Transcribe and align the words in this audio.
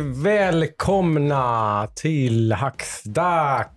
välkomna 0.00 1.86
till 1.94 2.52
Hacksdags. 2.52 3.68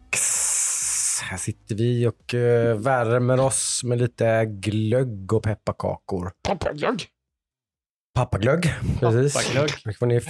Här 1.24 1.38
sitter 1.38 1.76
vi 1.76 2.08
och 2.08 2.34
eh, 2.34 2.76
värmer 2.78 3.40
oss 3.40 3.84
med 3.84 3.98
lite 4.02 4.46
glögg 4.46 5.34
och 5.34 5.44
pepparkakor. 5.44 6.32
Pappaglögg. 6.48 7.06
Pappaglögg, 8.16 8.74
precis. 9.00 9.34
Pappaglögg. 9.34 9.72
Nu 9.86 9.94
får 9.94 10.06
ni 10.06 10.22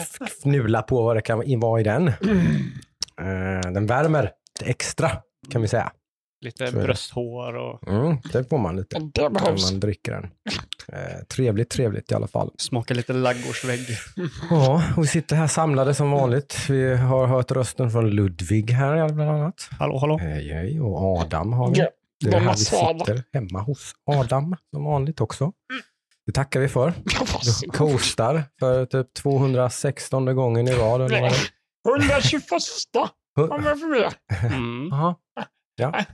fnula 0.42 0.82
på 0.82 1.02
vad 1.04 1.16
det 1.16 1.22
kan 1.22 1.60
vara 1.60 1.82
i 1.82 1.84
den. 1.84 2.08
Eh, 2.08 3.72
Den 3.74 3.86
värmer 3.86 4.32
extra 4.66 5.12
kan 5.50 5.62
vi 5.62 5.68
säga. 5.68 5.92
Lite 6.42 6.72
brösthår 6.72 7.56
och 7.56 7.88
Mm, 7.88 8.18
det 8.34 8.50
får 8.50 8.58
man 8.58 8.76
lite 8.76 9.00
Det 9.14 9.30
när 9.30 9.72
man 9.72 9.80
dricker 9.80 10.12
den. 10.12 10.24
Eh, 10.88 11.24
trevligt, 11.30 11.70
trevligt 11.70 12.12
i 12.12 12.16
alla 12.16 12.28
fall. 12.28 12.52
smaka 12.58 12.94
lite 12.94 13.14
laggårdsvägg. 13.14 13.88
Ja, 14.50 14.84
och 14.98 15.04
vi 15.04 15.08
sitter 15.08 15.36
här 15.36 15.48
samlade 15.48 15.94
som 15.94 16.12
vanligt. 16.12 16.58
Vi 16.70 16.96
har 16.96 17.28
hört 17.28 17.52
rösten 17.52 17.92
från 17.92 18.10
Ludvig 18.10 18.72
här 18.72 19.10
bland 19.10 19.30
annat. 19.32 19.70
Hallå, 19.80 19.98
hallå. 19.98 20.18
Hej, 20.18 20.54
hej. 20.54 20.82
Och 20.82 21.02
Adam 21.22 21.54
har 21.54 21.70
vi. 21.72 21.80
Ja, 21.80 21.88
Det 22.20 22.28
är 22.28 22.32
de 22.32 22.38
här 22.38 22.46
har 22.46 22.54
vi 22.54 22.60
sitter 23.00 23.24
hemma 23.34 23.60
hos 23.62 23.94
Adam 24.06 24.56
som 24.74 24.84
vanligt 24.84 25.22
också. 25.22 25.52
Det 26.26 26.32
tackar 26.32 26.60
vi 26.60 26.68
för. 26.68 26.94
Du 27.72 27.78
hostar 27.78 28.44
för 28.60 28.86
typ 28.86 29.14
216 29.14 30.36
gången 30.36 30.68
i 30.68 30.74
rad. 30.74 31.02
Eller 31.02 31.22
vad 31.22 32.00
det 32.00 32.06
121 32.06 32.44
är. 33.38 33.52
om 33.52 33.64
jag 33.64 33.80
får 33.80 33.88
med. 34.00 34.14
Mm. 34.54 34.90
Ja, 35.76 36.06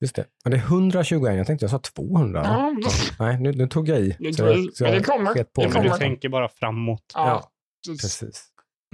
just 0.00 0.16
det. 0.16 0.24
Och 0.44 0.50
det 0.50 0.56
är 0.56 0.60
121. 0.60 1.36
Jag 1.36 1.46
tänkte 1.46 1.64
jag 1.64 1.70
sa 1.70 1.78
200. 1.78 2.42
va? 2.42 2.48
Ja, 2.82 2.90
Nej, 3.18 3.40
nu, 3.40 3.52
nu 3.52 3.68
tog 3.68 3.88
jag 3.88 4.00
i. 4.00 4.16
Nu 4.18 4.32
tog 4.32 4.48
jag- 4.48 4.72
så 4.74 4.84
men 4.84 4.92
jag 4.92 5.02
det 5.02 5.04
kommer. 5.06 5.34
Det 5.34 5.40
Ja, 5.54 5.68
men 5.68 5.82
du 5.82 5.88
kommer. 5.88 5.98
tänker 5.98 6.28
bara 6.28 6.48
framåt. 6.48 7.02
Ja, 7.14 7.50
precis. 7.86 8.02
Precis. 8.20 8.46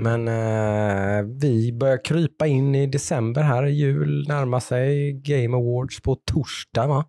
Men 0.03 0.29
eh, 0.29 1.23
vi 1.41 1.73
börjar 1.73 2.05
krypa 2.05 2.47
in 2.47 2.75
i 2.75 2.87
december 2.87 3.43
här. 3.43 3.67
Jul 3.67 4.29
närmar 4.29 4.61
sig. 4.61 5.13
Game 5.13 5.57
Awards 5.57 6.01
på 6.01 6.15
torsdag 6.15 6.87
va? 6.87 7.05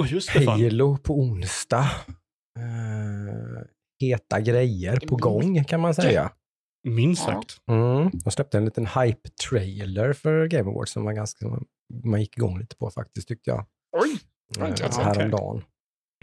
Och 0.00 0.06
just 0.06 0.32
det, 0.34 0.40
fan. 0.40 0.62
Halo 0.62 0.96
på 0.96 1.14
onsdag. 1.20 1.90
Eh, 2.58 3.62
heta 4.00 4.40
grejer 4.40 4.98
på 5.08 5.16
gång 5.16 5.64
kan 5.64 5.80
man 5.80 5.94
säga. 5.94 6.32
Minst 6.88 7.22
sagt. 7.24 7.56
Mm. 7.70 8.10
De 8.24 8.30
släppte 8.30 8.58
en 8.58 8.64
liten 8.64 8.86
hype-trailer 8.86 10.12
för 10.12 10.46
Game 10.46 10.70
Awards 10.70 10.92
som 10.92 11.04
var 11.04 11.12
ganska, 11.12 11.46
man 12.04 12.20
gick 12.20 12.36
igång 12.36 12.58
lite 12.58 12.76
på 12.76 12.90
faktiskt 12.90 13.28
tyckte 13.28 13.50
jag. 13.50 13.66
Oj, 13.92 14.10
inte 14.68 14.82
jag 14.82 14.92
Eh, 14.92 14.98
häromdagen. 15.04 15.62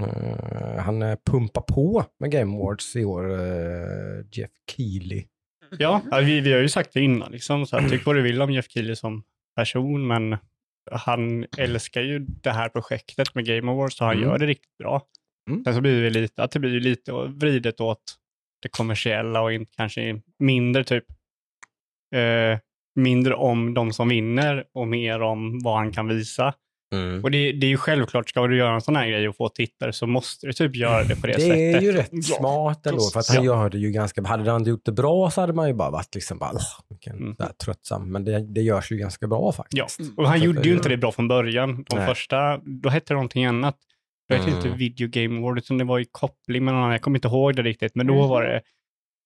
Eh, 0.02 0.80
han 0.84 1.02
eh, 1.02 1.18
pumpar 1.26 1.62
på 1.62 2.06
med 2.20 2.32
Game 2.32 2.58
Awards 2.58 2.96
i 2.96 3.06
år, 3.06 3.32
eh, 3.32 4.26
Jeff 4.32 4.52
Keely. 4.72 5.26
Ja, 5.78 6.02
vi, 6.22 6.42
vi 6.42 6.54
har 6.54 6.60
ju 6.60 6.70
sagt 6.70 6.94
det 6.94 7.02
innan. 7.02 7.32
Liksom, 7.32 7.66
så 7.68 7.78
här, 7.78 7.90
tyck 7.90 8.06
vad 8.06 8.16
du 8.16 8.22
vill 8.22 8.42
om 8.42 8.52
Jeff 8.52 8.70
Keely 8.70 8.96
som 8.96 9.24
person, 9.56 10.08
men 10.08 10.38
han 10.92 11.46
älskar 11.58 12.02
ju 12.02 12.20
det 12.20 12.52
här 12.52 12.70
projektet 12.70 13.36
med 13.36 13.46
Game 13.46 13.72
Awards 13.72 14.02
och 14.02 14.08
han 14.08 14.16
Mm. 14.18 14.30
gör 14.30 14.38
det 14.38 14.46
riktigt 14.46 14.78
bra. 14.78 15.02
Mm. 15.50 15.64
Sen 15.64 15.74
så 15.76 15.82
blir 15.82 16.02
det 16.04 16.10
lite, 16.10 16.44
att 16.44 16.52
det 16.52 16.60
blir 16.60 16.80
lite 16.80 17.12
vridet 17.12 17.82
åt 17.82 18.16
det 18.62 18.70
kommersiella 18.70 19.42
och 19.42 19.54
inte, 19.54 19.72
kanske 19.76 20.22
mindre 20.40 20.84
typ 20.84 21.06
eh, 22.16 22.60
mindre 22.96 23.34
om 23.36 23.74
de 23.74 23.94
som 23.94 24.10
vinner 24.10 24.64
och 24.74 24.88
mer 24.88 25.22
om 25.22 25.60
vad 25.64 25.78
han 25.78 25.92
kan 25.92 26.08
visa. 26.08 26.54
Och 27.24 27.32
det, 27.32 27.52
det 27.52 27.66
är 27.68 27.70
ju 27.70 27.78
självklart, 27.78 28.30
ska 28.30 28.48
du 28.48 28.58
göra 28.58 28.74
en 28.76 28.82
sån 28.82 28.96
här 28.96 29.08
grej 29.08 29.30
och 29.30 29.36
få 29.36 29.50
tittare 29.50 29.94
så 29.94 30.08
måste 30.08 30.48
du 30.48 30.54
typ 30.54 30.76
göra 30.76 31.04
det 31.04 31.16
på 31.22 31.28
det, 31.28 31.34
Det 31.34 31.40
sättet. 31.42 31.58
är 31.58 31.82
ju 31.82 31.92
rätt 31.92 32.10
Ja, 32.12 32.22
smart 32.22 32.86
ändå, 32.88 33.02
för 33.14 33.20
att 33.20 33.28
han 33.36 33.44
gör 33.46 33.70
det 33.70 33.78
ju 33.78 33.92
ganska 33.92 34.24
Hade 34.28 34.52
han 34.52 34.62
inte 34.62 34.70
gjort 34.70 34.86
det 34.86 34.92
bra 34.92 35.32
så 35.32 35.42
hade 35.42 35.54
man 35.54 35.68
ju 35.68 35.74
bara 35.74 35.90
varit 35.90 36.16
liksom 36.16 36.38
bara, 36.38 36.52
"Åh, 36.54 36.62
vilken 36.90 37.16
Mm. 37.18 37.36
här 37.40 37.50
tröttsam. 37.66 38.12
Men 38.12 38.26
det, 38.26 38.54
det 38.54 38.62
görs 38.62 38.92
ju 38.92 38.98
ganska 38.98 39.28
bra 39.28 39.40
Ja, 39.42 39.52
faktiskt. 39.52 40.00
och 40.18 40.28
han 40.28 40.40
Så 40.40 40.46
gjorde 40.46 40.62
ju 40.62 40.70
det- 40.72 40.76
inte 40.78 40.90
det 40.90 40.98
bra 40.98 41.12
från 41.12 41.28
början. 41.28 41.84
De 41.90 41.96
Nej. 41.98 42.08
första, 42.08 42.58
då 42.58 42.90
hette 42.90 43.06
det 43.14 43.16
någonting 43.16 43.46
annat. 43.46 43.78
Det 44.30 44.36
hette 44.36 44.48
Mm. 44.52 44.58
inte 44.66 44.78
Video 44.78 45.08
Game 45.12 45.38
Award, 45.40 45.58
utan 45.58 45.78
det 45.78 45.84
var 45.84 46.00
i 46.00 46.06
koppling 46.12 46.66
med 46.66 46.74
någon 46.74 46.82
annan. 46.84 46.92
Jag 46.94 47.02
kommer 47.02 47.18
inte 47.18 47.28
ihåg 47.28 47.56
det 47.56 47.62
riktigt, 47.64 47.96
men 47.96 48.08
då 48.08 48.14
Mhm. 48.20 48.30
var 48.30 48.44
det, 48.44 48.62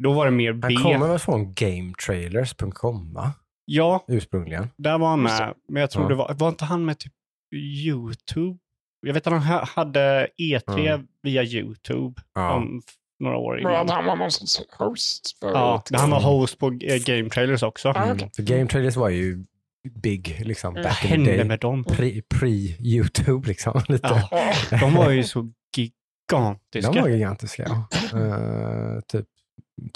då 0.04 0.14
var 0.14 0.26
det 0.26 0.32
mer 0.32 0.54
B. 0.54 0.68
Han 0.74 0.84
kommer 0.84 1.08
väl 1.08 1.20
från 1.20 1.54
gametrailers.com 1.54 3.14
va? 3.14 3.32
Ja, 3.66 4.06
Ursprungligen. 4.08 4.70
där 4.78 4.98
var 4.98 5.08
han 5.10 5.22
med. 5.24 5.54
Men 5.70 5.82
jag 5.82 5.92
tror 5.92 6.04
Ja. 6.04 6.10
det 6.10 6.16
var, 6.16 6.34
var 6.34 6.50
inte 6.50 6.66
han 6.66 6.86
med 6.86 7.00
typ 7.00 7.14
YouTube? 7.56 8.58
Jag 9.02 9.14
vet 9.14 9.28
att 9.28 9.34
han 9.34 9.42
ha- 9.44 9.66
hade 9.66 10.28
E3 10.38 10.88
Mm. 10.94 11.08
via 11.24 11.44
YouTube 11.44 12.22
Ja. 12.36 12.54
om 12.54 12.82
några 13.20 13.38
år 13.38 13.54
Men 13.64 13.72
innan. 13.72 13.90
han 13.90 14.06
var 14.06 14.16
någon 14.16 14.32
sorts 14.32 14.60
host 14.78 15.38
för 15.40 15.52
Ja, 15.52 15.84
ett- 15.90 16.00
han 16.00 16.10
var 16.10 16.22
host 16.22 16.60
på 16.60 16.68
eh, 16.68 16.98
Game 17.06 17.30
Trailers 17.30 17.64
också. 17.64 17.88
Ja, 17.88 18.04
Mm. 18.04 18.16
okej. 18.16 18.32
För 18.36 18.44
game 18.44 18.68
trailers 18.68 18.96
var 18.96 19.10
ju 19.10 19.46
big 19.90 20.42
liksom 20.46 20.70
Mm. 20.74 20.84
Vad 20.84 20.92
back 20.92 21.04
in 21.06 21.10
hände 21.10 21.36
day. 21.38 21.44
med 21.48 21.60
dem? 21.60 21.84
Pre- 21.84 22.22
Pre-YouTube 22.34 23.48
liksom. 23.48 23.82
Lite. 23.88 24.28
Ja, 24.72 24.78
de 24.80 24.94
var 24.96 25.10
ju 25.10 25.24
så 25.24 25.52
gigantiska. 25.78 26.92
De 26.92 27.02
var 27.02 27.10
gigantiska. 27.10 27.64
Ja. 28.12 28.20
Eh, 28.20 29.00
typ 29.08 29.26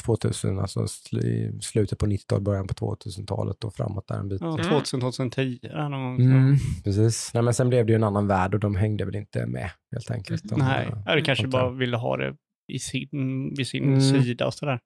2000, 0.03 0.59
alltså 0.59 0.79
sl- 0.79 1.61
slutet 1.61 1.99
på 1.99 2.05
90-talet, 2.05 2.43
början 2.43 2.67
på 2.67 2.73
2000-talet 2.73 3.63
och 3.63 3.73
framåt 3.73 4.07
där 4.07 4.19
en 4.19 4.29
bit. 4.29 4.41
Ja, 4.41 4.53
Mm. 4.53 4.69
2000, 4.69 4.99
2010 5.01 5.59
där 5.61 5.89
någon 5.89 6.01
gång. 6.17 6.21
Mm, 6.25 6.55
precis. 6.83 7.31
Nej, 7.33 7.43
men 7.43 7.53
sen 7.53 7.69
blev 7.69 7.85
det 7.85 7.91
ju 7.91 7.95
en 7.95 8.03
annan 8.03 8.27
värld 8.27 8.53
och 8.53 8.59
de 8.59 8.75
hängde 8.75 9.05
väl 9.05 9.15
inte 9.15 9.45
med 9.45 9.69
helt 9.91 10.11
enkelt. 10.11 10.43
De, 10.49 10.59
Nej, 10.59 10.87
eh, 10.87 11.07
eller 11.13 11.21
kanske 11.21 11.45
antar 11.45 11.59
bara 11.59 11.71
ville 11.71 11.97
ha 11.97 12.17
det 12.17 12.35
i 12.73 12.79
sin, 12.79 13.09
vid 13.57 13.67
sin 13.67 13.83
Mm. 13.83 14.01
sida 14.01 14.47
och 14.47 14.53
sådär. 14.53 14.79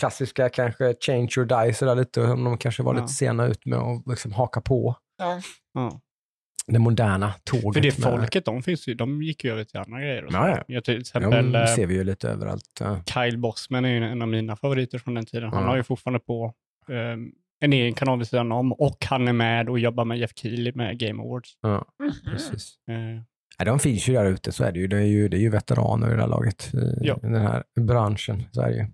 Klassiska 0.00 0.48
kanske 0.48 0.94
change 1.00 1.28
or 1.38 1.44
die 1.66 1.74
sådär 1.74 1.94
lite, 1.94 2.22
om 2.22 2.44
de 2.44 2.58
kanske 2.58 2.82
var 2.82 2.94
Ja. 2.94 3.00
lite 3.00 3.12
sena 3.12 3.46
ut 3.46 3.66
med 3.66 3.78
att 3.78 4.02
liksom 4.06 4.32
haka 4.32 4.60
på 4.60 4.96
Ja. 5.18 5.40
Ja. 5.74 6.00
Det 6.66 6.78
moderna 6.78 7.34
tåget. 7.44 7.74
För 7.74 7.80
det 7.80 7.98
med- 7.98 8.12
folket, 8.12 8.44
de, 8.44 8.62
finns 8.62 8.88
ju, 8.88 8.94
de 8.94 9.22
gick 9.22 9.44
ju 9.44 9.52
över 9.52 9.64
till 9.64 9.78
andra 9.80 10.00
grejer. 10.00 10.24
Och 10.24 10.32
så. 10.32 10.38
Ja, 10.38 10.64
ja. 10.68 10.80
Till 10.80 11.00
exempel 11.00 11.52
De 11.52 11.58
eh, 11.58 11.66
ser 11.66 11.86
vi 11.86 11.94
ju 11.94 12.04
lite 12.04 12.28
överallt. 12.30 12.80
Ja. 12.80 13.00
Kyle 13.06 13.38
Bossman 13.38 13.84
är 13.84 13.88
ju 13.88 14.04
en 14.04 14.22
av 14.22 14.28
mina 14.28 14.56
favoriter 14.56 14.98
från 14.98 15.14
den 15.14 15.26
tiden. 15.26 15.50
Han 15.52 15.62
Ja. 15.62 15.68
har 15.68 15.76
ju 15.76 15.82
fortfarande 15.82 16.20
på 16.20 16.54
eh, 16.88 17.16
en 17.60 17.72
egen 17.72 17.94
kanal 17.94 18.18
vid 18.18 18.28
sidan 18.28 18.52
om 18.52 18.72
och 18.72 19.06
han 19.06 19.28
är 19.28 19.32
med 19.32 19.68
och 19.68 19.78
jobbar 19.78 20.04
med 20.04 20.18
Jeff 20.18 20.30
Keely 20.36 20.72
med 20.74 20.98
Game 20.98 21.22
Awards. 21.22 21.58
Ja, 21.62 21.84
Mhm. 22.02 22.12
precis. 22.32 22.74
Eh, 22.90 23.22
Ja, 23.60 23.64
de 23.64 23.78
finns 23.78 24.08
ju 24.08 24.12
där 24.14 24.24
ute, 24.24 24.52
så 24.52 24.64
är 24.64 24.72
det 24.72 24.78
ju. 24.78 24.86
Det 24.86 24.96
är 24.96 25.00
ju, 25.06 25.28
det 25.28 25.36
är 25.36 25.40
ju 25.40 25.50
veteraner 25.50 26.10
i 26.12 26.14
det 26.14 26.20
här 26.20 26.28
laget, 26.28 26.74
i 26.74 26.78
Ja. 27.00 27.18
den 27.22 27.34
här 27.34 27.64
branschen. 27.80 28.42
Så 28.52 28.60
är 28.62 28.68
det 28.70 28.76
ju. 28.76 28.86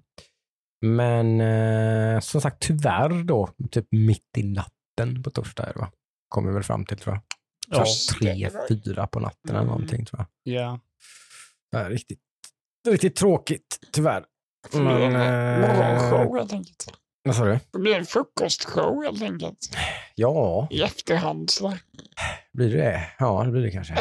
Men 0.86 1.40
eh, 1.40 2.20
som 2.20 2.40
sagt, 2.40 2.60
tyvärr 2.62 3.24
då, 3.24 3.48
typ 3.70 3.86
mitt 3.90 4.38
i 4.38 4.42
natten 4.42 5.22
på 5.22 5.30
torsdag 5.30 5.72
va? 5.76 5.90
Kommer 6.28 6.48
vi 6.48 6.54
väl 6.54 6.62
fram 6.62 6.84
till 6.84 6.96
tror 6.98 7.14
jag. 7.14 7.22
Ja, 7.68 7.84
Tre, 8.20 8.50
fyra 8.68 9.06
på 9.06 9.20
natten 9.20 9.50
eller 9.50 9.58
Mm. 9.60 9.66
någonting 9.70 10.04
tror 10.04 10.24
jag. 10.44 10.54
ja. 10.54 10.80
Det 11.72 11.78
är 11.78 11.90
riktigt, 11.90 12.18
riktigt 12.88 13.16
tråkigt, 13.16 13.78
tyvärr. 13.92 14.24
Det 14.72 14.78
blir 14.80 14.90
en 15.00 15.12
Men, 15.12 15.60
morgonshow 15.60 16.36
helt 16.38 16.52
enkelt. 16.52 16.86
Vad 17.24 17.36
sa 17.36 17.44
du? 17.44 17.58
Det 17.72 17.78
blir 17.78 17.94
en 17.98 18.06
frukostshow 18.06 19.04
helt 19.04 19.22
enkelt. 19.22 19.76
Ja, 20.14 20.68
I 20.70 20.82
efterhand 20.82 21.50
sådär. 21.50 21.80
blir 22.52 22.70
det 22.70 22.76
det? 22.76 23.08
Ja, 23.18 23.42
det 23.44 23.50
blir 23.50 23.62
det 23.62 23.70
kanske. 23.70 23.98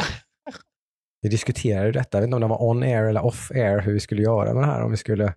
Vi 1.20 1.28
diskuterade 1.28 1.86
ju 1.86 1.92
detta, 1.92 2.18
jag 2.18 2.22
vet 2.22 2.26
inte 2.26 2.34
om 2.34 2.40
det 2.40 2.46
var 2.48 2.62
on 2.62 2.82
air 2.82 3.02
eller 3.04 3.24
off 3.24 3.50
air, 3.50 3.80
hur 3.80 3.92
vi 3.92 4.00
skulle 4.00 4.22
göra 4.22 4.54
med 4.54 4.62
det 4.62 4.66
här. 4.66 4.82
Om 4.82 4.90
vi 4.90 4.96
skulle, 4.96 5.34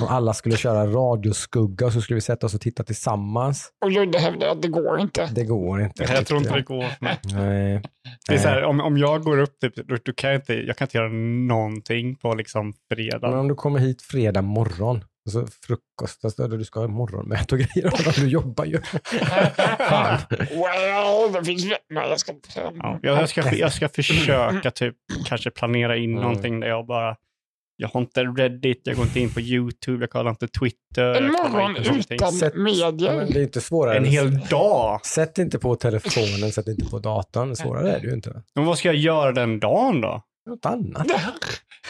om 0.00 0.08
alla 0.08 0.34
skulle 0.34 0.56
köra 0.56 0.86
radioskugga 0.86 1.86
och 1.86 1.92
så 1.92 2.00
skulle 2.00 2.14
vi 2.14 2.20
sätta 2.20 2.46
oss 2.46 2.54
och 2.54 2.60
titta 2.60 2.82
tillsammans. 2.84 3.70
Och 3.84 3.90
Ludde 3.90 4.18
hävdar 4.18 4.48
att 4.48 4.62
det 4.62 4.68
går 4.68 5.00
inte. 5.00 5.28
Det 5.34 5.44
går 5.44 5.82
inte. 5.82 6.02
Jag 6.02 6.26
tror 6.26 6.40
inte 6.40 6.54
det 6.54 6.62
går. 6.62 6.86
Nej. 7.00 7.18
jag. 7.22 7.32
Nej. 7.32 7.82
Det 8.28 8.34
är 8.34 8.38
så 8.38 8.48
här, 8.48 8.64
om, 8.64 8.80
om 8.80 8.98
jag 8.98 9.22
går 9.22 9.38
upp, 9.38 9.60
typ, 9.60 9.74
då 10.04 10.12
kan 10.12 10.30
jag, 10.30 10.38
inte, 10.38 10.54
jag 10.54 10.76
kan 10.76 10.84
inte 10.86 10.96
göra 10.98 11.08
någonting 11.48 12.16
på 12.16 12.34
liksom 12.34 12.72
fredag. 12.94 13.30
Men 13.30 13.38
om 13.38 13.48
du 13.48 13.54
kommer 13.54 13.78
hit 13.80 14.02
fredag 14.02 14.42
morgon, 14.42 15.04
och 15.26 15.32
så 15.32 15.46
frukost, 15.66 16.24
alltså, 16.24 16.48
du 16.48 16.64
ska 16.64 16.80
ha 16.80 16.88
morgonmöte 16.88 17.54
och 17.54 17.60
grejer, 17.60 18.20
du 18.20 18.28
jobbar 18.28 18.64
ju. 18.64 18.80
Fan. 19.78 20.18
Well, 20.30 21.32
det 21.32 21.44
finns... 21.44 21.64
Nej, 21.90 22.08
jag 22.08 22.20
ska 22.20 22.32
inte. 22.32 22.48
Ja, 22.54 22.98
jag, 23.02 23.20
jag, 23.20 23.28
ska, 23.28 23.54
jag 23.54 23.72
ska 23.72 23.88
försöka 23.88 24.70
typ 24.70 24.94
kanske 25.26 25.50
planera 25.50 25.96
in 25.96 26.10
Mm. 26.10 26.22
någonting 26.22 26.60
där 26.60 26.68
jag 26.68 26.86
bara, 26.86 27.16
jag 27.76 27.88
har 27.88 28.00
inte 28.00 28.24
Reddit, 28.24 28.80
jag 28.84 28.96
går 28.96 29.04
inte 29.04 29.20
in 29.20 29.30
på 29.34 29.40
YouTube, 29.40 30.02
jag 30.02 30.10
kollar 30.10 30.30
inte 30.30 30.48
Twitter. 30.48 31.14
En 31.14 31.26
morgon 31.32 31.76
utan 32.10 32.32
Sätt- 32.32 32.54
Men 32.54 32.62
medier. 32.64 33.26
det 33.32 33.38
är 33.38 33.42
inte 33.42 33.60
svårare. 33.60 33.96
En 33.96 34.04
hel 34.04 34.38
dag? 34.40 35.06
Sätt 35.06 35.38
inte 35.38 35.58
på 35.58 35.76
telefonen, 35.76 36.52
sätt 36.52 36.66
inte 36.68 36.86
på 36.90 36.98
datorn. 36.98 37.56
Svårare 37.56 37.92
är 37.92 38.00
det 38.00 38.06
ju 38.06 38.12
inte. 38.14 38.42
Men 38.54 38.64
vad 38.64 38.78
ska 38.78 38.88
jag 38.88 38.96
göra 38.96 39.32
den 39.32 39.60
dagen 39.60 40.00
då? 40.00 40.22
Något 40.50 40.66
annat. 40.66 41.06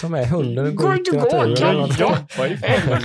Ta 0.01 0.09
med 0.09 0.29
hunden 0.29 0.67
och 0.67 0.75
Gå 0.75 0.95
ut 0.95 1.09
i 1.13 1.17
naturen. 1.17 1.89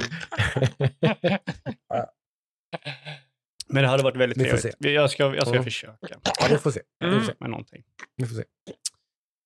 Men 3.74 3.84
det 3.84 3.90
hade 3.90 4.04
varit 4.04 4.18
väldigt 4.18 4.38
Vi 4.38 4.46
får 4.50 4.58
trevligt. 4.58 4.94
Jag 4.96 5.10
ska, 5.12 5.24
jag 5.36 5.42
ska 5.44 5.52
Mm. 5.52 5.64
försöka 5.64 5.98
Ja, 6.40 6.48
vi 6.50 6.58
får 6.58 6.72
se. 6.72 6.82
Vi 7.00 7.12
får 7.12 7.22
se. 7.22 7.34
med 7.40 7.50
någonting. 7.50 7.84
Vi 8.16 8.26
får 8.26 8.36
se. 8.36 8.44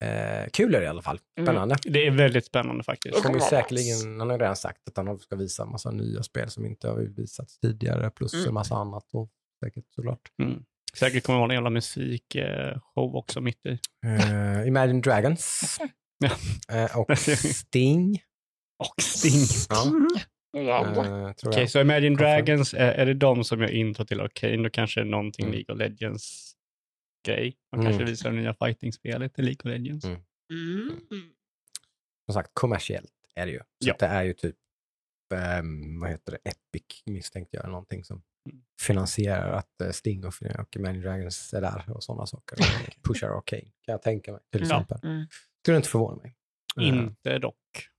Eh, 0.03 0.50
kul 0.53 0.75
är 0.75 0.80
det 0.80 0.86
i 0.86 0.89
alla 0.89 1.01
fall. 1.01 1.19
Mm. 1.38 1.47
Spännande. 1.47 1.75
Det 1.83 2.07
är 2.07 2.12
väldigt 2.12 2.45
spännande 2.45 2.83
faktiskt. 2.83 3.24
Kommer 3.24 3.39
säkerligen, 3.39 4.19
han 4.19 4.30
har 4.30 4.39
redan 4.39 4.56
sagt 4.56 4.88
att 4.88 4.97
han 4.97 5.19
ska 5.19 5.36
visa 5.36 5.63
en 5.63 5.69
massa 5.69 5.92
nya 5.92 6.24
spel 6.24 6.50
som 6.50 6.65
inte 6.65 6.88
har 6.88 6.97
visats 7.00 7.59
tidigare, 7.59 8.09
plus 8.09 8.33
Mm. 8.33 8.47
en 8.47 8.53
massa 8.53 8.75
annat. 8.75 9.03
Och 9.13 9.30
säkert 9.63 9.86
såklart. 9.95 10.19
Mm. 10.42 10.63
Säkert 10.97 11.24
kommer 11.25 11.38
det 11.39 11.42
vara 11.42 11.51
en 11.51 11.56
jävla 11.56 11.69
musikshow 11.69 13.15
också 13.15 13.42
mitt 13.42 13.65
i. 13.65 13.80
Eh, 14.06 14.68
Imagine 14.68 15.01
Dragons. 15.01 15.77
Eh, 16.71 16.97
och 16.97 17.18
Sting. 17.56 18.19
Och 18.80 19.01
Sting. 19.03 19.45
Ja, 19.69 19.86
Mm. 20.56 21.25
Eh, 21.25 21.31
tror 21.33 21.51
Okej, 21.51 21.62
jag. 21.62 21.69
så 21.69 21.81
Imagine. 21.81 22.15
Dragons, 22.15 22.74
är, 22.74 22.92
är 22.92 23.06
det 23.06 23.13
de 23.13 23.44
som 23.44 23.62
gör 23.62 23.71
intro 23.71 24.06
till 24.06 24.21
Arcane? 24.21 24.63
Då 24.63 24.69
kanske 24.69 25.00
det 25.00 25.03
är 25.03 25.09
någonting 25.09 25.45
Mm. 25.45 25.53
League 25.57 25.74
of 25.75 25.80
Legends 25.80 26.55
grej. 27.25 27.57
Mm. 27.75 27.86
kanske 27.86 28.04
visar 28.06 28.31
det 28.31 28.36
nya 28.38 28.54
fighting-spelet 28.54 29.39
i 29.39 29.42
League 29.42 29.60
of 29.60 29.66
Legends. 29.66 30.06
Mm. 30.06 30.19
Mm. 31.12 31.30
Som 32.25 32.33
sagt, 32.33 32.50
kommersiellt 32.54 33.13
är 33.36 33.45
det 33.45 33.51
ju. 33.51 33.60
Så 33.60 33.66
Ja. 33.89 33.95
det 34.00 34.06
är 34.06 34.24
ju 34.24 34.33
typ, 34.33 34.56
ehm, 35.36 36.00
vad 36.00 36.10
heter 36.10 36.31
det, 36.31 36.50
Epic 36.50 37.04
misstänkte 37.06 37.57
jag, 37.57 37.63
eller 37.63 37.72
någonting 37.72 38.04
som 38.04 38.24
Mm. 38.50 38.62
finansierar 38.81 39.51
att 39.51 39.81
eh, 39.81 39.89
Sting 39.92 40.25
och, 40.25 40.33
och 40.60 40.75
Imagine 40.75 41.01
Dragons 41.01 41.54
är 41.54 41.62
där 41.62 41.83
och 41.92 42.04
sådana 42.04 42.25
saker. 42.25 42.57
Och 42.98 43.04
pushar 43.04 43.28
Arcane, 43.38 43.62
kan 43.62 43.92
jag 43.92 44.01
tänka 44.01 44.31
mig, 44.31 44.42
till 44.51 44.62
Ja. 44.62 44.66
exempel. 44.66 45.00
Mm. 45.12 45.25
Skulle 45.63 45.78
inte 45.78 45.89
förvåna 45.89 46.16
mig. 46.21 46.36
Inte 46.80 47.38
dock. 47.39 47.89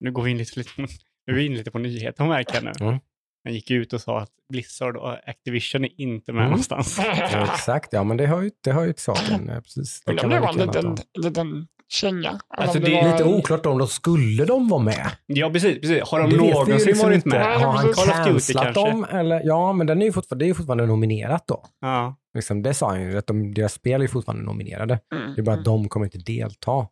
Nu 0.00 0.12
går 0.12 0.22
vi 0.22 0.30
in 0.30 0.38
lite, 0.38 0.58
lite, 0.58 0.70
nu 1.26 1.32
är 1.32 1.32
vi 1.32 1.46
in 1.46 1.54
lite 1.56 1.70
på 1.70 1.78
nyheter 1.78 2.24
märker 2.28 2.54
jag 2.54 2.64
nu. 2.64 2.98
Mm. 3.44 3.50
Han 3.50 3.54
gick 3.54 3.70
ut 3.70 3.92
och 3.92 4.00
sa 4.00 4.20
att 4.20 4.30
Blizzard 4.52 4.96
och 4.96 5.28
Activision 5.28 5.84
är 5.84 6.00
inte 6.00 6.32
med 6.32 6.40
Mm. 6.40 6.50
någonstans. 6.50 6.98
Ja, 7.32 7.44
exakt, 7.54 7.92
ja 7.92 8.04
men 8.04 8.16
det 8.16 8.26
har 8.26 8.42
ju, 8.42 8.50
det 8.64 8.70
har 8.70 8.84
ju 8.84 8.92
till 8.92 9.02
saken. 9.02 9.48
eh, 9.50 9.60
Precis. 9.60 10.02
Men 10.06 10.14
det 10.14 10.20
kan 10.20 10.30
blev 10.30 10.40
man 10.42 10.60
en 10.60 10.96
liten, 11.22 11.66
känga. 11.88 12.38
Alltså, 12.48 12.78
om 12.78 12.84
det 12.84 12.98
är 12.98 13.12
Lite 13.12 13.24
en- 13.24 13.34
oklart 13.34 13.66
om 13.66 13.78
de 13.78 13.88
skulle 13.88 14.44
de 14.44 14.68
vara 14.68 14.82
med. 14.82 15.06
Ja, 15.26 15.50
precis. 15.50 15.80
precis. 15.80 16.02
Har 16.02 16.20
de 16.20 16.30
Det 16.30 16.36
någonsin 16.36 16.74
liksom 16.86 16.98
varit 17.08 17.16
inte. 17.16 17.28
med? 17.28 17.56
Har 17.60 17.72
han 17.72 17.86
Duty 17.86 18.52
cancelat 18.52 18.74
dem? 18.74 19.04
Eller? 19.10 19.40
Ja, 19.44 19.72
men 19.72 19.86
den 19.86 20.02
är 20.02 20.06
ju 20.06 20.12
fortfarande, 20.12 20.44
det 20.44 20.46
är 20.46 20.48
ju 20.48 20.54
fortfarande 20.54 20.86
nominerat 20.86 21.44
då. 21.46 21.64
Ja. 21.80 22.16
Liksom, 22.34 22.62
det 22.62 22.74
sa 22.74 22.88
han 22.88 23.02
ju, 23.02 23.18
att 23.18 23.26
de, 23.26 23.54
deras 23.54 23.72
spel 23.72 24.00
är 24.00 24.04
ju 24.04 24.08
fortfarande 24.08 24.44
nominerade. 24.44 24.98
Mm. 25.14 25.34
Det 25.34 25.40
är 25.40 25.42
bara 25.42 25.56
att 25.56 25.64
de 25.64 25.88
kommer 25.88 26.06
inte 26.06 26.18
delta. 26.18 26.86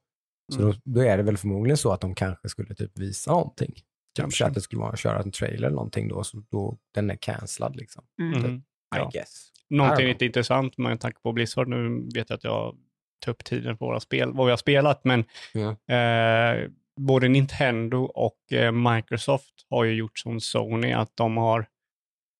Så 0.53 0.61
Mm. 0.61 0.70
då, 0.70 0.79
då 0.85 1.00
är 1.06 1.17
det 1.17 1.23
väl 1.23 1.37
förmodligen 1.37 1.76
så 1.76 1.93
att 1.93 2.00
de 2.00 2.14
kanske 2.14 2.49
skulle 2.49 2.75
typ 2.75 2.99
visa 2.99 3.32
någonting. 3.32 3.75
Kanske 4.20 4.38
Kanske. 4.38 4.44
att 4.46 4.55
det 4.55 4.61
skulle 4.61 4.81
vara 4.81 4.96
köra 4.96 5.19
en 5.22 5.31
trailer 5.31 5.56
eller 5.67 5.70
någonting 5.76 6.08
då, 6.08 6.25
så 6.25 6.43
då 6.50 6.78
den 6.94 7.11
är 7.11 7.17
cancellad 7.17 7.76
liksom. 7.76 8.05
Mm. 8.20 8.38
Mm. 8.44 8.56
I 8.56 8.62
Ja. 8.96 9.11
guess. 9.12 9.46
Någonting 9.70 10.06
I 10.06 10.08
lite 10.12 10.25
intressant 10.26 10.78
med 10.78 11.00
tanke 11.00 11.20
på 11.22 11.32
Blizzard. 11.32 11.69
Nu 11.69 12.08
vet 12.14 12.31
jag 12.31 12.37
att 12.37 12.44
jag 12.44 12.76
tar 13.25 13.32
upp 13.32 13.44
tiden 13.44 13.76
på 13.76 13.84
våra 13.87 14.00
spel, 14.00 14.32
vad 14.32 14.46
vi 14.46 14.50
har 14.50 14.56
spelat, 14.56 15.05
men 15.05 15.25
Ja. 15.55 15.94
eh, 15.96 16.69
både 17.00 17.28
Nintendo 17.28 17.99
och 18.05 18.52
eh, 18.52 18.72
Microsoft 18.72 19.55
har 19.70 19.84
ju 19.84 19.94
gjort 19.94 20.19
som 20.19 20.40
Sony, 20.40 20.93
att 20.93 21.17
de 21.17 21.37
har 21.37 21.67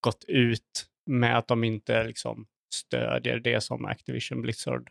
gått 0.01 0.25
ut 0.29 0.87
med 1.07 1.39
att 1.39 1.49
de 1.49 1.65
inte 1.65 2.05
liksom 2.05 2.47
stödjer 2.75 3.41
det 3.41 3.61
som 3.61 3.85
Activision 3.85 4.43
Blizzard 4.43 4.89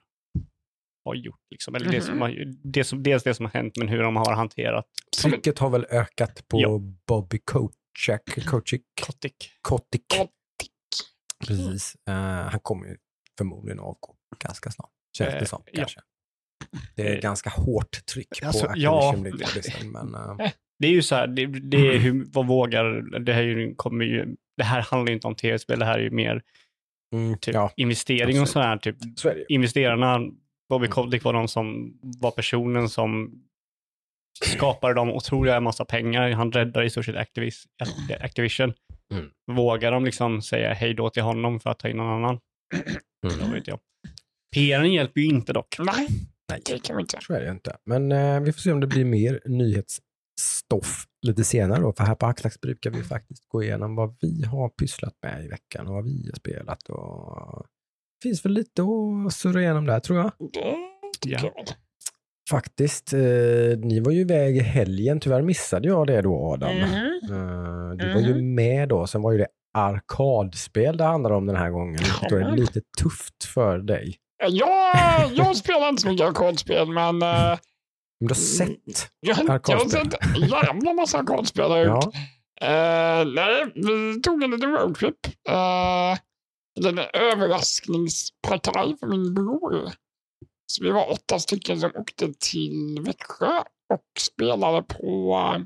har 1.05 1.15
gjort. 1.15 1.39
Liksom. 1.51 1.75
Eller 1.75 1.91
det 1.91 2.01
som 2.01 2.13
Mhm. 2.13 2.21
har, 2.21 2.53
det 2.63 2.83
som, 2.83 3.03
dels 3.03 3.23
det 3.23 3.33
som 3.33 3.45
har 3.45 3.51
hänt, 3.53 3.73
men 3.77 3.87
hur 3.87 3.97
de 3.99 4.15
har 4.15 4.33
hanterat 4.35 4.85
Trycket 5.21 5.59
har 5.59 5.69
väl 5.69 5.85
ökat 5.89 6.47
på 6.47 6.61
Ja. 6.61 6.79
Bobby 7.07 7.39
Kotick. 7.45 7.75
Kotick. 8.45 8.45
Kotick. 9.01 9.35
Kotick. 9.61 10.03
Kotick. 10.07 10.31
Precis. 11.47 11.95
Eh, 12.09 12.13
han 12.51 12.59
kommer 12.59 12.87
ju 12.87 12.97
förmodligen 13.37 13.79
avgå 13.79 14.15
ganska 14.43 14.71
snart. 14.71 14.89
Känns 15.17 15.33
Eh, 15.33 15.39
det 15.39 15.45
som 15.45 15.61
ja. 15.65 15.71
kanske. 15.75 15.99
Det 16.95 17.07
är 17.07 17.15
Eh, 17.15 17.21
ganska 17.21 17.49
hårt 17.49 18.05
tryck 18.05 18.43
alltså, 18.43 18.65
på 18.67 18.73
ja. 18.75 19.09
Activision 19.09 19.37
Blizzard. 19.53 19.85
Men, 19.85 20.15
eh, 20.15 20.51
Det 20.79 20.87
är 20.87 20.91
ju 20.91 21.01
så 21.01 21.15
här, 21.15 21.27
det, 21.27 21.45
det 21.45 21.77
är 21.77 21.97
hur, 21.97 22.25
vad 22.33 22.47
vågar, 22.47 23.19
det 23.19 23.33
här, 23.33 23.41
är 23.43 23.47
ju, 23.47 23.75
kommer 23.75 24.05
ju, 24.05 24.35
det 24.57 24.63
här 24.63 24.81
handlar 24.81 25.07
ju 25.09 25.13
inte 25.15 25.27
om 25.27 25.35
tv-spel, 25.35 25.79
det 25.79 25.85
här 25.85 25.99
är 25.99 26.03
ju 26.03 26.11
mer 26.11 26.41
mm, 27.15 27.37
typ 27.37 27.55
ja, 27.55 27.71
investering 27.75 28.21
absolut. 28.21 28.41
och 28.41 28.47
sådär. 28.49 28.77
Typ, 28.77 28.95
så 29.19 29.33
investerarna, 29.49 30.19
Bobby 30.69 30.85
Mm. 30.85 30.91
Kotick 30.91 31.23
var 31.23 31.33
de 31.33 31.47
som 31.47 31.93
var 32.01 32.31
personen 32.31 32.89
som 32.89 33.41
skapade 34.45 34.93
de 34.93 35.09
otroliga 35.09 35.59
massa 35.59 35.85
pengar. 35.85 36.31
Han 36.31 36.51
räddade 36.51 36.85
i 36.85 36.89
stort 36.89 37.05
sett 37.05 37.15
Activis, 37.15 37.65
Activision. 38.19 38.73
Mm. 39.13 39.29
Vågar 39.51 39.91
de 39.91 40.05
liksom 40.05 40.41
säga 40.41 40.73
hej 40.73 40.93
då 40.93 41.09
till 41.09 41.23
honom 41.23 41.59
för 41.59 41.69
att 41.69 41.79
ta 41.79 41.89
in 41.89 41.97
någon 41.97 42.23
annan? 42.23 42.39
Mm. 43.27 43.39
Det 43.39 43.55
vet 43.55 43.67
jag. 43.67 43.79
PRen 44.55 44.93
hjälper 44.93 45.21
ju 45.21 45.27
inte 45.27 45.53
dock. 45.53 45.75
Nej, 45.79 46.07
Nej. 46.49 46.61
det 46.65 46.83
kan 46.83 46.95
vi 46.97 47.01
inte. 47.01 47.17
Så 47.21 47.33
är 47.33 47.41
det 47.41 47.51
inte. 47.51 47.77
Men 47.85 48.11
eh, 48.11 48.39
vi 48.39 48.53
får 48.53 48.59
se 48.59 48.71
om 48.71 48.79
det 48.79 48.87
blir 48.87 49.05
mer 49.05 49.41
nyhetsstoff 49.45 51.05
lite 51.27 51.43
senare 51.43 51.81
då. 51.81 51.93
För 51.93 52.03
här 52.03 52.15
på 52.15 52.25
Axlax 52.25 52.61
brukar 52.61 52.91
vi 52.91 53.03
faktiskt 53.03 53.43
gå 53.47 53.63
igenom 53.63 53.95
vad 53.95 54.17
vi 54.21 54.45
har 54.45 54.69
pysslat 54.69 55.13
med 55.23 55.45
i 55.45 55.47
veckan 55.47 55.87
och 55.87 55.93
vad 55.93 56.03
vi 56.03 56.29
har 56.29 56.35
spelat. 56.35 56.89
Och... 56.89 57.65
Finns 58.23 58.45
väl 58.45 58.51
lite 58.51 58.81
att 59.27 59.33
surra 59.33 59.61
igenom 59.61 59.85
där 59.85 59.99
tror 59.99 60.17
jag. 60.19 60.31
Det 60.53 60.75
tycker 61.21 61.35
Ja. 61.45 61.51
jag. 61.55 61.65
Faktiskt. 62.49 63.13
Eh, 63.13 63.19
ni 63.77 63.99
var 63.99 64.11
ju 64.11 64.19
iväg 64.21 64.57
i 64.57 64.59
helgen. 64.59 65.19
Tyvärr 65.19 65.41
missade 65.41 65.87
jag 65.87 66.07
det 66.07 66.21
då 66.21 66.53
Adam. 66.53 66.75
Mhm. 66.75 66.85
Eh, 67.23 67.97
du 67.97 68.13
var 68.13 68.21
ju 68.21 68.33
Mhm. 68.33 68.55
med 68.55 68.89
då. 68.89 69.07
Sen 69.07 69.21
var 69.21 69.31
ju 69.31 69.37
det 69.37 69.47
arkadspel 69.77 70.97
det 70.97 71.03
handlade 71.03 71.35
om 71.35 71.45
den 71.45 71.55
här 71.55 71.69
gången. 71.69 71.99
Då 72.29 72.35
är 72.35 72.39
det 72.39 72.55
lite 72.55 72.81
tufft 73.01 73.43
för 73.53 73.77
dig. 73.79 74.15
Jag, 74.47 74.95
jag 75.33 75.55
spelar 75.57 75.89
inte 75.89 76.01
så 76.01 76.07
mycket 76.09 76.27
arkadspel, 76.27 76.87
men 76.91 77.15
uh, 77.15 77.19
Men 78.19 78.27
du 78.27 78.27
har 78.27 78.33
sett. 78.35 78.69
jag, 79.19 79.37
jag 79.37 79.43
har 79.47 79.55
Arkadspel. 79.55 79.89
sett 80.11 80.37
jävla 80.51 80.93
massa 80.93 81.17
arkadspel. 81.17 81.71
Ja. 81.71 82.11
Eh, 82.61 83.25
nej, 83.35 83.65
vi 83.75 84.21
tog 84.21 84.43
en 84.43 84.51
liten 84.51 84.71
roadtrip. 84.71 85.15
Uh, 85.49 86.17
en 86.85 86.99
överraskningspartaj 86.99 88.97
för 88.99 89.07
min 89.07 89.33
bror. 89.33 89.91
Så 90.71 90.83
vi 90.83 90.91
var 90.91 91.11
åtta 91.11 91.39
stycken 91.39 91.79
som 91.79 91.91
åkte 91.95 92.33
till 92.33 92.99
Växjö 93.05 93.59
och 93.93 94.05
spelade 94.19 94.83
på 94.83 95.35
uh, 95.57 95.65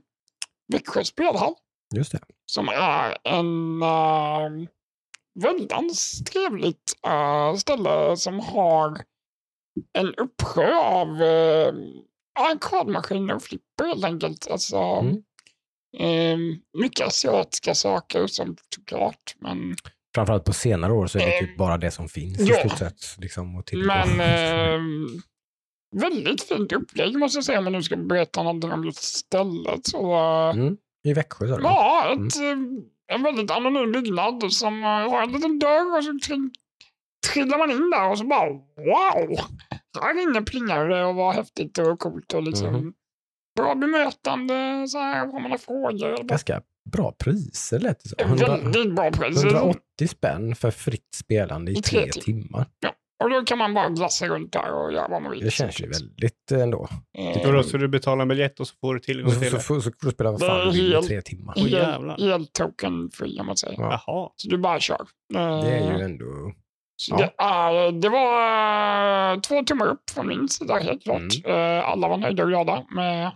Växjö 0.74 1.04
spelhall. 1.04 1.54
Just 1.95 2.12
det. 2.12 2.19
Som 2.45 2.69
är 2.69 3.18
en 3.23 3.83
uh, 3.83 4.68
väldigt 5.40 6.26
trevligt 6.31 6.97
uh, 7.07 7.56
ställe 7.57 8.18
som 8.18 8.40
har 8.40 9.04
en 9.97 10.16
uppsjö 10.16 10.76
av 10.76 11.07
uh, 11.21 11.73
arkadmaskiner 12.40 13.35
och 13.35 13.44
flipper 13.44 13.85
helt 13.87 14.06
enkelt. 14.06 14.47
Alltså, 14.52 14.78
Mm. 14.78 15.23
eh, 15.99 16.57
mycket 16.80 17.07
asiatiska 17.07 17.76
saker 17.76 18.28
som 18.28 18.57
såklart. 18.76 19.35
Men, 19.40 19.76
Framförallt 20.15 20.43
på 20.45 20.53
senare 20.53 20.93
år 20.93 21.07
så 21.07 21.17
är 21.19 21.25
det 21.25 21.33
Eh, 21.33 21.39
typ 21.39 21.57
bara 21.57 21.77
det 21.77 21.91
som 21.91 22.09
finns 22.09 22.39
i 22.39 22.43
ja. 22.45 22.55
stort 22.59 22.77
sett. 22.77 23.17
Liksom, 23.17 23.63
men 23.73 24.19
eh, 24.19 24.79
väldigt 25.95 26.43
fint 26.43 26.71
upplägg 26.71 27.19
måste 27.19 27.37
jag 27.37 27.45
säga 27.45 27.59
om 27.59 27.65
jag 27.65 27.71
nu 27.71 27.83
ska 27.83 27.95
berätta 27.97 28.43
någonting 28.43 28.71
om 28.71 28.83
just 28.85 29.03
stället. 29.03 29.87
Så, 29.87 30.13
eh, 30.15 30.55
mm. 30.59 30.77
I 31.03 31.13
Växjö 31.13 31.47
sa 31.47 31.57
du? 31.57 31.63
Ja, 31.63 32.13
ett, 32.13 32.35
eh, 32.35 33.15
en 33.15 33.23
väldigt 33.23 33.51
anonym 33.51 33.91
byggnad 33.91 34.53
som 34.53 34.83
eh, 34.83 34.89
har 34.89 35.23
en 35.23 35.31
liten 35.31 35.59
dörr 35.59 35.97
och 35.97 36.03
så 36.03 36.11
tr- 36.11 36.49
trillar 37.33 37.57
man 37.57 37.71
in 37.71 37.89
där 37.89 38.09
och 38.09 38.17
så 38.17 38.25
bara 38.25 38.49
wow! 38.49 39.37
Här 40.01 40.21
inne 40.21 40.41
plingar 40.41 40.87
det 40.89 41.05
och 41.05 41.15
vad 41.15 41.35
häftigt 41.35 41.77
och 41.77 41.99
coolt 41.99 42.33
och 42.33 42.43
liksom 42.43 42.73
Mhm. 42.73 42.93
bra 43.57 43.75
bemötande 43.75 44.87
så 44.87 44.97
här 44.99 45.35
om 45.35 45.41
man 45.41 45.51
har 45.51 45.57
frågor. 45.57 46.23
Ganska 46.23 46.61
bra 46.92 47.11
priser 47.19 47.80
lät 47.80 48.04
det 48.04 48.09
som. 48.09 48.18
100, 48.19 48.47
väldigt 48.57 48.95
bra 48.95 49.11
pris. 49.11 49.44
180 49.44 50.07
spänn 50.09 50.56
för 50.56 50.71
fritt 50.71 51.16
spelande 51.16 51.71
i 51.71 51.75
I 51.78 51.81
tre 51.81 52.11
tre 52.11 52.21
timmar. 52.21 52.66
Och 53.23 53.30
då 53.30 53.42
kan 53.45 53.57
man 53.57 53.73
bara 53.73 53.90
glassa 53.90 54.28
runt 54.28 54.52
där 54.54 54.71
och 54.73 54.94
göra 54.94 55.07
vad 55.07 55.21
man 55.21 55.31
vill. 55.31 55.44
Det 55.44 55.52
känns 55.52 55.81
ju 55.81 55.87
väldigt 55.90 56.52
ändå. 56.52 56.87
Eh, 57.18 57.47
Och 57.47 57.54
då 57.54 57.63
ska 57.63 57.78
du 57.78 57.87
betala 57.87 58.21
en 58.21 58.28
biljett 58.28 58.59
och 58.59 58.68
så 58.68 58.75
får 58.81 58.94
du 58.94 58.99
tillgång 58.99 59.31
så, 59.33 59.40
till 59.40 59.49
så, 59.49 59.56
det. 59.56 59.61
så, 59.63 59.81
så 59.81 59.92
får 59.92 60.06
du 60.06 60.11
spela 60.11 60.31
vad 60.31 60.40
fan 60.42 60.66
du 60.68 60.71
vill 60.71 60.94
i 60.95 61.02
tre 61.02 61.21
timmar. 61.21 61.54
Helt, 61.56 61.69
jävlar. 61.71 62.18
helt 62.18 62.54
token 62.54 63.09
free 63.13 63.40
om 63.40 63.45
man 63.45 63.57
säger. 63.57 63.80
Ja. 63.81 64.02
Jaha. 64.07 64.30
Så 64.35 64.49
du 64.49 64.57
bara 64.57 64.80
kör. 64.80 65.02
Eh, 65.35 65.61
Det 65.61 65.71
är 65.71 65.97
ju 65.97 66.04
ändå... 66.04 66.25
Så 66.95 67.16
Ja. 67.16 67.18
det, 67.18 67.44
är- 67.44 67.92
det 67.92 68.09
var 68.09 69.33
eh, 69.33 69.40
två 69.40 69.63
tummar 69.63 69.87
upp 69.87 70.09
från 70.09 70.28
min 70.28 70.49
sida 70.49 70.73
helt 70.80 71.04
klart. 71.04 71.21
Mm. 71.45 71.78
Eh, 71.80 71.90
alla 71.90 72.07
var 72.07 72.18
nöjda 72.18 72.44
och 72.44 72.49
glada 72.49 72.85
med 72.95 73.31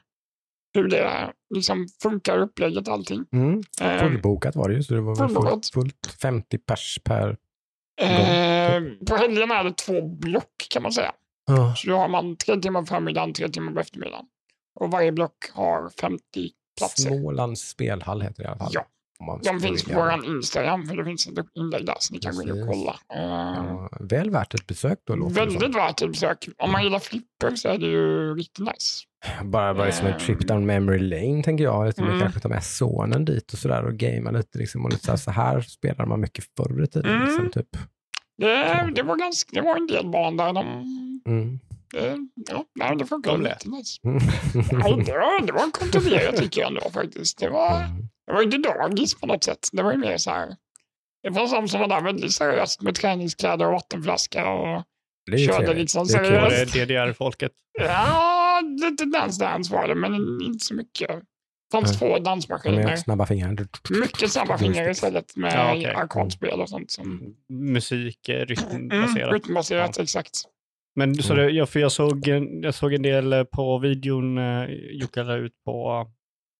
hur 0.73 0.87
det 0.87 1.33
liksom 1.55 1.87
funkar, 2.01 2.37
upplägget 2.37 2.87
och 2.87 2.93
allting. 2.93 3.25
Mm. 3.33 3.61
Eh, 3.81 3.99
Fullbokat 3.99 4.55
var 4.55 4.69
det 4.69 4.75
ju, 4.75 4.83
så 4.83 4.93
det 4.93 5.01
var 5.01 5.15
fullt, 5.27 5.69
fullt 5.73 6.17
50 6.21 6.57
pers 6.57 6.99
per... 7.03 7.29
eh, 8.01 8.81
på 9.09 9.15
helgen 9.15 9.51
är 9.51 9.63
det 9.63 9.77
två 9.77 10.01
block 10.01 10.67
kan 10.69 10.83
man 10.83 10.91
säga. 10.91 11.11
Ja. 11.47 11.75
Så 11.75 11.89
då 11.89 11.97
har 11.97 12.07
man 12.07 12.35
tre 12.35 12.55
timmar 12.55 12.81
på 12.81 12.85
förmiddagen, 12.85 13.33
tre 13.33 13.49
timmar 13.49 13.71
på 13.71 13.79
eftermiddagen. 13.79 14.25
Och 14.79 14.91
varje 14.91 15.11
block 15.11 15.35
har 15.53 15.89
50 15.89 16.21
platser. 16.77 17.03
Smålands 17.09 17.61
spelhall 17.69 18.21
heter 18.21 18.43
det 18.43 18.43
i 18.43 18.47
alla 18.47 18.57
fall. 18.57 18.71
Ja. 18.73 18.85
De 19.43 19.59
finns 19.59 19.83
på 19.83 19.93
våran 19.93 20.25
Instagram, 20.25 20.85
för 20.87 20.95
det 20.95 21.05
finns 21.05 21.27
ett 21.27 21.45
inlägg 21.55 21.85
där 21.85 21.95
så 21.99 22.13
ni 22.13 22.19
kan 22.19 22.35
gå 22.35 22.41
in 22.43 22.51
och 22.51 22.67
kolla. 22.67 22.99
Eh, 23.13 23.76
väl 24.07 24.29
värt 24.29 24.53
ett 24.53 24.67
besök 24.67 24.99
då 25.07 25.15
låter 25.15 25.35
väldigt 25.35 25.75
värt 25.75 26.01
ett 26.01 26.11
besök. 26.11 26.49
Om 26.57 26.71
man 26.71 26.83
gillar 26.83 26.99
flipper 26.99 27.55
så 27.55 27.67
är 27.69 27.77
det 27.77 27.85
ju 27.85 28.35
riktigt 28.35 28.59
nice. 28.65 29.03
Bara, 29.43 29.73
bara 29.73 29.91
som 29.91 30.07
en 30.07 30.13
Ehm. 30.13 30.19
trip 30.19 30.47
down 30.47 30.65
memory 30.65 30.99
lane 30.99 31.43
tänker 31.43 31.63
jag. 31.63 31.85
Lite 31.87 32.01
mer 32.01 32.09
Mm. 32.09 32.21
kanske 32.21 32.39
ta 32.39 32.49
med 32.49 32.63
sonen 32.63 33.25
dit 33.25 33.53
och 33.53 33.59
sådär 33.59 33.83
och 33.85 33.93
gamea 33.93 34.31
lite. 34.31 34.57
Liksom, 34.59 34.85
och 34.85 34.91
lite 34.91 35.05
så, 35.05 35.11
här, 35.11 35.17
så 35.17 35.31
här 35.31 35.61
spelar 35.61 36.05
man 36.05 36.19
mycket 36.19 36.45
förr 36.57 36.83
i 36.83 36.87
tiden. 36.87 37.11
Mm. 37.15 37.27
Liksom, 37.27 37.49
typ. 37.51 37.69
Det, 38.37 38.91
det, 38.95 39.03
var 39.03 39.15
ganska, 39.15 39.49
det 39.53 39.61
var 39.61 39.75
en 39.77 39.87
del 39.87 40.09
barn 40.09 40.37
där. 40.37 40.53
De, 40.53 40.67
Mm. 41.27 41.59
det, 41.93 42.17
ja, 42.51 42.63
nej, 42.75 42.95
det 42.97 43.05
funkar 43.05 43.31
De 43.31 43.41
lät. 43.41 43.65
lite 43.65 43.77
nice. 43.77 43.99
Nej, 44.03 45.03
det, 45.05 45.11
var, 45.13 45.45
det 45.45 45.53
var 45.53 45.71
kontrollerat 45.71 46.35
tycker 46.37 46.61
jag 46.61 46.67
ändå 46.69 46.89
faktiskt. 46.93 47.39
Det 47.39 47.49
var, 47.49 47.83
Mm. 47.83 48.01
det 48.27 48.33
var 48.33 48.41
inte 48.41 48.57
dagis 48.57 49.15
på 49.19 49.27
något 49.27 49.43
sätt. 49.43 49.69
Det 49.71 49.83
var 49.83 49.91
ju 49.91 49.97
mer 49.97 50.17
så 50.17 50.29
här. 50.31 50.55
Det 51.23 51.33
fanns 51.33 51.51
de 51.51 51.67
som 51.67 51.79
var 51.79 51.87
där 51.87 52.01
väldigt 52.01 52.31
seriöst 52.33 52.81
med 52.81 52.95
träningskläder 52.95 53.65
och 53.65 53.71
vattenflaska. 53.73 54.49
Och, 54.49 54.83
Det 55.31 55.33
är 55.33 55.37
Körde 55.45 55.57
trevligt. 55.57 55.77
liksom 55.77 56.07
Det 56.07 56.13
är 56.17 56.23
seriöst. 56.49 56.73
det 56.73 56.85
DDR-folket? 56.85 57.51
ja, 57.79 58.61
lite 58.81 59.03
dance-dance 59.05 59.73
var 59.73 59.87
det, 59.87 59.95
men 59.95 60.13
inte 60.41 60.65
så 60.65 60.73
mycket. 60.73 61.09
Det 61.09 61.77
fanns 61.77 61.89
Nej. 61.91 61.99
två 61.99 62.13
Med 62.13 62.23
dansmaskiner. 62.23 62.95
snabba 62.95 63.25
fingrar. 63.25 63.67
Mycket 64.01 64.31
snabba 64.31 64.57
fingrar 64.57 64.89
istället 64.89 65.35
med 65.35 65.53
Ja, 65.53 65.71
okej. 65.75 65.85
arkadspel 65.85 66.61
och 66.61 66.69
sånt. 66.69 66.91
Som, 66.91 67.35
Musik, 67.49 68.29
eh, 68.29 68.35
mm, 68.35 68.45
rytmbaserat. 68.47 69.33
rytmbaserat, 69.33 69.99
exakt. 69.99 70.31
Men 70.95 71.15
så 71.15 71.33
Mm. 71.33 71.45
det, 71.45 71.51
ja, 71.51 71.65
för 71.65 71.79
jag 71.79 71.91
såg, 71.91 72.27
en- 72.27 72.63
jag 72.63 72.73
såg 72.75 72.93
en 72.93 73.01
del 73.01 73.33
eh, 73.33 73.43
på 73.43 73.77
videon 73.79 74.37
eh, 74.37 74.65
Jocke 74.91 75.23
la 75.23 75.35
ut 75.35 75.53
på 75.65 76.07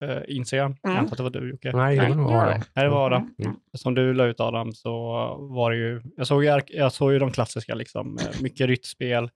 eh, 0.04 0.18
Instagram. 0.27 0.75
Jag 0.82 0.89
Mm. 0.92 1.04
antar 1.04 1.12
att 1.13 1.18
det 1.18 1.24
var 1.24 1.30
du 1.30 1.50
Jocke. 1.50 1.72
Nej, 1.72 1.96
det 1.98 2.13
var. 2.16 2.46
Adam. 2.48 2.62
Nej, 2.75 2.86
det 2.86 2.89
var 2.92 3.10
det. 3.10 3.16
Mm. 3.44 3.56
Som 3.74 3.94
du 3.96 4.13
la 4.13 4.25
ut 4.25 4.39
Adam 4.39 4.72
så 4.74 4.92
var 5.39 5.72
det 5.72 5.77
ju, 5.77 6.01
jag 6.18 6.27
såg, 6.27 6.44
ju 6.44 6.62
jag 6.68 6.92
såg 6.94 7.13
ju 7.13 7.20
de 7.20 7.32
klassiska 7.32 7.75
liksom, 7.75 8.18
eh, 8.18 8.42
mycket 8.42 8.68
ryttspel, 8.68 9.30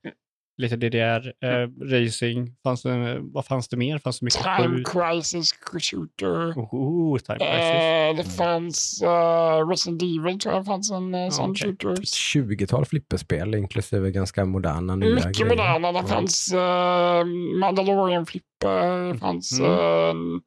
lite 0.58 0.76
DDR, 0.76 1.34
eh, 1.46 1.70
racing, 1.92 2.56
fanns 2.64 2.82
det, 2.84 3.18
vad 3.22 3.46
fanns 3.46 3.68
det 3.70 3.78
mer? 3.78 3.98
Fanns 3.98 4.20
det 4.20 4.24
mycket 4.24 4.42
Time 4.44 4.78
sju? 4.78 4.84
Crisis 4.84 5.54
Shooter. 5.92 6.52
Oh, 6.56 7.18
time 7.18 7.38
crisis. 7.40 7.82
Eh, 7.82 8.16
det 8.16 8.24
fanns 8.38 9.04
uh, 9.06 9.70
Resident 9.70 10.02
Evil 10.04 10.40
tror 10.40 10.56
jag 10.56 10.66
fanns 10.66 10.92
en 10.92 11.16
uh, 11.16 11.30
sån 11.30 11.52
okej. 11.52 11.68
shooter. 11.70 11.92
Ett 11.92 12.00
20-tal 12.00 12.86
flipperspel 12.86 13.56
inklusive 13.56 14.12
ganska 14.12 14.46
moderna 14.46 14.96
nya 14.96 15.16
Mycket 15.16 15.38
grejer. 15.38 15.50
moderna. 15.50 15.92
Det 16.02 16.08
fanns 16.08 16.54
uh, 16.54 17.26
Mandalorian 17.60 18.26
flipper. 18.26 19.14
Det 19.14 19.20
fanns 19.20 19.60
Mm. 19.60 19.72
uh, 19.72 20.40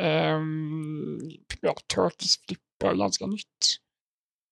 um, 0.00 1.20
ja, 1.60 1.74
Turtles 1.94 2.36
flipper, 2.46 2.94
ganska 2.96 3.26
nytt. 3.26 3.76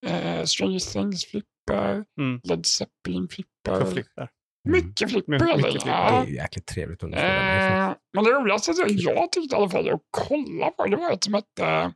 Uh, 0.07 0.45
Stranger 0.45 0.93
Things 0.93 1.25
flipper. 1.27 2.05
Mm. 2.21 2.41
Led 2.45 2.67
Zeppelin 2.67 3.29
På 3.29 3.33
flipper. 3.35 3.85
flipper. 3.93 4.29
Mycket 4.69 5.11
flipper. 5.11 5.33
Mycket 5.33 5.49
eller? 5.49 5.71
flipper. 5.71 5.87
Det 5.87 5.91
Ja. 5.91 6.23
är 6.23 6.27
ju 6.27 6.35
jäkligt 6.35 6.67
trevligt 6.67 7.03
under. 7.03 7.19
Eh, 7.19 7.95
men 8.15 8.25
det 8.25 8.31
roligaste 8.31 8.75
som 8.75 8.87
jag 8.99 9.33
tyckte 9.33 9.55
i 9.55 9.59
alla 9.59 9.69
fall 9.69 9.89
att 9.91 10.01
kolla 10.11 10.71
på 10.71 10.87
det 10.87 10.97
var 10.97 11.13
ett 11.13 11.25
som 11.25 11.35
hette 11.35 11.93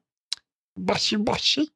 Bashi 0.81 1.17
Bashi. 1.17 1.67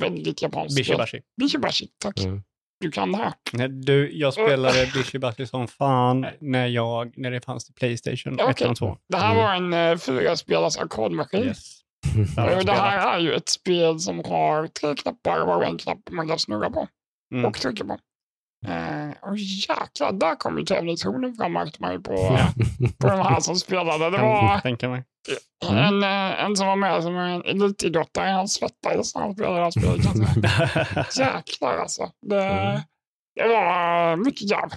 Väldigt 0.00 0.42
japanskt. 0.42 0.76
Bishi. 0.76 0.96
Bashi. 0.96 1.20
Bishi 1.40 1.58
Bashi, 1.58 1.88
tack. 1.98 2.20
Mm. 2.20 2.42
Du 2.82 2.90
kan 2.90 3.12
det 3.12 3.18
här. 3.18 3.32
Nej, 3.52 3.68
Du, 3.68 4.10
jag 4.18 4.32
spelade 4.32 4.86
Bashi 5.20 5.46
som 5.46 5.68
fan 5.68 6.26
när, 6.40 6.66
jag, 6.66 7.12
när 7.18 7.30
det 7.30 7.40
fanns 7.44 7.64
till 7.64 7.74
Playstation 7.74 8.36
Ja, 8.38 8.50
1 8.50 8.56
okej. 8.56 8.68
och 8.68 8.76
2. 8.76 8.96
Det 9.08 9.16
här 9.16 9.32
Mm. 9.32 9.44
var 9.44 9.54
en 9.80 9.92
uh, 9.92 9.98
fyraspelars 9.98 10.76
arkadmaskin. 10.78 11.44
Yes. 11.44 11.78
Det 12.34 12.40
här 12.42 12.60
spelat. 12.60 12.78
är 13.14 13.18
ju 13.18 13.32
ett 13.34 13.48
spel 13.48 14.00
som 14.00 14.18
har 14.24 14.66
tre 14.66 14.94
knappar 14.94 15.40
och 15.40 15.64
en 15.64 15.78
knapp 15.78 15.98
man 16.10 16.28
kan 16.28 16.38
snurra 16.38 16.70
på 16.70 16.88
Mm. 17.34 17.44
och 17.44 17.54
trycka 17.54 17.84
på. 17.84 17.92
Uh, 18.68 19.10
och 19.30 19.36
jäklar, 19.38 20.12
där 20.12 20.34
kom 20.36 20.58
ju 20.58 20.64
tävlingszonen 20.64 21.34
fram 21.34 21.52
märkte 21.52 21.82
man 21.82 21.92
ju 21.92 22.00
på, 22.00 22.16
på 22.98 23.06
de 23.08 23.18
här 23.20 23.40
som 23.40 23.56
spelade. 23.56 24.04
Det 24.10 24.18
var. 24.18 24.60
Mm. 25.70 25.78
en, 25.84 26.02
eh, 26.02 26.44
en 26.44 26.56
som 26.56 26.66
var 26.66 26.76
med 26.76 27.02
som 27.02 27.16
en 27.16 27.42
elitidrottare, 27.44 28.28
han 28.30 28.48
svettades 28.48 29.14
när 29.14 29.22
han 29.22 29.32
spelade 29.34 29.72
säga. 29.72 31.34
Jäklar 31.36 31.76
alltså. 31.78 32.10
Det, 32.26 32.44
Mm. 32.44 32.80
det 33.34 33.48
var 33.48 34.16
mycket 34.16 34.50
jäv. 34.50 34.68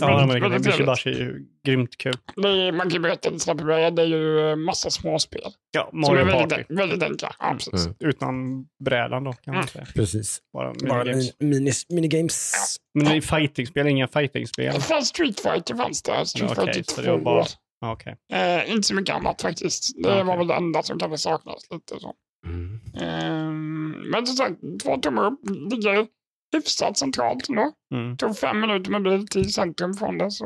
ja, 0.00 0.06
Väldigt- 0.16 0.42
men 0.42 0.50
det- 0.52 0.58
Bishi. 0.60 0.84
Bashi 0.84 1.10
är 1.10 1.14
ju 1.18 1.46
grymt 1.66 1.96
kul. 1.98 2.16
Det 2.36 2.48
är, 2.48 2.72
man 2.72 2.80
kan 2.80 2.90
ju 2.90 2.98
berätta 2.98 3.28
lite 3.30 3.40
snabbt 3.44 3.60
hur 3.60 3.66
det 3.66 4.02
är. 4.02 4.06
Ju 4.06 4.50
eh, 4.50 4.56
massa 4.56 4.90
småspel. 4.90 5.40
Ja, 5.70 5.88
Som 5.90 6.00
Mario 6.00 6.26
är 6.28 6.32
Party. 6.32 6.46
väldigt, 6.54 6.78
väldigt 6.78 7.02
enkla. 7.02 7.34
Ja, 7.38 7.52
precis. 7.52 7.86
Mm. 7.86 7.96
Utan 8.00 8.64
brädan 8.84 9.24
då 9.24 9.32
kan 9.32 9.54
man 9.54 9.62
Mm. 9.62 9.66
säga. 9.68 9.86
Precis. 9.94 10.38
Bara 10.52 10.72
Bara 10.88 11.04
minigames. 11.04 11.32
min- 11.38 11.48
minis, 11.50 11.86
minigames. 11.88 12.52
Men 12.94 13.04
det 13.04 13.16
är 13.16 13.20
fightingspel, 13.20 13.86
inga 13.86 14.08
fightingspel. 14.08 14.74
Det 14.74 14.80
fanns 14.80 15.08
Street 15.08 15.40
Fighter 15.40 15.74
fanns 15.74 16.02
det. 16.02 16.26
Street 16.26 16.52
Ja, 16.56 16.62
okej, 16.62 16.74
Fighter 16.74 16.90
så 16.94 17.02
2. 17.02 17.02
det 17.02 17.10
var 17.12 17.18
bara- 17.18 17.44
Okej. 17.80 18.16
Eh, 18.32 18.70
inte 18.72 18.82
så 18.88 18.94
mycket 18.94 19.14
annat 19.14 19.42
faktiskt. 19.42 20.02
Det 20.02 20.08
Okej. 20.10 20.24
var 20.24 20.36
väl 20.36 20.46
det 20.46 20.54
enda 20.54 20.82
som 20.82 20.98
kanske 20.98 21.18
saknades 21.18 21.70
lite. 21.70 22.00
Så. 22.00 22.14
Mm. 22.46 22.80
Ehm, 23.00 23.90
men 24.10 24.26
som 24.26 24.36
sagt, 24.36 24.54
två 24.84 24.96
tummar 24.96 25.26
upp. 25.26 25.40
Ligger 25.70 26.06
hyfsat 26.52 26.98
centralt 26.98 27.48
nu. 27.48 27.72
Mm. 27.94 28.16
Tog 28.16 28.36
fem 28.38 28.60
minuter 28.60 28.90
med 28.90 29.02
bil 29.02 29.28
till 29.28 29.52
centrum 29.52 29.94
från 29.94 30.18
det. 30.18 30.30
Så 30.30 30.44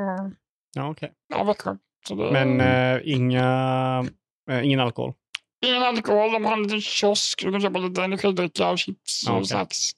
Ja, 0.76 0.91
okej. 0.91 1.12
ja, 1.29 1.45
Växjö. 1.45 1.76
Det, 2.09 2.14
Men 2.14 2.61
eh, 2.61 3.00
inga, 3.05 4.05
eh, 4.50 4.64
ingen 4.64 4.81
alkohol. 4.81 5.12
Ingen 5.67 5.83
alkohol. 5.83 6.33
De 6.33 6.45
har 6.45 6.53
en 6.53 6.62
liten 6.62 6.81
kiosk. 6.81 7.43
Du 7.45 7.53
kan 7.53 7.61
köpa 7.61 7.79
lite 7.79 8.05
energidricka 8.05 8.71
och 8.71 8.79
chips 8.79 9.29
och 9.29 9.35
Okej. 9.35 9.47
snacks. 9.47 9.91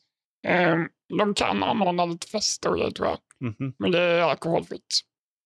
Ehm, 0.46 0.88
de 1.18 1.34
kan 1.34 1.62
anordna 1.62 2.04
lite 2.04 2.26
fester 2.26 2.70
och 2.70 2.76
grejer 2.76 2.90
tror 2.90 3.08
jag. 3.08 3.18
Mhm. 3.40 3.74
Men 3.78 3.90
det 3.90 4.00
är 4.00 4.20
alkoholfritt. 4.22 5.00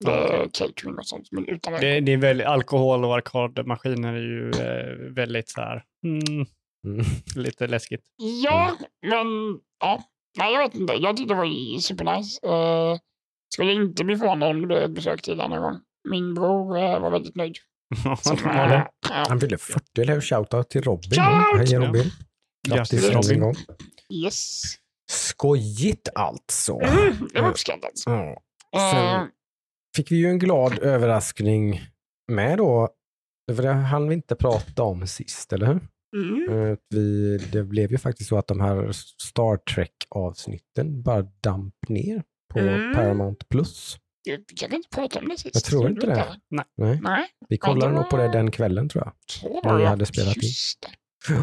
Det 0.04 0.10
är 0.10 0.26
Okej. 0.26 0.50
catering 0.52 0.98
och 0.98 1.06
sånt. 1.06 1.28
Men 1.30 1.48
utan 1.48 1.74
alkohol. 1.74 1.94
Det, 1.94 2.00
det 2.00 2.12
är 2.12 2.16
väldigt, 2.16 2.46
alkohol 2.46 3.04
och 3.04 3.14
arkadmaskiner 3.16 4.12
är 4.12 4.20
ju 4.20 4.50
eh, 4.50 5.14
väldigt 5.14 5.50
så 5.50 5.60
här, 5.60 5.84
mm, 6.04 6.46
Mm. 6.86 7.06
lite 7.34 7.66
läskigt. 7.66 8.04
Ja, 8.44 8.76
men 9.06 9.26
ja. 9.80 10.04
Nej, 10.38 10.52
jag 10.52 10.60
vet 10.62 10.74
inte. 10.74 10.92
Jag 10.92 11.16
tyckte 11.16 11.34
det 11.34 11.38
var 11.38 11.78
supernice. 11.80 12.46
Uh, 12.46 12.98
skulle 13.54 13.72
inte 13.72 14.04
bli 14.04 14.16
förvånad 14.16 14.50
om 14.50 14.60
det 14.60 14.66
blev 14.66 14.82
ett 14.82 14.90
besök 14.90 15.22
till 15.22 15.36
denna 15.36 15.58
gång. 15.58 15.80
Min 16.08 16.34
bror 16.34 16.78
eh, 16.78 17.00
var 17.00 17.10
väldigt 17.10 17.36
nöjd. 17.36 17.56
Så, 18.22 18.32
eh, 18.34 18.82
ja. 19.08 19.24
Han 19.28 19.40
fyllde 19.40 19.58
40, 19.58 20.00
eller 20.00 20.14
hur? 20.14 20.20
Shoutout 20.20 20.70
till 20.70 20.82
Robin. 20.82 21.10
Shout! 21.10 21.68
Hej 21.68 21.78
Robin. 21.78 22.04
Grattis 22.68 23.10
Robin. 23.10 23.40
gång. 23.40 23.54
Yes. 24.24 24.62
Skojigt 25.10 26.08
alltså. 26.14 26.80
Mm, 26.80 27.28
det 27.32 27.40
var 27.40 27.50
uppskattat. 27.50 27.92
Eh, 28.08 28.90
Sen 28.90 29.28
fick 29.96 30.12
vi 30.12 30.16
ju 30.16 30.26
en 30.26 30.38
glad 30.38 30.78
överraskning 30.78 31.80
med 32.32 32.58
då. 32.58 32.88
För 33.56 33.62
det 33.62 33.72
hann 33.72 34.08
vi 34.08 34.14
inte 34.14 34.34
prata 34.36 34.82
om 34.82 35.06
sist, 35.06 35.52
eller 35.52 35.66
hur? 35.66 35.80
mm. 36.16 36.70
Eh, 36.70 36.76
Vi, 36.90 37.38
det 37.52 37.62
blev 37.64 37.90
ju 37.92 37.98
faktiskt 37.98 38.28
så 38.28 38.36
att 38.38 38.46
de 38.46 38.60
här 38.60 38.90
Star 39.22 39.56
Trek-avsnitten 39.74 41.02
bara 41.02 41.22
damp 41.40 41.74
ner 41.88 42.22
på 42.52 42.58
Mm. 42.58 42.94
Paramount 42.94 43.44
Plus. 43.48 43.96
Jag 44.24 44.46
kan 44.56 44.72
inte 44.74 44.88
prata 44.88 45.18
om 45.18 45.28
det 45.28 45.38
sist. 45.38 45.54
Jag 45.54 45.64
tror 45.64 45.90
inte 45.90 46.06
det. 46.06 46.40
Nej. 46.76 47.00
Nej, 47.02 47.26
Vi 47.48 47.58
kollade 47.58 47.92
nog 47.92 48.08
på 48.10 48.16
det 48.16 48.26
var- 48.26 48.32
den 48.32 48.50
kvällen 48.50 48.88
tror 48.88 49.04
jag. 49.04 49.12
så 49.30 49.60
När 49.64 49.70
var 49.72 49.78
vi 49.78 49.84
hade 49.84 50.06
spelat 50.06 50.36
in. 50.36 50.42
Just 50.42 50.80
det. 50.80 51.34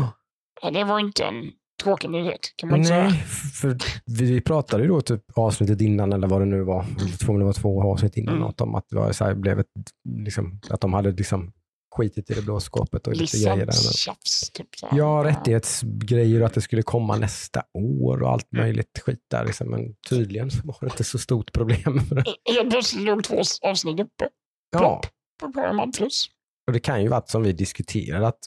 Ja, 0.62 0.72
det 0.72 0.84
var 0.84 1.00
inte 1.00 1.24
en 1.24 1.52
tråkig 1.84 2.10
nyhet 2.10 2.54
kan 2.56 2.70
man 2.70 2.80
inte 2.80 2.92
Nej, 3.00 3.12
säga. 3.12 3.24
för 3.54 3.78
vi 4.06 4.42
pratade 4.42 4.84
ju 4.84 4.90
då 4.90 5.02
typ 5.02 5.24
avsnittet 5.34 5.82
innan 5.82 6.14
eller 6.14 6.28
vad 6.28 6.42
det 6.42 6.46
nu 6.46 6.64
var. 6.64 6.86
Jag 7.00 7.20
tror 7.20 7.40
det 7.40 7.46
var 7.46 7.54
två 7.54 7.84
avsnitt 7.84 8.18
innan. 8.18 8.36
Mm. 8.36 8.54
Om 8.58 8.76
att 8.76 8.90
det 8.90 8.96
var 8.96 9.12
så 9.12 9.26
här, 9.26 9.36
blev 9.36 9.60
ett, 9.60 9.68
liksom, 10.10 10.60
att 10.70 10.82
de 10.82 10.94
hade 10.94 11.12
liksom 11.12 11.54
skitit 11.96 12.32
i 12.32 12.34
det 12.34 12.42
blå 12.42 12.60
skåpet 12.60 13.08
och 13.08 13.14
lite 13.16 13.38
grejer 13.38 13.66
där. 13.66 13.74
Typ. 14.54 14.68
Ja, 14.92 15.22
rättighetsgrejer 15.26 16.42
och 16.42 16.48
att 16.48 16.54
det 16.54 16.62
skulle 16.62 16.82
komma 16.82 17.18
nästa 17.18 17.64
år 17.74 18.24
och 18.24 18.30
allt 18.32 18.52
möjligt 18.52 19.00
skit 19.06 19.26
där. 19.32 19.46
Liksom. 19.46 19.72
Men 19.72 19.96
tydligen 20.10 20.52
så 20.52 20.62
var 20.64 20.78
det 20.80 20.86
inte 20.86 21.04
så 21.04 21.18
stort 21.18 21.54
problem. 21.54 22.02
Helt 22.50 22.70
plötsligt 22.70 23.04
låg 23.04 23.24
två 23.24 23.42
avsnitt 23.62 24.00
uppe 24.00 24.30
ja, 24.72 24.80
Plopp. 24.80 25.06
på 25.42 25.54
Paramount 25.54 25.98
Plus. 25.98 26.28
och 26.68 26.74
det 26.74 26.80
kan 26.80 27.02
ju 27.02 27.08
vara 27.08 27.22
som 27.26 27.44
vi 27.44 27.54
diskuterade 27.54 28.28
att 28.28 28.40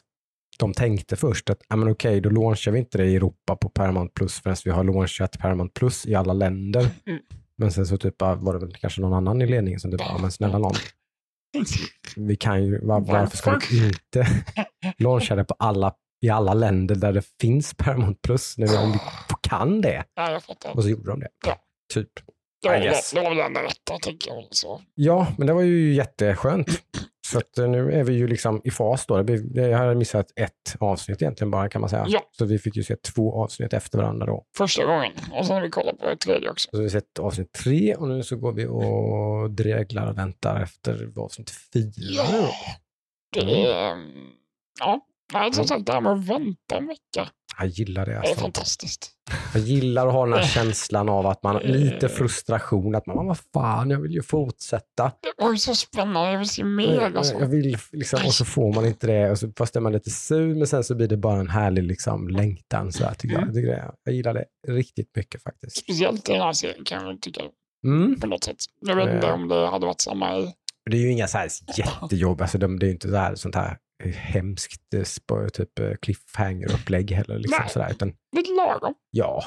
de 0.61 0.73
tänkte 0.73 1.15
först 1.15 1.49
att 1.49 1.59
men 1.69 1.91
okej, 1.91 2.21
då 2.21 2.29
launchar 2.29 2.71
vi 2.71 2.79
inte 2.79 2.97
det 2.97 3.05
i 3.05 3.15
Europa 3.15 3.55
på 3.55 3.69
Paramount 3.69 4.13
Plus 4.13 4.41
förrän 4.41 4.55
vi 4.65 4.71
har 4.71 4.83
launchat 4.83 5.39
Paramount 5.39 5.73
Plus 5.73 6.05
i 6.05 6.15
alla 6.15 6.33
länder. 6.33 6.89
Mm. 7.05 7.19
Men 7.57 7.71
sen 7.71 7.85
så 7.85 7.97
typ 7.97 8.21
var 8.21 8.53
det 8.53 8.59
väl 8.59 8.75
kanske 8.75 9.01
någon 9.01 9.13
annan 9.13 9.41
i 9.41 9.45
ledningen 9.45 9.79
som 9.79 9.91
typ, 9.91 9.99
ja 9.99 10.17
men 10.21 10.31
snälla 10.31 10.57
någon, 10.57 10.73
vi 12.15 12.35
kan 12.35 12.63
ju, 12.63 12.85
var, 12.85 12.99
varför 12.99 13.37
ska 13.37 13.59
vi 13.71 13.85
inte 13.85 14.27
launcha 14.97 15.35
det 15.35 15.43
på 15.43 15.55
alla, 15.59 15.93
i 16.21 16.29
alla 16.29 16.53
länder 16.53 16.95
där 16.95 17.13
det 17.13 17.23
finns 17.41 17.73
Paramount 17.73 18.19
Plus, 18.23 18.57
när 18.57 18.67
vi, 18.67 18.77
om 18.77 18.91
vi 18.91 18.97
kan 19.41 19.81
det? 19.81 20.03
Ja, 20.15 20.31
jag 20.31 20.43
fattar. 20.43 20.75
Och 20.75 20.83
så 20.83 20.89
gjorde 20.89 21.11
de 21.11 21.19
det. 21.19 21.29
Ja. 21.45 21.55
Typ. 21.93 22.09
Det 22.61 22.69
var, 22.69 23.23
det 23.23 23.29
väl 23.29 23.39
enda 23.39 23.63
rätta, 23.63 23.97
tänker 24.01 24.31
jag. 24.31 24.43
Så. 24.49 24.81
Ja, 24.95 25.27
men 25.37 25.47
det 25.47 25.53
var 25.53 25.61
ju 25.61 25.93
jätteskönt. 25.93 26.67
Så 27.27 27.41
eh, 27.63 27.69
nu 27.69 27.91
är 27.91 28.03
vi 28.03 28.13
ju 28.13 28.27
liksom 28.27 28.61
i 28.63 28.71
fas 28.71 29.05
då. 29.05 29.25
Jag 29.53 29.77
hade 29.77 29.95
missat 29.95 30.25
ett 30.35 30.75
avsnitt 30.79 31.21
egentligen 31.21 31.51
bara 31.51 31.69
kan 31.69 31.81
man 31.81 31.89
säga. 31.89 32.05
Ja. 32.07 32.21
Så 32.31 32.45
vi 32.45 32.59
fick 32.59 32.75
ju 32.75 32.83
se 32.83 32.95
två 32.95 33.43
avsnitt 33.43 33.73
efter 33.73 33.97
varandra 33.97 34.25
då. 34.25 34.45
Första 34.57 34.85
gången. 34.85 35.11
Och 35.33 35.45
sen 35.45 35.55
har 35.55 35.61
vi 35.61 35.69
kollat 35.69 35.97
på 35.99 36.09
ett 36.09 36.19
tredje 36.19 36.49
också. 36.49 36.69
Så 36.71 36.77
vi 36.77 36.83
har 36.83 36.89
sett 36.89 37.19
avsnitt 37.19 37.51
tre 37.53 37.95
och 37.95 38.07
nu 38.07 38.23
så 38.23 38.35
går 38.35 38.51
vi 38.53 38.65
och 38.65 39.51
dreglar 39.51 40.07
och 40.07 40.17
väntar 40.17 40.61
efter 40.63 41.11
avsnitt 41.17 41.51
fyra. 41.73 42.23
då. 42.31 42.49
Det 43.33 43.65
är... 43.65 43.91
mm, 43.91 44.27
Ja, 44.79 44.99
nej, 45.33 45.53
som 45.53 45.65
sagt, 45.67 45.85
det 45.85 45.93
här 45.93 46.01
med 46.01 46.11
att 46.11 46.25
vänta 46.27 46.77
en 46.77 46.87
vecka. 46.87 47.29
Jag 47.59 47.67
gillar 47.67 48.05
det. 48.05 48.11
Det 48.11 48.17
är 48.17 48.19
Alltså. 48.21 48.35
fantastiskt. 48.41 49.11
Jag 49.53 49.63
gillar 49.63 50.07
att 50.07 50.13
ha 50.13 50.25
den 50.25 50.33
här 50.33 50.43
känslan 50.43 51.09
av 51.09 51.27
att 51.27 51.43
man, 51.43 51.57
lite 51.57 52.05
Eh. 52.05 52.11
frustration, 52.11 52.95
att 52.95 53.05
man, 53.05 53.15
"Men 53.17 53.27
vad 53.27 53.37
fan, 53.53 53.89
jag 53.89 53.99
vill 53.99 54.11
ju 54.11 54.21
fortsätta. 54.23 55.03
Det 55.21 55.43
var 55.43 55.51
ju 55.51 55.57
så 55.57 55.75
spännande. 55.75 56.31
Jag 56.31 56.39
vill 56.39 56.49
se 56.49 56.63
mer. 56.63 56.93
Jag, 57.01 57.17
Alltså. 57.17 57.33
jag 57.39 57.47
vill, 57.47 57.77
liksom, 57.91 58.19
och 58.25 58.33
så 58.33 58.45
får 58.45 58.73
man 58.73 58.85
inte 58.85 59.07
det, 59.07 59.31
och 59.31 59.39
så, 59.39 59.51
fast 59.57 59.75
är 59.75 59.79
man 59.79 59.91
lite 59.93 60.09
sur, 60.09 60.55
men 60.55 60.67
sen 60.67 60.83
så 60.83 60.95
blir 60.95 61.07
det 61.07 61.17
bara 61.17 61.39
en 61.39 61.49
härlig 61.49 61.83
liksom, 61.83 62.27
längtan. 62.27 62.91
Så 62.91 63.03
här, 63.05 63.13
tycker 63.13 63.35
jag. 63.35 63.47
Jag, 63.47 63.53
tycker 63.53 63.91
jag 64.03 64.13
gillar 64.15 64.33
det 64.33 64.45
riktigt 64.67 65.09
mycket 65.15 65.43
faktiskt. 65.43 65.77
Speciellt 65.77 66.29
i 66.29 66.31
den 66.31 66.41
här 66.41 66.53
serien 66.53 66.83
kan 66.85 67.07
jag 67.07 67.21
tycka 67.21 67.41
Mm. 67.85 68.19
på 68.19 68.27
något 68.27 68.43
sätt. 68.43 68.57
Jag 68.81 68.95
vet 68.95 69.15
inte 69.15 69.27
Eh. 69.27 69.33
om 69.33 69.47
det 69.47 69.67
hade 69.67 69.85
varit 69.85 70.01
samma 70.01 70.37
i... 70.37 70.53
Det 70.89 70.97
är 70.97 71.01
ju 71.01 71.11
inga 71.11 71.27
så 71.27 71.37
här 71.37 71.49
jättejobb, 71.77 72.41
alltså, 72.41 72.57
de, 72.57 72.79
det 72.79 72.85
är 72.85 72.87
ju 72.87 72.93
inte 72.93 73.09
så 73.09 73.15
här, 73.15 73.35
sånt 73.35 73.55
här 73.55 73.67
eh, 73.69 73.75
hemskt 74.09 74.93
eh, 74.93 75.47
typ 75.53 75.79
eh, 75.79 75.91
cliffhanger-upplägg 76.01 77.11
heller. 77.11 77.37
Liksom, 77.39 77.57
Nej. 77.61 77.69
sådär, 77.69 77.91
utan, 77.91 78.13
Lite 78.35 78.51
lagom. 78.51 78.93
ja, 79.11 79.43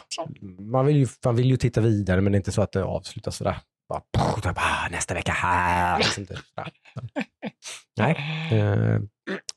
man 0.61 0.87
vill, 0.87 0.97
ju, 0.97 1.07
man 1.25 1.37
vill 1.37 1.47
ju 1.47 1.57
titta 1.57 1.81
vidare, 1.81 2.21
men 2.21 2.33
det 2.33 2.37
är 2.37 2.41
inte 2.41 2.53
så 2.53 2.63
att 2.63 2.73
det 2.73 2.85
avslutas 2.85 3.37
sådär. 3.37 3.57
Bara, 3.89 4.89
nästa 4.91 5.15
vecka 5.15 5.33
här. 5.33 5.99
Liksom, 5.99 6.27
typ, 6.27 6.39
sådär. 6.39 6.73
Nej, 7.99 8.17
eh, 8.53 9.01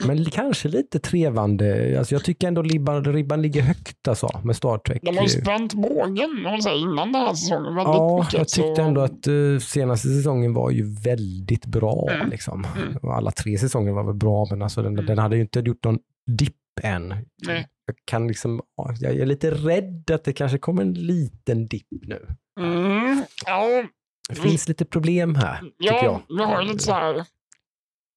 men 0.06 0.26
kanske 0.26 0.68
lite 0.70 1.00
trevande. 1.00 1.96
Alltså, 2.00 2.16
jag 2.16 2.24
tycker 2.24 2.48
ändå 2.48 2.62
ribban, 2.62 3.04
ribban 3.04 3.42
ligger 3.42 3.62
högt 3.62 4.08
alltså, 4.08 4.42
med 4.44 4.56
Star 4.56 4.78
Trek. 4.78 5.02
De 5.04 5.18
har 5.18 5.24
ju 5.24 5.30
spänt 5.30 5.74
bågen 5.74 6.62
säger, 6.64 6.78
innan 6.78 7.12
den 7.12 7.22
här 7.22 7.34
säsongen 7.34 7.76
väldigt 7.76 7.94
Ja, 7.96 8.18
mycket. 8.20 8.34
jag 8.34 8.48
tyckte 8.48 8.76
så- 8.76 8.82
ändå 8.82 9.02
att 9.02 9.28
uh, 9.28 9.60
senaste 9.60 10.08
säsongen 10.08 10.54
var 10.54 10.72
ju 10.72 10.96
väldigt 11.04 11.66
bra. 11.66 12.08
Mm. 12.12 12.30
Liksom. 12.30 12.66
Mm. 12.78 13.10
Alla 13.12 13.32
tre 13.32 13.58
säsonger 13.58 13.92
var 13.92 14.04
väl 14.04 14.16
bra, 14.16 14.48
men 14.50 14.62
alltså 14.62 14.82
den, 14.82 14.94
Mm. 14.94 15.06
den 15.06 15.18
hade 15.18 15.36
ju 15.36 15.42
inte 15.42 15.60
gjort 15.60 15.84
någon 15.84 16.00
dipp 16.32 16.54
än. 16.82 17.08
Nej. 17.48 17.68
Jag, 17.86 17.96
kan 18.06 18.28
liksom, 18.28 18.62
ja, 18.78 18.94
jag 19.00 19.16
är 19.16 19.26
lite 19.26 19.52
rädd 19.52 20.12
att 20.12 20.24
det 20.24 20.34
kanske 20.34 20.58
kommer 20.58 20.82
en 20.82 20.94
liten 20.94 21.68
dipp 21.68 21.88
nu. 21.92 22.28
Mm, 22.60 23.24
ja, 23.46 23.84
Det 24.30 24.36
finns 24.36 24.68
lite 24.68 24.86
problem 24.86 25.36
här, 25.36 25.60
tycker 25.60 25.74
ja, 25.94 26.04
jag. 26.04 26.38
vi 26.38 26.44
har 26.44 26.62
ju 26.62 26.68
lite 26.68 26.84
så 26.84 26.92
här... 26.94 27.26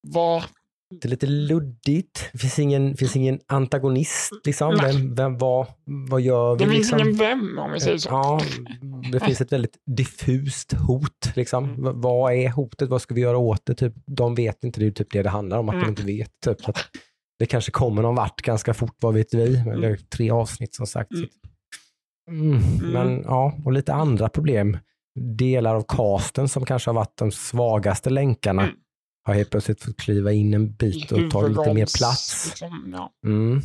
Vad... 0.07 0.43
Det 0.91 1.05
är 1.05 1.09
lite 1.09 1.27
luddigt. 1.27 2.29
Det 2.31 2.37
finns 2.37 2.59
ingen, 2.59 2.97
finns 2.97 3.15
ingen 3.15 3.39
antagonist. 3.47 4.31
Liksom. 4.45 4.73
Nej. 4.81 4.93
Vem, 4.93 5.15
vem, 5.15 5.37
vad, 5.37 5.67
vad 6.09 6.21
gör 6.21 6.55
vi? 6.55 6.65
Det 6.65 6.71
finns 6.71 6.91
liksom? 6.91 6.99
ingen 7.07 7.19
vem 7.19 7.59
om 7.59 7.71
vi 7.71 7.79
säger 7.79 7.97
så. 7.97 8.09
Ja, 8.09 8.41
det 9.11 9.19
finns 9.19 9.41
ett 9.41 9.51
väldigt 9.51 9.77
diffust 9.97 10.73
hot. 10.73 11.31
Liksom. 11.35 11.63
Mm. 11.65 12.01
Vad 12.01 12.33
är 12.33 12.49
hotet? 12.49 12.89
Vad 12.89 13.01
ska 13.01 13.13
vi 13.13 13.21
göra 13.21 13.37
åt 13.37 13.65
det? 13.65 13.75
Typ, 13.75 13.93
de 14.05 14.35
vet 14.35 14.63
inte. 14.63 14.79
Det 14.79 14.85
är 14.87 14.91
typ 14.91 15.11
det 15.11 15.23
det 15.23 15.29
handlar 15.29 15.57
om, 15.59 15.69
att 15.69 15.75
Mm. 15.75 15.85
de 15.85 15.89
inte 15.89 16.03
vet. 16.03 16.31
Typ. 16.45 16.61
Så 16.61 16.73
det 17.39 17.45
kanske 17.45 17.71
kommer 17.71 18.01
någon 18.01 18.15
vart 18.15 18.41
ganska 18.41 18.73
fort, 18.73 18.95
vad 19.01 19.13
vet 19.13 19.33
vi? 19.33 19.63
Men 19.65 19.81
det 19.81 19.87
är 19.87 19.95
tre 19.95 20.31
avsnitt 20.31 20.75
som 20.75 20.87
sagt. 20.87 21.11
Mm. 21.11 21.29
Mm. 22.29 22.91
Men 22.93 23.21
ja, 23.23 23.53
och 23.65 23.71
lite 23.71 23.93
andra 23.93 24.29
problem. 24.29 24.77
Delar 25.37 25.75
av 25.75 25.85
casten 25.87 26.47
som 26.49 26.65
kanske 26.65 26.89
har 26.89 26.95
varit 26.95 27.17
de 27.17 27.31
svagaste 27.31 28.09
länkarna 28.09 28.61
Mm. 28.61 28.75
Har 29.23 29.33
helt 29.33 29.49
plötsligt 29.49 29.83
fått 29.83 29.97
kliva 29.97 30.31
in 30.31 30.53
en 30.53 30.73
bit 30.75 31.11
och 31.11 31.31
ta 31.31 31.47
lite 31.47 31.73
mer 31.73 31.97
plats. 31.97 32.45
Liksom, 32.49 32.91
ja. 32.93 33.13
Mm. 33.25 33.61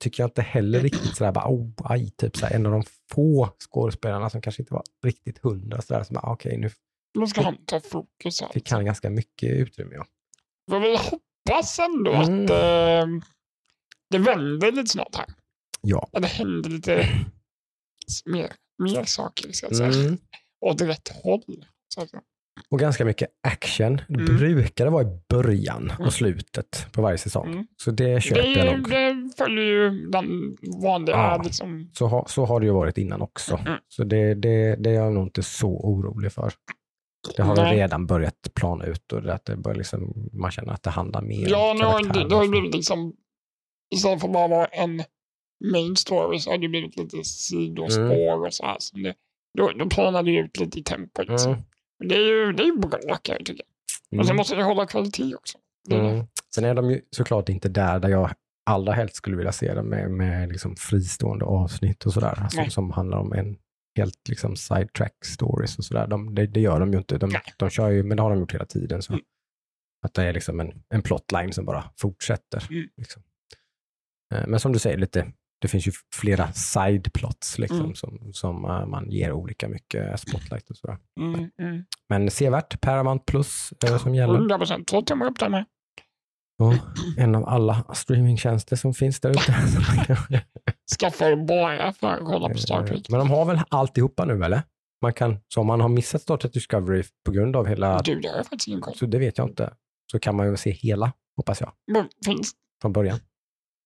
Tycker 0.00 0.22
jag 0.22 0.28
inte 0.28 0.42
heller 0.42 0.80
riktigt 0.80 1.16
sådär, 1.16 1.32
bara, 1.32 1.48
oh, 1.48 1.70
aj, 1.84 2.10
typ 2.10 2.36
såhär, 2.36 2.54
en 2.54 2.66
av 2.66 2.72
de 2.72 2.82
få 3.10 3.50
skådespelarna 3.58 4.30
som 4.30 4.40
kanske 4.42 4.62
inte 4.62 4.74
var 4.74 4.82
riktigt 5.04 5.38
hundra. 5.38 5.82
Sådär, 5.82 6.02
som, 6.04 6.14
bara, 6.14 6.32
okej, 6.32 6.56
nu 6.58 6.70
Nu 7.18 7.26
ska 7.26 7.42
han 7.42 7.64
ta 7.64 7.80
fokus 7.80 8.40
här. 8.40 8.48
fick 8.48 8.70
han 8.70 8.84
ganska 8.84 9.10
mycket 9.10 9.50
utrymme. 9.50 9.94
Ja. 9.94 10.06
Jag 10.66 10.80
vill 10.80 10.96
hoppas 10.96 11.78
ändå 11.78 12.12
Mm. 12.12 12.44
att 12.44 12.50
eh, 12.50 13.06
det 14.10 14.18
vänder 14.18 14.72
lite 14.72 14.90
snart 14.90 15.16
här. 15.16 15.26
ja. 15.80 16.08
Att 16.12 16.22
det 16.22 16.28
händer 16.28 16.70
lite 16.70 17.08
mer, 18.24 18.52
mer 18.78 19.04
saker 19.04 19.52
så 19.52 19.66
att 19.66 19.76
säga. 19.76 19.92
Mm. 19.92 20.18
Åt 20.60 20.80
rätt 20.80 21.08
håll. 21.08 21.66
Så 21.94 22.02
att 22.02 22.10
säga. 22.10 22.22
Och 22.68 22.78
ganska 22.78 23.04
mycket 23.04 23.28
action. 23.48 23.96
Det 24.08 24.14
Mm. 24.14 24.36
brukar 24.36 24.84
det 24.84 24.90
vara 24.90 25.02
i 25.02 25.20
början 25.28 25.90
Mm. 25.90 26.06
och 26.06 26.12
slutet 26.12 26.86
på 26.92 27.02
varje 27.02 27.18
säsong. 27.18 27.52
Mm. 27.52 27.66
Så 27.76 27.90
det 27.90 28.22
köper 28.22 28.42
jag 28.42 28.66
Det, 28.66 28.76
nog. 28.76 28.90
det 28.90 29.30
följer 29.38 29.64
ju 29.64 29.90
den 30.10 30.56
vanliga 30.82 31.16
Ja. 31.16 31.42
liksom, 31.44 31.90
Så, 31.92 32.06
ha, 32.06 32.26
så 32.28 32.44
har 32.44 32.60
det 32.60 32.66
ju 32.66 32.72
varit 32.72 32.98
innan 32.98 33.22
också. 33.22 33.56
Mm. 33.56 33.78
Så 33.88 34.04
det, 34.04 34.34
det, 34.34 34.76
det 34.76 34.90
är 34.90 34.94
jag 34.94 35.12
nog 35.12 35.26
inte 35.26 35.42
så 35.42 35.68
orolig 35.70 36.32
för. 36.32 36.52
Det 37.36 37.42
har 37.42 37.56
Nej. 37.56 37.76
redan 37.76 38.06
börjat 38.06 38.34
plana 38.54 38.84
ut 38.86 39.12
och 39.12 39.26
att 39.26 39.44
det 39.44 39.56
börjar 39.56 39.76
liksom, 39.78 40.28
man 40.32 40.50
känner 40.50 40.72
att 40.72 40.82
det 40.82 40.90
handlar 40.90 41.22
mer 41.22 41.48
Ja, 41.48 41.74
nu 41.78 41.84
har, 41.84 42.28
det, 42.28 42.34
har 42.34 42.48
blivit 42.48 42.74
liksom, 42.74 43.12
istället 43.94 44.20
för 44.20 44.28
bara 44.28 44.48
vara 44.48 44.66
en 44.66 45.02
main 45.72 45.96
story 45.96 46.38
så 46.38 46.50
har 46.50 46.58
det 46.58 46.68
blivit 46.68 46.96
lite 46.96 47.24
sidospår 47.24 48.46
och 48.46 48.54
så 48.54 48.66
här. 48.66 48.76
Så 48.78 48.96
det, 48.96 49.14
då, 49.58 49.70
då 49.78 49.88
planar 49.88 50.22
det 50.22 50.30
ut 50.36 50.60
lite 50.60 50.78
i 50.78 50.82
tempo. 50.82 51.22
Liksom. 51.22 51.56
Det 52.08 52.14
är 52.14 52.28
ju 52.28 52.52
det 52.52 52.62
är 52.62 52.66
ju 52.66 52.78
bra 52.78 53.16
kan 53.22 53.36
jag 53.38 53.46
tycka. 53.46 53.62
Men 54.10 54.24
sen 54.24 54.30
Mm. 54.30 54.36
måste 54.36 54.54
det 54.54 54.62
hålla 54.62 54.86
kvalitet 54.86 55.34
också. 55.34 55.58
Mm. 55.90 56.26
Sen 56.54 56.64
är 56.64 56.74
de 56.74 56.90
ju 56.90 57.00
såklart 57.10 57.48
inte 57.48 57.68
där, 57.68 57.98
där 57.98 58.08
jag 58.08 58.30
allra 58.66 58.92
helst 58.92 59.16
skulle 59.16 59.36
vilja 59.36 59.52
se 59.52 59.74
dem 59.74 59.86
med, 59.86 60.10
med 60.10 60.48
liksom 60.48 60.76
fristående 60.76 61.44
avsnitt 61.44 62.06
och 62.06 62.12
sådär. 62.12 62.38
Alltså, 62.42 62.64
som 62.70 62.90
handlar 62.90 63.18
om 63.18 63.32
en 63.32 63.56
helt 63.96 64.28
liksom 64.28 64.56
sidetrack 64.56 65.24
stories 65.24 65.78
och 65.78 65.84
sådär. 65.84 66.06
De, 66.06 66.34
det, 66.34 66.46
det 66.46 66.60
gör 66.60 66.80
de 66.80 66.92
ju 66.92 66.98
inte. 66.98 67.18
De, 67.18 67.30
de 67.56 67.70
kör 67.70 67.88
ju, 67.90 68.02
men 68.02 68.16
det 68.16 68.22
har 68.22 68.30
de 68.30 68.38
gjort 68.40 68.54
hela 68.54 68.66
tiden. 68.66 69.02
Så. 69.02 69.12
Mm. 69.12 69.24
Att 70.06 70.14
det 70.14 70.24
är 70.24 70.32
liksom 70.32 70.60
en, 70.60 70.82
en 70.88 71.02
plotline 71.02 71.52
som 71.52 71.64
bara 71.64 71.84
fortsätter. 72.00 72.66
Mm. 72.70 72.88
Liksom. 72.96 73.22
Eh, 74.34 74.46
Men 74.46 74.60
som 74.60 74.72
du 74.72 74.78
säger, 74.78 74.98
lite, 74.98 75.32
det 75.62 75.68
finns 75.68 75.88
ju 75.88 75.92
flera 76.14 76.52
sideplots 76.52 77.58
liksom, 77.58 77.80
Mm. 77.80 77.94
som, 77.94 78.32
som 78.32 78.64
eh, 78.64 78.86
man 78.86 79.10
ger 79.10 79.32
olika 79.32 79.68
mycket 79.68 80.20
spotlight 80.20 80.70
och 80.70 80.76
sådär. 80.76 80.98
Mm, 81.20 81.50
mm. 81.58 81.84
Men 82.08 82.30
sevärt, 82.30 82.80
Paramount 82.80 83.24
Plus 83.26 83.72
eh, 83.84 83.98
som 83.98 84.14
gäller. 84.14 84.34
100 84.34 84.58
procent. 84.58 84.88
Två 84.88 85.02
tummar 85.02 85.26
upp 85.26 85.38
där 85.38 85.48
med. 85.48 85.64
Ja, 86.56 86.74
en 87.18 87.34
av 87.34 87.48
alla 87.48 87.84
streamingtjänster 87.94 88.76
som 88.76 88.94
finns 88.94 89.20
där 89.20 89.30
ute. 89.30 89.56
Skaffar 91.00 91.36
bara 91.46 91.92
för 91.92 92.06
att 92.06 92.18
kolla 92.26 92.48
på 92.48 92.58
Star 92.58 92.86
Trek. 92.86 93.08
Men 93.08 93.18
de 93.18 93.30
har 93.30 93.44
väl 93.44 93.60
alltihopa 93.68 94.24
nu 94.24 94.44
eller? 94.44 94.62
Man 95.02 95.12
kan, 95.12 95.38
så 95.54 95.60
om 95.60 95.66
man 95.66 95.80
har 95.80 95.88
missat 95.88 96.22
Star 96.22 96.36
Trek 96.36 96.52
Discovery 96.52 97.02
på 97.24 97.32
grund 97.32 97.56
av 97.56 97.66
hela, 97.66 97.98
Du, 98.02 98.20
det 98.20 98.28
har 98.28 98.36
jag 98.36 98.46
faktiskt 98.46 98.68
ingen 98.68 98.80
koll 98.80 98.94
så 98.94 99.06
det 99.06 99.18
vet 99.18 99.38
jag 99.38 99.48
inte, 99.48 99.74
så 100.12 100.18
kan 100.18 100.36
man 100.36 100.46
ju 100.50 100.56
se 100.56 100.70
hela, 100.70 101.12
hoppas 101.36 101.60
jag, 101.60 101.72
Men 101.92 102.08
Finns 102.24 102.52
från 102.82 102.92
början. 102.92 103.18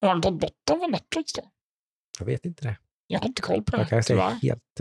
har 0.02 0.08
de 0.08 0.20
tagit 0.22 0.40
bort 0.40 0.52
den 0.66 0.78
från 0.78 0.90
Netflix 0.90 1.32
då? 1.32 1.42
Jag 2.18 2.26
vet 2.26 2.44
inte 2.46 2.68
det. 2.68 2.76
Jag 3.06 3.20
har 3.20 3.26
inte 3.26 3.42
koll 3.42 3.62
på 3.62 3.70
det. 3.76 3.78
Jag 3.78 3.88
kan 3.88 4.02
säga 4.02 4.30
tyvärr. 4.40 4.56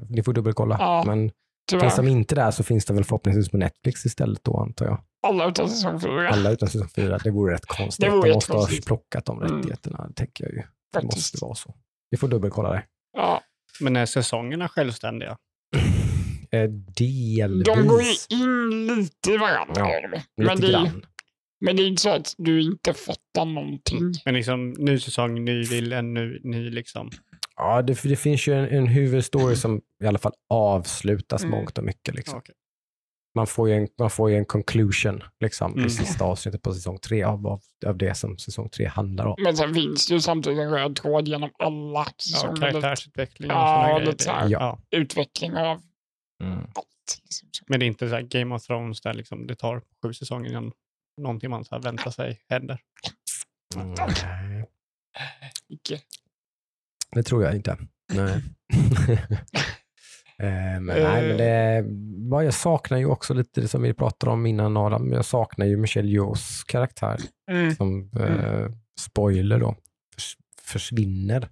eh, 0.00 0.08
ni 0.08 0.22
får 0.22 0.32
dubbelkolla. 0.32 0.76
Ja, 0.80 1.04
Men 1.06 1.30
tyvärr. 1.70 1.80
finns 1.82 1.96
de 1.96 2.08
inte 2.08 2.34
där 2.34 2.50
så 2.50 2.62
finns 2.62 2.84
det 2.84 2.94
väl 2.94 3.04
förhoppningsvis 3.04 3.48
på 3.50 3.56
Netflix 3.56 4.06
istället 4.06 4.44
då 4.44 4.56
antar 4.60 4.86
jag. 4.86 5.00
Alla 5.26 5.48
utan 5.48 5.68
säsong 5.68 6.00
fyra. 6.00 6.28
Alla 6.30 6.50
utan 6.50 6.68
säsong 6.68 6.88
fyra, 6.88 7.18
det 7.18 7.30
vore 7.30 7.54
rätt 7.54 7.66
konstigt. 7.66 8.04
Det 8.06 8.10
vore 8.10 8.28
de 8.28 8.34
måste 8.34 8.52
ha 8.52 8.58
jättekonstigt. 8.58 8.86
plockat 8.86 9.24
de 9.24 9.42
Mm. 9.42 9.56
rättigheterna, 9.56 10.10
tänker 10.14 10.44
jag 10.44 10.52
ju. 10.52 10.58
Det 10.58 10.64
faktiskt. 10.94 11.16
måste 11.16 11.38
vara 11.44 11.54
så. 11.54 11.74
Vi 12.10 12.16
får 12.16 12.28
dubbelkolla 12.28 12.70
det. 12.72 12.82
Ja, 13.16 13.40
Men 13.80 13.96
är 13.96 14.06
säsongerna 14.06 14.68
självständiga? 14.68 15.36
Eh, 16.54 16.68
Delvis. 16.70 17.66
de 17.66 17.86
går 17.86 18.02
ju 18.02 18.12
in 18.28 18.86
lite 18.86 19.30
i 19.32 19.36
varandra. 19.36 19.74
Ja, 19.76 20.00
de. 20.00 20.08
Lite 20.08 20.22
Men, 20.36 20.60
det 20.60 20.66
är, 20.66 20.70
grann. 20.72 21.06
Men 21.64 21.76
det 21.76 21.82
är 21.82 21.86
inte 21.86 22.02
så 22.02 22.10
att 22.10 22.34
du 22.38 22.62
inte 22.62 22.94
fattar 22.94 23.44
någonting. 23.44 24.12
Men 24.24 24.34
liksom 24.34 24.70
ny 24.78 24.98
säsong, 24.98 25.44
ny 25.44 25.62
villa, 25.62 26.02
ny, 26.02 26.40
ny 26.42 26.70
liksom. 26.70 27.10
Ja, 27.56 27.82
det, 27.82 28.02
det 28.02 28.16
finns 28.16 28.46
ju 28.46 28.54
en, 28.54 28.68
en 28.68 28.86
huvudstory 28.86 29.56
som 29.56 29.80
i 30.04 30.06
alla 30.06 30.18
fall 30.18 30.32
avslutas 30.50 31.42
Mm. 31.44 31.50
mångt 31.58 31.78
och 31.78 31.84
mycket. 31.84 32.14
Liksom. 32.14 32.38
Okej. 32.38 32.54
Man, 33.34 33.46
får 33.46 33.68
ju 33.68 33.74
en, 33.74 33.88
man 33.98 34.10
får 34.10 34.30
ju 34.30 34.36
en 34.36 34.44
conclusion 34.44 35.22
liksom, 35.40 35.72
Mm. 35.72 35.86
i 35.86 35.90
sista 35.90 36.24
avsnittet 36.24 36.62
på 36.62 36.74
säsong 36.74 36.98
tre 36.98 37.22
av, 37.22 37.46
av, 37.46 37.60
av 37.86 37.96
det 37.98 38.14
som 38.14 38.38
säsong 38.38 38.68
tre 38.68 38.86
handlar 38.86 39.26
om. 39.26 39.36
Men 39.38 39.56
sen 39.56 39.74
finns 39.74 40.06
det 40.06 40.14
ju 40.14 40.20
samtidigt 40.20 40.58
en 40.58 40.70
röd 40.70 40.96
tråd 40.96 41.28
genom 41.28 41.50
alla 41.58 41.98
Ja, 41.98 42.06
säsonger. 42.22 42.52
lite 42.54 42.70
karaktärsutveckling 42.70 43.50
och 43.50 43.56
Ja, 43.56 43.84
sådana 43.86 43.98
lite 43.98 44.04
grejer. 44.04 44.18
så 44.18 44.30
här. 44.30 44.48
Ja. 44.50 44.78
utveckling 44.90 45.52
av 45.56 45.80
Mm. 46.42 46.58
allt. 46.58 46.86
Liksom. 47.24 47.48
Men 47.68 47.80
det 47.80 47.84
är 47.84 47.86
inte 47.86 48.08
så 48.08 48.14
här 48.14 48.22
Game 48.22 48.54
of 48.54 48.62
Thrones 48.66 49.00
där 49.00 49.14
liksom 49.14 49.46
det 49.46 49.54
tar 49.54 49.82
sju 50.02 50.12
säsonger 50.12 50.50
innan 50.50 50.72
någonting 51.16 51.50
man 51.50 51.64
så 51.64 51.74
här 51.74 51.82
väntar 51.82 52.10
sig 52.10 52.40
händer. 52.48 52.80
Mm, 53.76 53.94
nej, 54.22 54.66
Icke. 55.68 56.00
det 57.10 57.22
tror 57.22 57.44
jag 57.44 57.56
inte. 57.56 57.78
Nej. 58.12 58.42
Eh, 60.38 60.48
men 60.80 60.84
nej, 60.86 61.28
men 61.28 61.36
det, 61.36 61.84
vad 62.30 62.44
jag 62.44 62.54
saknar 62.54 62.98
ju 62.98 63.06
också 63.06 63.34
lite 63.34 63.60
det 63.60 63.68
som 63.68 63.82
vi 63.82 63.94
pratade 63.94 64.32
om 64.32 64.46
innan 64.46 64.76
Adam, 64.76 65.12
jag 65.12 65.24
saknar 65.24 65.66
ju 65.66 65.76
Michelle 65.76 66.08
Yeohs 66.08 66.64
karaktär 66.64 67.20
Mm. 67.50 67.74
som 67.74 68.10
eh, 68.20 68.68
spoiler 69.00 69.58
då 69.58 69.76
förs- 70.14 70.36
försvinner 70.62 71.48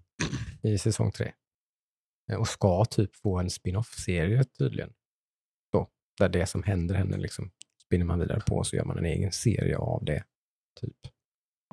i 0.63 0.79
säsong 0.79 1.13
tre. 1.13 1.33
Och 2.39 2.49
ska 2.49 2.85
typ 2.85 3.17
få 3.17 3.39
en 3.39 3.51
spin-off-serie 3.51 4.45
tydligen. 4.45 4.93
Då, 5.73 5.89
där 6.19 6.29
det 6.29 6.47
som 6.47 6.63
händer 6.63 6.95
henne 6.95 7.17
liksom 7.17 7.51
spinner 7.91 8.05
man 8.07 8.19
vidare 8.19 8.41
på 8.47 8.65
så 8.65 8.77
gör 8.77 8.85
man 8.85 8.99
en 8.99 9.07
egen 9.07 9.33
serie 9.33 9.77
av 9.77 10.05
det. 10.05 10.23
typ. 10.81 10.97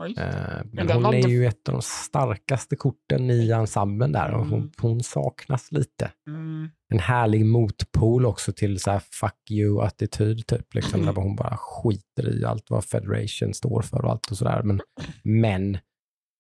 Oj. 0.02 0.16
Eh, 0.18 0.66
men 0.72 0.88
den 0.88 1.04
hon 1.06 1.14
är 1.14 1.28
ju 1.28 1.46
ett 1.46 1.70
av 1.70 1.74
de 1.74 1.82
starkaste 1.82 2.76
korten 2.76 3.30
i 3.32 3.52
ensemblen 3.52 4.12
där 4.12 4.32
och 4.34 4.40
hon, 4.46 4.54
Mm. 4.60 4.72
hon 4.82 5.04
saknas 5.04 5.72
lite. 5.72 6.12
Mm. 6.28 6.70
En 6.94 7.00
härlig 7.00 7.46
motpol 7.46 8.26
också 8.26 8.54
till 8.54 8.80
så 8.80 8.92
här 8.92 9.00
fuck 9.00 9.52
you-attityd 9.52 10.48
typ. 10.48 10.74
Liksom, 10.74 11.02
Mm. 11.02 11.16
där 11.16 11.22
hon 11.22 11.36
bara 11.36 11.58
skiter 11.58 12.40
i 12.40 12.46
allt 12.46 12.70
vad 12.70 12.86
Federation 12.86 13.54
står 13.54 13.82
för 13.82 14.06
och 14.06 14.12
allt 14.12 14.32
och 14.32 14.38
sådär. 14.38 14.64
Men, 14.64 14.82
men 15.24 15.78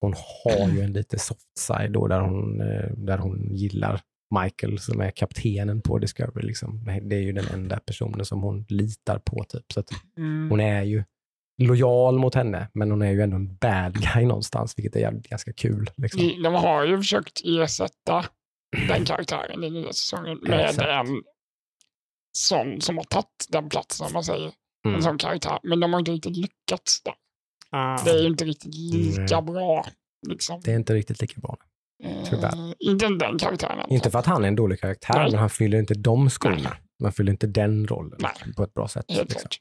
hon 0.01 0.13
har 0.43 0.69
ju 0.69 0.81
en 0.81 0.93
lite 0.93 1.19
soft 1.19 1.57
side 1.57 1.91
då 1.93 2.07
där 2.07 2.21
hon, 2.21 2.61
eh, 2.61 2.91
där 2.97 3.17
hon 3.17 3.55
gillar 3.55 4.01
Michael 4.43 4.79
som 4.79 5.01
är 5.01 5.11
kaptenen 5.11 5.81
på 5.81 5.97
Discovery. 5.97 6.47
Liksom. 6.47 6.83
Det 7.03 7.15
är 7.15 7.21
ju 7.21 7.31
den 7.31 7.47
enda 7.53 7.79
personen 7.79 8.25
som 8.25 8.41
hon 8.41 8.65
litar 8.69 9.19
på. 9.19 9.43
Typ. 9.49 9.71
Så 9.73 9.79
att 9.79 9.89
Mm. 10.17 10.49
hon 10.49 10.59
är 10.59 10.83
ju 10.83 11.03
lojal 11.61 12.19
mot 12.19 12.35
henne, 12.35 12.69
men 12.73 12.91
hon 12.91 13.01
är 13.01 13.11
ju 13.11 13.21
ändå 13.21 13.35
en 13.35 13.55
bad 13.55 13.93
guy 14.13 14.25
någonstans, 14.25 14.73
vilket 14.77 14.95
är 14.95 15.11
ganska 15.11 15.53
kul. 15.53 15.89
Liksom. 15.97 16.21
De- 16.21 16.41
De 16.43 16.53
har 16.53 16.85
ju 16.85 16.97
försökt 16.97 17.41
ersätta 17.45 18.25
den 18.87 19.05
karaktären 19.05 19.63
i 19.63 19.69
nya 19.69 19.93
säsongen 19.93 20.39
med 20.41 20.59
Exakt. 20.69 20.87
en 20.87 21.23
sån 22.37 22.81
som 22.81 22.97
har 22.97 23.03
tagit 23.03 23.47
den 23.49 23.69
platsen, 23.69 24.07
om 24.07 24.13
man 24.13 24.23
säger. 24.23 24.51
Mm. 24.85 24.95
En 24.95 25.03
sån 25.03 25.17
karaktär. 25.17 25.59
Men 25.63 25.79
de 25.79 25.93
har 25.93 25.99
inte 25.99 26.11
riktigt 26.11 26.37
lyckats 26.37 27.03
där. 27.03 27.13
Ah. 27.69 28.03
Det 28.03 28.11
är 28.11 28.21
ju 28.21 28.27
inte 28.27 28.45
riktigt 28.45 28.75
lika 28.75 29.41
Nej. 29.41 29.53
bra. 29.53 29.85
Liksom. 30.27 30.61
Det 30.63 30.71
är 30.71 30.75
inte 30.75 30.93
riktigt 30.93 31.21
lika 31.21 31.41
bra. 31.41 31.57
Tyvärr. 32.25 32.53
Eh, 32.57 32.73
inte 32.79 33.07
den 33.07 33.37
karaktären. 33.37 33.89
Inte 33.89 34.11
för 34.11 34.19
att 34.19 34.25
han 34.25 34.43
är 34.43 34.47
en 34.47 34.55
dålig 34.55 34.79
karaktär, 34.79 35.19
Nej. 35.19 35.31
men 35.31 35.39
han 35.39 35.49
fyller 35.49 35.79
inte 35.79 35.93
de 35.93 36.29
skorna. 36.29 36.77
Man 36.99 37.11
fyller 37.11 37.31
inte 37.31 37.47
den 37.47 37.87
rollen 37.87 38.19
Nej. 38.19 38.53
på 38.55 38.63
ett 38.63 38.73
bra 38.73 38.87
sätt. 38.87 39.05
Helt 39.07 39.29
liksom. 39.29 39.49
klart. 39.49 39.59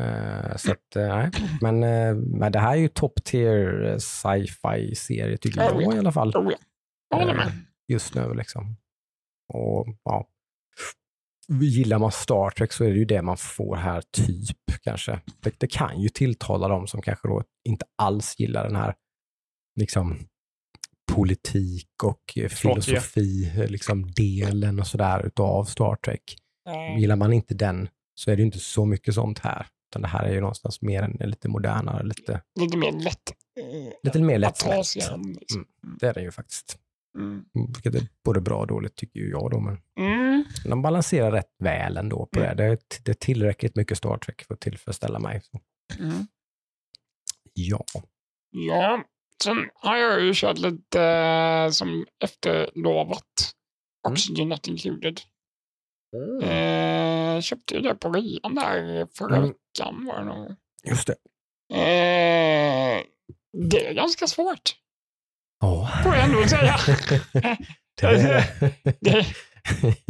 Eh, 0.00 0.56
så 0.56 0.72
att, 0.72 0.94
nej. 0.94 1.30
Men, 1.60 1.80
men 2.38 2.52
det 2.52 2.58
här 2.58 2.72
är 2.72 2.76
ju 2.76 2.88
top 2.88 3.24
tier 3.24 3.98
sci-fi 3.98 4.94
serie 4.94 5.36
tycker 5.36 5.60
Oh, 5.60 5.64
jag 5.64 5.82
ja. 5.82 5.96
i 5.96 5.98
alla 5.98 6.12
fall. 6.12 6.36
Oh, 6.36 6.44
med. 6.44 7.52
just 7.88 8.14
nu. 8.14 8.34
Liksom. 8.34 8.76
Och, 9.52 9.86
ja. 10.04 10.28
Gillar 11.48 11.98
man 11.98 12.12
Star 12.12 12.50
Trek 12.50 12.72
så 12.72 12.84
är 12.84 12.90
det 12.90 12.98
ju 12.98 13.04
det 13.04 13.22
man 13.22 13.36
får 13.36 13.76
här, 13.76 14.02
typ 14.12 14.82
kanske. 14.82 15.20
Det, 15.40 15.54
det 15.60 15.66
kan 15.66 16.00
ju 16.00 16.08
tilltala 16.08 16.68
dem 16.68 16.86
som 16.86 17.02
kanske 17.02 17.28
då 17.28 17.42
inte 17.64 17.84
alls 17.98 18.38
gillar 18.38 18.64
den 18.64 18.76
här 18.76 18.94
liksom, 19.80 20.18
politik 21.14 21.88
och 22.04 22.22
eh, 22.36 22.48
filosofi, 22.48 23.52
eh, 23.56 23.66
liksom, 23.70 24.12
delen 24.12 24.80
och 24.80 24.86
sådär 24.86 25.26
utav 25.26 25.64
Star 25.64 25.96
Trek. 25.96 26.36
Eh, 26.68 27.00
Gillar 27.00 27.16
man 27.16 27.32
inte 27.32 27.54
den 27.54 27.88
så 28.14 28.30
är 28.30 28.36
det 28.36 28.42
inte 28.42 28.58
så 28.58 28.84
mycket 28.84 29.14
sånt 29.14 29.38
här. 29.38 29.66
Utan 29.90 30.02
det 30.02 30.08
här 30.08 30.24
är 30.24 30.32
ju 30.34 30.40
någonstans 30.40 30.82
mer 30.82 31.02
en, 31.02 31.30
lite 31.30 31.48
modernare, 31.48 32.02
lite, 32.06 32.42
Lite 32.60 32.76
mer 32.76 32.92
lätt 32.92 33.30
eh, 33.60 33.92
lite 34.02 34.18
mer 34.22 34.38
lättsmält. 34.38 34.96
an. 35.10 35.22
Liksom. 35.32 35.66
Det 36.00 36.06
är 36.06 36.14
den 36.14 36.22
ju 36.24 36.30
faktiskt. 36.30 36.78
Mm. 37.18 37.44
Vilket 37.74 37.94
är 37.94 38.08
både 38.24 38.40
bra 38.40 38.58
och 38.60 38.66
dåligt 38.66 38.96
tycker 38.96 39.20
ju 39.20 39.30
jag 39.30 39.50
då. 39.50 39.60
Men 39.60 39.78
Mm. 39.98 40.44
de 40.64 40.82
balanserar 40.82 41.32
rätt 41.32 41.54
väl 41.58 41.96
ändå 41.96 42.26
på 42.32 42.40
Mm. 42.40 42.56
det. 42.56 42.62
Det 42.64 42.70
är, 42.72 42.78
det 43.04 43.10
är 43.10 43.14
tillräckligt 43.14 43.76
mycket 43.76 43.98
Star 43.98 44.16
Trek 44.18 44.42
för 44.42 44.54
att 44.54 44.60
tillfredsställa 44.60 45.18
mig. 45.18 45.40
Så, 45.42 45.60
Mm. 45.98 46.26
ja. 47.54 47.84
Ja, 48.50 49.04
sen 49.42 49.68
har 49.74 49.96
jag 49.96 50.20
ju 50.22 50.32
kört 50.34 50.58
lite 50.58 51.02
eh, 51.02 51.70
som 51.70 52.06
efterlovat. 52.24 53.24
Mm. 54.06 54.12
Oxygen 54.12 54.48
not 54.48 54.68
included. 54.68 55.20
Eh, 56.42 57.40
köpte 57.40 57.74
ju 57.74 57.80
det 57.80 57.94
på 57.94 58.12
rean 58.12 58.54
där 58.54 59.06
förra 59.18 59.36
Mm. 59.36 59.48
veckan 59.48 60.06
var 60.06 60.18
det 60.18 60.24
nog. 60.24 60.56
Just 60.84 61.06
det. 61.06 61.14
Eh, 61.74 63.02
det 63.70 63.86
är 63.86 63.94
ganska 63.94 64.26
svårt, 64.26 64.76
Ja. 65.60 65.90
får 66.02 66.14
jag 66.14 66.24
ändå 66.24 66.48
säga. 66.48 66.76
det 68.00 68.06
är 68.06 68.44
Det, 69.00 69.26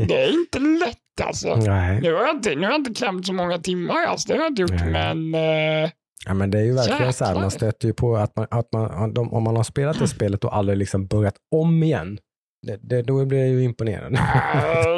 det 0.06 0.22
är 0.24 0.32
inte 0.32 0.58
lätt 0.58 1.20
alltså. 1.22 1.56
Nej. 1.56 2.00
Nu 2.00 2.12
har, 2.14 2.20
jag 2.20 2.36
inte, 2.36 2.54
nu 2.54 2.60
har 2.66 2.70
jag 2.72 2.80
inte 2.80 2.94
klämt 2.94 3.26
så 3.26 3.32
många 3.32 3.58
timmar 3.58 4.04
alltså, 4.04 4.28
det 4.28 4.34
har 4.34 4.40
jag 4.42 4.50
inte 4.50 4.62
gjort, 4.62 4.70
Nej. 4.70 5.14
men 5.14 5.34
eh, 5.84 5.90
Ja, 6.26 6.34
men 6.34 6.50
det 6.50 6.58
är 6.58 6.62
ju 6.62 6.74
verkligen 6.74 7.12
så 7.12 7.24
här, 7.24 7.34
man 7.34 7.50
stöter 7.50 7.88
ju 7.88 7.94
på 7.94 8.16
att, 8.16 8.36
man, 8.36 8.46
att 8.50 8.72
man, 8.72 9.14
de, 9.14 9.32
om 9.32 9.42
man 9.42 9.56
har 9.56 9.62
spelat 9.62 9.98
det 9.98 10.08
spelet 10.08 10.44
och 10.44 10.56
aldrig 10.56 10.78
liksom 10.78 11.06
börjat 11.06 11.34
om 11.54 11.82
igen, 11.82 12.18
det, 12.66 12.78
det, 12.82 13.02
då 13.02 13.24
blir 13.24 13.38
jag 13.38 13.48
ju 13.48 13.62
imponerad. 13.62 14.18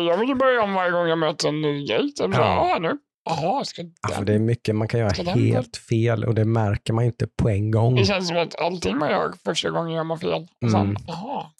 jag 0.08 0.18
vill 0.18 0.28
ju 0.28 0.34
börja 0.34 0.62
om 0.62 0.74
varje 0.74 0.90
gång 0.90 1.06
jag 1.06 1.18
möter 1.18 1.48
en 1.48 1.62
ny 1.62 1.86
gate. 1.86 2.12
Ja. 2.16 2.28
ja. 2.32 2.78
nu. 2.80 2.98
Jaha, 3.24 3.64
ska 3.64 3.82
den? 3.82 4.24
Det 4.24 4.34
är 4.34 4.38
mycket 4.38 4.74
man 4.76 4.88
kan 4.88 5.00
göra 5.00 5.10
Ska 5.14 5.22
den 5.22 5.38
helt 5.38 5.76
fel 5.76 6.24
och 6.24 6.34
det 6.34 6.44
märker 6.44 6.92
man 6.92 7.04
inte 7.04 7.26
på 7.26 7.48
en 7.48 7.70
gång. 7.70 7.94
Det 7.94 8.04
känns 8.04 8.28
som 8.28 8.36
att 8.36 8.60
allting 8.60 8.98
man 8.98 9.10
gör 9.10 9.32
första 9.44 9.70
gången 9.70 9.92
gör 9.92 10.04
man 10.04 10.18
fel. 10.18 10.46
Och 10.64 10.70
sen, 10.70 10.80
Mm. 10.80 10.96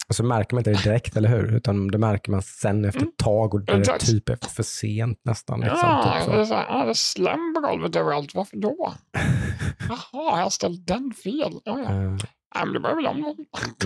Och 0.07 0.15
så 0.15 0.23
märker 0.23 0.55
man 0.55 0.59
inte 0.59 0.69
det 0.71 0.83
direkt, 0.83 1.17
eller 1.17 1.29
hur? 1.29 1.55
Utan 1.55 1.87
det 1.87 1.97
märker 1.97 2.31
man 2.31 2.41
sen 2.41 2.85
efter 2.85 3.01
ett 3.01 3.17
tag 3.17 3.53
och 3.53 3.61
det 3.65 3.73
är 3.73 3.97
typ 3.99 4.29
är 4.29 4.37
för 4.55 4.63
sent 4.63 5.19
nästan. 5.23 5.59
Liksom, 5.59 5.79
Ja, 5.81 6.19
typ 6.25 6.33
det 6.33 6.39
är 6.41 6.45
så. 6.45 6.53
här, 6.55 6.83
det 6.85 6.89
är 6.89 6.93
slem 6.93 7.53
på 7.55 7.61
golvet 7.61 7.95
överallt. 7.95 8.35
Varför 8.35 8.57
då? 8.57 8.93
Jaha, 9.89 10.31
har 10.31 10.39
jag 10.39 10.51
ställt 10.51 10.87
den 10.87 11.11
fel? 11.23 11.53
Ja, 11.63 11.79
ja. 11.79 11.91
Eh, 11.91 12.09
Nej, 12.55 12.65
men 12.65 12.73
det 12.73 12.79
börjar 12.79 12.95
väl 12.95 13.07
om 13.07 13.21
då. 13.21 13.35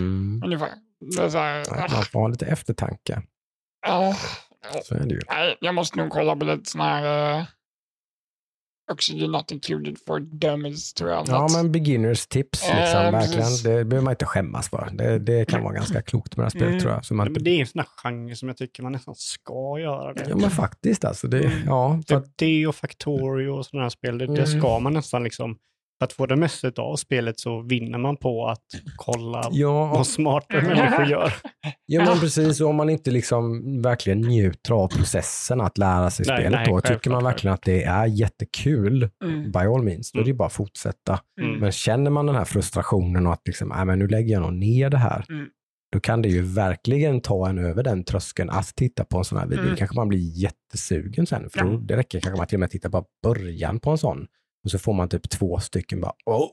mm. 0.01 0.41
Ungefär. 0.45 0.69
Det 1.15 1.21
är 1.23 1.29
så 1.29 1.37
här, 1.37 1.63
ah, 1.71 1.87
Man 1.93 2.03
får 2.03 2.19
ha 2.19 2.27
lite 2.27 2.45
eftertanke. 2.45 3.21
ah, 3.87 4.13
Så 4.83 4.95
är 4.95 4.99
det 4.99 5.13
ju. 5.13 5.21
nej, 5.29 5.57
jag 5.61 5.75
måste 5.75 5.97
nog 5.97 6.09
kolla 6.09 6.35
på 6.35 6.45
lite 6.45 6.69
sån 6.69 6.81
här 6.81 7.37
uh, 7.39 7.45
Oxygen 8.91 9.32
not 9.32 9.52
included 9.52 9.97
for 10.08 10.19
dummies 10.19 10.93
tror 10.93 11.10
jag. 11.12 11.23
Ja, 11.28 11.47
men 11.54 11.71
beginners 11.71 12.28
tips 12.28 12.62
liksom, 12.62 12.78
Eh, 12.78 13.12
verkligen. 13.12 13.41
precis. 13.43 13.63
Det 13.63 13.69
behöver 13.86 14.02
man 14.02 14.12
inte 14.12 14.26
skämmas 14.26 14.69
för. 14.69 14.89
Det, 14.93 15.19
det 15.19 15.45
kan 15.45 15.63
vara 15.63 15.73
ganska 15.73 16.02
klokt 16.02 16.38
med 16.38 16.43
det 16.43 16.45
här 16.45 16.50
spelet 16.50 16.67
Mm. 16.69 16.80
tror 16.80 16.93
jag. 16.93 17.06
Så 17.06 17.13
man 17.13 17.23
Men 17.23 17.32
inte... 17.32 17.43
det 17.43 17.50
är 17.52 17.60
en 17.62 17.67
sån 17.67 17.80
här 17.80 17.88
genre 18.04 18.36
som 18.36 18.47
jag 18.47 18.58
tycker 18.58 18.84
man 18.84 18.91
nästan 18.91 19.15
ska 19.15 19.80
göra 19.80 20.13
det. 20.13 20.26
Ja, 20.30 20.36
men 20.38 20.50
faktiskt 20.52 21.06
alltså. 21.06 21.28
Det, 21.28 21.43
Mm. 21.45 21.63
ja, 21.65 22.02
för 22.08 22.15
att, 22.15 22.23
Typ 22.26 22.34
det 22.38 22.67
och 22.67 22.76
Factorio 22.76 23.50
och 23.50 23.65
sådana 23.65 23.84
här 23.86 23.89
spel, 23.89 24.17
det, 24.17 24.26
det 24.26 24.43
Mm. 24.45 24.60
ska 24.60 24.80
man 24.80 24.93
nästan 24.93 25.23
liksom, 25.23 25.58
för 25.99 26.05
att 26.05 26.13
få 26.13 26.25
det 26.25 26.36
mesta 26.36 26.71
av 26.77 26.95
spelet 26.95 27.39
så 27.39 27.62
vinner 27.62 27.97
man 27.97 28.17
på 28.17 28.47
att 28.47 28.63
kolla 28.95 29.47
ja, 29.51 29.86
vad 29.86 30.07
smarta 30.07 30.55
människor 30.62 31.05
gör. 31.10 31.33
Ja 31.86 32.05
men 32.05 32.19
precis, 32.19 32.62
och 32.62 32.69
om 32.69 32.75
man 32.75 32.89
inte 32.89 33.12
liksom 33.12 33.63
verkligen 33.81 34.21
njuter 34.21 34.73
av 34.73 34.88
processen 34.88 35.62
att 35.62 35.77
lära 35.77 36.10
sig 36.10 36.25
Nej, 36.27 36.38
spelet 36.38 36.51
nej, 36.51 36.65
då, 36.67 36.81
tycker 36.81 37.10
man 37.10 37.23
verkligen 37.23 37.53
att 37.53 37.62
det 37.63 37.83
är 37.83 38.05
jättekul, 38.05 39.10
Mm. 39.23 39.51
by 39.51 39.60
all 39.60 39.83
means, 39.83 40.12
då 40.12 40.19
är 40.19 40.23
det 40.23 40.29
ju 40.29 40.36
bara 40.36 40.45
att 40.45 40.53
fortsätta. 40.53 41.19
Mm. 41.41 41.60
Men 41.60 41.71
känner 41.71 42.12
man 42.12 42.25
den 42.25 42.36
här 42.36 42.45
frustrationen 42.45 43.27
och 43.27 43.33
att 43.33 43.41
liksom, 43.47 43.71
äh, 43.71 43.86
men 43.86 43.99
nu 43.99 44.07
lägger 44.07 44.33
jag 44.33 44.41
nog 44.41 44.53
ner 44.53 44.89
det 44.89 44.97
här, 44.97 45.25
Mm. 45.29 45.45
då 45.93 45.99
kan 45.99 46.21
det 46.21 46.29
ju 46.29 46.41
verkligen 46.41 47.21
ta 47.21 47.49
en 47.49 47.57
över 47.57 47.83
den 47.83 48.03
tröskeln 48.03 48.49
att 48.49 48.75
titta 48.75 49.03
på 49.03 49.17
en 49.17 49.23
sån 49.23 49.38
här 49.38 49.47
video. 49.47 49.63
Mm. 49.63 49.75
kanske 49.75 49.95
man 49.95 50.07
blir 50.07 50.19
jättesugen 50.41 51.25
sen, 51.27 51.49
för 51.49 51.60
Ja. 51.60 51.65
då, 51.65 51.77
det 51.77 51.97
räcker 51.97 52.19
kanske 52.19 52.38
man 52.38 52.47
till 52.47 52.55
och 52.55 52.60
med 52.60 52.69
titta 52.71 52.89
på 52.89 53.05
början 53.23 53.79
på 53.79 53.91
en 53.91 53.97
sån. 53.97 54.27
Och 54.67 54.71
så 54.71 54.80
får 54.80 54.93
man 54.93 55.10
typ 55.10 55.30
två 55.30 55.60
stycken 55.60 56.01
bara, 56.01 56.13
oh, 56.25 56.43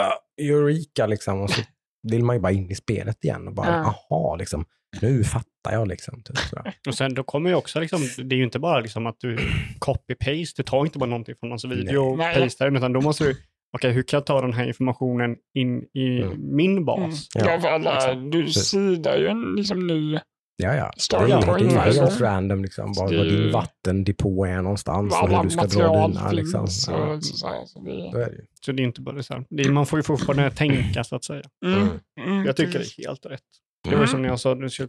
uh, 0.00 0.48
eureka 0.50 1.06
liksom. 1.06 1.40
Och 1.40 1.50
så 1.50 1.62
vill 2.08 2.24
man 2.24 2.36
ju 2.36 2.40
bara 2.40 2.52
in 2.52 2.70
i 2.70 2.74
spelet 2.74 3.24
igen 3.24 3.48
och 3.48 3.54
bara, 3.54 3.66
Ja. 3.66 3.94
aha, 4.10 4.36
liksom, 4.36 4.64
nu 5.02 5.24
fattar 5.24 5.72
jag 5.72 5.88
liksom. 5.88 6.22
Typ. 6.22 6.36
Och 6.88 6.94
sen 6.94 7.14
då 7.14 7.22
kommer 7.22 7.50
ju 7.50 7.56
också 7.56 7.80
liksom, 7.80 8.00
det 8.28 8.34
är 8.34 8.36
ju 8.36 8.44
inte 8.44 8.58
bara 8.58 8.80
liksom 8.80 9.06
att 9.06 9.16
du 9.20 9.36
copy-paste, 9.78 10.56
du 10.56 10.62
tar 10.62 10.84
inte 10.84 10.98
bara 10.98 11.10
någonting 11.10 11.34
från 11.40 11.48
någons 11.48 11.64
video 11.64 12.00
och 12.10 12.18
Nej. 12.18 12.34
pastar 12.34 12.76
utan 12.76 12.92
då 12.92 13.00
måste 13.00 13.24
du, 13.24 13.36
okej 13.76 13.92
hur 13.92 14.02
kan 14.02 14.16
jag 14.18 14.26
ta 14.26 14.40
den 14.40 14.52
här 14.52 14.64
informationen 14.68 15.36
in 15.54 15.82
i 15.94 16.22
Mm. 16.22 16.56
min 16.56 16.70
Mm. 16.72 16.84
bas? 16.84 17.28
Ja, 17.34 17.50
Ja, 17.52 17.60
för 17.60 17.68
alla, 17.68 17.94
liksom. 17.94 18.30
du 18.30 18.48
sidar 18.48 19.16
ju 19.16 19.26
en 19.28 19.54
liksom, 19.56 19.86
ny 19.86 20.18
Ja, 20.62 20.74
ja. 20.74 20.90
Det 21.10 21.16
är, 21.16 21.42
är 21.42 21.46
varje 21.76 22.00
helt 22.00 22.20
random 22.20 22.62
liksom, 22.62 22.92
var, 22.92 23.12
är 23.12 23.18
var 23.18 23.24
din 23.24 23.52
vattendepå 23.52 24.44
är 24.46 24.62
någonstans 24.62 25.14
och 25.22 25.28
hur 25.30 25.42
du 25.42 25.50
ska 25.50 25.66
dra 25.66 26.08
dina. 26.08 26.32
Liksom. 26.32 26.60
finns. 26.66 26.88
Ja, 26.88 27.20
så, 27.20 27.36
så, 27.36 27.36
så 27.66 27.80
det, 27.80 28.10
så 28.12 28.18
är 28.18 28.30
det 28.30 28.36
ju. 28.36 28.46
Så 28.66 28.72
det 28.72 28.82
är 28.82 28.84
inte 28.84 29.00
bara 29.00 29.22
så 29.22 29.34
här, 29.34 29.44
det 29.50 29.62
är, 29.62 29.70
man 29.70 29.86
får 29.86 29.98
ju 29.98 30.02
fortfarande 30.02 30.50
tänka 30.50 31.04
så 31.04 31.16
att 31.16 31.24
säga. 31.24 31.42
mm. 31.66 31.78
Mm. 31.82 31.90
Mm, 32.32 32.46
Jag 32.46 32.56
tycker 32.56 32.78
det 32.78 32.84
är 32.98 33.06
helt 33.08 33.26
rätt. 33.26 33.40
Det 33.88 33.96
var 33.96 34.06
som 34.06 34.22
när 34.22 34.28
jag 34.28 34.40
sa 34.40 34.52
att 34.52 34.60
du 34.60 34.70
skulle 34.70 34.88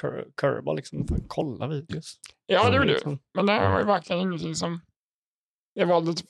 Cur- 0.00 0.24
Curva, 0.36 0.72
liksom, 0.72 1.06
kolla 1.28 1.66
videos. 1.66 2.14
Ja, 2.46 2.70
det 2.70 2.76
gjorde 2.76 2.88
du. 2.88 2.92
Liksom. 2.92 3.18
Men 3.34 3.46
det 3.46 3.68
var 3.68 3.78
ju 3.78 3.84
verkligen 3.86 4.22
ingenting 4.22 4.54
som... 4.54 4.80
Det 5.74 5.84
var 5.84 6.00
lite 6.00 6.22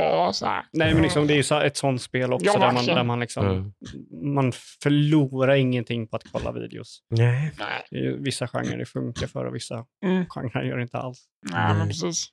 och 0.00 0.36
så 0.36 0.46
här. 0.46 0.66
Nej, 0.72 0.94
men 0.94 1.02
liksom, 1.02 1.26
det 1.26 1.34
är 1.34 1.36
ju 1.36 1.42
så- 1.42 1.60
ett 1.60 1.76
sånt 1.76 2.02
spel 2.02 2.32
också 2.32 2.46
Ja, 2.46 2.58
där, 2.58 2.72
man, 2.72 2.86
där 2.86 3.04
man, 3.04 3.20
liksom, 3.20 3.46
Mm. 3.46 3.72
man 4.34 4.52
förlorar 4.82 5.54
ingenting 5.54 6.08
på 6.08 6.16
att 6.16 6.24
kolla 6.32 6.52
videos. 6.52 7.02
Nej. 7.10 7.52
Nej, 7.58 8.16
vissa 8.18 8.48
genrer 8.48 8.76
det 8.78 8.86
funkar 8.86 9.26
för 9.26 9.44
och 9.44 9.54
vissa 9.54 9.86
Mm. 10.04 10.26
genrer 10.28 10.62
gör 10.64 10.76
det 10.76 10.82
inte 10.82 10.98
alls. 10.98 11.24
nej 11.52 11.68
men 11.68 11.78
Nej. 11.78 11.86
precis. 11.88 12.28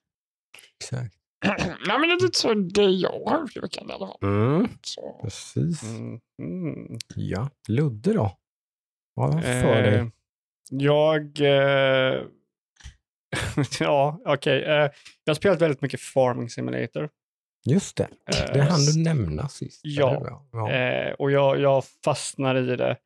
Exakt. 0.81 1.15
nej, 1.87 1.99
men 1.99 2.01
det 2.01 2.13
är 2.15 2.21
lite 2.23 2.39
så 2.39 2.53
det 2.53 2.83
jag 2.83 3.23
har 3.25 3.39
gjort 3.39 3.57
i 3.57 3.59
veckan 3.59 3.89
i 3.89 3.93
alla 3.93 4.07
fall. 4.07 4.17
Mm. 4.23 4.67
Så. 4.81 5.19
Precis. 5.23 5.83
Mm. 5.83 6.19
Mm. 6.41 6.97
Ja. 7.15 7.49
Ludde 7.67 8.13
då? 8.13 8.37
Vad 9.13 9.33
har 9.33 9.41
du 9.41 9.47
för 9.47 9.83
Eh, 9.83 9.91
dig? 9.91 10.11
jag... 10.69 11.39
Eh, 11.41 12.21
ja, 13.79 14.21
okej. 14.25 14.63
Eh, 14.63 14.71
jag 15.23 15.31
har 15.31 15.33
spelat 15.35 15.61
väldigt 15.61 15.81
mycket 15.81 16.01
Farming 16.01 16.49
Simulator. 16.49 17.09
Just 17.65 17.97
det. 17.97 18.03
Eh, 18.03 18.53
Det 18.53 18.61
hann 18.61 18.85
du 18.85 19.03
nämna 19.03 19.47
sist. 19.49 19.81
ja. 19.83 20.41
ja. 20.51 20.71
Eh, 20.71 21.11
och 21.13 21.31
jag, 21.31 21.59
jag 21.59 21.83
fastnar 22.05 22.55
i 22.55 22.75
det 22.75 22.97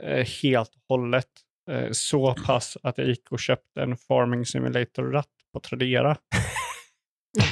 eh, 0.00 0.26
helt 0.42 0.68
och 0.74 0.82
hållet. 0.88 1.28
Eh, 1.70 1.88
så 1.92 2.34
pass 2.46 2.76
att 2.82 2.98
jag 2.98 3.06
gick 3.06 3.32
och 3.32 3.40
köpte 3.40 3.82
en 3.82 3.96
Farming 3.96 4.44
Simulator-ratt 4.46 5.28
på 5.52 5.60
Tradera. 5.60 6.16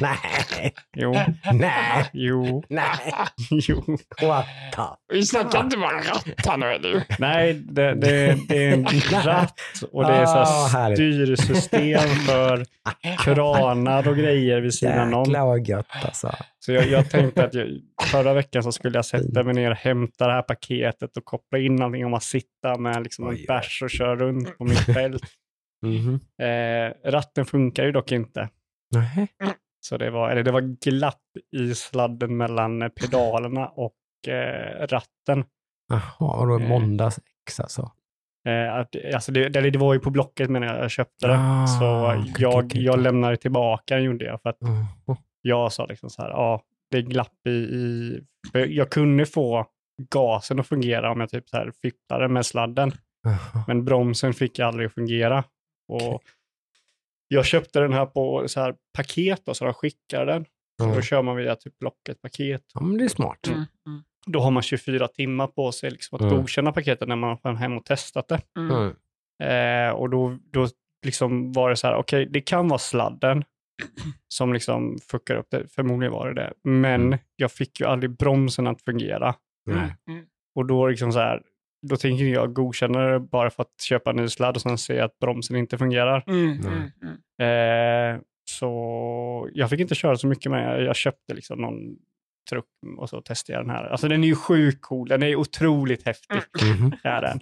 Nej. 0.00 0.74
Jo, 0.96 1.12
Nej. 1.52 2.10
jo, 2.12 2.64
Nej. 2.68 3.12
jo. 3.50 3.96
The 4.20 4.26
Vi 5.12 5.26
snackar 5.26 5.60
inte 5.64 5.76
bara 5.76 5.96
ratt 5.98 6.46
här 6.46 6.56
nu, 6.56 6.66
eller? 6.66 7.04
Nej, 7.18 7.54
det, 7.54 7.94
det, 7.94 8.36
det 8.48 8.64
är 8.64 8.72
en 8.72 8.84
ratt 9.24 9.60
och 9.92 10.04
det 10.04 10.12
är 10.12 10.26
så 10.26 10.32
Ah, 10.38 10.66
här 10.72 10.78
härligt. 10.80 10.98
styrsystem 10.98 12.00
för 12.08 12.64
kranar 13.18 14.08
och 14.08 14.16
grejer 14.16 14.60
vid 14.60 14.74
sidan 14.74 15.14
om. 15.14 15.24
Jäklar 15.24 15.46
vad 15.46 15.68
gött 15.68 15.86
alltså. 16.04 16.34
Så 16.58 16.72
jag, 16.72 16.86
jag 16.86 17.10
tänkte 17.10 17.44
att 17.44 17.54
jag, 17.54 17.68
förra 18.02 18.34
veckan 18.34 18.62
så 18.62 18.72
skulle 18.72 18.98
jag 18.98 19.04
sätta 19.04 19.42
mig 19.42 19.54
ner, 19.54 19.70
hämta 19.70 20.26
det 20.26 20.32
här 20.32 20.42
paketet 20.42 21.16
och 21.16 21.24
koppla 21.24 21.58
in 21.58 21.82
allting 21.82 22.06
om 22.06 22.14
att 22.14 22.22
sitta 22.22 22.78
med 22.78 23.02
liksom 23.02 23.28
en 23.28 23.38
bärs 23.48 23.82
och 23.82 23.90
köra 23.90 24.16
runt 24.16 24.58
på 24.58 24.64
mitt 24.64 24.80
fält. 24.94 25.22
Mhm. 25.86 26.20
Eh, 26.42 27.10
ratten 27.10 27.44
funkar 27.46 27.84
ju 27.84 27.92
dock 27.92 28.12
inte. 28.12 28.48
Nej. 28.94 29.28
Så 29.84 29.96
det 29.96 30.10
var, 30.10 30.30
eller 30.30 30.42
det 30.42 30.52
var 30.52 30.60
glapp 30.60 31.20
i 31.56 31.74
sladden 31.74 32.36
mellan 32.36 32.90
pedalerna 33.00 33.66
och 33.68 34.28
eh, 34.28 34.86
ratten. 34.86 35.44
Jaha, 35.88 36.40
och 36.40 36.46
då 36.46 36.58
Eh. 36.60 36.68
måndags 36.68 37.18
X 37.46 37.60
alltså. 37.60 37.90
Eh, 38.48 38.74
att, 38.74 38.96
alltså 39.14 39.32
det, 39.32 39.48
det, 39.48 39.70
det 39.70 39.78
var 39.78 39.94
ju 39.94 40.00
på 40.00 40.10
Blocket 40.10 40.50
menar 40.50 40.66
jag, 40.66 40.78
jag 40.84 40.90
köpte 40.90 41.26
det. 41.26 41.36
Ah, 41.38 41.66
så 41.66 42.12
okej, 42.12 42.32
jag, 42.38 42.64
okej, 42.64 42.84
jag 42.84 43.00
lämnade 43.00 43.36
tillbaka 43.36 43.94
den 43.94 44.04
gjorde 44.04 44.24
jag 44.24 44.42
för 44.42 44.50
att 44.50 44.62
Mm. 44.62 44.84
jag 45.42 45.72
sa 45.72 45.86
liksom 45.86 46.10
så 46.10 46.22
här, 46.22 46.30
ja, 46.30 46.62
det 46.90 46.98
är 46.98 47.02
glapp 47.02 47.46
i, 47.46 47.50
i 47.50 48.20
jag 48.52 48.90
kunde 48.90 49.26
få 49.26 49.66
gasen 50.10 50.60
att 50.60 50.66
fungera 50.66 51.10
om 51.12 51.20
jag 51.20 51.28
typ 51.30 51.48
så 51.48 51.56
här 51.56 51.72
fipplade 51.82 52.28
med 52.28 52.46
sladden, 52.46 52.92
Jaha. 53.22 53.64
men 53.66 53.84
bromsen 53.84 54.34
fick 54.34 54.58
jag 54.58 54.68
aldrig 54.68 54.86
att 54.86 54.94
fungera. 54.94 55.44
Och 55.88 56.22
jag 57.32 57.46
köpte 57.46 57.80
den 57.80 57.92
här 57.92 58.06
på 58.06 58.48
så 58.48 58.60
här 58.60 58.74
paket 58.96 59.42
då, 59.44 59.54
så 59.54 59.64
de 59.64 59.74
skickar 59.74 60.26
den. 60.26 60.44
Mm. 60.82 60.94
då 60.94 61.02
kör 61.02 61.22
man 61.22 61.36
via 61.36 61.56
typ 61.56 61.78
Blocket-paket. 61.78 62.62
Ja, 62.74 62.80
men 62.80 62.98
det 62.98 63.04
är 63.04 63.08
smart. 63.08 63.46
Mm. 63.46 63.58
Mm. 63.86 64.02
Då 64.26 64.40
har 64.40 64.50
man 64.50 64.62
24 64.62 65.08
timmar 65.08 65.46
på 65.46 65.72
sig 65.72 65.90
liksom 65.90 66.16
att 66.16 66.22
Mm. 66.22 66.36
godkänna 66.36 66.72
paketet 66.72 67.08
när 67.08 67.16
man 67.16 67.38
har 67.42 67.54
hem 67.54 67.76
och 67.76 67.84
testat 67.84 68.28
det. 68.28 68.40
Mm. 68.58 68.70
Mm. 68.76 69.88
Eh, 69.88 69.94
och 69.94 70.10
då, 70.10 70.38
då 70.52 70.68
liksom 71.06 71.52
var 71.52 71.70
det 71.70 71.76
så 71.76 71.86
här, 71.86 71.94
okej, 71.96 72.26
det 72.30 72.40
kan 72.40 72.68
vara 72.68 72.78
sladden 72.78 73.44
som 74.28 74.52
liksom 74.52 74.98
fuckar 75.10 75.34
upp 75.36 75.46
det. 75.50 75.68
Förmodligen 75.68 76.12
var 76.12 76.28
det 76.32 76.34
det. 76.42 76.52
Men 76.64 77.00
Mm. 77.06 77.18
jag 77.36 77.52
fick 77.52 77.80
ju 77.80 77.86
aldrig 77.86 78.10
bromsen 78.16 78.66
att 78.66 78.82
fungera. 78.82 79.34
Mm. 79.70 80.24
Och 80.54 80.66
då 80.66 80.88
liksom 80.88 81.12
så 81.12 81.18
här, 81.18 81.42
då 81.82 81.96
tänker 81.96 82.24
jag 82.24 82.52
godkänna 82.54 83.00
det 83.00 83.20
bara 83.20 83.50
för 83.50 83.62
att 83.62 83.80
köpa 83.82 84.10
en 84.10 84.16
ny 84.16 84.28
sladd 84.28 84.56
och 84.56 84.62
sen 84.62 84.78
se 84.78 85.00
att 85.00 85.18
bromsen 85.18 85.56
inte 85.56 85.78
fungerar. 85.78 86.24
Mm. 86.26 86.60
Mm. 86.60 86.90
Mm. 87.38 88.14
Eh, 88.16 88.20
så 88.50 89.48
jag 89.52 89.70
fick 89.70 89.80
inte 89.80 89.94
köra 89.94 90.16
så 90.16 90.26
mycket 90.26 90.50
med 90.52 90.82
Jag 90.82 90.96
köpte 90.96 91.34
liksom 91.34 91.58
någon 91.58 91.96
truck 92.50 92.64
och 92.98 93.08
så 93.08 93.20
testade 93.20 93.58
jag 93.58 93.66
den 93.66 93.70
här. 93.76 93.84
Alltså 93.84 94.08
den 94.08 94.24
är 94.24 94.28
ju 94.28 94.34
sjukt 94.36 94.82
cool. 94.82 95.08
Den 95.08 95.22
är 95.22 95.36
otroligt 95.36 96.06
häftig. 96.06 96.36
Mhm. 96.62 96.92
Är 97.04 97.20
den. 97.22 97.40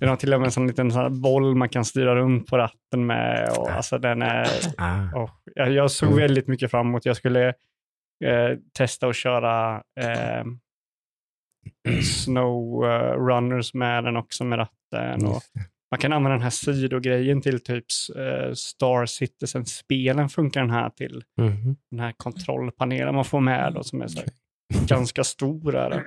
Den 0.00 0.08
har 0.08 0.16
till 0.16 0.34
och 0.34 0.40
med 0.40 0.46
en 0.46 0.52
sån 0.52 0.66
liten 0.66 0.90
sån 0.90 1.02
här 1.02 1.08
boll 1.10 1.54
man 1.54 1.68
kan 1.68 1.84
styra 1.84 2.14
runt 2.16 2.46
på 2.46 2.58
ratten 2.58 3.06
med. 3.06 3.48
Och, 3.58 3.70
alltså 3.70 3.98
den 3.98 4.22
är, 4.22 4.46
Ah. 4.78 5.02
åh, 5.14 5.30
jag, 5.54 5.72
jag 5.72 5.90
såg 5.90 6.08
Mm. 6.08 6.20
väldigt 6.20 6.46
mycket 6.48 6.70
fram 6.70 6.86
emot. 6.88 7.04
Jag 7.06 7.16
skulle 7.16 7.48
eh, 8.24 8.58
testa 8.78 9.06
att 9.06 9.16
köra 9.16 9.74
eh, 10.00 10.44
snow 12.02 12.84
eh, 12.84 13.26
runners 13.26 13.74
med 13.74 14.04
den 14.04 14.16
också 14.16 14.44
med 14.44 14.58
ratten. 14.58 15.26
Och 15.26 15.42
det. 15.54 15.60
man 15.90 15.98
kan 15.98 16.12
använda 16.12 16.34
den 16.34 16.42
här 16.42 16.50
sidogrejen 16.50 17.42
till 17.42 17.60
typ 17.60 17.84
eh, 18.16 18.52
Star 18.52 19.06
Citizen-spelen 19.06 20.28
funkar 20.28 20.60
den 20.60 20.70
här 20.70 20.90
till. 20.90 21.22
Mhm. 21.38 21.76
Den 21.90 22.00
här 22.00 22.12
kontrollpanelen 22.16 23.14
man 23.14 23.24
får 23.24 23.40
med 23.40 23.72
då, 23.74 23.82
som 23.82 24.02
är 24.02 24.06
så 24.06 24.18
här, 24.18 24.28
ganska 24.86 25.24
stor. 25.24 25.74
Är. 25.74 26.04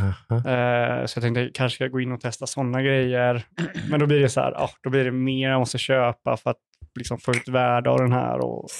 Aha. 0.00 0.36
Eh, 0.36 1.06
så 1.06 1.18
jag 1.18 1.22
tänkte 1.22 1.50
kanske 1.54 1.74
ska 1.74 1.84
jag 1.84 1.92
gå 1.92 2.00
in 2.00 2.12
och 2.12 2.20
testa 2.20 2.46
sådana 2.46 2.82
grejer. 2.82 3.42
Men 3.90 4.00
då 4.00 4.06
blir 4.06 4.20
det 4.20 4.28
så 4.28 4.40
här, 4.40 4.52
ah, 4.52 4.70
då 4.82 4.90
blir 4.90 5.04
det 5.04 5.10
mer 5.10 5.50
jag 5.50 5.58
måste 5.58 5.78
köpa 5.78 6.36
för 6.36 6.50
att 6.50 6.60
liksom 6.98 7.18
få 7.18 7.30
ut 7.32 7.48
värde 7.48 7.90
av 7.90 7.98
den 7.98 8.12
här. 8.12 8.38
Och... 8.38 8.70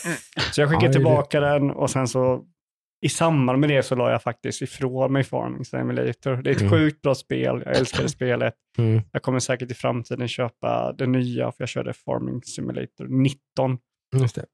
Så 0.53 0.61
jag 0.61 0.67
Ja, 0.67 0.71
skickade 0.71 0.87
det 0.87 0.93
tillbaka 0.93 1.41
den 1.41 1.71
och 1.71 1.91
sen 1.91 2.09
så 2.09 2.45
i 3.01 3.09
samband 3.09 3.59
med 3.61 3.71
det 3.71 3.83
så 3.83 3.95
la 3.95 4.11
jag 4.11 4.23
faktiskt 4.23 4.63
ifrån 4.63 5.13
mig 5.13 5.25
Farming 5.25 5.65
Simulator. 5.65 6.37
Det 6.43 6.51
är 6.51 6.55
ett 6.55 6.61
Mm. 6.61 6.71
sjukt 6.73 7.03
bra 7.03 7.15
spel, 7.15 7.63
jag 7.67 7.77
älskar 7.77 8.03
det 8.03 8.09
spelet. 8.09 8.55
Mm. 8.79 9.03
Jag 9.13 9.23
kommer 9.23 9.39
säkert 9.39 9.71
i 9.71 9.75
framtiden 9.75 10.29
köpa 10.29 10.93
det 10.93 11.07
nya, 11.07 11.53
för 11.53 11.63
jag 11.63 11.69
körde 11.69 11.93
Farming 11.93 12.43
Simulator 12.43 13.07
19 13.09 13.79
Just 14.21 14.35
det. 14.35 14.47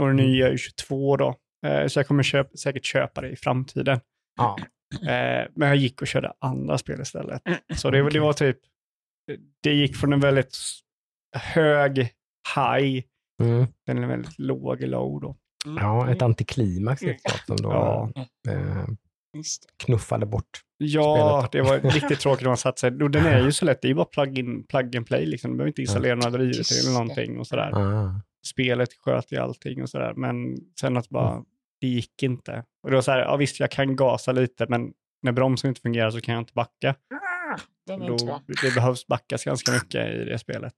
och 0.00 0.06
det 0.06 0.12
nya 0.14 0.46
är 0.46 0.50
ju 0.50 0.58
22 0.58 1.16
då. 1.16 1.34
Eh, 1.66 1.86
Så 1.86 1.98
jag 1.98 2.06
kommer 2.06 2.22
köp, 2.22 2.58
säkert 2.58 2.84
köpa 2.84 3.20
det 3.20 3.28
i 3.30 3.36
framtiden. 3.36 4.00
Ja. 4.36 4.56
Eh, 5.02 5.46
Men 5.54 5.68
jag 5.68 5.76
gick 5.76 6.00
och 6.02 6.08
körde 6.08 6.32
andra 6.38 6.78
spel 6.78 7.00
istället. 7.00 7.42
Så 7.76 7.90
det, 7.90 8.10
det 8.10 8.20
var 8.20 8.32
typ, 8.32 8.58
det 9.62 9.72
gick 9.74 9.96
från 9.96 10.12
en 10.12 10.20
väldigt 10.20 10.56
hög 11.36 11.98
high 12.56 13.04
Mm. 13.42 13.66
till 13.86 13.96
en 13.98 14.08
väldigt 14.08 14.38
låg 14.38 14.82
low 14.82 15.20
då. 15.20 15.36
Ja, 15.64 16.10
ett 16.10 16.22
antiklimax 16.22 17.02
helt 17.02 17.22
klart 17.22 17.46
som 17.46 17.56
då 17.56 17.68
Ja, 17.72 18.12
eh, 18.48 18.86
det. 19.32 19.42
knuffade 19.84 20.26
bort. 20.26 20.60
ja 20.78 21.42
Spelet. 21.48 21.52
det 21.52 21.70
var 21.70 21.90
riktigt 21.94 22.20
tråkigt 22.20 22.42
när 22.42 22.50
man 22.50 22.56
satt 22.56 22.78
sig. 22.78 22.90
Och 23.02 23.10
Den 23.10 23.26
är 23.26 23.44
ju 23.44 23.52
så 23.52 23.64
lätt, 23.64 23.82
det 23.82 23.86
är 23.86 23.90
ju 23.90 23.94
bara 23.94 24.04
plug, 24.04 24.38
in, 24.38 24.64
plug 24.66 24.96
and 24.96 25.06
play 25.06 25.26
liksom. 25.26 25.50
Du 25.50 25.56
behöver 25.56 25.68
inte 25.68 25.80
installera 25.82 26.14
några 26.14 26.30
drivor 26.30 26.64
eller 26.82 26.92
någonting 26.92 27.38
och 27.38 27.46
sådär. 27.46 27.72
Ah. 27.74 28.20
spelet 28.46 28.88
sköt 28.94 29.32
ju 29.32 29.36
allting 29.36 29.82
och 29.82 29.90
sådär. 29.90 30.12
Men 30.16 30.56
sen 30.80 30.96
att 30.96 31.08
bara, 31.08 31.44
det 31.80 31.86
gick 31.86 32.22
inte. 32.22 32.64
Och 32.82 32.90
det 32.90 32.94
var 32.96 33.02
så 33.02 33.10
här, 33.10 33.18
ja 33.18 33.36
visst 33.36 33.60
jag 33.60 33.70
kan 33.70 33.96
gasa 33.96 34.32
lite, 34.32 34.66
men 34.68 34.92
när 35.22 35.32
bromsen 35.32 35.68
inte 35.68 35.80
fungerar 35.80 36.10
så 36.10 36.20
kan 36.20 36.34
jag 36.34 36.42
inte 36.42 36.52
backa. 36.54 36.94
Ah, 37.14 37.96
Då, 37.96 38.40
det 38.62 38.74
behövs 38.74 39.06
backas 39.06 39.44
ganska 39.44 39.72
mycket 39.72 40.14
i 40.14 40.24
det 40.24 40.38
spelet. 40.38 40.74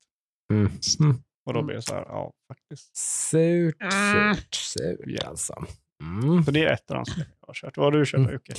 Mm. 0.52 0.72
Mm. 1.00 1.16
Och 1.46 1.55
då 1.55 1.62
blir 1.62 1.76
det 1.76 1.83
så 1.83 1.94
här, 1.94 2.05
ja 2.09 2.33
faktiskt. 2.53 2.96
Surt, 2.96 3.83
Mm. 3.83 4.35
surt, 4.35 4.55
surt 4.55 5.24
alltså. 5.24 5.64
Mm. 6.03 6.44
Så 6.44 6.50
det 6.50 6.64
är 6.64 6.72
ett 6.72 6.90
av 6.90 6.96
de 6.96 7.05
spel 7.05 7.24
jag 7.40 7.46
har 7.46 7.55
kört. 7.55 7.76
Vad 7.76 7.87
har 7.87 7.98
du 8.00 8.07
kört 8.07 8.18
Mm. 8.18 8.33
Jocke? 8.33 8.53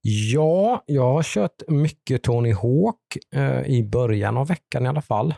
Ja, 0.00 0.82
jag 0.86 1.12
har 1.12 1.22
kört 1.22 1.62
mycket 1.68 2.22
Tony 2.22 2.52
Hawk 2.52 3.16
eh, 3.34 3.62
i 3.62 3.82
början 3.82 4.36
av 4.36 4.48
veckan 4.48 4.84
i 4.86 4.88
alla 4.88 5.02
fall. 5.02 5.34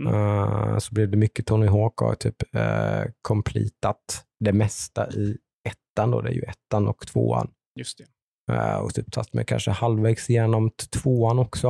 Mm. 0.00 0.14
Eh, 0.14 0.78
så 0.78 0.94
blev 0.94 1.10
det 1.10 1.16
mycket 1.16 1.46
Tony 1.46 1.66
Hawk 1.66 2.02
och 2.02 2.08
har 2.08 2.14
typ 2.14 2.54
eh, 2.54 3.02
completat 3.22 4.24
det 4.44 4.52
mesta 4.52 5.10
i 5.10 5.38
ettan 5.68 6.10
då. 6.10 6.20
Det 6.20 6.30
är 6.30 6.34
ju 6.34 6.42
ettan 6.42 6.88
och 6.88 7.06
tvåan. 7.06 7.50
Just 7.78 7.98
det. 7.98 8.54
Eh, 8.54 8.76
och 8.76 8.94
typ 8.94 9.12
tagit 9.12 9.32
mig 9.32 9.44
kanske 9.44 9.70
halvvägs 9.70 10.30
igenom 10.30 10.70
tvåan 10.70 11.38
också. 11.38 11.68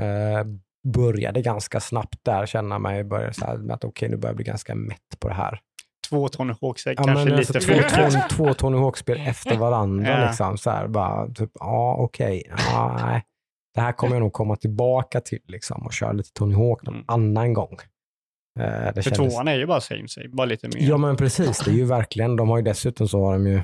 Eh, 0.00 0.44
började 0.84 1.42
ganska 1.42 1.80
snabbt 1.80 2.18
där, 2.22 2.46
känna 2.46 2.78
mig, 2.78 3.04
började 3.04 3.34
så 3.34 3.44
här 3.46 3.72
att 3.72 3.84
okej, 3.84 4.08
nu 4.08 4.16
börjar 4.16 4.30
jag 4.30 4.36
bli 4.36 4.44
ganska 4.44 4.74
mätt 4.74 5.20
på 5.20 5.28
det 5.28 5.34
här. 5.34 5.60
Två 6.08 6.28
Tony 6.28 6.54
Hawks 6.60 6.86
är 6.86 6.90
Ja, 6.90 6.96
kanske 6.96 7.14
men 7.28 7.36
lite 7.36 7.52
alltså, 7.58 7.72
för 7.72 7.82
två, 7.88 8.10
två, 8.10 8.44
två 8.44 8.54
Tony 8.54 8.78
Hawk-spel 8.78 9.20
efter 9.26 9.56
varandra. 9.56 10.08
Ja. 10.20 10.26
liksom, 10.26 10.58
så 10.58 10.70
här, 10.70 10.86
bara, 10.88 11.28
typ, 11.28 11.50
ja, 11.54 11.96
okej, 11.98 12.42
ja, 12.72 12.98
nej. 13.06 13.22
Det 13.74 13.80
här 13.80 13.92
kommer 13.92 14.14
jag 14.14 14.20
nog 14.20 14.32
komma 14.32 14.56
tillbaka 14.56 15.20
till 15.20 15.38
liksom, 15.48 15.82
och 15.86 15.92
köra 15.92 16.12
lite 16.12 16.30
Tony 16.32 16.54
Hawk 16.54 16.82
någon 16.82 16.94
Mm. 16.94 17.04
annan 17.08 17.52
gång. 17.52 17.76
Eh, 18.60 18.64
det 18.66 18.92
För 18.94 19.02
kändes- 19.02 19.34
tvåan 19.34 19.48
är 19.48 19.54
ju 19.54 19.66
bara 19.66 19.80
same 19.80 20.08
same, 20.08 20.28
bara 20.28 20.44
lite 20.44 20.68
mer. 20.68 20.88
Ja 20.88 20.96
men 20.96 21.16
precis, 21.16 21.58
det 21.64 21.70
är 21.70 21.74
ju 21.74 21.84
verkligen, 21.84 22.36
de 22.36 22.48
har 22.48 22.56
ju 22.56 22.62
dessutom 22.62 23.08
så 23.08 23.24
har 23.24 23.32
de 23.32 23.46
ju, 23.46 23.62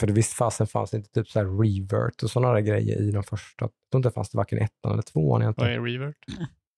för 0.00 0.06
det 0.06 0.12
visst 0.12 0.32
fasen 0.32 0.66
fanns 0.66 0.90
det 0.90 0.96
inte 0.96 1.10
typ 1.10 1.28
så 1.28 1.38
här 1.38 1.46
revert 1.46 2.22
och 2.22 2.30
sådana 2.30 2.52
där 2.54 2.60
grejer 2.60 3.00
i 3.00 3.10
de 3.10 3.22
första, 3.22 3.64
jag 3.64 3.70
tror 3.92 3.98
inte 3.98 4.08
det 4.08 4.12
fanns 4.12 4.30
det 4.30 4.36
varken 4.38 4.58
ettan 4.58 4.92
eller 4.92 5.02
tvåan 5.02 5.28
Vad 5.40 5.42
egentligen. 5.42 5.72
är 5.72 5.80
revert? 5.80 6.16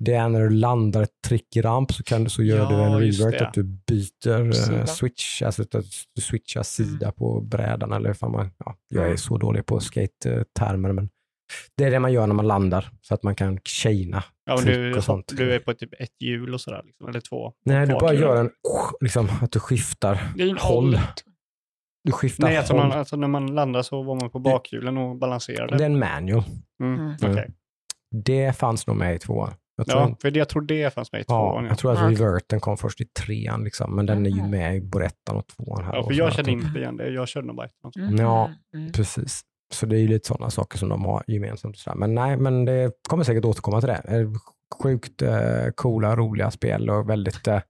Det 0.05 0.15
är 0.15 0.29
när 0.29 0.41
du 0.41 0.51
landar 0.51 1.03
ett 1.03 1.23
trick 1.27 1.57
i 1.57 1.63
ramp 1.63 1.93
så, 1.93 2.03
kan 2.03 2.25
du, 2.25 2.31
så 2.31 2.43
gör 2.43 2.59
Ja, 2.59 2.69
du 2.69 2.75
en 2.75 3.01
revert, 3.01 3.41
att 3.41 3.55
du 3.55 3.63
byter 3.63 4.47
eh, 4.47 4.51
Sida. 4.51 4.87
switch, 4.87 5.43
alltså 5.43 5.63
att 5.63 5.71
du 6.15 6.23
switchar 6.23 6.63
sida 6.63 7.13
på 7.13 7.41
brädan. 7.41 7.93
Eller 7.93 8.13
fan 8.13 8.33
man, 8.33 8.51
ja, 8.59 8.77
jag 8.89 9.03
är 9.03 9.07
Mm. 9.07 9.19
så 9.19 9.39
dålig 9.39 9.67
på 9.67 9.81
skate-termer, 9.81 10.93
men 10.93 11.09
det 11.77 11.85
är 11.85 11.91
det 11.91 11.99
man 12.01 12.13
gör 12.13 12.27
när 12.27 12.35
man 12.35 12.47
landar, 12.49 12.91
så 13.03 13.15
att 13.15 13.23
man 13.23 13.35
kan 13.35 13.61
chaina. 13.65 14.25
Ja, 14.47 14.57
du, 14.61 14.97
och 14.97 15.05
sånt. 15.05 15.33
du 15.37 15.53
är 15.55 15.59
på 15.59 15.75
typ 15.75 15.95
ett 15.99 16.15
hjul 16.21 16.55
och 16.55 16.61
sådär, 16.61 16.83
liksom, 16.85 17.09
eller 17.09 17.21
två. 17.21 17.53
Nej, 17.65 17.87
du 17.87 17.93
bara 17.93 18.15
gör 18.15 18.37
en, 18.37 18.51
liksom, 19.01 19.29
att 19.43 19.53
du 19.53 19.61
skiftar 19.61 20.15
håll. 20.39 20.59
håll. 20.59 20.99
Du 22.05 22.13
skiftar 22.13 22.45
Nej, 22.49 22.57
alltså, 22.57 22.77
man, 22.77 22.93
alltså 22.93 23.17
när 23.17 23.29
man 23.29 23.47
landar 23.55 23.83
så 23.83 24.03
var 24.03 24.15
man 24.15 24.31
på 24.31 24.39
bakhjulen 24.39 24.99
och 24.99 25.17
balanserade. 25.17 25.77
Det 25.77 25.85
är 25.85 25.87
en 25.91 25.99
manual. 25.99 26.43
Mm. 26.83 27.01
Mm. 27.01 27.15
okej. 27.23 27.51
Det 28.25 28.57
fanns 28.57 28.87
nog 28.87 28.97
med 28.97 29.15
i 29.15 29.19
tvåan. 29.19 29.55
Jag 29.77 29.87
tror, 29.87 30.01
Ja, 30.01 30.17
för 30.23 30.37
jag 30.37 30.49
tror 30.49 30.63
det 30.63 30.95
fanns 30.95 31.13
med 31.13 31.21
i 31.21 31.25
tvåan. 31.25 31.65
Ja, 31.65 31.69
jag 31.71 31.79
tror 31.79 31.93
att 31.93 32.21
reverten 32.21 32.61
kom 32.61 32.77
först 32.77 33.01
i 33.01 33.05
trean, 33.05 33.65
liksom, 33.65 33.97
men 33.97 34.07
den 34.07 34.27
är 34.27 34.31
ju 34.31 34.41
Mhm. 34.43 34.51
med 34.51 34.77
i 34.77 34.81
både 34.81 35.05
ettan 35.07 35.37
och 35.37 35.47
tvåan. 35.47 35.85
Här 35.85 35.95
ja, 35.95 36.05
för 36.05 36.13
jag 36.13 36.33
kände 36.33 36.51
inte 36.51 36.79
igen 36.79 36.97
det. 36.97 37.09
Jag 37.11 37.29
körde 37.29 37.47
nog 37.47 37.57
bara 37.57 37.67
ettan. 37.67 37.93
Mm. 37.97 38.17
Ja. 38.17 38.51
Mm. 38.75 38.93
Precis. 38.93 39.41
Så 39.73 39.87
det 39.87 39.97
är 39.97 40.01
ju 40.01 40.09
lite 40.09 40.29
sådana 40.29 40.51
saker 40.51 40.79
som 40.79 40.89
de 40.89 41.05
har 41.05 41.23
gemensamt. 41.27 41.79
sådär. 41.79 41.97
Men 41.97 42.15
nej, 42.15 42.37
men 42.37 42.65
det 42.65 42.93
kommer 43.09 43.25
säkert 43.25 43.45
återkomma 43.45 43.81
till 43.81 43.89
det. 43.89 44.27
Sjukt 44.83 45.23
eh, 45.23 45.31
coola, 45.75 46.17
roliga 46.17 46.51
spel 46.51 46.91
och 46.91 47.11
väldigt... 47.11 47.47
Eh, 47.47 47.61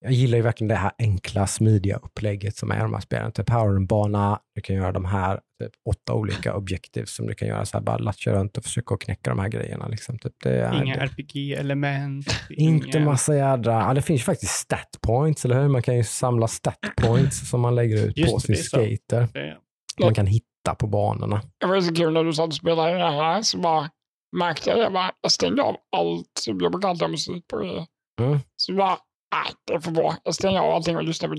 jag 0.00 0.12
gillar 0.12 0.36
ju 0.36 0.42
verkligen 0.42 0.68
det 0.68 0.74
här 0.74 0.92
enkla, 0.98 1.46
smidiga 1.46 1.96
upplägget 1.96 2.56
som 2.56 2.70
är 2.70 2.78
de 2.80 2.94
här 2.94 3.00
spelen. 3.00 3.32
Typ 3.32 3.50
här 3.50 3.58
har 3.58 3.68
du 3.70 3.76
en 3.76 3.86
bana, 3.86 4.38
du 4.54 4.60
kan 4.60 4.76
göra 4.76 4.92
de 4.92 5.04
här 5.04 5.40
typ, 5.62 5.72
åtta 5.88 6.14
olika 6.14 6.54
objektiv 6.54 7.04
som 7.04 7.26
du 7.26 7.34
kan 7.34 7.48
göra 7.48 7.64
så 7.64 7.76
här, 7.76 7.84
bara 7.84 7.98
latcha 7.98 8.32
runt 8.32 8.56
och 8.58 8.64
försöka 8.64 8.94
att 8.94 9.00
knäcka 9.00 9.30
de 9.30 9.38
här 9.38 9.48
grejerna. 9.48 9.88
Liksom. 9.88 10.18
Typ, 10.18 10.32
det 10.42 10.50
är, 10.60 10.82
Inga 10.82 10.94
det, 10.96 11.00
RPG-element. 11.02 12.26
inte 12.50 12.88
inga- 12.98 13.04
massa 13.04 13.36
jädra... 13.36 13.72
Ja, 13.72 13.94
det 13.94 14.02
finns 14.02 14.20
ju 14.20 14.24
faktiskt 14.24 14.52
stat 14.52 14.98
points, 15.02 15.44
eller 15.44 15.60
hur? 15.62 15.68
Man 15.68 15.82
kan 15.82 15.96
ju 15.96 16.04
samla 16.04 16.48
stat 16.48 16.78
points 16.96 17.50
som 17.50 17.60
man 17.60 17.74
lägger 17.74 18.06
ut 18.06 18.16
Just 18.18 18.32
på 18.34 18.40
sin 18.40 18.56
skater. 18.56 19.28
Det- 19.32 19.56
Man 20.04 20.14
kan 20.14 20.26
hitta 20.26 20.74
på 20.78 20.86
banorna. 20.86 21.42
Det 21.60 21.66
var 21.66 21.80
så 21.80 21.94
kul 21.94 22.12
när 22.12 22.24
du 22.24 22.32
satt 22.32 22.46
och 22.48 22.54
spelade 22.54 22.92
det 22.98 23.10
här 23.10 23.42
så 23.42 23.58
bara 23.58 23.90
märkte 24.36 24.70
jag 24.70 24.78
det. 24.78 24.90
Bara, 24.90 25.10
jag 25.20 25.32
stängde 25.32 25.62
av 25.62 25.76
allt 25.96 26.30
som 26.40 26.60
jag 26.60 26.72
brukar 26.72 26.88
alltid 26.88 27.02
ha 27.02 27.08
musik 27.08 27.46
på. 27.48 27.58
det. 27.58 27.86
Mm. 28.24 28.38
Så 28.56 28.74
bara, 28.74 28.98
nej 29.34 29.52
det 29.66 29.80
för 29.80 29.90
bra. 29.90 30.14
Jag 30.24 30.34
stänger 30.34 30.60
av 30.60 30.74
allting 30.74 30.96
och 30.96 31.04
lyssnar 31.04 31.28
på. 31.28 31.34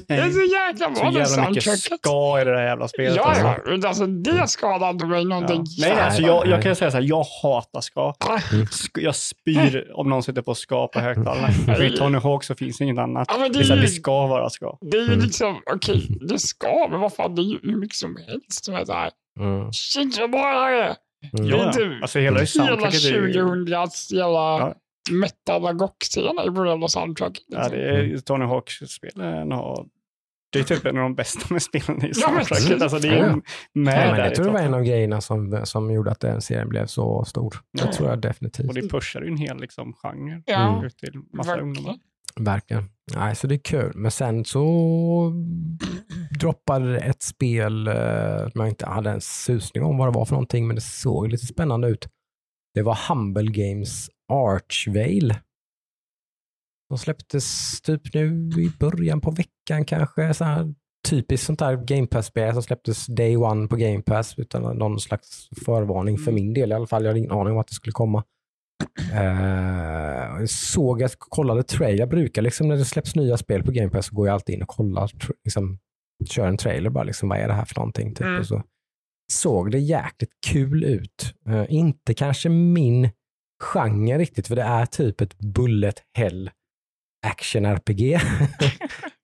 Det 0.09 0.15
är 0.15 0.31
så 0.31 0.41
jäkla 0.43 0.95
Så 0.95 1.03
bra 1.03 1.11
det 1.11 1.19
jävla 1.19 1.51
mycket 1.51 1.79
ska 1.79 2.41
i 2.41 2.45
det 2.45 2.53
där 2.55 2.65
jävla 2.65 2.89
spelet. 2.89 3.17
Ja, 3.17 3.23
alltså. 3.25 3.45
ja. 3.67 3.89
Alltså, 3.89 4.07
det 4.07 4.49
skadar 4.49 4.91
inte 4.91 5.07
mig 5.07 5.19
Ja. 5.23 5.29
någonting. 5.29 5.65
Nej, 5.79 5.91
nej, 5.95 6.01
alltså 6.05 6.23
jag, 6.23 6.47
jag 6.47 6.63
kan 6.63 6.77
säga 6.77 6.91
så 6.91 6.97
här, 6.97 7.05
jag 7.05 7.25
hatar 7.43 7.81
ska. 7.81 8.15
Mm. 8.53 8.67
Jag 9.01 9.15
spyr 9.17 9.91
om 9.95 10.09
någon 10.11 10.23
sitter 10.23 10.43
på 10.43 10.55
ska 10.55 10.89
på 10.89 11.01
högtalarna. 11.01 11.49
För 11.53 11.85
i 11.85 11.97
Tony 11.97 12.19
Hawk 12.19 12.45
så 12.45 12.55
finns 12.55 12.81
inget 12.81 12.99
annat. 12.99 13.29
Ja, 13.33 13.39
men 13.39 13.53
Det, 13.53 13.59
det 13.59 13.63
är 13.65 13.67
så 13.67 13.75
här, 13.75 13.81
det 13.83 13.89
ska 13.89 14.27
vara 14.27 14.51
ska. 14.51 14.79
Det 14.81 14.97
är 14.97 15.01
ju 15.01 15.07
Mm. 15.13 15.21
liksom, 15.21 15.61
okej, 15.75 16.09
det 16.29 16.39
ska, 16.39 16.89
men 16.91 17.01
vad 17.01 17.15
fan, 17.15 17.35
det 17.35 17.43
är 17.43 17.45
ju 17.45 17.59
hur 17.63 17.77
mycket 17.77 17.97
som 17.97 18.17
helst 18.29 18.65
som 18.65 18.75
är 18.75 18.85
så 18.85 18.93
här. 18.93 19.11
Mm. 19.41 19.73
Shit 19.73 20.19
vad 20.21 20.31
bra 20.31 20.53
det 20.71 20.83
är! 20.83 20.95
Mm. 21.23 21.47
Det 21.47 21.53
är 21.55 21.59
Ja, 21.59 21.67
inte 21.67 21.81
ja. 21.83 21.99
Alltså 22.03 22.19
hela 22.19 22.37
hela 22.37 22.47
soundtracket 22.47 23.05
är 23.05 23.09
ju... 23.09 23.33
2000s 23.33 24.15
jävla 24.15 24.59
Ja. 24.59 24.75
metal 25.11 25.79
rock-scener 25.79 26.47
i 26.47 26.49
vår 26.51 26.69
jävla 26.69 26.89
soundtrack. 26.89 27.39
Ja, 27.49 27.69
det 27.69 27.77
är 27.91 28.19
Tony 28.19 28.45
Hawk-spelen 28.45 29.53
har... 29.53 29.87
Det 30.53 30.59
är 30.59 30.63
typ 30.65 30.87
en 30.87 30.97
av 30.97 31.03
de 31.03 31.15
bästa 31.15 31.41
med 31.55 31.63
spelen 31.63 32.05
i 32.05 32.11
Ja, 32.15 32.31
men 32.31 32.45
soundtracket. 32.45 32.49
precis. 32.49 32.83
Alltså 32.83 32.99
det 32.99 33.09
är 33.09 33.17
Ja, 33.19 33.27
ja. 33.27 33.33
med 33.33 33.43
Nej, 33.73 34.11
men 34.11 34.19
jag 34.21 34.33
i 34.33 34.35
tror 34.35 34.47
det 34.47 34.53
var 34.53 34.61
en 34.61 34.75
av 34.75 34.83
grejerna 34.83 35.21
som, 35.21 35.61
som 35.65 35.91
gjorde 35.91 36.11
att 36.11 36.21
den 36.21 36.41
serien 36.43 36.69
blev 36.69 36.87
så 36.87 37.25
stor. 37.25 37.57
Ja. 37.71 37.85
Det 37.87 37.93
tror 37.93 38.09
jag 38.09 38.21
definitivt. 38.21 38.69
Och 38.69 38.75
det 38.75 38.89
pushar 38.89 39.21
ju 39.23 39.29
en 39.29 39.37
hel 39.37 39.61
liksom, 39.61 39.93
genre 39.93 40.43
Ja, 40.47 40.73
Mm. 40.73 40.85
ut 40.85 40.97
till 40.99 41.21
massa 41.33 41.51
verkligen. 41.51 41.69
ungdomar. 41.69 41.97
Verkligen. 42.41 42.85
Nej, 43.15 43.37
så 43.37 43.47
det 43.47 43.55
är 43.55 43.59
kul. 43.59 43.93
Men 43.95 44.11
sen 44.11 44.45
så 44.45 45.33
droppade 46.41 46.99
ett 46.99 47.23
spel 47.23 47.89
eh, 47.89 48.49
som 48.53 48.61
jag 48.61 48.69
inte 48.69 48.87
hade 48.87 49.11
en 49.11 49.21
susning 49.21 49.85
om 49.85 49.99
vad 49.99 50.09
det 50.09 50.19
var 50.19 50.25
för 50.25 50.35
någonting, 50.35 50.67
men 50.67 50.77
det 50.77 50.83
såg 50.83 51.29
lite 51.29 51.47
spännande 51.47 51.89
ut. 51.89 52.09
Det 52.75 52.83
var 52.83 52.99
Humble 53.09 53.53
Games 53.53 54.11
Archvale. 54.33 55.41
De 56.89 56.99
släpptes 56.99 57.81
typ 57.81 58.15
nu 58.15 58.51
i 58.59 58.73
början 58.81 59.21
på 59.21 59.31
veckan 59.31 59.85
kanske. 59.85 60.35
Så 60.35 60.45
här, 60.45 60.75
typiskt 61.09 61.47
sånt 61.47 61.59
där 61.59 61.77
Game 61.77 62.07
Pass-spel 62.07 62.53
som 62.53 62.63
släpptes 62.63 63.07
day 63.07 63.37
one 63.37 63.69
på 63.69 63.77
Game 63.77 64.03
Pass 64.03 64.39
utan 64.39 64.79
någon 64.79 65.01
slags 65.01 65.49
förvarning 65.65 66.19
för 66.19 66.33
min 66.33 66.55
del 66.55 66.71
i 66.71 66.75
alla 66.75 66.87
fall. 66.87 67.03
Jag 67.03 67.11
hade 67.11 67.19
ingen 67.19 67.33
aning 67.33 67.53
om 67.53 67.59
att 67.59 67.69
det 67.69 67.75
skulle 67.75 67.93
komma. 67.93 68.25
Uh, 69.13 70.45
såg 70.47 71.03
att 71.03 71.15
kollade 71.19 71.63
trailer. 71.63 71.99
Jag 71.99 72.09
brukar 72.09 72.43
liksom 72.43 72.69
när 72.69 72.77
det 72.77 72.85
släpps 72.85 73.17
nya 73.17 73.37
spel 73.37 73.63
på 73.63 73.71
Game 73.73 73.91
Pass 73.91 74.07
så 74.07 74.15
går 74.15 74.27
jag 74.27 74.35
alltid 74.35 74.55
in 74.55 74.63
och 74.63 74.69
kollar, 74.69 75.11
liksom, 75.45 75.79
kör 76.31 76.47
en 76.49 76.57
trailer 76.57 76.91
bara, 76.91 77.05
liksom, 77.05 77.29
vad 77.29 77.39
är 77.39 77.49
det 77.49 77.55
här 77.55 77.65
för 77.65 77.77
någonting? 77.77 78.15
Typ, 78.15 78.27
Mm. 78.27 78.41
och 78.41 78.47
så 78.47 78.63
såg 79.33 79.71
det 79.71 79.79
jäkligt 79.79 80.31
kul 80.47 80.85
ut. 80.85 81.35
Eh, 81.49 81.65
inte 81.69 82.15
kanske 82.15 82.49
min 82.49 83.11
genre 83.63 84.19
riktigt, 84.19 84.49
för 84.49 84.57
det 84.57 84.63
är 84.63 84.87
typ 84.87 85.21
ett 85.21 85.39
bullet 85.39 86.03
hell 86.19 86.51
action 87.27 87.65
RPG. 87.65 88.19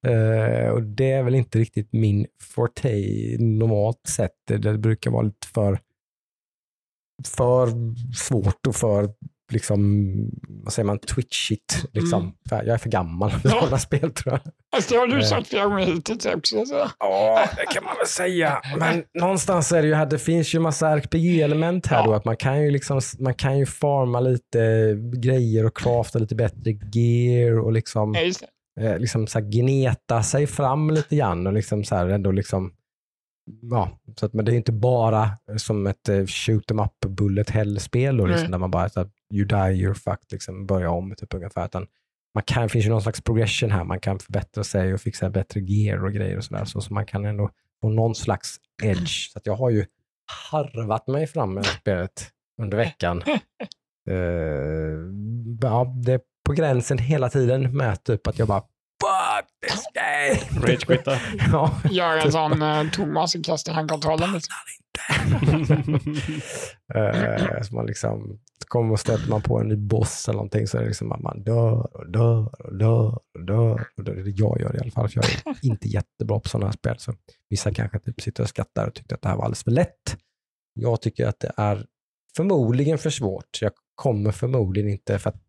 Eh, 0.06 0.68
och 0.68 0.82
det 0.82 1.10
är 1.12 1.22
väl 1.22 1.34
inte 1.34 1.58
riktigt 1.58 1.92
min 1.92 2.26
forte 2.42 2.88
normalt 3.38 4.06
sett. 4.08 4.32
Det 4.46 4.78
brukar 4.78 5.10
vara 5.10 5.22
lite 5.22 5.46
för, 5.54 5.78
för 7.26 7.68
svårt 8.14 8.66
och 8.66 8.74
för 8.76 9.10
liksom, 9.52 10.30
vad 10.48 10.72
säger 10.72 10.86
man, 10.86 10.98
twitchigt. 10.98 11.84
Liksom. 11.92 12.20
Mm. 12.22 12.66
Jag 12.66 12.74
är 12.74 12.78
för 12.78 12.90
gammal 12.90 13.30
för 13.30 13.48
Ja. 13.48 13.60
sådana 13.60 13.78
spel 13.78 14.12
tror 14.12 14.34
jag. 14.34 14.40
Alltså, 14.76 14.94
det 14.94 15.00
har 15.00 15.06
du 15.06 15.16
Eh. 15.18 15.22
sagt 15.24 15.48
flera 15.48 15.64
gånger 15.66 15.86
hittills 15.86 16.26
också. 16.26 16.66
Så. 16.66 16.88
Ja, 16.98 17.48
det 17.56 17.66
kan 17.74 17.84
man 17.84 17.96
väl 17.96 18.06
säga. 18.06 18.60
Men 18.78 19.02
någonstans 19.20 19.72
är 19.72 19.82
det 19.82 19.88
ju 19.88 19.94
här, 19.94 20.06
det 20.06 20.18
finns 20.18 20.54
ju 20.54 20.58
massa 20.60 20.88
RPG-element 20.96 21.86
här 21.86 21.98
Ja. 21.98 22.04
då, 22.06 22.14
att 22.14 22.24
man 22.24 22.36
kan 22.36 22.62
ju 22.62 22.70
liksom, 22.70 23.00
man 23.18 23.34
kan 23.34 23.58
ju 23.58 23.66
farma 23.66 24.20
lite 24.20 24.94
grejer 25.16 25.66
och 25.66 25.76
crafta 25.76 26.18
lite 26.18 26.34
bättre 26.34 26.70
gear 26.92 27.58
och 27.58 27.72
liksom, 27.72 28.14
Ja, 28.14 28.84
eh, 28.84 28.98
liksom 28.98 29.26
så 29.26 29.40
gneta 29.40 30.22
sig 30.22 30.46
fram 30.46 30.90
lite 30.90 31.16
grann 31.16 31.46
och 31.46 31.52
liksom 31.52 31.84
så 31.84 31.94
här 31.94 32.08
ändå 32.08 32.30
liksom, 32.32 32.72
ja, 33.70 33.90
så 34.16 34.26
att, 34.26 34.32
men 34.34 34.44
det 34.44 34.52
är 34.52 34.56
inte 34.56 34.72
bara 34.72 35.30
som 35.56 35.86
ett 35.86 36.08
eh, 36.08 36.26
shoot 36.26 36.70
em 36.70 36.78
up 36.80 36.92
bullet 37.08 37.50
hell-spel 37.50 38.26
liksom, 38.28 38.50
där 38.50 38.58
man 38.58 38.70
bara, 38.70 38.88
så 38.88 39.00
här, 39.00 39.08
you 39.32 39.44
die, 39.44 39.72
you're 39.72 39.94
fucked, 39.94 40.32
liksom 40.32 40.66
börja 40.66 40.90
om 40.90 41.14
typ 41.16 41.34
ungefär, 41.34 41.64
utan 41.64 41.86
man 42.34 42.42
kan, 42.42 42.62
det 42.62 42.68
finns 42.68 42.84
ju 42.84 42.90
någon 42.90 43.02
slags 43.02 43.20
progression 43.20 43.70
här, 43.70 43.84
man 43.84 44.00
kan 44.00 44.18
förbättra 44.18 44.64
sig 44.64 44.94
och 44.94 45.00
fixa 45.00 45.30
bättre 45.30 45.60
gear 45.60 46.04
och 46.04 46.12
grejer 46.12 46.36
och 46.36 46.44
sådär, 46.44 46.64
så, 46.64 46.80
så 46.80 46.94
man 46.94 47.06
kan 47.06 47.24
ändå 47.24 47.50
få 47.80 47.88
någon 47.88 48.14
slags 48.14 48.56
edge. 48.82 49.30
Så 49.32 49.38
att 49.38 49.46
jag 49.46 49.54
har 49.56 49.70
ju 49.70 49.86
harvat 50.50 51.06
mig 51.06 51.26
fram 51.26 51.54
med 51.54 51.66
spelet 51.66 52.30
under 52.62 52.76
veckan. 52.76 53.22
Eh, 54.10 54.14
ja, 55.60 55.94
det 56.04 56.12
är 56.12 56.20
på 56.46 56.52
gränsen 56.52 56.98
hela 56.98 57.28
tiden 57.28 57.76
med 57.76 58.04
typ 58.04 58.26
att 58.26 58.38
jag 58.38 58.48
bara 58.48 58.60
Fuck 58.60 59.46
this 59.66 59.84
game! 59.94 60.66
Rage-quitta. 60.66 61.20
ja. 61.52 61.80
Gör 61.90 62.16
en 62.16 62.32
sån 62.32 62.62
uh, 62.62 62.90
Thomas 62.90 63.34
och 63.34 63.44
kastar 63.44 63.72
handkontrollen 63.72 64.40
inte. 65.42 65.92
Eh, 66.94 67.62
så 67.62 67.74
man 67.74 67.86
liksom, 67.86 68.38
kommer 68.68 68.92
och 68.92 69.00
stöter 69.00 69.30
man 69.30 69.42
på 69.42 69.60
en 69.60 69.68
ny 69.68 69.76
boss 69.76 70.28
eller 70.28 70.36
någonting 70.36 70.66
så 70.66 70.76
är 70.76 70.80
det 70.80 70.88
liksom 70.88 71.12
att 71.12 71.20
man 71.20 71.42
dör 71.42 71.96
och 71.96 72.10
dör 72.10 72.66
och 72.66 72.76
dör 72.78 73.18
och 73.34 73.44
dör. 73.46 73.86
Och 73.96 74.04
dör. 74.04 74.14
Det 74.14 74.30
jag 74.30 74.60
gör 74.60 74.76
i 74.76 74.78
alla 74.78 74.90
fall, 74.90 75.08
för 75.08 75.16
jag 75.16 75.54
är 75.54 75.56
inte 75.62 75.88
jättebra 75.88 76.40
på 76.40 76.48
sådana 76.48 76.66
här 76.66 76.72
spel. 76.72 76.94
Så 76.98 77.14
vissa 77.50 77.74
kanske 77.74 77.98
typ 77.98 78.20
sitter 78.20 78.42
och 78.42 78.48
skrattar 78.48 78.86
och 78.86 78.94
tyckte 78.94 79.14
att 79.14 79.22
det 79.22 79.28
här 79.28 79.36
var 79.36 79.44
alldeles 79.44 79.64
för 79.64 79.70
lätt. 79.70 80.16
Jag 80.74 81.00
tycker 81.00 81.26
att 81.26 81.40
det 81.40 81.52
är 81.56 81.86
förmodligen 82.36 82.98
för 82.98 83.10
svårt. 83.10 83.58
Jag 83.60 83.72
kommer 83.94 84.30
förmodligen 84.30 84.90
inte, 84.90 85.18
för 85.18 85.30
att 85.30 85.42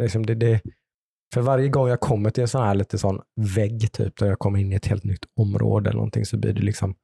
liksom 0.00 0.26
det, 0.26 0.34
det, 0.34 0.60
för 1.34 1.40
varje 1.40 1.68
gång 1.68 1.88
jag 1.88 2.00
kommer 2.00 2.30
till 2.30 2.42
en 2.42 2.48
sån 2.48 2.62
här 2.62 2.74
lite 2.74 2.98
sån 2.98 3.20
vägg, 3.56 3.92
typ, 3.92 4.16
där 4.16 4.26
jag 4.26 4.38
kommer 4.38 4.58
in 4.58 4.72
i 4.72 4.76
ett 4.76 4.86
helt 4.86 5.04
nytt 5.04 5.24
område 5.40 5.90
eller 5.90 5.96
någonting, 5.96 6.24
så 6.24 6.36
blir 6.36 6.52
det 6.52 6.62
liksom 6.62 6.94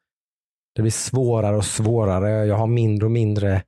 det 0.74 0.82
blir 0.82 0.92
svårare 0.92 1.56
och 1.56 1.64
svårare. 1.64 2.46
Jag 2.46 2.56
har 2.56 2.66
mindre 2.66 3.04
och 3.06 3.10
mindre 3.12 3.62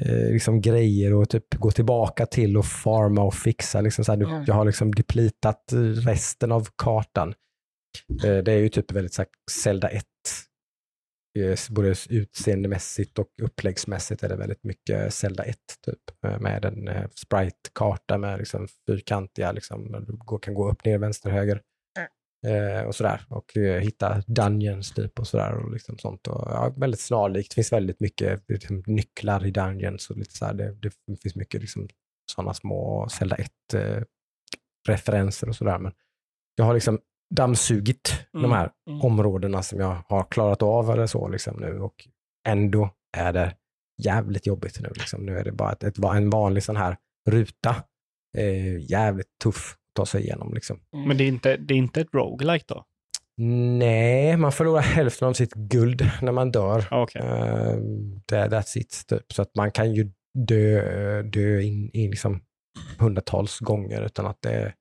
eh, 0.00 0.30
liksom 0.32 0.60
grejer 0.60 1.22
att 1.22 1.30
typ 1.30 1.54
gå 1.54 1.70
tillbaka 1.70 2.26
till 2.26 2.56
och 2.56 2.66
farma 2.66 3.22
och 3.22 3.34
fixa. 3.34 3.80
Liksom 3.80 4.04
så 4.04 4.12
här, 4.12 4.22
Mm. 4.22 4.44
Jag 4.46 4.54
har 4.54 4.64
liksom 4.64 4.94
deplitat 4.94 5.64
resten 6.06 6.52
av 6.52 6.68
kartan. 6.76 7.34
Eh, 8.24 8.36
det 8.38 8.52
är 8.52 8.58
ju 8.58 8.68
typ 8.68 8.92
väldigt 8.92 9.14
så 9.14 9.22
här, 9.22 9.28
Zelda 9.50 9.88
1. 9.88 10.04
Eh, 11.38 11.58
Både 11.74 11.94
utseendemässigt 12.10 13.18
och 13.18 13.28
uppläggsmässigt 13.42 14.22
är 14.22 14.28
det 14.28 14.36
väldigt 14.36 14.64
mycket 14.64 15.14
Zelda 15.14 15.42
1 15.44 15.56
typ. 15.86 16.24
eh, 16.26 16.40
Med 16.40 16.64
en 16.64 16.88
eh, 16.88 17.06
sprite-karta 17.14 18.18
med 18.18 18.38
liksom 18.38 18.68
fyrkantiga, 18.86 19.52
liksom, 19.52 20.06
kan 20.42 20.54
gå 20.54 20.70
upp, 20.70 20.84
ner, 20.84 20.98
vänster, 20.98 21.30
höger. 21.30 21.60
Eh, 22.44 22.82
och 22.86 22.94
sådär. 22.94 23.20
Och 23.28 23.56
eh, 23.56 23.80
hitta 23.80 24.22
dungeons 24.26 24.92
typ 24.92 25.18
och 25.18 25.26
sådär. 25.26 25.52
Och 25.52 25.72
liksom 25.72 25.98
sånt. 25.98 26.26
Och, 26.26 26.50
ja, 26.50 26.74
väldigt 26.76 27.00
snarlikt. 27.00 27.50
Det 27.50 27.54
finns 27.54 27.72
väldigt 27.72 28.00
mycket 28.00 28.44
liksom, 28.48 28.82
nycklar 28.86 29.46
i 29.46 29.50
dungeons 29.50 30.10
och 30.10 30.16
lite 30.16 30.34
så. 30.34 30.52
Det, 30.52 30.72
det 30.72 30.90
finns 31.22 31.36
mycket 31.36 31.60
liksom, 31.60 31.88
sådana 32.32 32.54
små 32.54 33.08
Zelda 33.08 33.36
1-referenser 33.36 35.48
och 35.48 35.56
sådär. 35.56 35.78
Men 35.78 35.92
jag 36.54 36.64
har 36.64 36.74
liksom 36.74 36.98
dammsugit 37.34 38.26
de 38.32 38.52
här 38.52 38.70
mm. 38.88 39.00
områdena 39.00 39.62
som 39.62 39.80
jag 39.80 40.04
har 40.08 40.26
klarat 40.30 40.62
av 40.62 40.90
eller 40.90 41.06
så 41.06 41.28
liksom 41.28 41.60
nu 41.60 41.80
och 41.80 42.08
ändå 42.48 42.90
är 43.16 43.32
det 43.32 43.54
jävligt 44.02 44.46
jobbigt 44.46 44.80
nu. 44.80 44.92
Liksom. 44.94 45.26
Nu 45.26 45.38
är 45.38 45.44
det 45.44 45.52
bara 45.52 45.72
ett, 45.72 45.84
ett, 45.84 45.98
en 45.98 46.30
vanlig 46.30 46.62
sån 46.62 46.76
här 46.76 46.96
ruta. 47.30 47.76
Eh, 48.36 48.90
jävligt 48.90 49.38
tuff 49.44 49.76
ta 49.94 50.06
sig 50.06 50.22
igenom. 50.22 50.54
Liksom. 50.54 50.80
Men 51.06 51.16
det 51.16 51.24
är 51.24 51.28
inte, 51.28 51.56
det 51.56 51.74
är 51.74 51.78
inte 51.78 52.00
ett 52.00 52.14
roguelike 52.14 52.64
då? 52.68 52.84
Nej, 53.78 54.36
man 54.36 54.52
förlorar 54.52 54.80
hälften 54.82 55.28
av 55.28 55.32
sitt 55.32 55.54
guld 55.54 56.10
när 56.22 56.32
man 56.32 56.50
dör. 56.50 56.84
Ah, 56.90 57.02
Okej. 57.02 57.22
Eh, 57.22 57.76
det, 58.26 58.48
that's 58.48 58.78
it, 58.78 59.04
typ. 59.08 59.32
Så 59.32 59.42
att 59.42 59.54
man 59.54 59.70
kan 59.70 59.92
ju 59.94 60.12
dö, 60.38 61.22
dö 61.22 61.60
in, 61.60 61.90
in 61.92 62.10
liksom 62.10 62.40
hundratals 62.98 63.58
gånger 63.58 64.02
utan 64.02 64.26
att 64.26 64.42
det, 64.42 64.72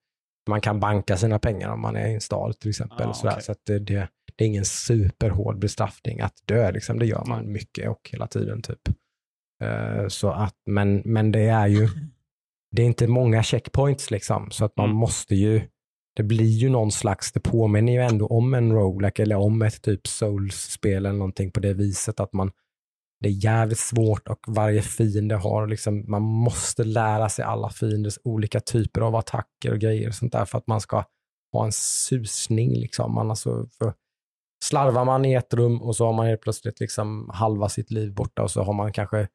man 0.50 0.62
kan 0.62 0.80
banka 0.80 1.18
sina 1.18 1.40
pengar 1.40 1.70
om 1.70 1.82
man 1.82 1.96
är 1.96 2.08
i 2.08 2.14
en 2.14 2.22
stad 2.22 2.60
till 2.60 2.70
exempel. 2.70 3.08
Ah, 3.08 3.14
okej. 3.24 3.42
Så 3.42 3.52
att 3.52 3.66
det, 3.66 3.80
det, 3.80 4.08
det 4.36 4.44
är 4.44 4.48
ingen 4.48 4.66
superhård 4.66 5.60
bestraffning 5.60 6.22
att 6.22 6.36
dö. 6.46 6.72
Liksom. 6.72 7.00
Det 7.00 7.06
gör 7.06 7.26
man 7.28 7.52
mycket 7.52 7.90
och 7.90 8.10
hela 8.12 8.28
tiden. 8.28 8.62
typ. 8.62 8.80
Eh, 9.64 10.08
så 10.08 10.32
att, 10.32 10.56
men, 10.66 11.02
men 11.06 11.32
det 11.32 11.46
är 11.48 11.68
ju 11.68 11.88
det 12.76 12.82
är 12.82 12.86
inte 12.86 13.08
många 13.08 13.44
checkpoints 13.44 14.12
liksom, 14.12 14.52
så 14.52 14.66
att 14.66 14.78
man 14.78 14.86
Mm. 14.86 14.98
måste 14.98 15.36
ju 15.36 15.62
det 16.16 16.24
blir 16.24 16.46
ju 16.58 16.70
någon 16.70 16.92
slags, 16.92 17.32
det 17.32 17.40
påminner 17.40 17.94
ju 17.94 18.00
ändå 18.00 18.28
om 18.28 18.54
en 18.54 18.72
roguelike 18.72 19.22
eller 19.22 19.36
om 19.36 19.62
ett 19.62 19.82
typ 19.82 20.08
souls-spel 20.08 21.06
eller 21.06 21.18
någonting 21.18 21.52
på 21.52 21.60
det 21.60 21.74
viset 21.74 22.20
att 22.20 22.34
man 22.34 22.52
det 23.20 23.30
är 23.30 23.46
jävligt 23.46 23.80
svårt 23.80 24.28
och 24.28 24.40
varje 24.48 24.82
fiende 24.82 25.36
har 25.36 25.68
liksom, 25.68 26.06
man 26.12 26.22
måste 26.22 26.84
lära 26.84 27.30
sig 27.30 27.46
alla 27.46 27.70
fienders 27.70 28.20
olika 28.24 28.60
typer 28.60 29.02
av 29.02 29.16
attacker 29.16 29.72
och 29.72 29.80
grejer 29.80 30.08
och 30.08 30.16
sånt 30.16 30.32
där 30.32 30.46
för 30.46 30.58
att 30.58 30.68
man 30.68 30.82
ska 30.82 31.04
ha 31.54 31.66
en 31.66 31.72
susning 31.72 32.74
liksom. 32.80 33.14
Man 33.14 33.30
alltså, 33.30 33.68
för 33.78 33.94
slarvar 34.64 35.06
man 35.06 35.26
i 35.26 35.34
ett 35.34 35.54
rum 35.54 35.82
och 35.82 35.96
så 35.96 36.06
har 36.06 36.14
man 36.14 36.28
helt 36.28 36.42
plötsligt 36.42 36.80
liksom 36.80 37.30
halva 37.34 37.70
sitt 37.70 37.92
liv 37.92 38.14
borta 38.14 38.44
och 38.44 38.52
så 38.52 38.64
har 38.64 38.74
man 38.74 38.94
kanske 38.94 39.28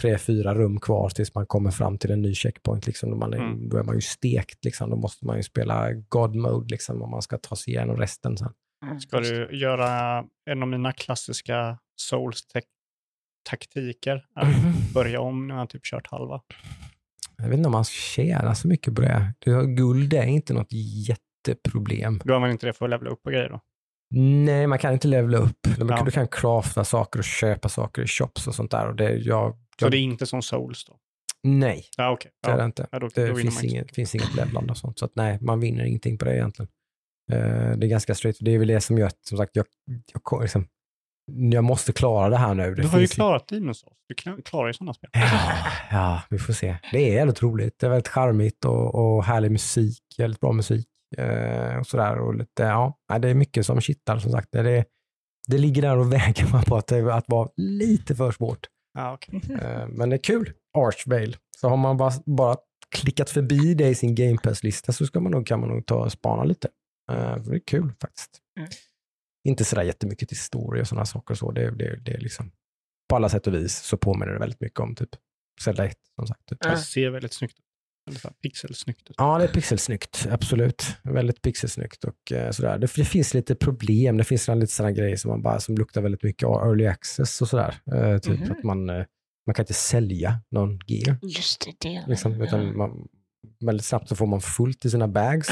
tre, 0.00 0.18
fyra 0.18 0.54
rum 0.54 0.80
kvar 0.80 1.08
tills 1.08 1.34
man 1.34 1.46
kommer 1.46 1.70
fram 1.70 1.98
till 1.98 2.10
en 2.10 2.22
ny 2.22 2.34
checkpoint. 2.34 2.86
Liksom. 2.86 3.10
Då, 3.10 3.16
man 3.16 3.34
är, 3.34 3.38
Mm. 3.38 3.68
då 3.68 3.76
är 3.76 3.82
man 3.82 3.94
ju 3.94 4.00
stekt. 4.00 4.64
Liksom. 4.64 4.90
Då 4.90 4.96
måste 4.96 5.26
man 5.26 5.36
ju 5.36 5.42
spela 5.42 5.92
God 5.92 6.34
mode 6.34 6.66
liksom, 6.70 7.02
om 7.02 7.10
man 7.10 7.22
ska 7.22 7.38
ta 7.38 7.56
sig 7.56 7.74
igenom 7.74 7.96
resten 7.96 8.36
sen. 8.38 8.52
Ska 9.00 9.20
du 9.20 9.56
göra 9.58 10.18
en 10.50 10.62
av 10.62 10.68
mina 10.68 10.92
klassiska 10.92 11.78
Souls-taktiker? 11.96 14.24
Att 14.34 14.46
börja 14.94 15.20
om 15.20 15.48
när 15.48 15.54
man 15.54 15.68
typ 15.68 15.84
kört 15.84 16.06
halva. 16.06 16.40
Jag 17.36 17.44
vet 17.48 17.56
inte 17.58 17.66
om 17.66 17.72
man 17.72 17.84
tjänar 17.84 18.54
så 18.54 18.68
mycket 18.68 18.94
på 18.94 19.00
det. 19.02 19.34
det 19.38 19.66
guld 19.66 20.14
är 20.14 20.24
inte 20.26 20.54
något 20.54 20.72
jätteproblem. 20.72 22.20
Du 22.24 22.34
använder 22.34 22.52
inte 22.52 22.66
det 22.66 22.72
för 22.72 22.84
att 22.84 22.90
levela 22.90 23.10
upp 23.10 23.26
och 23.26 23.32
grejer 23.32 23.48
då? 23.48 23.60
Nej, 24.16 24.66
man 24.66 24.78
kan 24.78 24.92
inte 24.92 25.08
levela 25.08 25.38
upp. 25.38 25.58
Ja. 25.78 26.02
du 26.04 26.10
kan 26.10 26.28
crafta 26.28 26.84
saker 26.84 27.18
och 27.18 27.24
köpa 27.24 27.68
saker 27.68 28.02
i 28.02 28.06
shops 28.06 28.46
och 28.46 28.54
sånt 28.54 28.70
där. 28.70 28.88
Och 28.88 28.96
det, 28.96 29.14
jag, 29.16 29.56
Så 29.80 29.88
det 29.88 29.96
är 29.96 30.00
inte 30.00 30.26
som 30.26 30.42
Souls 30.42 30.84
då? 30.84 30.98
Nej, 31.42 31.84
Ja, 31.96 32.10
okej. 32.10 32.30
det 32.42 32.50
är 32.50 32.58
det 32.58 32.64
inte. 32.64 32.88
Ja, 32.92 32.98
då, 32.98 33.08
Det 33.14 33.26
då 33.26 33.36
finns 33.36 33.64
inget, 33.64 33.94
finns 33.94 34.14
inget 34.14 34.34
levlande 34.34 34.70
och 34.70 34.76
sånt. 34.76 34.98
Så 34.98 35.04
att 35.04 35.16
nej, 35.16 35.38
man 35.40 35.60
vinner 35.60 35.84
ingenting 35.84 36.18
på 36.18 36.24
det 36.24 36.36
egentligen. 36.36 36.68
Eh, 37.32 37.76
det 37.76 37.86
är 37.86 37.88
ganska 37.88 38.14
straight. 38.14 38.36
Det 38.40 38.50
är 38.54 38.58
väl 38.58 38.68
det 38.68 38.80
som 38.80 38.98
gör 38.98 39.06
att, 39.06 39.26
som 39.26 39.38
sagt, 39.38 39.56
jag, 39.56 39.66
jag, 40.12 40.42
liksom, 40.42 40.66
jag 41.26 41.64
måste 41.64 41.92
klara 41.92 42.28
det 42.28 42.36
här 42.36 42.54
nu. 42.54 42.74
Det 42.74 42.82
Du 42.82 42.88
har 42.88 43.00
ju 43.00 43.06
klarat 43.06 43.50
Demon's 43.50 43.72
Souls. 43.72 43.96
Du 44.08 44.42
klarar 44.42 44.66
ju 44.66 44.72
sådana 44.72 44.94
spel. 44.94 45.10
Ja, 45.12 45.66
ja, 45.90 46.22
vi 46.30 46.38
får 46.38 46.52
se. 46.52 46.76
Det 46.92 46.98
är 46.98 47.12
jävligt 47.12 47.42
roligt. 47.42 47.78
Det 47.78 47.86
är 47.86 47.90
väldigt 47.90 48.08
charmigt 48.08 48.64
och, 48.64 48.94
och 48.94 49.24
härlig 49.24 49.50
musik. 49.50 50.02
Väldigt 50.18 50.40
bra 50.40 50.52
musik. 50.52 50.86
Eh, 51.16 51.76
och 51.76 51.86
sådär. 51.86 52.18
Och 52.18 52.34
lite, 52.34 52.62
ja, 52.62 52.98
det 53.18 53.28
är 53.28 53.34
mycket 53.34 53.66
som 53.66 53.80
kittar 53.80 54.18
som 54.18 54.32
sagt. 54.32 54.48
Det, 54.52 54.84
det, 55.48 55.58
ligger 55.58 55.82
där 55.82 55.96
och 55.96 56.12
väger 56.12 56.52
man 56.52 56.62
på 56.62 56.76
att, 56.76 56.92
att 56.92 57.28
vara 57.28 57.48
lite 57.56 58.14
för 58.14 58.32
svårt. 58.32 58.66
Ja, 58.94 59.14
okej. 59.14 59.40
Eh, 59.62 59.88
men 59.88 60.10
det 60.10 60.16
är 60.16 60.22
kul. 60.22 60.52
Archvale. 60.78 61.36
Så 61.56 61.68
har 61.68 61.76
man 61.76 61.96
bara, 61.96 62.12
bara 62.26 62.56
klickat 62.88 63.30
förbi 63.30 63.74
det 63.74 63.88
i 63.88 63.94
sin 63.94 64.14
Game 64.14 64.38
Pass-lista 64.42 64.92
så 64.92 65.06
ska 65.06 65.20
man 65.20 65.32
nog, 65.32 65.46
kan 65.46 65.60
man 65.60 65.68
nog 65.68 65.86
ta 65.86 66.04
och 66.04 66.12
spana 66.12 66.44
lite. 66.44 66.68
Eh, 67.12 67.42
för 67.42 67.50
det 67.50 67.56
är 67.56 67.66
kul 67.66 67.92
faktiskt. 68.00 68.40
Mm. 68.58 68.70
Inte 69.48 69.64
sådär 69.64 69.82
jättemycket 69.82 70.28
till 70.28 70.38
story 70.38 70.82
och 70.82 70.86
sådana 70.86 71.06
saker. 71.06 71.34
och 71.34 71.38
Så. 71.38 71.50
Det, 71.50 71.70
det, 71.70 71.96
det 71.96 72.12
är 72.12 72.20
liksom, 72.20 72.52
på 73.08 73.16
alla 73.16 73.28
sätt 73.28 73.46
och 73.46 73.54
vis 73.54 73.76
så 73.76 73.96
påminner 73.96 74.32
det 74.32 74.38
väldigt 74.38 74.60
mycket 74.60 74.80
om 74.80 74.94
typ 74.94 75.10
Zelda 75.60 75.84
1. 75.84 75.96
Som 76.16 76.26
sagt, 76.26 76.46
typ. 76.46 76.62
Det 76.62 76.76
ser 76.76 77.10
väldigt 77.10 77.32
snyggt 77.32 77.58
pixelsnyggt. 78.42 79.10
Ja, 79.16 79.38
det 79.38 79.44
är 79.44 79.48
pixelsnyggt. 79.48 80.26
Absolut. 80.30 80.96
Väldigt 81.02 81.42
pixelsnyggt. 81.42 82.04
Och, 82.04 82.32
eh, 82.32 82.50
sådär. 82.50 82.78
Det, 82.78 82.88
det 82.96 83.04
finns 83.04 83.34
lite 83.34 83.54
problem. 83.54 84.16
Det 84.16 84.24
finns 84.24 84.48
lite 84.48 84.66
sådana 84.66 84.92
grejer 84.92 85.16
som, 85.16 85.30
man 85.30 85.42
bara, 85.42 85.60
som 85.60 85.74
luktar 85.74 86.00
väldigt 86.02 86.22
mycket 86.22 86.46
av 86.48 86.68
early 86.68 86.86
access 86.86 87.42
och 87.42 87.48
sådär. 87.48 87.74
Eh, 87.94 88.18
typ 88.18 88.40
Mhm. 88.40 88.52
att 88.52 88.62
man, 88.64 88.90
eh, 88.90 89.04
man 89.46 89.54
kan 89.54 89.62
inte 89.62 89.74
sälja 89.74 90.40
någon 90.50 90.78
gear. 90.86 91.16
Just 91.22 91.64
det. 91.64 91.88
det. 91.88 92.04
Liksom, 92.08 92.42
utan 92.42 92.76
man, 92.76 93.08
väldigt 93.64 93.86
snabbt 93.86 94.08
så 94.08 94.16
får 94.16 94.26
man 94.26 94.40
fullt 94.40 94.84
i 94.84 94.90
sina 94.90 95.08
bags. 95.08 95.48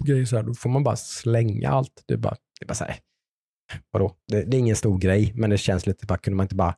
och 0.00 0.06
grejer 0.06 0.24
så 0.24 0.36
här, 0.36 0.42
då 0.42 0.54
får 0.54 0.70
man 0.70 0.82
bara 0.84 0.96
slänga 0.96 1.70
allt. 1.70 2.02
Det 2.06 2.14
är 2.14 2.18
bara, 2.18 2.36
det 2.60 2.64
är 2.64 2.66
bara 2.66 2.74
så 2.74 2.84
här, 2.84 2.96
vadå? 3.90 4.16
Det, 4.32 4.42
det 4.44 4.56
är 4.56 4.58
ingen 4.58 4.76
stor 4.76 4.98
grej, 4.98 5.32
men 5.34 5.50
det 5.50 5.58
känns 5.58 5.86
lite 5.86 6.06
bara, 6.06 6.18
kunde 6.18 6.36
man 6.36 6.44
inte 6.44 6.54
bara, 6.54 6.74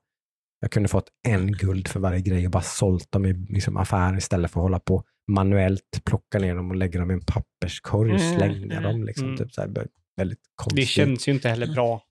jag 0.61 0.71
kunde 0.71 0.89
fått 0.89 1.09
en 1.29 1.53
guld 1.53 1.89
för 1.89 2.01
varje 2.01 2.21
grej 2.21 2.45
och 2.47 2.51
bara 2.51 2.63
sålt 2.63 3.13
dem 3.13 3.27
i 3.27 3.33
liksom, 3.33 3.77
affär 3.77 4.17
istället 4.17 4.51
för 4.51 4.61
att 4.61 4.65
hålla 4.65 4.81
på 4.81 5.05
manuellt 5.33 6.01
plocka 6.05 6.39
ner 6.39 6.55
dem 6.55 6.71
och 6.71 6.77
lägga 6.77 7.01
dem 7.01 7.11
i 7.11 7.15
en 7.15 7.25
papperskorg 7.27 8.13
och 8.13 8.21
Mm, 8.21 8.37
slänga 8.39 8.77
mm, 8.79 8.83
dem. 8.83 9.05
Liksom, 9.05 9.25
mm. 9.27 9.37
typ, 9.39 9.53
så 9.53 9.61
här, 9.61 9.71
väldigt 10.17 10.41
konstigt. 10.55 10.77
Det 10.83 10.87
känns 10.87 11.29
ju 11.29 11.33
inte 11.33 11.49
heller 11.49 11.67
bra 11.75 12.03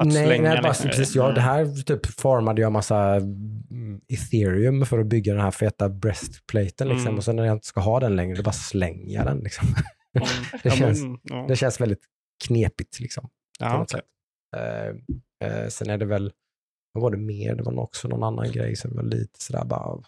att 0.00 0.06
nej, 0.06 0.26
slänga. 0.26 0.48
nej, 0.48 0.62
bara, 0.62 0.68
liksom. 0.68 0.90
precis, 0.90 1.16
ja, 1.16 1.32
det 1.32 1.40
här 1.40 1.82
typ 1.82 2.06
farmade 2.06 2.60
jag 2.62 2.72
massa 2.72 3.14
mm, 3.14 4.00
ethereum 4.08 4.86
för 4.86 4.98
att 4.98 5.06
bygga 5.06 5.32
den 5.34 5.42
här 5.42 5.50
feta 5.50 5.88
breastplaten. 5.88 6.88
Liksom. 6.88 7.06
Mm. 7.06 7.16
Och 7.18 7.24
sen 7.24 7.36
när 7.36 7.44
jag 7.44 7.56
inte 7.56 7.66
ska 7.66 7.80
ha 7.80 8.00
den 8.00 8.16
längre, 8.16 8.36
då 8.36 8.42
bara 8.42 8.52
slänger 8.52 9.14
jag 9.14 9.26
den. 9.26 9.38
Liksom. 9.38 9.68
Mm. 10.14 10.28
det 10.62 10.70
känns- 10.70 11.20
ja. 11.22 11.44
Det 11.48 11.56
känns 11.56 11.80
väldigt 11.80 12.00
knepigt. 12.46 13.00
Liksom, 13.00 13.28
Ja, 13.58 13.86
sätt. 13.90 14.04
Eh, 14.56 15.48
eh, 15.48 15.68
sen 15.68 15.90
är 15.90 15.98
det 15.98 16.04
väl, 16.04 16.32
vad 16.98 17.02
var 17.02 17.10
det 17.10 17.16
mer? 17.24 17.54
Det 17.54 17.62
var 17.62 17.72
nog 17.72 17.84
också 17.84 18.08
någon 18.08 18.22
annan 18.22 18.52
grej 18.52 18.76
som 18.76 18.96
var 18.96 19.02
lite 19.02 19.42
sådär 19.42 19.64
bara, 19.64 19.86
"Åh, 19.94 20.02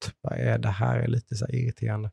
typ, 0.00 0.14
vad 0.20 0.38
är 0.38 0.58
det 0.58 0.68
här? 0.68 0.98
är 0.98 1.06
lite 1.08 1.36
så 1.36 1.46
irriterande. 1.48 2.10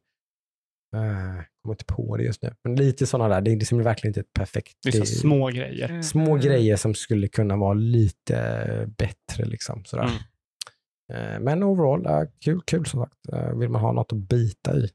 Uh, 0.95 1.41
kommer 1.61 1.73
inte 1.73 1.85
på 1.85 2.17
det 2.17 2.23
just 2.23 2.43
nu. 2.43 2.53
Men 2.63 2.75
lite 2.75 3.05
sådana 3.05 3.35
där, 3.35 3.41
det 3.41 3.51
är 3.51 3.55
liksom 3.55 3.83
verkligen 3.83 4.09
inte 4.09 4.19
ett 4.19 4.33
perfekt. 4.33 4.77
Det 4.83 4.95
är 4.97 5.05
små 5.05 5.47
grejer. 5.47 5.89
Mm. 5.89 6.03
små 6.03 6.35
grejer 6.35 6.75
som 6.75 6.93
skulle 6.95 7.27
kunna 7.27 7.57
vara 7.57 7.73
lite 7.73 8.89
bättre. 8.97 9.45
Liksom, 9.45 9.85
sådär. 9.85 10.03
Mm. 10.03 11.33
Eh, 11.33 11.39
men 11.39 11.63
overall, 11.63 12.01
ja, 12.03 12.25
kul, 12.45 12.61
kul 12.61 12.85
som 12.85 13.01
sagt. 13.03 13.17
Vill 13.59 13.69
man 13.69 13.81
ha 13.81 13.91
något 13.91 14.13
att 14.13 14.19
bita 14.19 14.75
i 14.77 14.89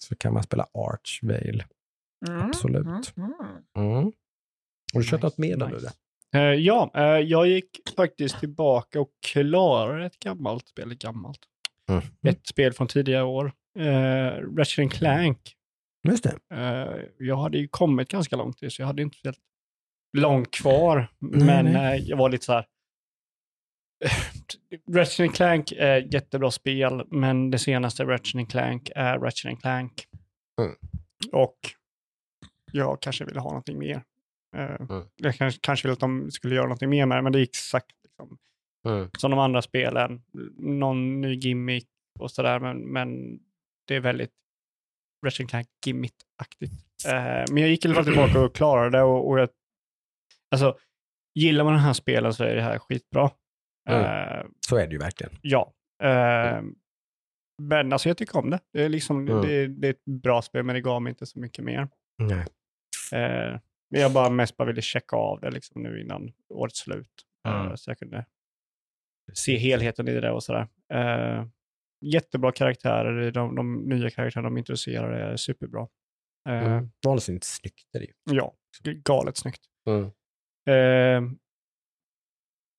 så 0.00 0.16
kan 0.16 0.34
man 0.34 0.42
spela 0.42 0.66
Archvale. 0.74 1.64
Mm. 2.28 2.40
Absolut. 2.42 3.16
Mm. 3.16 3.32
Mm. 3.76 4.12
Har 4.92 5.00
du 5.00 5.02
kört 5.02 5.12
Nice, 5.12 5.26
något 5.26 5.38
mer 5.38 5.56
då? 5.56 5.66
nice. 5.66 5.76
Ludde? 5.76 5.92
Eh, 6.34 6.40
ja, 6.42 6.90
eh, 6.94 7.02
jag 7.02 7.46
gick 7.48 7.70
faktiskt 7.96 8.40
tillbaka 8.40 9.00
och 9.00 9.10
klarade 9.26 10.06
ett 10.06 10.18
gammalt 10.18 10.68
spel. 10.68 10.94
Gammalt. 10.94 11.40
Mm. 11.90 12.02
Ett 12.26 12.46
spel 12.46 12.72
från 12.72 12.86
tidigare 12.86 13.24
år. 13.24 13.52
Uh, 13.78 14.56
Ratchet 14.56 14.92
Clank. 14.92 15.54
Just 16.08 16.24
det. 16.24 16.38
Jag 17.18 17.36
hade 17.36 17.58
ju 17.58 17.68
kommit 17.68 18.08
ganska 18.08 18.36
långt 18.36 18.62
i, 18.62 18.70
så 18.70 18.82
jag 18.82 18.86
hade 18.86 19.02
inte 19.02 19.18
speciellt 19.18 19.38
långt 20.16 20.50
kvar. 20.50 21.12
Nej, 21.18 21.46
men 21.46 21.72
nej. 21.72 22.04
jag 22.08 22.16
var 22.16 22.28
lite 22.28 22.44
så 22.44 22.52
här. 22.52 22.66
Ratchet 24.92 25.34
Clank 25.34 25.72
är 25.72 25.98
ett 25.98 26.14
jättebra 26.14 26.50
spel, 26.50 27.04
men 27.10 27.50
det 27.50 27.58
senaste 27.58 28.04
Ratchet 28.04 28.50
Clank 28.50 28.90
är 28.96 29.18
Ratchet 29.18 29.60
Clank. 29.60 30.04
Mm. 30.60 30.76
Och 31.32 31.58
jag 32.72 33.02
kanske 33.02 33.24
ville 33.24 33.40
ha 33.40 33.48
någonting 33.48 33.78
mer. 33.78 34.02
Eh, 34.56 34.80
Mm. 34.90 35.04
Jag 35.16 35.34
kanske, 35.34 35.60
kanske 35.62 35.86
ville 35.88 35.92
att 35.92 36.00
de 36.00 36.30
skulle 36.30 36.54
göra 36.54 36.64
någonting 36.66 36.90
mer 36.90 37.06
med 37.06 37.18
det, 37.18 37.22
men 37.22 37.32
det 37.32 37.38
är 37.40 37.42
exakt 37.42 37.92
liksom, 38.04 38.38
Mm. 38.88 39.10
som 39.18 39.30
de 39.30 39.40
andra 39.40 39.62
spelen. 39.62 40.22
Någon 40.58 41.20
ny 41.20 41.34
gimmick 41.34 41.88
och 42.18 42.30
sådär, 42.30 42.60
men, 42.60 42.78
men 42.80 43.38
det 43.86 43.94
är 43.96 44.00
väldigt 44.00 44.30
Ratchet 45.26 45.48
Clank 45.50 45.66
gimmick-aktigt. 45.86 46.72
Eh, 47.08 47.44
men 47.52 47.56
jag 47.56 47.68
gick 47.68 47.84
i 47.84 47.88
alla 47.88 47.94
fall 47.94 48.04
tillbaka 48.04 48.40
och 48.40 48.54
klarade 48.54 48.98
det 48.98 49.02
och, 49.02 49.28
och 49.30 49.38
jag, 49.40 49.48
alltså, 50.50 50.78
gillar 51.34 51.64
man 51.64 51.72
den 51.72 51.82
här 51.82 51.92
spelen 51.92 52.34
så 52.34 52.44
är 52.44 52.54
det 52.54 52.62
här 52.62 52.78
skitbra. 52.78 53.30
Mm. 53.90 54.02
Eh, 54.04 54.46
Så 54.66 54.76
är 54.76 54.86
det 54.86 54.92
ju 54.92 54.98
verkligen. 54.98 55.32
ja. 55.42 55.72
Eh, 56.02 56.62
men 57.62 57.92
alltså 57.92 58.08
jag 58.08 58.16
tycker 58.16 58.38
om 58.38 58.50
det. 58.50 58.60
Det 58.72 58.82
är, 58.82 58.88
liksom, 58.88 59.28
Mm. 59.28 59.42
det, 59.42 59.66
det 59.66 59.86
är 59.88 59.90
ett 59.90 60.04
bra 60.22 60.42
spel, 60.42 60.62
men 60.64 60.74
det 60.74 60.80
gav 60.80 61.02
mig 61.02 61.10
inte 61.10 61.26
så 61.26 61.38
mycket 61.38 61.64
mer. 61.64 61.88
Nej. 62.18 62.46
Eh, 63.12 63.58
Men 63.90 64.00
jag 64.00 64.12
bara 64.12 64.30
mest 64.30 64.56
bara 64.56 64.64
ville 64.64 64.82
checka 64.82 65.16
av 65.16 65.40
det 65.40 65.50
liksom 65.50 65.82
nu 65.82 66.00
innan 66.00 66.32
årets 66.48 66.78
slut. 66.78 67.26
Mm. 67.48 67.76
Så 67.76 67.90
jag 67.90 67.98
kunde 67.98 68.26
se 69.32 69.56
helheten 69.56 70.08
i 70.08 70.20
det 70.20 70.30
och 70.30 70.42
sådär. 70.42 70.68
Eh, 70.92 71.46
jättebra 72.00 72.52
karaktärer, 72.52 73.30
de, 73.30 73.54
de 73.54 73.76
nya 73.76 74.10
karaktärerna 74.10 74.48
de 74.48 74.58
introducerar 74.58 75.12
är 75.12 75.36
superbra. 75.36 75.88
Eh, 76.48 76.72
Mm. 76.72 76.90
Vansinnigt 77.06 77.44
snyggt 77.44 77.94
är 77.94 77.98
det 77.98 78.04
ju. 78.04 78.12
Ja, 78.30 78.54
galet 78.82 79.36
snyggt. 79.36 79.60
Mm. 79.88 80.10
Eh, 80.68 81.32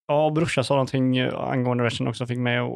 ja, 0.07 0.29
brorsan 0.35 0.63
sa 0.63 0.73
någonting 0.73 1.19
angående 1.19 1.83
versen 1.83 2.07
också, 2.07 2.25
fick 2.25 2.37
mig 2.37 2.57
att 2.57 2.71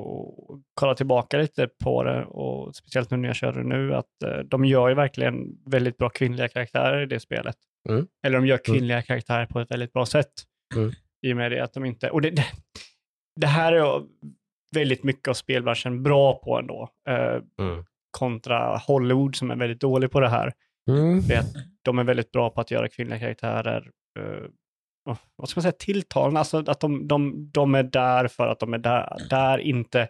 kolla 0.74 0.96
tillbaka 0.96 1.38
lite 1.38 1.68
på 1.84 2.04
det 2.04 2.26
och 2.26 2.76
speciellt 2.76 3.12
nu 3.12 3.18
när 3.18 3.30
jag 3.30 3.36
kör 3.36 3.54
det 3.54 3.64
nu, 3.64 3.96
att 3.96 4.10
de 4.46 4.66
gör 4.66 4.90
ju 4.90 4.96
verkligen 4.96 5.64
väldigt 5.66 5.98
bra 5.98 6.10
kvinnliga 6.10 6.48
karaktärer 6.48 7.02
i 7.02 7.06
det 7.06 7.20
spelet. 7.20 7.58
Mm. 7.90 8.08
Eller 8.26 8.38
de 8.38 8.48
gör 8.48 8.58
kvinnliga 8.58 9.02
karaktärer 9.02 9.46
på 9.46 9.60
ett 9.60 9.72
väldigt 9.72 9.94
bra 9.94 10.06
sätt. 10.06 10.32
Mm. 10.76 10.92
I 11.26 11.34
och 11.34 11.38
med 11.38 11.52
det 11.52 11.64
att 11.64 11.74
de 11.74 11.86
inte, 11.86 12.10
och 12.10 12.22
det, 12.22 12.30
det, 12.30 12.46
det 13.42 13.48
här 13.48 13.74
är 13.74 14.04
väldigt 14.76 15.04
mycket 15.04 15.28
av 15.28 15.34
spelbranschen 15.34 16.04
bra 16.04 16.40
på 16.44 16.60
ändå. 16.60 16.90
Eh, 17.10 17.42
Mm. 17.60 17.86
kontra 18.18 18.78
Hollywood 18.78 19.36
som 19.36 19.52
är 19.52 19.56
väldigt 19.56 19.82
dålig 19.82 20.12
på 20.12 20.20
det 20.20 20.30
här. 20.30 20.54
Mm. 20.90 21.22
Det 21.28 21.36
att 21.38 21.54
de 21.82 22.00
är 22.00 22.04
väldigt 22.04 22.32
bra 22.32 22.50
på 22.50 22.62
att 22.62 22.72
göra 22.72 22.88
kvinnliga 22.88 23.20
karaktärer 23.20 23.92
eh, 24.20 24.46
oh, 25.10 25.18
vad 25.36 25.50
ska 25.50 25.58
man 25.58 25.62
säga, 25.62 25.72
tilltalande. 25.72 26.40
Alltså 26.40 26.64
att 26.68 26.80
de, 26.80 27.08
de, 27.08 27.50
de 27.52 27.76
är 27.76 27.84
där 27.84 28.28
för 28.28 28.48
att 28.48 28.60
de 28.60 28.74
är 28.74 28.78
där, 28.78 29.18
där 29.30 29.58
inte... 29.58 30.08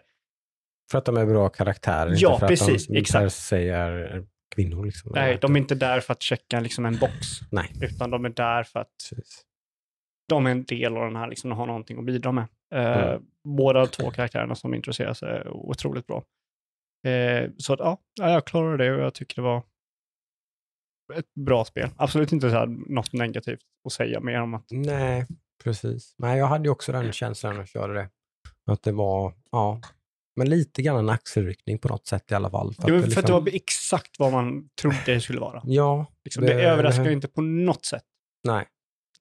För 0.90 0.98
att 0.98 1.04
de 1.04 1.16
är 1.16 1.26
bra 1.26 1.48
karaktärer. 1.48 2.14
Ja, 2.18 2.32
inte 2.32 2.40
för 2.40 2.48
precis, 2.48 2.88
Att 2.88 2.94
de 2.94 3.00
exakt. 3.00 3.22
per 3.22 3.28
se 3.28 3.68
är 3.68 4.24
kvinnor. 4.56 4.84
Liksom. 4.84 5.12
Nej, 5.14 5.38
de 5.40 5.56
är 5.56 5.60
inte 5.60 5.74
där 5.74 6.00
för 6.00 6.12
att 6.12 6.22
checka 6.22 6.60
liksom 6.60 6.86
en 6.86 6.98
box. 6.98 7.12
Nej. 7.50 7.72
Utan 7.82 8.10
de 8.10 8.24
är 8.24 8.28
där 8.28 8.62
för 8.62 8.80
att 8.80 8.90
Precis. 9.10 9.42
de 10.28 10.46
är 10.46 10.50
en 10.50 10.64
del 10.64 10.96
av 10.96 11.04
den 11.04 11.16
här, 11.16 11.28
liksom, 11.28 11.50
och 11.52 11.56
har 11.56 11.66
någonting 11.66 11.98
att 11.98 12.04
bidra 12.04 12.32
med. 12.32 12.44
Eh, 12.74 13.08
Mm. 13.08 13.22
Båda 13.44 13.86
två 13.86 14.10
karaktärerna 14.10 14.54
som 14.54 14.74
introduceras 14.74 15.22
är 15.22 15.48
otroligt 15.48 16.06
bra. 16.06 16.24
Eh, 17.06 17.50
så 17.58 17.72
att, 17.72 17.78
ja, 17.80 17.98
ja, 18.20 18.30
jag 18.30 18.44
klarade 18.46 18.84
det 18.84 18.92
och 18.94 19.00
jag 19.00 19.14
tycker 19.14 19.34
det 19.36 19.42
var 19.42 19.62
ett 21.14 21.34
bra 21.34 21.64
spel. 21.64 21.90
Absolut 21.96 22.32
inte 22.32 22.50
så 22.50 22.56
här, 22.56 22.66
något 22.66 23.12
negativt 23.12 23.60
att 23.86 23.92
säga 23.92 24.20
mer 24.20 24.40
om 24.40 24.54
att 24.54 24.66
Nej, 24.70 25.26
precis. 25.64 26.14
Nej, 26.18 26.38
jag 26.38 26.46
hade 26.46 26.64
ju 26.64 26.70
också 26.70 26.92
den 26.92 27.12
känslan 27.12 27.52
när 27.52 27.60
jag 27.60 27.68
körde 27.68 27.94
det. 27.94 28.08
Att 28.66 28.82
det 28.82 28.92
var, 28.92 29.32
ja, 29.50 29.80
men 30.36 30.48
lite 30.50 30.82
grann 30.82 30.96
en 30.98 31.08
axelryckning 31.08 31.78
på 31.78 31.88
något 31.88 32.06
sätt 32.06 32.32
i 32.32 32.34
alla 32.34 32.50
fall. 32.50 32.72
det 32.78 32.82
var 32.82 32.86
för 32.88 32.92
det 32.92 32.98
att 32.98 33.10
det 33.10 33.20
liksom- 33.20 33.44
var 33.44 33.54
exakt 33.54 34.18
vad 34.18 34.32
man 34.32 34.68
trodde 34.80 34.96
det 35.06 35.20
skulle 35.20 35.40
vara. 35.40 35.62
Ja, 35.64 36.06
Liksom, 36.24 36.44
det, 36.44 36.54
Det- 36.54 36.62
överraskar 36.62 37.10
inte 37.10 37.28
på 37.28 37.40
något 37.42 37.84
sätt. 37.84 38.04
nej. 38.44 38.66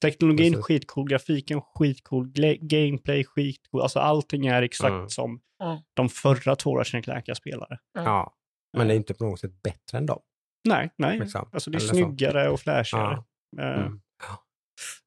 Teknologin 0.02 0.54
Precis. 0.54 0.66
skitcool, 0.66 1.10
grafiken 1.10 1.62
skitcool, 1.62 2.32
gameplay 2.62 3.24
skitcool. 3.24 3.82
Alltså 3.82 4.00
allting 4.00 4.46
är 4.48 4.62
exakt 4.62 4.92
Mm. 4.92 5.10
som 5.10 5.40
Mm. 5.64 5.78
de 5.94 6.10
förra 6.10 6.56
två 6.56 6.78
Ratchet 6.78 7.38
spelade. 7.38 7.80
Ja. 7.94 8.34
Men 8.78 8.88
det 8.88 8.94
är 8.94 8.96
inte 8.96 9.14
på 9.14 9.24
något 9.26 9.40
sätt 9.40 9.62
bättre 9.64 9.98
än 9.98 10.06
dem. 10.06 10.20
Nej, 10.68 10.90
nej. 10.98 11.20
Liksom. 11.20 11.50
Alltså 11.52 11.70
det 11.72 11.76
är 11.78 11.80
Eller 11.80 11.88
så. 11.88 11.96
snyggare 11.96 12.50
och 12.50 12.60
flashigare. 12.60 13.24
Eh, 13.62 13.66
Mm. 13.82 14.02
Ja. 14.28 14.44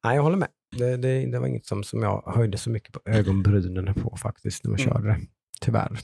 Nej, 0.03 0.15
jag 0.15 0.23
håller 0.23 0.37
med. 0.37 0.49
Det, 0.77 0.97
det, 0.97 1.25
det 1.31 1.39
var 1.39 1.47
inget 1.47 1.65
som, 1.65 1.83
som 1.83 2.03
jag 2.03 2.23
höjde 2.35 2.57
så 2.57 2.69
mycket 2.69 2.93
på 2.93 2.99
ögonbrynen 3.05 3.93
på 3.93 4.17
faktiskt 4.17 4.63
när 4.63 4.71
man 4.71 4.79
Mm. 4.79 4.93
körde 4.93 5.07
det. 5.07 5.19
Tyvärr. 5.59 5.97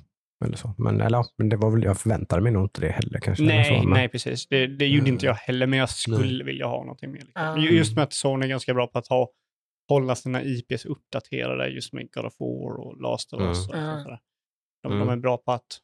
Eller 0.45 0.57
så. 0.57 0.73
Men, 0.77 1.01
eller, 1.01 1.17
ja, 1.17 1.25
men 1.37 1.49
det 1.49 1.55
var 1.57 1.71
väl, 1.71 1.83
jag 1.83 1.97
förväntade 1.99 2.41
mig 2.41 2.51
nog 2.51 2.65
inte 2.65 2.81
det 2.81 2.91
heller 2.91 3.19
kanske. 3.19 3.43
Nej, 3.43 3.65
så, 3.65 3.73
men, 3.73 3.89
nej 3.93 4.09
precis. 4.09 4.47
Det, 4.47 4.67
det 4.67 4.85
gjorde 4.87 5.01
Mm. 5.01 5.13
inte 5.13 5.25
jag 5.25 5.33
heller, 5.33 5.67
men 5.67 5.79
jag 5.79 5.89
skulle 5.89 6.43
vilja 6.43 6.65
ha 6.67 6.79
någonting 6.79 7.11
mer. 7.11 7.19
Liksom. 7.19 7.41
Mm. 7.43 7.63
Just 7.75 7.95
med 7.95 8.03
att 8.03 8.13
Sony 8.13 8.45
är 8.45 8.49
ganska 8.49 8.73
bra 8.73 8.87
på 8.87 8.97
att 8.99 9.07
ha, 9.07 9.29
hålla 9.89 10.15
sina 10.15 10.43
IPs 10.43 10.85
uppdaterade, 10.85 11.67
just 11.67 11.93
med 11.93 12.11
God 12.11 12.25
of 12.25 12.39
War 12.39 12.73
och 12.79 13.01
Last 13.01 13.33
of 13.33 13.41
Us. 13.41 13.69
Och 13.69 13.75
Mm. 13.75 14.03
sådär. 14.03 14.19
De, 14.83 14.91
Mm. 14.93 15.07
de 15.07 15.13
är 15.13 15.17
bra 15.21 15.37
på 15.37 15.51
att 15.51 15.79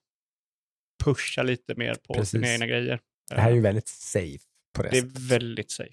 pusha 1.03 1.43
lite 1.43 1.75
mer 1.75 1.95
på 2.07 2.13
Precis. 2.13 2.29
sina 2.29 2.53
egna 2.53 2.65
grejer. 2.67 2.99
Det 3.29 3.41
här 3.41 3.51
är 3.51 3.55
ju 3.55 3.61
väldigt 3.61 3.87
safe 3.87 4.43
på 4.77 4.83
det, 4.83 4.89
Det 4.89 4.95
sättet. 5.01 5.15
är 5.17 5.29
väldigt 5.29 5.71
safe. 5.71 5.89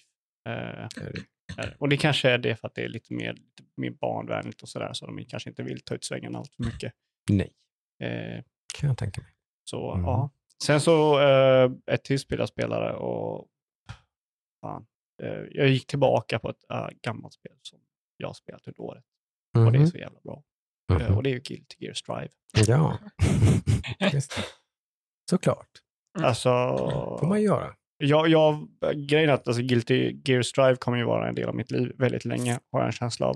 Eh, 0.49 0.53
Det 0.55 0.89
det. 1.12 1.22
det. 1.57 1.74
och 1.79 1.89
det 1.89 1.97
kanske 1.97 2.31
är 2.31 2.39
det 2.39 2.57
för 2.57 2.68
att 2.68 2.74
det 2.74 2.83
är 2.85 2.89
lite 2.89 3.14
mer, 3.14 3.33
lite 3.33 3.62
mer 3.76 3.91
barnvänligt 3.91 4.62
och 4.62 4.68
sådär, 4.68 4.93
så 4.93 5.07
de 5.07 5.24
kanske 5.24 5.51
inte 5.51 5.62
vill 5.62 5.81
ta 5.81 5.95
ut 5.95 6.05
svängen 6.05 6.37
allt 6.37 6.55
för 6.55 6.64
mycket. 6.64 6.93
Nej, 7.31 7.47
Eh, 7.47 7.53
kan 8.75 8.89
jag 8.89 8.99
tänka 8.99 9.21
mig. 9.21 9.31
så 9.65 9.93
Mm. 9.93 10.05
ja. 10.07 10.31
Sen 10.65 10.81
så 10.81 11.21
eh, 11.21 11.71
ett 11.87 12.05
till 12.05 12.19
spel 12.19 12.39
jag 12.39 12.49
spelade 12.49 12.93
och 12.93 13.47
fan, 14.61 14.87
eh, 15.23 15.29
jag 15.51 15.69
gick 15.69 15.87
tillbaka 15.87 16.39
på 16.39 16.51
ett 16.51 16.71
äh, 16.73 16.89
gammalt 17.03 17.35
spel 17.35 17.57
som 17.63 17.79
jag 18.17 18.29
har 18.29 18.35
spelat 18.35 18.67
under 18.69 18.81
året. 18.81 19.05
Och 19.67 19.73
det 19.73 19.79
är 19.79 19.81
Mhm. 19.81 19.87
så 19.87 19.99
jävla 19.99 20.21
bra. 20.25 20.43
Eh, 20.93 21.07
Mhm. 21.09 21.17
och 21.17 21.23
det 21.23 21.31
är 21.31 21.35
ju 21.35 21.41
Guilty 21.41 21.77
Gear 21.79 21.95
Strive. 21.95 22.29
Ja, 22.67 22.99
just 24.13 24.37
det. 24.37 24.43
Såklart. 25.31 25.69
Alltså, 26.23 26.49
får 27.21 27.27
man 27.27 27.43
göra. 27.43 27.75
jag, 27.99 28.29
jag, 28.29 28.69
grejen 29.09 29.31
är 29.31 29.35
att 29.35 29.49
alltså, 29.49 29.63
Guilty 29.63 30.21
Gear 30.25 30.43
Strive 30.43 30.77
kommer 30.77 30.99
ju 30.99 31.05
vara 31.05 31.29
en 31.29 31.35
del 31.35 31.49
av 31.49 31.55
mitt 31.55 31.71
liv 31.71 31.93
väldigt 31.99 32.25
länge, 32.25 32.61
har 32.73 32.81
jag 32.81 32.87
en 32.87 32.93
känsla 32.93 33.27
av. 33.27 33.35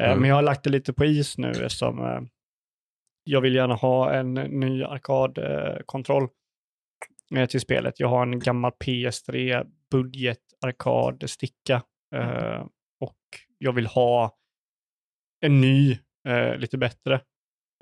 Eh, 0.00 0.06
Mm. 0.06 0.18
Men 0.20 0.28
jag 0.28 0.34
har 0.36 0.42
lagt 0.42 0.64
det 0.64 0.70
lite 0.70 0.92
på 0.92 1.04
is 1.04 1.38
nu 1.38 1.50
eftersom 1.50 1.98
eh, 2.04 2.20
jag 3.28 3.40
vill 3.40 3.54
gärna 3.54 3.74
ha 3.74 4.12
en 4.12 4.34
ny 4.34 4.84
arkadkontroll 4.84 6.28
eh, 7.36 7.46
till 7.46 7.60
spelet. 7.60 8.00
Jag 8.00 8.08
har 8.08 8.22
en 8.22 8.38
gammal 8.38 8.72
PS3 8.84 9.66
budget 9.90 10.40
arkadsticka 10.60 11.82
eh, 12.14 12.66
och 13.00 13.18
jag 13.58 13.72
vill 13.72 13.86
ha 13.86 14.36
en 15.40 15.60
ny, 15.60 15.98
eh, 16.28 16.56
lite 16.56 16.78
bättre. 16.78 17.14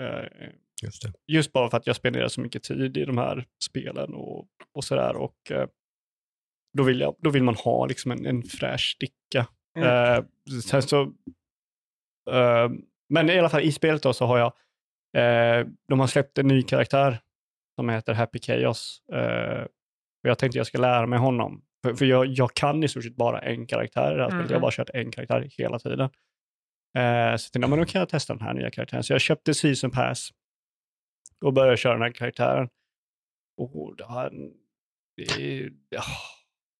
Eh, 0.02 0.48
Just 0.82 1.02
just 1.26 1.52
bara 1.52 1.70
för 1.70 1.76
att 1.76 1.86
jag 1.86 1.96
spenderar 1.96 2.28
så 2.28 2.40
mycket 2.40 2.62
tid 2.62 2.96
i 2.96 3.04
de 3.04 3.18
här 3.18 3.46
spelen 3.64 4.14
och, 4.14 4.48
och 4.72 4.84
sådär. 4.84 5.16
Och 5.16 5.50
eh, 5.50 5.68
då, 6.72 6.82
vill 6.82 7.00
jag, 7.00 7.16
då 7.18 7.30
vill 7.30 7.42
man 7.42 7.54
ha 7.54 7.86
liksom 7.86 8.10
en, 8.10 8.26
en 8.26 8.42
fräsch 8.42 8.94
sticka. 8.96 9.46
Mm. 9.78 9.88
Eh, 9.88 10.24
sen 10.62 10.82
så, 10.82 11.12
men 13.08 13.30
i 13.30 13.38
alla 13.38 13.48
fall 13.48 13.62
i 13.62 13.72
spelet 13.72 14.02
då 14.02 14.12
så 14.12 14.26
har 14.26 14.38
jag, 14.38 14.52
eh, 15.14 15.66
de 15.88 16.00
har 16.00 16.06
släppt 16.06 16.38
en 16.38 16.46
ny 16.48 16.62
karaktär 16.62 17.18
som 17.76 17.88
heter 17.88 18.14
Happy 18.14 18.38
Chaos. 18.38 19.02
Eh, 19.12 19.62
och 20.22 20.30
jag 20.30 20.38
tänkte 20.38 20.58
jag 20.58 20.66
ska 20.66 20.78
lära 20.78 21.06
mig 21.06 21.18
honom. 21.18 21.62
För, 21.84 21.94
för 21.94 22.04
jag, 22.04 22.26
jag 22.26 22.54
kan 22.54 22.84
i 22.84 22.88
stort 22.88 23.04
sett 23.04 23.16
bara 23.16 23.40
en 23.40 23.66
karaktär 23.66 24.12
i 24.12 24.16
det 24.16 24.22
här 24.22 24.30
spelet. 24.30 24.50
Jag 24.50 24.56
har 24.56 24.60
Mhm. 24.60 24.62
bara 24.62 24.70
kört 24.70 24.90
en 24.94 25.10
karaktär 25.10 25.48
hela 25.58 25.78
tiden. 25.78 26.00
Eh, 26.00 26.10
så 26.96 27.00
jag 27.00 27.40
tänkte, 27.40 27.58
ja, 27.60 27.66
men 27.68 27.78
då 27.78 27.84
kan 27.84 27.98
jag 27.98 28.08
testa 28.08 28.34
den 28.34 28.42
här 28.46 28.54
nya 28.54 28.70
karaktären. 28.70 29.02
Så 29.04 29.12
jag 29.12 29.20
köpte 29.20 29.54
Season 29.54 29.90
Pass 29.90 30.30
och 31.44 31.52
började 31.52 31.76
köra 31.76 31.92
den 31.92 32.02
här 32.02 32.12
karaktären. 32.12 32.68
Och 33.56 33.94
här, 34.08 34.30
det, 35.16 35.70
ja, 35.88 36.02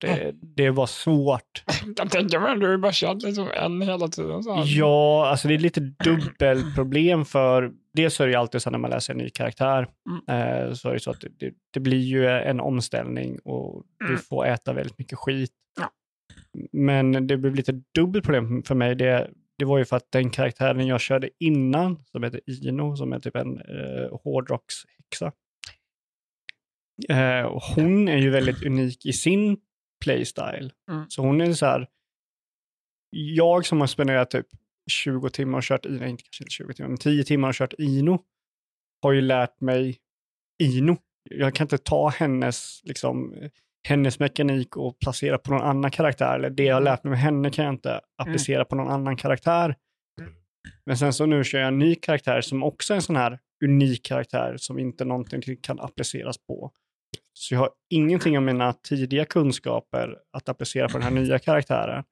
det, 0.01 0.35
det 0.57 0.71
var 0.71 0.87
svårt. 0.87 1.65
Jag 1.97 2.11
tänker 2.11 2.41
mig, 2.41 2.59
du 2.59 2.69
har 2.69 2.77
bara 2.77 2.93
kört 2.95 3.23
liksom 3.23 3.49
en 3.55 3.83
hela 3.83 4.09
tiden. 4.09 4.43
Så 4.43 4.55
här. 4.55 4.65
Ja, 4.67 5.27
alltså 5.27 5.49
det 5.49 5.55
är 5.55 5.59
lite 5.59 5.81
dubbelproblem 5.81 7.25
för 7.25 7.73
dels 7.95 8.21
är 8.21 8.27
det 8.27 8.33
ju 8.33 8.39
alltid 8.39 8.63
så 8.63 8.71
när 8.71 8.79
man 8.79 8.91
läser 8.91 9.13
en 9.13 9.19
ny 9.19 9.31
karaktär 9.31 9.89
eh, 10.29 10.73
så 10.73 10.89
är 10.89 10.93
det 10.93 11.01
så 11.01 11.11
att 11.11 11.21
det, 11.21 11.53
det, 11.73 11.81
blir 11.81 12.01
ju 12.01 12.27
en 12.29 12.61
omställning 12.61 13.39
och 13.39 13.83
du 13.99 14.07
Mm. 14.07 14.19
får 14.19 14.47
äta 14.47 14.73
väldigt 14.73 14.99
mycket 14.99 15.19
skit. 15.19 15.51
Ja. 15.81 15.91
Men 16.73 17.27
det 17.27 17.37
blev 17.37 17.55
lite 17.55 17.83
dubbelt 17.95 18.25
problem 18.25 18.63
för 18.63 18.75
mig. 18.75 18.95
Det, 18.95 19.31
det 19.59 19.65
var 19.65 19.79
ju 19.79 19.85
för 19.85 19.97
att 19.97 20.13
den 20.13 20.31
karaktären 20.31 20.87
jag 20.87 21.01
körde 21.01 21.29
innan, 21.41 22.05
som 22.11 22.23
heter 22.23 22.41
Ino, 22.47 22.97
som 22.97 23.13
är 23.13 23.21
typ 23.21 23.37
en 23.37 23.61
eh, 23.61 24.19
hårdrockshäxa. 24.23 25.33
Eh, 27.09 27.61
hon 27.75 28.09
är 28.09 28.17
ju 28.17 28.31
väldigt 28.31 28.63
unik 28.67 29.07
i 29.07 29.13
sin 29.13 29.57
playstyle. 30.05 30.71
Mm. 30.91 31.05
Så 31.09 31.23
hon 31.23 31.41
är 31.41 31.53
så 31.53 31.67
här, 31.67 31.89
jag 33.11 33.67
som 33.67 33.81
har 33.81 33.87
spenderat 33.87 34.31
typ 34.31 34.47
20 34.91 35.31
timmar 35.31 35.59
och 35.59 35.65
kört 35.65 35.87
Ino, 35.87 36.07
inte 36.07 36.23
kanske 36.23 36.45
inte 36.45 36.51
20 36.51 36.75
timmar, 36.75 36.89
men 36.89 36.99
10 36.99 37.25
timmar 37.25 37.49
och 37.49 37.55
kört 37.55 37.75
Ino, 37.79 38.23
har 39.03 39.13
ju 39.13 39.21
lärt 39.21 39.61
mig 39.61 39.99
Ino. 40.63 40.97
Jag 41.31 41.55
kan 41.55 41.65
inte 41.65 41.79
ta 41.79 42.09
hennes, 42.09 42.81
liksom, 42.85 43.35
hennes 43.89 44.19
mekanik 44.19 44.77
och 44.77 44.99
placera 44.99 45.39
på 45.39 45.51
någon 45.51 45.63
annan 45.63 45.91
karaktär. 45.91 46.35
Eller 46.35 46.51
det 46.51 46.65
jag 46.65 46.75
har 46.75 46.81
lärt 46.81 47.05
mig 47.05 47.11
med 47.11 47.21
henne 47.21 47.51
kan 47.51 47.65
jag 47.65 47.75
inte 47.75 48.01
applicera 48.23 48.65
på 48.65 48.77
någon 48.77 48.91
annan 48.91 49.17
karaktär. 49.17 49.77
Men 50.87 50.99
sen 50.99 51.13
så 51.13 51.27
nu 51.27 51.45
kör 51.45 51.59
jag 51.59 51.69
en 51.69 51.79
ny 51.79 51.95
karaktär 51.95 52.41
som 52.41 52.63
också 52.63 52.93
är 52.93 52.97
en 52.97 53.03
sån 53.03 53.17
här 53.17 53.39
unik 53.65 54.05
karaktär 54.05 54.57
som 54.57 54.79
inte 54.79 55.05
någonting 55.05 55.43
kan 55.63 55.81
appliceras 55.81 56.39
på. 56.39 56.73
Så 57.37 57.55
jag 57.55 57.61
har 57.61 57.71
ingenting 57.91 58.37
av 58.37 58.43
mina 58.43 58.73
tidiga 58.73 59.25
kunskaper 59.25 60.19
att 60.33 60.49
applicera 60.49 60.89
på 60.89 60.99
den 60.99 61.03
här 61.03 61.11
nya 61.23 61.39
karaktären. 61.39 62.05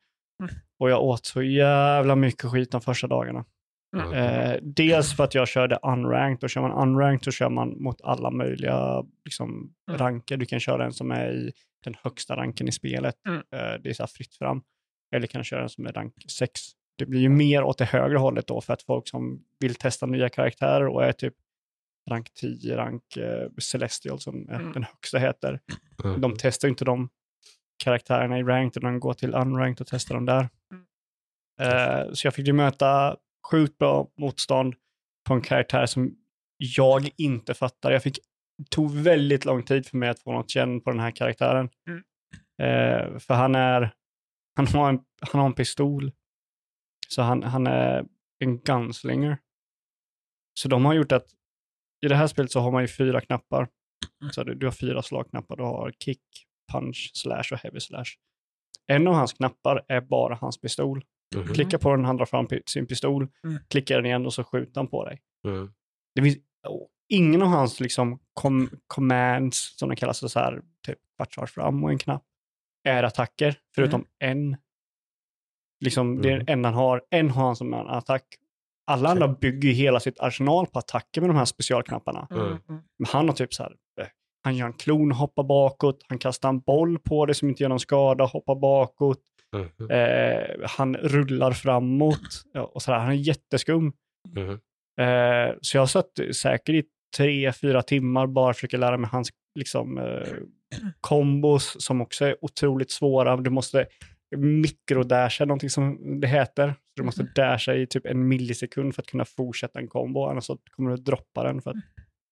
Mm. 0.43 0.55
Och 0.79 0.91
jag 0.91 1.03
åt 1.03 1.27
så 1.27 1.43
jävla 1.43 2.17
mycket 2.17 2.51
skit 2.51 2.71
de 2.71 2.81
första 2.81 3.07
dagarna. 3.07 3.45
Mm. 3.97 4.13
Eh, 4.13 4.57
dels 4.63 5.17
för 5.17 5.25
att 5.25 5.35
jag 5.35 5.49
körde 5.49 5.79
unranked 5.83 6.45
och 6.45 6.51
kör 6.51 6.61
man 6.61 6.73
unranked 6.89 7.25
så 7.25 7.31
kör 7.31 7.51
man 7.51 7.83
mot 7.83 8.01
alla 8.03 8.31
möjliga 8.31 9.05
liksom, 9.25 9.75
Mm. 9.89 9.99
ranker. 9.99 10.37
Du 10.37 10.47
kan 10.47 10.61
köra 10.61 10.85
en 10.85 10.93
som 10.93 11.11
är 11.11 11.33
i 11.33 11.53
den 11.85 11.95
högsta 12.03 12.37
ranken 12.37 12.69
i 12.69 12.73
spelet. 12.73 13.15
Mm. 13.29 13.39
Eh, 13.39 13.81
det 13.83 13.91
är 13.91 13.95
så 13.95 14.03
här 14.03 14.09
fritt 14.09 14.35
fram. 14.35 14.63
Eller 15.15 15.27
kan 15.27 15.45
köra 15.45 15.61
den 15.61 15.69
som 15.69 15.87
är 15.87 15.93
rank 15.93 16.15
6. 16.29 16.61
Det 16.99 17.07
blir 17.07 17.21
ju 17.21 17.29
mer 17.29 17.63
åt 17.63 17.79
det 17.79 17.85
högre 17.85 18.19
hållet 18.19 18.47
då 18.47 18.61
för 18.61 18.73
att 18.73 18.83
folk 18.83 19.09
som 19.09 19.41
vill 19.61 19.75
testa 19.75 20.07
nya 20.07 20.29
karaktärer 20.29 20.87
och 20.89 21.05
är 21.05 21.13
typ 21.13 21.35
rank 22.11 22.35
10, 22.35 22.77
rank 22.77 23.17
eh, 23.17 23.49
Celestial 23.63 24.21
som 24.21 24.49
Mm. 24.49 24.73
den 24.73 24.85
högsta 24.85 25.19
heter. 25.19 25.61
Mm. 26.05 26.21
De 26.21 26.35
testar 26.39 26.69
inte 26.69 26.85
de 26.85 27.09
karaktärerna 27.85 28.39
i 28.39 28.43
ranked 28.43 28.81
utan 28.81 28.93
de 28.93 29.01
går 29.01 29.15
till 29.15 29.35
unranked 29.35 29.81
och 29.81 29.87
testar 29.87 30.15
dem 30.15 30.27
där. 30.27 30.49
Mm. 30.73 30.85
Eh, 31.61 32.13
så 32.13 32.27
jag 32.27 32.35
fick 32.35 32.47
ju 32.47 32.53
möta 32.53 33.17
sjukt 33.51 33.79
bra 33.79 34.09
motstånd 34.19 34.75
på 35.29 35.35
en 35.35 35.43
karaktär 35.43 35.87
som 35.87 36.17
jag 36.57 37.11
inte 37.17 37.55
fattar. 37.55 37.91
Jag 37.91 38.03
fick, 38.03 38.19
tog 38.71 38.95
väldigt 38.95 39.45
lång 39.45 39.63
tid 39.63 39.87
för 39.87 39.97
mig 39.97 40.09
att 40.09 40.21
få 40.21 40.33
något 40.33 40.51
känn 40.51 40.81
på 40.81 40.91
den 40.91 41.01
här 41.01 41.11
karaktären. 41.11 41.69
Mm. 41.89 42.03
Eh, 42.63 43.19
för 43.19 43.35
han 43.35 43.55
är, 43.55 43.95
han 44.57 44.67
har 44.67 44.89
en, 44.89 45.01
han 45.33 45.41
har 45.41 45.47
en 45.47 45.55
pistol. 45.55 46.13
Så 47.09 47.23
han, 47.23 47.43
han 47.43 47.67
är 47.67 48.05
en 48.39 48.59
gunslinger. 48.59 49.39
Så 50.55 50.69
de 50.69 50.85
har 50.85 50.95
gjort 50.95 51.13
att 51.13 51.27
i 52.07 52.09
det 52.09 52.17
här 52.17 52.27
spelet 52.27 52.53
så 52.53 52.61
har 52.61 52.71
man 52.71 52.83
ju 52.83 52.89
fyra 52.89 53.21
knappar. 53.21 53.69
Så 54.33 54.45
du, 54.45 54.55
du 54.55 54.67
har 54.67 54.73
fyra 54.73 55.03
slagknappar. 55.03 55.57
Du 55.57 55.63
har 55.63 55.93
kick, 55.99 56.23
punch, 56.73 57.11
slash 57.15 57.45
och 57.53 57.59
heavy 57.59 57.81
slash. 57.81 58.05
En 58.87 59.07
av 59.07 59.15
hans 59.15 59.33
knappar 59.33 59.85
är 59.89 60.01
bara 60.01 60.35
hans 60.35 60.61
pistol. 60.61 61.05
Mhm. 61.37 61.55
Klicka 61.55 61.79
på 61.79 61.91
den, 61.97 62.05
han 62.05 62.17
drar 62.17 62.27
fram 62.27 62.49
sin 62.67 62.87
pistol, 62.87 63.29
Mm. 63.45 63.59
klickar 63.69 63.97
den 63.97 64.07
igen 64.07 64.27
och 64.27 64.35
så 64.35 64.45
skjuter 64.45 64.81
han 64.81 64.89
på 64.89 65.05
dig. 65.05 65.21
Mm. 65.47 65.73
Det 66.15 66.23
finns 66.23 66.37
ingen 67.09 67.43
av 67.43 67.49
hans 67.49 67.81
liksom, 67.81 68.19
com 68.33 68.71
commands, 68.87 69.79
som 69.79 69.89
de 69.89 69.97
kallas, 69.97 70.33
så 70.33 70.39
här, 70.41 70.63
typ 70.87 70.99
kvartsvar 71.17 71.47
fram 71.47 71.85
och 71.85 71.91
en 71.91 71.99
knapp, 71.99 72.25
är 72.89 73.03
attacker, 73.03 73.57
förutom 73.75 74.07
en. 74.19 74.57
Liksom, 75.85 76.23
Det 76.23 76.29
är 76.31 76.35
Mm. 76.35 76.47
enda 76.49 76.69
han 76.69 76.79
har. 76.79 77.03
En 77.11 77.31
har 77.31 77.45
han 77.47 77.57
som 77.57 77.75
en 77.75 77.87
attack. 77.89 78.25
Alla 78.87 79.09
andra 79.09 79.29
bygger 79.29 79.69
ju 79.69 79.75
hela 79.75 80.01
sitt 80.01 80.21
arsenal 80.21 80.67
på 80.67 80.79
attacker 80.79 81.21
med 81.21 81.31
de 81.31 81.37
här 81.37 81.45
specialknapparna. 81.45 82.29
Mm. 82.31 82.43
Mm. 82.43 82.59
Mm. 82.69 82.83
Men 82.99 83.07
han 83.09 83.29
har 83.29 83.35
typ 83.35 83.55
så 83.55 83.63
här, 83.63 83.73
eh, 84.01 84.07
han 84.45 84.57
gör 84.57 84.67
en 84.67 84.73
klon, 84.73 85.13
hoppar 85.13 85.45
bakåt, 85.45 86.05
han 86.09 86.19
kastar 86.19 86.49
en 86.49 86.61
boll 86.61 86.99
på 86.99 87.27
det 87.27 87.35
som 87.35 87.49
inte 87.49 87.63
gör 87.63 87.69
någon 87.69 87.81
skada, 87.81 88.25
hoppar 88.25 88.55
bakåt. 88.55 89.19
Mhm. 89.57 89.91
Eh, 89.91 90.69
han 90.69 90.97
rullar 90.97 91.53
framåt 91.53 92.43
och 92.73 92.83
sådär. 92.83 92.99
Han 92.99 93.09
är 93.11 93.15
jätteskum. 93.15 93.93
Mhm. 94.29 94.61
Eh, 95.01 95.55
så 95.61 95.77
jag 95.77 95.91
satt 95.91 96.11
säkert 96.35 96.75
i 96.75 96.85
tre, 97.17 97.53
fyra 97.53 97.83
timmar 97.83 98.27
bara 98.27 98.55
försöker 98.55 98.79
lära 98.79 98.97
mig 98.97 99.11
hans 99.13 99.31
liksom, 99.59 99.99
eh, 99.99 100.29
kombos 101.01 101.85
som 101.85 102.01
också 102.01 102.25
är 102.25 102.45
otroligt 102.45 102.91
svåra. 102.91 103.37
Du 103.37 103.51
måste 103.51 103.87
mikrodasha, 104.37 105.45
någonting 105.45 105.71
som 105.71 106.21
det 106.21 106.27
heter. 106.27 106.75
Så 106.95 107.01
du 107.01 107.03
måste 107.03 107.23
dasha 107.35 107.75
i 107.75 107.87
typ 107.87 108.07
en 108.07 108.29
millisekund 108.29 108.95
för 108.95 109.03
att 109.03 109.09
kunna 109.09 109.25
fortsätta 109.25 109.79
en 109.79 109.89
kombo, 109.89 110.25
annars 110.25 110.45
så 110.45 110.59
kommer 110.71 110.91
du 110.91 110.95
att 110.95 111.05
droppa 111.05 111.45
den 111.45 111.63
för 111.63 111.71
att 111.71 111.77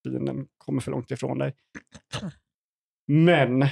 fienden 0.05 0.47
kommer 0.59 0.81
för 0.81 0.91
långt 0.91 1.11
ifrån 1.11 1.39
dig. 1.39 1.55
Men 3.07 3.67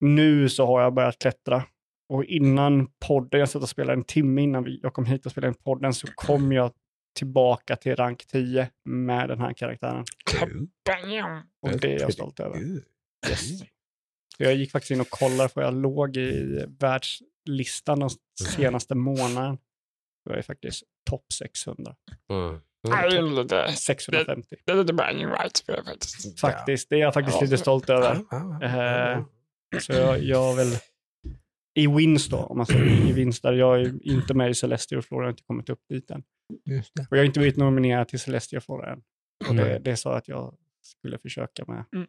nu 0.00 0.48
så 0.48 0.66
har 0.66 0.82
jag 0.82 0.94
börjat 0.94 1.18
klättra. 1.18 1.64
Och 2.08 2.24
innan 2.24 2.88
podden, 3.06 3.40
jag 3.40 3.48
satt 3.48 3.62
och 3.62 3.68
spelade 3.68 3.98
en 3.98 4.04
timme 4.04 4.42
innan 4.42 4.64
vi, 4.64 4.80
jag 4.82 4.94
kom 4.94 5.04
hit 5.04 5.26
och 5.26 5.32
spelade 5.32 5.48
in 5.48 5.62
podden, 5.64 5.94
så 5.94 6.06
kom 6.14 6.52
jag 6.52 6.72
tillbaka 7.18 7.76
till 7.76 7.96
rank 7.96 8.26
10 8.26 8.70
med 8.84 9.28
den 9.28 9.40
här 9.40 9.52
karaktären. 9.52 10.04
Bam! 10.84 11.42
Och 11.62 11.80
det 11.80 11.94
är 11.94 12.00
jag 12.00 12.12
stolt 12.12 12.40
över. 12.40 12.60
Yes. 13.28 13.58
Så 14.36 14.44
jag 14.44 14.54
gick 14.54 14.70
faktiskt 14.70 14.90
in 14.90 15.00
och 15.00 15.10
kollade 15.10 15.48
för 15.48 15.62
jag 15.62 15.74
låg 15.74 16.16
i 16.16 16.64
världslistan 16.78 17.98
de 18.00 18.10
senaste 18.56 18.94
månaden. 18.94 19.58
Jag 20.24 20.38
är 20.38 20.42
faktiskt 20.42 20.82
topp 21.10 21.32
600. 21.32 21.94
Mm. 22.32 22.60
Det 22.82 22.90
lite, 23.42 23.72
650. 23.72 24.56
det 24.66 24.72
är 24.72 24.76
rights 25.30 25.62
för 25.62 25.72
det 25.72 25.84
faktiskt. 25.84 26.40
Faktiskt, 26.40 26.88
det 26.90 26.96
är 26.96 27.00
jag 27.00 27.14
faktiskt 27.14 27.36
Ja. 27.40 27.44
lite 27.44 27.58
stolt 27.58 27.90
över. 27.90 28.14
Ja, 28.14 28.26
ja, 28.30 28.58
ja. 28.60 29.18
Eh, 29.18 29.24
Så 29.80 29.92
jag, 29.92 30.22
jag 30.22 30.56
väl 30.56 30.76
i 31.74 31.86
wins 31.86 32.28
då, 32.28 32.36
om 32.38 32.56
man 32.56 32.66
säger 32.66 33.08
i 33.08 33.12
wins 33.12 33.40
där. 33.40 33.52
Jag 33.52 33.80
är 33.80 34.06
inte 34.06 34.34
med 34.34 34.50
i 34.50 34.54
Celestia 34.54 34.98
och 34.98 35.04
Flora, 35.04 35.22
jag 35.22 35.26
har 35.26 35.30
inte 35.30 35.42
kommit 35.42 35.68
upp 35.68 35.80
dit 35.88 36.10
än. 36.10 36.22
Just 36.64 36.94
det. 36.94 37.02
Och 37.10 37.16
jag 37.16 37.18
har 37.18 37.26
inte 37.26 37.40
blivit 37.40 37.56
nominerad 37.56 38.08
till 38.08 38.20
Celestia 38.20 38.56
och 38.56 38.62
Flora 38.64 38.92
än. 38.92 39.02
Och 39.48 39.54
det, 39.54 39.78
det 39.78 39.96
sa 39.96 40.16
att 40.16 40.28
jag 40.28 40.56
skulle 40.82 41.18
försöka 41.18 41.64
med 41.66 41.84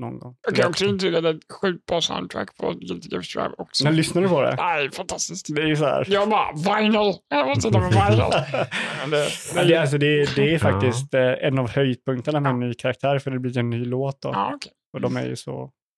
någon 0.00 0.18
gång. 0.18 0.36
Jag 0.46 0.56
kan 0.56 0.68
också 0.68 0.84
intyga 0.84 1.16
att 1.18 1.22
det 1.24 1.28
är 1.30 1.34
ett 1.34 1.52
sjukt 1.62 1.86
bra 1.86 2.00
soundtrack 2.00 2.56
på 2.56 2.70
Guilty 2.72 3.08
Gear 3.10 3.22
Strive 3.22 3.50
också. 3.58 3.84
Men 3.84 3.96
lyssnar 3.96 4.22
du 4.22 4.28
på 4.28 4.42
det? 4.42 4.54
Nej, 4.58 4.90
fantastiskt. 4.90 5.54
Det 5.54 5.62
är 5.62 5.66
ju 5.66 5.76
så 5.76 5.84
här. 5.84 6.04
Jag 6.08 6.28
bara, 6.28 6.52
vinyl! 6.52 7.14
Jag 7.28 7.48
måste 7.48 7.62
sitta 7.62 7.78
med 7.80 7.90
vinyl. 7.90 8.22
Men 9.00 9.10
det, 9.10 9.28
Men 9.54 9.68
det, 9.68 9.76
alltså 9.76 9.98
det, 9.98 10.34
det 10.36 10.42
är 10.48 10.52
Ja. 10.52 10.58
faktiskt 10.58 11.14
eh, 11.14 11.32
en 11.40 11.58
av 11.58 11.70
höjdpunkterna 11.70 12.40
med 12.40 12.50
en 12.50 12.60
ny 12.60 12.74
karaktär, 12.74 13.18
för 13.18 13.30
det 13.30 13.38
blir 13.38 13.58
en 13.58 13.70
ny 13.70 13.84
låt 13.84 14.22
då. 14.22 14.28
ja, 14.32 14.52
okej. 14.54 14.72
Och 14.92 15.00
de 15.00 15.16
är 15.16 15.26
ju 15.26 15.36
så, 15.36 15.52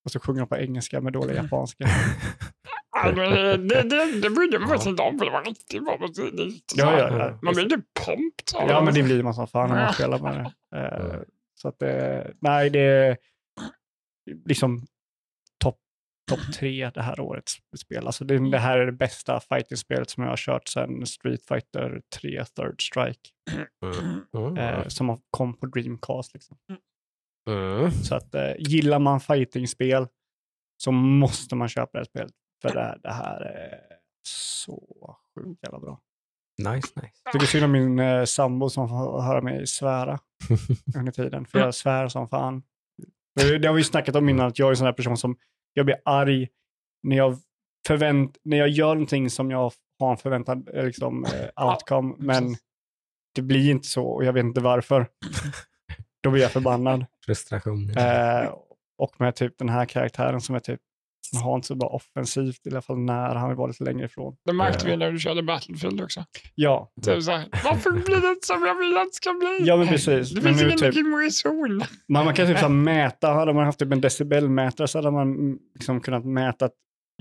och 0.05 0.11
så 0.11 0.21
sjunger 0.21 0.41
de 0.41 0.49
på 0.49 0.57
engelska 0.57 1.01
med 1.01 1.13
dålig 1.13 1.35
japanska. 1.37 1.85
Ja, 2.95 3.13
men 3.17 3.31
det, 3.31 3.57
det, 3.57 3.83
det, 3.83 4.21
det 4.21 4.31
brydde 4.31 4.59
mig 4.59 4.69
faktiskt 4.69 4.87
inte 4.87 5.03
om, 5.03 5.19
för 5.19 5.25
det 5.27 5.31
var 5.33 5.43
riktigt 5.45 5.85
bra 5.85 5.99
musik. 6.01 6.35
Det 6.37 6.83
Ja, 6.83 6.99
ja, 6.99 7.19
ja. 7.19 7.39
Man 7.43 7.55
blir 7.55 7.65
typ 7.65 7.85
pumped. 8.07 8.55
av 8.63 8.69
Ja, 8.71 8.79
det. 8.79 8.85
men 8.85 8.95
det 8.95 9.03
blir 9.03 9.23
man 9.23 9.35
som 9.35 9.47
fan 9.47 9.71
när 9.71 9.85
man 9.85 9.93
spelar 9.93 10.19
med 10.19 10.35
det. 10.35 10.53
Eh, 10.79 11.21
Så 11.55 11.69
att 11.69 11.79
det, 11.79 12.27
nej, 12.41 12.71
det 12.71 12.81
är 12.81 13.17
liksom 14.45 14.87
topp 15.65 15.79
top 16.31 16.55
tre 16.55 16.91
det 16.95 17.03
här 17.03 17.21
årets 17.21 17.57
spel. 17.77 18.07
Alltså 18.07 18.25
det, 18.25 18.51
det 18.51 18.59
här 18.59 18.79
är 18.79 18.87
det 18.87 18.93
bästa 18.93 19.41
fighting-spelet 19.41 20.11
som 20.11 20.23
jag 20.23 20.31
har 20.31 20.37
kört 20.37 20.69
sedan 20.69 21.07
Street 21.07 21.45
Fighter 21.47 22.03
3 22.21 22.45
Third 22.45 22.83
Strike, 22.83 23.31
Mm. 23.83 24.25
Mm. 24.37 24.57
eh, 24.59 24.89
som 24.89 25.09
har- 25.09 25.21
kom 25.31 25.55
på 25.57 25.67
Dreamcast. 25.67 26.35
Liksom. 26.35 26.57
Mm. 27.51 27.91
Så 27.91 28.15
att 28.15 28.35
eh, 28.35 28.53
gillar 28.59 28.99
man 28.99 29.21
fighting-spel 29.21 30.07
så 30.83 30.93
måste 30.93 31.55
man 31.57 31.69
köpa 31.69 31.91
det 31.93 31.99
här 31.99 32.05
spelet. 32.05 32.33
För 32.63 32.75
det, 32.75 32.99
det 33.03 33.13
här 33.13 33.41
är 33.41 33.81
så 34.29 35.17
sjukt 35.35 35.63
jävla 35.63 35.79
bra. 35.81 36.01
Nice, 36.59 36.89
nice. 37.03 37.13
Tycker 37.33 37.47
synd 37.47 37.65
om 37.65 37.73
min 37.73 37.99
eh, 37.99 38.25
sambo 38.25 38.71
som 38.71 38.89
får 38.89 39.23
höra 39.23 39.41
mig 39.43 39.67
svära 39.67 40.19
under 40.97 41.13
tiden. 41.13 41.47
För 41.47 41.59
jag 41.59 41.75
svär 41.75 42.09
som 42.09 42.29
fan. 42.29 42.63
Det 43.35 43.59
det 43.59 43.69
har 43.69 43.75
vi 43.75 43.81
ju 43.81 43.85
snackat 43.85 44.17
om 44.17 44.29
innan, 44.29 44.47
att 44.47 44.59
jag 44.59 44.67
är 44.67 44.71
en 44.71 44.77
sån 44.77 44.87
här 44.87 44.93
person 44.93 45.17
som, 45.17 45.37
jag 45.73 45.87
blir 45.87 45.97
arg 46.05 46.49
när 47.03 47.17
jag, 47.17 47.39
förvänt, 47.87 48.39
när 48.45 48.57
jag 48.57 48.69
gör 48.69 48.95
någonting 48.95 49.31
som 49.31 49.51
jag 49.51 49.73
har 49.99 50.11
en 50.11 50.17
förväntad 50.17 50.69
eh, 50.75 50.85
liksom, 50.85 51.25
eh, 51.25 51.67
outcome, 51.67 52.15
men 52.19 52.57
det 53.35 53.43
blir 53.43 53.71
inte 53.71 53.89
så 53.89 54.07
och 54.07 54.25
jag 54.25 54.33
vet 54.33 54.45
inte 54.45 54.61
varför. 54.61 55.07
Då 56.23 56.31
blir 56.31 56.43
jag 56.43 56.51
förbannad. 56.51 57.07
Frustration. 57.27 57.91
Eh, 57.91 58.55
och 58.99 59.21
med 59.21 59.35
typ 59.35 59.59
den 59.59 59.69
här 59.69 59.85
karaktären 59.85 60.41
som 60.41 60.55
är 60.55 60.61
typ, 60.61 60.81
han 61.33 61.43
har 61.43 61.55
inte 61.55 61.67
så 61.67 61.75
bra 61.75 61.89
offensivt, 61.89 62.67
i 62.67 62.71
alla 62.71 62.83
fall 62.83 62.99
när 62.99 63.35
han 63.35 63.57
vara 63.57 63.67
lite 63.67 63.85
längre 63.85 64.05
ifrån. 64.05 64.37
Det 64.45 64.53
märkte 64.53 64.87
vi 64.87 64.97
när 64.97 65.13
du 65.13 65.19
körde 65.19 65.43
Battlefield 65.43 66.01
också. 66.01 66.25
Ja, 66.55 66.93
Typ 67.03 67.23
så 67.23 67.31
här, 67.31 67.49
varför 67.65 67.91
blir 67.91 68.21
det 68.21 68.29
inte 68.29 68.47
som 68.47 68.63
jag 68.67 68.75
vill 68.79 68.97
att 68.97 69.05
det 69.05 69.15
ska 69.15 69.33
bli? 69.33 69.59
ja 69.69 69.77
men 69.77 69.89
precis. 69.89 70.31
Det 70.31 70.43
Men 70.43 70.55
finns 70.55 70.63
ingen 70.63 70.93
typ, 70.93 71.07
reson. 71.27 71.83
man, 72.09 72.25
man 72.25 72.35
kan 72.35 72.47
typ 72.47 72.59
så 72.59 72.63
här 72.67 72.73
mäta, 72.75 73.29
hade 73.33 73.53
man 73.53 73.65
haft 73.65 73.79
typ 73.79 73.93
en 73.93 74.01
decibelmätare 74.01 74.89
så 74.89 74.99
hade 74.99 75.11
man 75.11 75.29
mm, 75.35 75.59
liksom 75.75 76.01
kunnat 76.01 76.25
mäta 76.25 76.65
att 76.65 76.73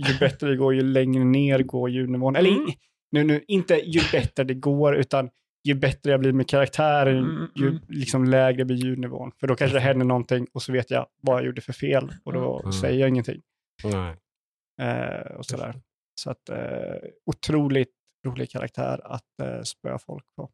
ju 0.08 0.18
bättre 0.20 0.50
det 0.50 0.56
går, 0.56 0.74
ju 0.76 0.82
längre 0.82 1.24
ner 1.24 1.60
går 1.60 1.90
ljudnivån. 1.90 2.36
Eller 2.36 2.50
Mm. 2.50 2.66
nu, 3.12 3.24
nu, 3.24 3.44
inte 3.48 3.74
ju 3.76 4.00
bättre 4.12 4.44
det 4.44 4.54
går, 4.54 4.96
utan 4.96 5.30
ju 5.64 5.74
bättre 5.74 6.12
jag 6.12 6.20
blir 6.20 6.32
med 6.34 6.48
karaktären, 6.50 7.18
Mm, 7.18 7.48
ju 7.56 7.68
mm. 7.68 7.80
liksom 7.88 8.26
lägre 8.26 8.66
blir 8.66 8.76
ljudnivån. 8.78 9.32
För 9.40 9.48
då 9.48 9.56
kanske 9.56 9.78
det 9.78 9.82
händer 9.82 10.06
någonting 10.06 10.48
och 10.54 10.62
så 10.62 10.72
vet 10.72 10.92
jag 10.92 11.06
vad 11.22 11.38
jag 11.38 11.46
gjorde 11.46 11.62
för 11.62 11.74
fel 11.74 12.14
och 12.24 12.34
då 12.34 12.60
Mm. 12.60 12.72
säger 12.72 13.00
jag 13.00 13.10
ingenting. 13.10 13.42
Nej. 13.84 14.18
Eh, 14.82 15.36
och 15.36 15.46
sådär. 15.46 15.82
Så 16.16 16.32
att 16.32 16.50
eh, 16.50 16.96
otroligt 17.26 17.94
rolig 18.28 18.50
karaktär 18.50 19.02
att 19.04 19.40
eh, 19.42 19.62
spöa 19.62 20.00
folk 20.00 20.26
på. 20.36 20.52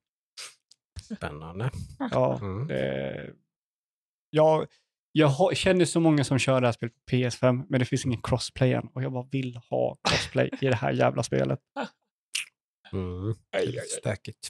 Spännande. 1.16 1.72
Ja, 2.12 2.38
Mm. 2.42 2.68
det, 2.68 3.34
jag 4.30 4.68
jag 5.12 5.58
känner 5.58 5.86
så 5.86 6.00
många 6.00 6.24
som 6.24 6.40
kör 6.40 6.62
det 6.62 6.68
här 6.68 6.72
spelet 6.72 6.94
på 6.96 7.16
PS5, 7.16 7.66
men 7.70 7.80
det 7.80 7.86
finns 7.86 8.06
ingen 8.06 8.22
crossplay 8.22 8.74
än. 8.74 8.88
Och 8.88 9.04
jag 9.04 9.12
bara 9.12 9.28
vill 9.32 9.56
ha 9.70 9.98
crossplay 10.10 10.50
i 10.62 10.66
det 10.68 10.76
här 10.76 10.92
jävla 10.92 11.24
spelet. 11.24 11.60
Mm. 12.94 13.36
Stökigt. 14.00 14.50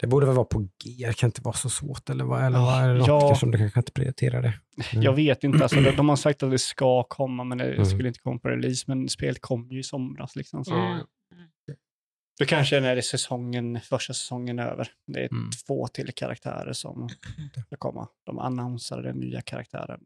Det 0.00 0.06
borde 0.06 0.26
väl 0.26 0.34
vara 0.34 0.44
på 0.44 0.60
G, 0.60 1.06
det 1.06 1.16
kan 1.16 1.28
inte 1.28 1.42
vara 1.42 1.54
så 1.54 1.68
svårt 1.70 2.10
eller 2.10 2.24
vad? 2.24 2.44
Eller 2.44 2.58
vad 2.58 2.82
är 2.84 2.94
det 2.94 3.04
Ja. 3.06 3.20
kanske, 3.20 3.46
du 3.46 3.58
kanske 3.58 3.80
inte 3.80 3.92
prioriterar 3.92 4.42
det? 4.42 4.54
Mm. 4.92 5.02
Jag 5.02 5.12
vet 5.12 5.44
inte, 5.44 5.62
alltså, 5.62 5.80
de, 5.80 5.90
de 5.96 6.08
har 6.08 6.16
sagt 6.16 6.42
att 6.42 6.50
det 6.50 6.58
ska 6.58 7.02
komma, 7.02 7.44
men 7.44 7.58
det 7.58 7.72
Mm. 7.74 7.86
skulle 7.86 8.08
inte 8.08 8.20
komma 8.20 8.38
på 8.38 8.48
release. 8.48 8.84
Men 8.86 9.08
spelet 9.08 9.40
kom 9.40 9.68
ju 9.70 9.78
i 9.80 9.82
somras. 9.82 10.36
Liksom, 10.36 10.64
så. 10.64 10.74
Mm. 10.74 11.06
Då 12.40 12.44
kanske 12.46 12.80
när 12.80 12.94
det 12.94 13.00
är 13.00 13.02
säsongen, 13.02 13.80
första 13.80 14.14
säsongen 14.14 14.58
är 14.58 14.66
över. 14.66 14.88
Det 15.06 15.20
är 15.24 15.32
Mm. 15.32 15.50
två 15.66 15.86
till 15.86 16.12
karaktärer 16.14 16.72
som 16.72 17.08
ska 17.66 17.76
komma. 17.78 18.08
De 18.26 18.38
annonserade 18.38 19.08
den 19.08 19.16
nya 19.20 19.40
karaktären 19.40 20.00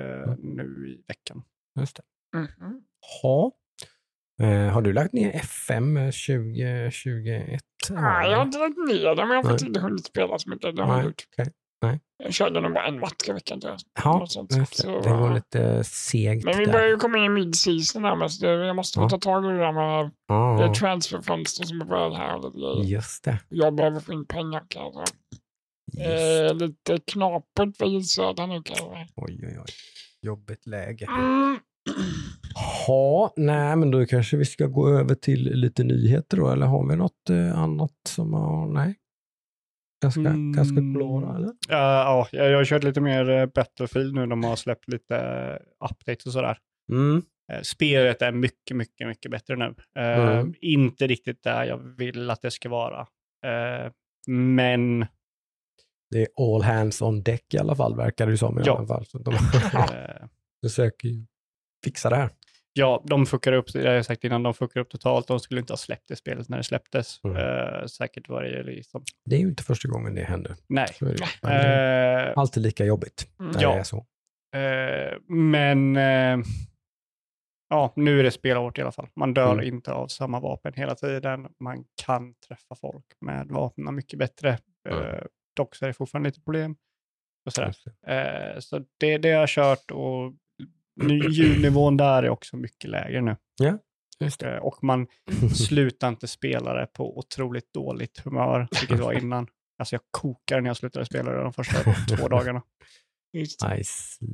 eh, 0.00 0.04
Mm. 0.04 0.38
nu 0.40 0.88
i 0.88 1.04
veckan. 1.08 1.42
Just 1.80 1.96
det. 1.96 2.02
Mhm. 2.38 2.82
Ja. 3.22 3.52
Eh, 4.42 4.72
har 4.72 4.82
du 4.82 4.92
lagt 4.92 5.12
ner 5.12 5.30
FM 5.36 5.94
2021? 5.96 7.62
Nej, 7.90 8.30
jag 8.30 8.36
har 8.38 8.42
inte 8.46 8.58
lagt 8.58 8.76
ner 8.76 9.14
det, 9.14 9.26
men 9.26 9.28
jag 9.28 9.36
har 9.36 9.42
faktiskt 9.42 9.62
Nej. 9.62 9.68
inte 9.68 9.80
hunnit 9.80 10.06
spela 10.06 10.38
så 10.38 10.50
mycket. 10.50 10.76
Det 10.76 10.82
har 10.82 10.88
jag 10.88 10.96
Nej, 10.98 11.06
gjort. 11.06 11.22
okej. 11.38 11.52
Jag 12.24 12.34
körde 12.34 12.60
nog 12.60 12.72
bara 12.74 12.86
en 12.86 13.00
match 13.00 13.28
i 13.28 13.32
veckan. 13.32 13.60
tror 13.60 13.72
jag. 13.72 13.80
Ja, 14.04 14.26
det. 14.48 14.66
Så, 14.76 15.00
det 15.00 15.08
var 15.10 15.34
lite 15.34 15.84
segt 15.84 16.44
Men 16.44 16.58
vi 16.58 16.66
börjar 16.66 16.88
ju 16.88 16.96
komma 16.96 17.18
in 17.18 17.24
i 17.24 17.28
mid-season 17.28 18.04
här, 18.04 18.16
men 18.16 18.30
så 18.30 18.46
jag 18.46 18.76
måste 18.76 19.00
Ja. 19.00 19.08
ta 19.08 19.18
tag 19.18 19.44
i 19.44 19.48
det 19.48 19.58
där 19.58 19.72
med 19.72 20.10
Ja, 20.28 20.74
transferfönster 20.74 21.64
som 21.64 21.80
är 21.80 21.84
börjat 21.84 22.16
här. 22.16 22.36
och 22.46 22.84
just 22.84 23.24
det. 23.24 23.38
Jag 23.48 23.74
behöver 23.74 24.00
få 24.00 24.12
in 24.12 24.26
pengar 24.26 24.62
kanske. 24.68 25.04
Eh, 26.00 26.54
lite 26.54 26.98
knapert 27.06 27.76
för 27.76 28.00
Södra 28.00 28.46
nu 28.46 28.62
kanske. 28.64 29.08
Oj, 29.16 29.40
oj, 29.42 29.58
oj. 29.58 29.72
Jobbigt 30.22 30.66
läge. 30.66 31.06
Mm. 31.06 31.58
Ja, 32.86 33.32
nej, 33.36 33.76
men 33.76 33.90
då 33.90 34.06
kanske 34.06 34.36
vi 34.36 34.44
ska 34.44 34.66
gå 34.66 34.88
över 34.88 35.14
till 35.14 35.42
lite 35.60 35.84
nyheter 35.84 36.36
då, 36.36 36.50
eller 36.50 36.66
har 36.66 36.88
vi 36.88 36.96
något 36.96 37.30
eh, 37.30 37.58
annat 37.58 37.92
som 38.08 38.32
har, 38.34 38.66
nej? 38.66 38.94
Ganska, 40.02 40.20
Mm. 40.20 40.52
ganska 40.52 40.76
klara, 40.96 41.36
eller? 41.36 41.52
Ja, 41.68 42.28
ja, 42.32 42.44
jag 42.44 42.56
har 42.56 42.64
kört 42.64 42.84
lite 42.84 43.00
mer 43.00 43.30
eh, 43.30 43.46
Battlefield 43.46 44.14
nu. 44.14 44.26
De 44.26 44.44
har 44.44 44.56
släppt 44.56 44.88
lite 44.88 45.16
eh, 45.16 45.86
updates 45.90 46.26
och 46.26 46.32
sådär. 46.32 46.58
Mm. 46.92 47.22
Eh, 47.52 47.60
Spelet 47.62 48.22
är 48.22 48.32
mycket, 48.32 48.76
mycket, 48.76 49.06
mycket 49.08 49.30
bättre 49.30 49.56
nu. 49.56 49.74
Eh, 49.98 50.28
Mm. 50.38 50.54
Inte 50.60 51.06
riktigt 51.06 51.42
där 51.42 51.64
jag 51.64 51.78
vill 51.78 52.30
att 52.30 52.42
det 52.42 52.50
ska 52.50 52.68
vara. 52.68 53.00
Eh, 53.46 53.92
Men 54.28 55.06
Det 56.10 56.22
är 56.22 56.28
all 56.54 56.62
hands 56.62 57.02
on 57.02 57.22
deck 57.22 57.54
i 57.54 57.58
alla 57.58 57.74
fall, 57.76 57.96
verkar 57.96 58.26
det 58.26 58.30
ju 58.32 58.36
som 58.38 58.58
i 58.58 58.62
Ja. 58.64 58.78
alla 58.78 58.86
fall. 58.86 59.06
Så 59.06 59.18
de 59.22 59.32
försöker 60.64 61.08
ju 61.08 61.26
fixa 61.84 62.10
det 62.10 62.16
här. 62.16 62.30
Ja, 62.78 63.02
de 63.06 63.26
fuckar 63.26 63.52
upp, 63.52 63.72
det 63.72 63.86
har 63.88 63.94
jag 63.94 64.06
sagt 64.06 64.24
innan, 64.24 64.42
de 64.42 64.54
fuckar 64.54 64.80
upp 64.80 64.88
totalt. 64.90 65.28
De 65.28 65.40
skulle 65.40 65.60
inte 65.60 65.72
ha 65.72 65.78
släppt 65.78 66.08
det 66.08 66.16
spelet 66.16 66.48
när 66.48 66.56
det 66.56 66.64
släpptes. 66.64 67.20
Mm. 67.24 67.36
Eh, 67.36 67.86
säkert 67.86 68.28
var 68.28 68.42
det 68.42 68.62
liksom, 68.62 69.04
Det 69.24 69.36
är 69.36 69.40
ju 69.40 69.48
inte 69.48 69.62
första 69.62 69.88
gången 69.88 70.14
det 70.14 70.22
händer. 70.24 70.56
nej. 70.68 70.88
Det. 71.00 71.06
Men 71.42 71.50
det 71.52 71.56
är 71.56 72.26
Eh, 72.30 72.32
alltid 72.36 72.62
lika 72.62 72.84
jobbigt 72.84 73.28
när 73.38 73.62
Ja. 73.62 73.72
det 73.72 73.78
är 73.78 73.82
så. 73.82 74.06
Eh, 74.56 75.18
men 75.28 75.96
eh, 75.96 76.38
ja, 77.68 77.92
nu 77.96 78.18
är 78.20 78.22
det 78.24 78.30
spelhårt 78.30 78.78
i 78.78 78.82
alla 78.82 78.92
fall. 78.92 79.08
Man 79.16 79.34
dör 79.34 79.52
Mm. 79.52 79.64
inte 79.74 79.92
av 79.92 80.08
samma 80.08 80.40
vapen 80.40 80.72
hela 80.76 80.94
tiden. 80.94 81.46
Man 81.60 81.84
kan 82.04 82.34
träffa 82.48 82.74
folk 82.74 83.04
med 83.20 83.48
vapnen 83.48 83.94
mycket 83.94 84.18
bättre. 84.18 84.58
Mm. 84.88 85.02
Eh, 85.02 85.22
dock 85.56 85.74
så 85.74 85.84
är 85.84 85.86
det 85.86 85.94
fortfarande 85.94 86.28
lite 86.28 86.40
problem. 86.40 86.76
Och 87.46 87.52
sådär. 87.52 87.74
Eh, 88.06 88.58
så 88.60 88.78
det, 89.00 89.18
det 89.18 89.32
har 89.32 89.40
jag 89.40 89.48
kört 89.48 89.90
och 89.90 90.32
ljudnivån 91.30 91.96
där 91.96 92.22
är 92.22 92.28
också 92.28 92.56
mycket 92.56 92.90
lägre 92.90 93.20
nu. 93.20 93.36
Just 94.20 94.42
Eh, 94.42 94.56
och 94.56 94.84
man 94.84 95.06
slutar 95.54 96.08
inte 96.08 96.26
spela 96.26 96.74
det 96.74 96.86
på 96.86 97.18
otroligt 97.18 97.72
dåligt 97.72 98.18
humör, 98.18 98.68
vilket 98.80 99.00
var 99.00 99.12
innan. 99.12 99.46
Alltså 99.78 99.94
jag 99.94 100.02
kokar 100.10 100.60
när 100.60 100.70
jag 100.70 100.76
slutade 100.76 101.06
spela 101.06 101.32
det 101.32 101.42
de 101.42 101.52
första 101.52 101.92
två 102.16 102.28
dagarna. 102.30 102.62
Just 103.32 103.60
det. 103.60 103.76
Nice. 103.76 104.24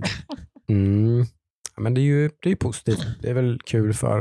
Mm. 0.68 1.24
Ja, 1.76 1.82
men 1.82 1.94
det 1.94 2.00
är 2.00 2.02
ju 2.02 2.30
det 2.42 2.50
är 2.50 2.56
positivt. 2.56 3.06
Det 3.22 3.30
är 3.30 3.34
väl 3.34 3.58
kul 3.64 3.94
för 3.94 4.18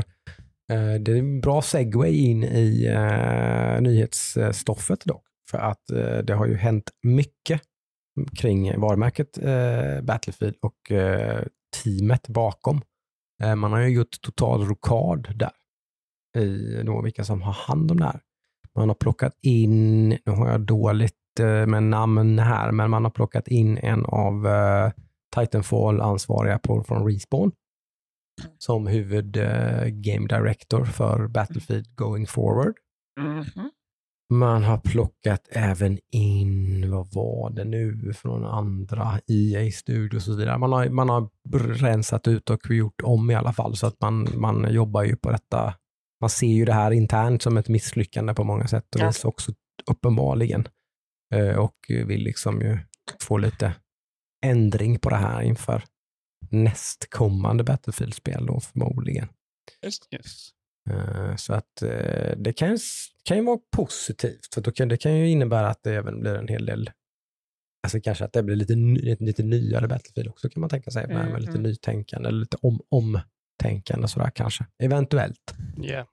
eh, 0.71 0.93
det 0.99 1.11
är 1.11 1.15
en 1.15 1.41
bra 1.41 1.61
segway 1.61 2.17
in 2.17 2.43
i 2.43 2.85
eh, 2.85 3.81
nyhetsstoffet 3.81 5.05
dock. 5.05 5.23
För 5.51 5.57
att 5.57 5.89
eh, 5.89 6.17
det 6.17 6.33
har 6.33 6.45
ju 6.45 6.55
hänt 6.55 6.91
mycket 7.03 7.61
kring 8.37 8.79
varumärket 8.79 9.37
eh, 9.37 10.01
Battlefield 10.01 10.55
och 10.61 10.91
eh, 10.91 11.43
teamet 11.83 12.27
bakom. 12.27 12.81
Eh, 13.43 13.55
man 13.55 13.71
har 13.71 13.79
ju 13.79 13.87
gjort 13.87 14.21
total 14.21 14.65
rokad 14.65 15.27
där 15.35 15.51
i 16.37 16.81
då 16.83 17.01
vilka 17.01 17.23
som 17.23 17.41
har 17.41 17.53
hand 17.53 17.91
om 17.91 17.97
det 17.97 18.05
här. 18.05 18.21
Man 18.75 18.89
har 18.89 18.95
plockat 18.95 19.33
in, 19.41 20.09
nu 20.09 20.31
har 20.31 20.49
jag 20.49 20.61
dåligt 20.61 21.39
eh, 21.39 21.65
med 21.65 21.83
namn 21.83 22.39
här, 22.39 22.71
men 22.71 22.89
man 22.89 23.03
har 23.03 23.11
plockat 23.11 23.47
in 23.47 23.77
en 23.77 24.05
av 24.05 24.47
eh, 24.47 24.91
Titanfall-ansvariga 25.35 26.59
från 26.87 27.07
Respawn 27.07 27.51
som 28.57 28.87
huvud 28.87 29.33
game 29.87 30.27
director 30.27 30.85
för 30.85 31.27
Battlefield 31.27 31.95
going 31.95 32.27
forward. 32.27 32.73
Mhm. 33.19 33.71
Man 34.31 34.63
har 34.63 34.77
plockat 34.77 35.47
även 35.51 35.99
in, 36.11 36.91
vad 36.91 37.13
var 37.13 37.49
det 37.49 37.63
nu, 37.65 38.13
från 38.13 38.45
andra 38.45 39.19
EA 39.27 39.71
Studios 39.71 40.27
och 40.27 40.33
så 40.33 40.39
vidare. 40.39 40.57
Man 40.57 40.71
har, 40.71 40.89
man 40.89 41.09
har 41.09 41.29
rensat 41.73 42.27
ut 42.27 42.49
och 42.49 42.69
gjort 42.69 43.01
om 43.03 43.31
i 43.31 43.35
alla 43.35 43.53
fall 43.53 43.75
så 43.75 43.87
att 43.87 44.01
man, 44.01 44.27
man 44.35 44.73
jobbar 44.73 45.03
ju 45.03 45.15
på 45.15 45.31
detta. 45.31 45.73
Man 46.21 46.29
ser 46.29 46.47
ju 46.47 46.65
det 46.65 46.73
här 46.73 46.91
internt 46.91 47.41
som 47.41 47.57
ett 47.57 47.67
misslyckande 47.69 48.33
på 48.33 48.43
många 48.43 48.67
sätt 48.67 48.95
och 48.95 49.01
Ja. 49.01 49.07
vis 49.07 49.25
också 49.25 49.53
uppenbarligen. 49.87 50.67
Eh, 51.33 51.55
Och 51.55 51.75
vill 51.89 52.23
liksom 52.23 52.61
ju 52.61 52.77
få 53.21 53.37
lite 53.37 53.73
ändring 54.45 54.99
på 54.99 55.09
det 55.09 55.15
här 55.15 55.41
inför 55.41 55.83
nästkommande 56.49 57.63
Battlefield-spel 57.63 58.45
då 58.45 58.59
förmodligen. 58.59 59.27
Just. 59.83 60.07
Yes. 60.13 60.49
Eh, 60.89 61.35
Så 61.35 61.53
att 61.53 61.81
eh, 61.81 62.37
det 62.37 62.53
kan, 62.53 62.77
kan 63.23 63.37
ju 63.37 63.43
vara 63.43 63.59
positivt, 63.75 64.53
för 64.53 64.61
då 64.61 64.71
kan, 64.71 64.87
det 64.87 64.97
kan 64.97 65.17
ju 65.17 65.29
innebära 65.29 65.67
att 65.69 65.83
det 65.83 65.95
även 65.95 66.19
blir 66.19 66.35
en 66.35 66.47
hel 66.47 66.65
del, 66.65 66.89
alltså 67.83 68.01
kanske 68.01 68.25
att 68.25 68.33
det 68.33 68.43
blir 68.43 68.55
lite, 68.55 68.73
lite, 68.75 69.23
lite 69.23 69.43
nyare 69.43 69.87
Battlefield 69.87 70.29
också 70.29 70.49
kan 70.49 70.61
man 70.61 70.69
tänka 70.69 70.91
sig, 70.91 71.07
med, 71.07 71.31
med 71.31 71.41
lite 71.41 71.51
Mm. 71.51 71.63
nytänkande 71.63 72.29
eller 72.29 72.39
lite 72.39 72.57
om, 72.61 72.81
omtänkande 72.89 74.07
sådär 74.07 74.31
kanske. 74.35 74.65
Eventuellt, 74.83 75.55
Yeah. 75.83 76.07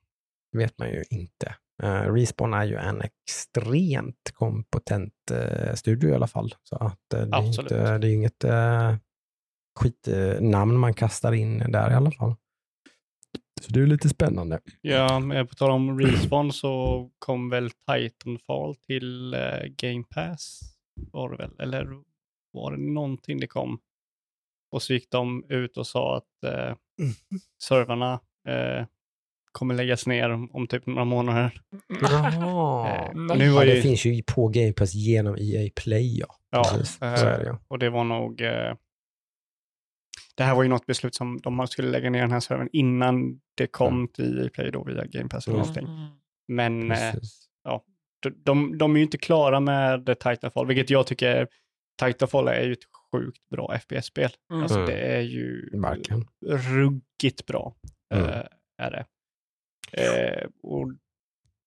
det 0.52 0.58
vet 0.58 0.78
man 0.78 0.88
ju 0.90 1.04
inte. 1.10 1.54
Uh, 1.82 2.12
Respawn 2.14 2.54
är 2.54 2.64
ju 2.64 2.76
en 2.76 3.02
extremt 3.02 4.30
kompetent 4.32 5.14
eh, 5.32 5.74
studio 5.74 6.10
i 6.10 6.14
alla 6.14 6.26
fall, 6.26 6.54
så 6.62 6.76
att 6.76 7.12
eh, 7.14 7.20
det, 7.20 7.36
är 7.36 7.42
inte, 7.60 7.98
det 7.98 8.08
är 8.08 8.12
inget 8.14 8.44
uh, 8.44 8.96
skitnamn 9.80 10.78
man 10.78 10.94
kastar 10.94 11.32
in 11.32 11.58
där 11.58 11.90
i 11.90 11.94
alla 11.94 12.10
fall. 12.10 12.34
Så 13.60 13.72
det 13.72 13.80
är 13.80 13.86
lite 13.86 14.08
spännande. 14.08 14.60
Ja, 14.80 15.20
men 15.20 15.46
på 15.46 15.54
tal 15.54 15.70
om 15.70 16.00
Respawn 16.00 16.52
så 16.52 17.08
kom 17.18 17.50
väl 17.50 17.70
Titanfall 17.70 18.74
till 18.74 19.34
eh, 19.34 19.40
Game 19.76 20.04
Pass, 20.14 20.60
var 21.12 21.30
det 21.30 21.36
väl? 21.36 21.50
Eller 21.58 21.88
var 22.52 22.72
det 22.72 22.78
någonting 22.78 23.40
det 23.40 23.46
kom? 23.46 23.78
Och 24.70 24.82
så 24.82 24.92
gick 24.92 25.10
de 25.10 25.44
ut 25.48 25.76
och 25.76 25.86
sa 25.86 26.16
att 26.16 26.44
eh, 26.44 26.74
servrarna 27.62 28.20
eh, 28.48 28.86
kommer 29.52 29.74
läggas 29.74 30.06
ner 30.06 30.30
om, 30.30 30.50
om 30.52 30.66
typ 30.66 30.86
några 30.86 31.04
månader. 31.04 31.60
Jaha. 32.00 32.88
Eh, 32.88 33.10
nej. 33.14 33.38
nu 33.38 33.50
var 33.50 33.64
Ja, 33.64 33.70
det 33.70 33.76
ju, 33.76 33.82
finns 33.82 34.04
ju 34.04 34.22
på 34.22 34.48
Game 34.48 34.72
Pass 34.72 34.94
genom 34.94 35.36
EA 35.38 35.70
Play. 35.76 36.18
Ja. 36.18 36.34
ja, 36.50 36.78
eh, 37.00 37.12
det 37.12 37.44
ju. 37.44 37.56
och 37.68 37.78
det 37.78 37.90
var 37.90 38.04
nog... 38.04 38.40
Eh, 38.40 38.74
det 40.38 40.44
här 40.44 40.54
var 40.54 40.62
ju 40.62 40.68
något 40.68 40.86
beslut 40.86 41.14
som 41.14 41.38
de 41.42 41.66
skulle 41.66 41.88
lägga 41.88 42.10
ner 42.10 42.20
den 42.20 42.32
här 42.32 42.40
servern 42.40 42.68
innan 42.72 43.40
det 43.54 43.66
kom 43.66 44.08
till 44.08 44.38
EA 44.44 44.50
Play 44.52 44.70
då 44.70 44.84
via 44.84 45.04
Game 45.04 45.28
Pass 45.28 45.46
eller 45.48 45.56
Mm. 45.58 45.66
någonting. 45.68 45.86
Mm. 45.96 46.08
Men 46.48 46.90
eh, 46.92 47.12
Precis. 47.12 47.48
de, 48.22 48.32
de, 48.44 48.78
de 48.78 48.92
är 48.94 48.98
ju 48.98 49.04
inte 49.04 49.18
klara 49.18 49.60
med 49.60 50.06
Titanfall, 50.20 50.66
vilket 50.66 50.90
jag 50.90 51.06
tycker 51.06 51.48
Titanfall 52.02 52.48
är 52.48 52.62
ju 52.62 52.72
ett 52.72 52.84
sjukt 53.12 53.48
bra 53.50 53.78
FPS-spel. 53.78 54.30
Mm. 54.50 54.62
Alltså 54.62 54.78
Mm. 54.78 54.90
det 54.90 54.98
är 54.98 55.20
ju 55.20 55.70
Verkligen. 55.80 56.26
ruggigt 56.46 57.46
bra. 57.46 57.74
Mm. 58.14 58.28
eh, 58.28 58.44
är 58.78 58.90
det. 58.90 59.04
Eh, 59.92 60.48
och 60.62 60.92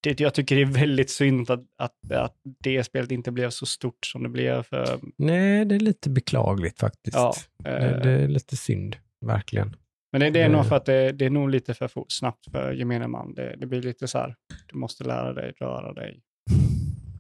det, 0.04 0.20
jag 0.20 0.34
tycker 0.34 0.56
det 0.56 0.62
är 0.62 0.66
väldigt 0.66 1.10
synd 1.10 1.50
att, 1.50 1.60
att, 1.78 2.12
att 2.12 2.36
det 2.64 2.84
spelet 2.84 3.12
inte 3.12 3.32
blev 3.32 3.50
så 3.50 3.66
stort 3.66 4.06
som 4.06 4.24
det 4.24 4.30
blev. 4.30 4.64
För, 4.64 5.00
Nej, 5.18 5.66
det 5.66 5.76
är 5.76 5.80
lite 5.80 6.10
beklagligt 6.10 6.80
faktiskt. 6.80 7.18
ja, 7.18 7.34
det, 7.64 7.70
eh, 7.78 8.02
det 8.02 8.12
är 8.12 8.28
lite 8.28 8.58
synd, 8.58 8.96
verkligen. 9.26 9.76
men 10.12 10.22
det, 10.22 10.30
det 10.30 10.40
är 10.42 10.50
det- 10.50 10.56
nog 10.56 10.66
för 10.66 10.76
att 10.76 10.86
det, 10.86 11.12
det 11.12 11.26
är 11.26 11.30
nog 11.30 11.50
lite 11.50 11.74
för 11.74 11.88
fort, 11.88 12.12
snabbt 12.12 12.52
för 12.52 12.72
gemene 12.74 13.08
man. 13.08 13.34
Det, 13.34 13.56
det 13.58 13.66
blir 13.68 13.82
lite 13.82 14.08
så 14.08 14.18
här, 14.18 14.36
du 14.72 14.78
måste 14.78 15.04
lära 15.04 15.34
dig 15.34 15.54
röra 15.60 15.94
dig. 15.94 16.22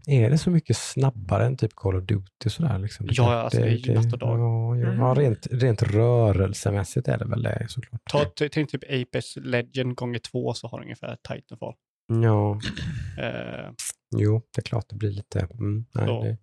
Är 0.07 0.29
det 0.29 0.37
så 0.37 0.49
mycket 0.51 0.77
snabbare 0.77 1.45
än 1.45 1.57
typ 1.57 1.71
Call 1.75 1.95
of 1.95 2.03
Duty? 2.03 2.49
Sådär, 2.49 2.79
liksom? 2.79 3.07
Ja, 3.11 3.33
alltså, 3.33 3.59
det 3.61 3.67
är 3.67 3.71
ju 3.75 3.93
natt 3.93 4.13
och 4.13 4.19
dag. 4.19 4.39
Ja, 4.39 4.77
ja, 4.77 4.93
ja, 4.93 5.13
rent, 5.21 5.47
rent 5.51 5.83
rörelsemässigt 5.83 7.07
är 7.07 7.17
det 7.17 7.25
väl 7.25 7.43
det 7.43 7.65
såklart. 7.69 8.01
Ta, 8.11 8.25
tänk 8.51 8.69
typ 8.71 8.83
Apex 8.83 9.35
Legend 9.35 9.95
gånger 9.95 10.19
två 10.19 10.53
så 10.53 10.67
har 10.67 10.77
du 10.79 10.83
ungefär 10.83 11.17
Titanfall. 11.27 11.73
Ja, 12.23 12.59
Eh, 13.17 13.71
jo, 14.17 14.41
det 14.55 14.61
är 14.61 14.63
klart 14.63 14.89
det 14.89 14.95
blir 14.95 15.11
lite... 15.11 15.39
Mm, 15.39 15.85
nej, 15.93 16.05
det 16.05 16.37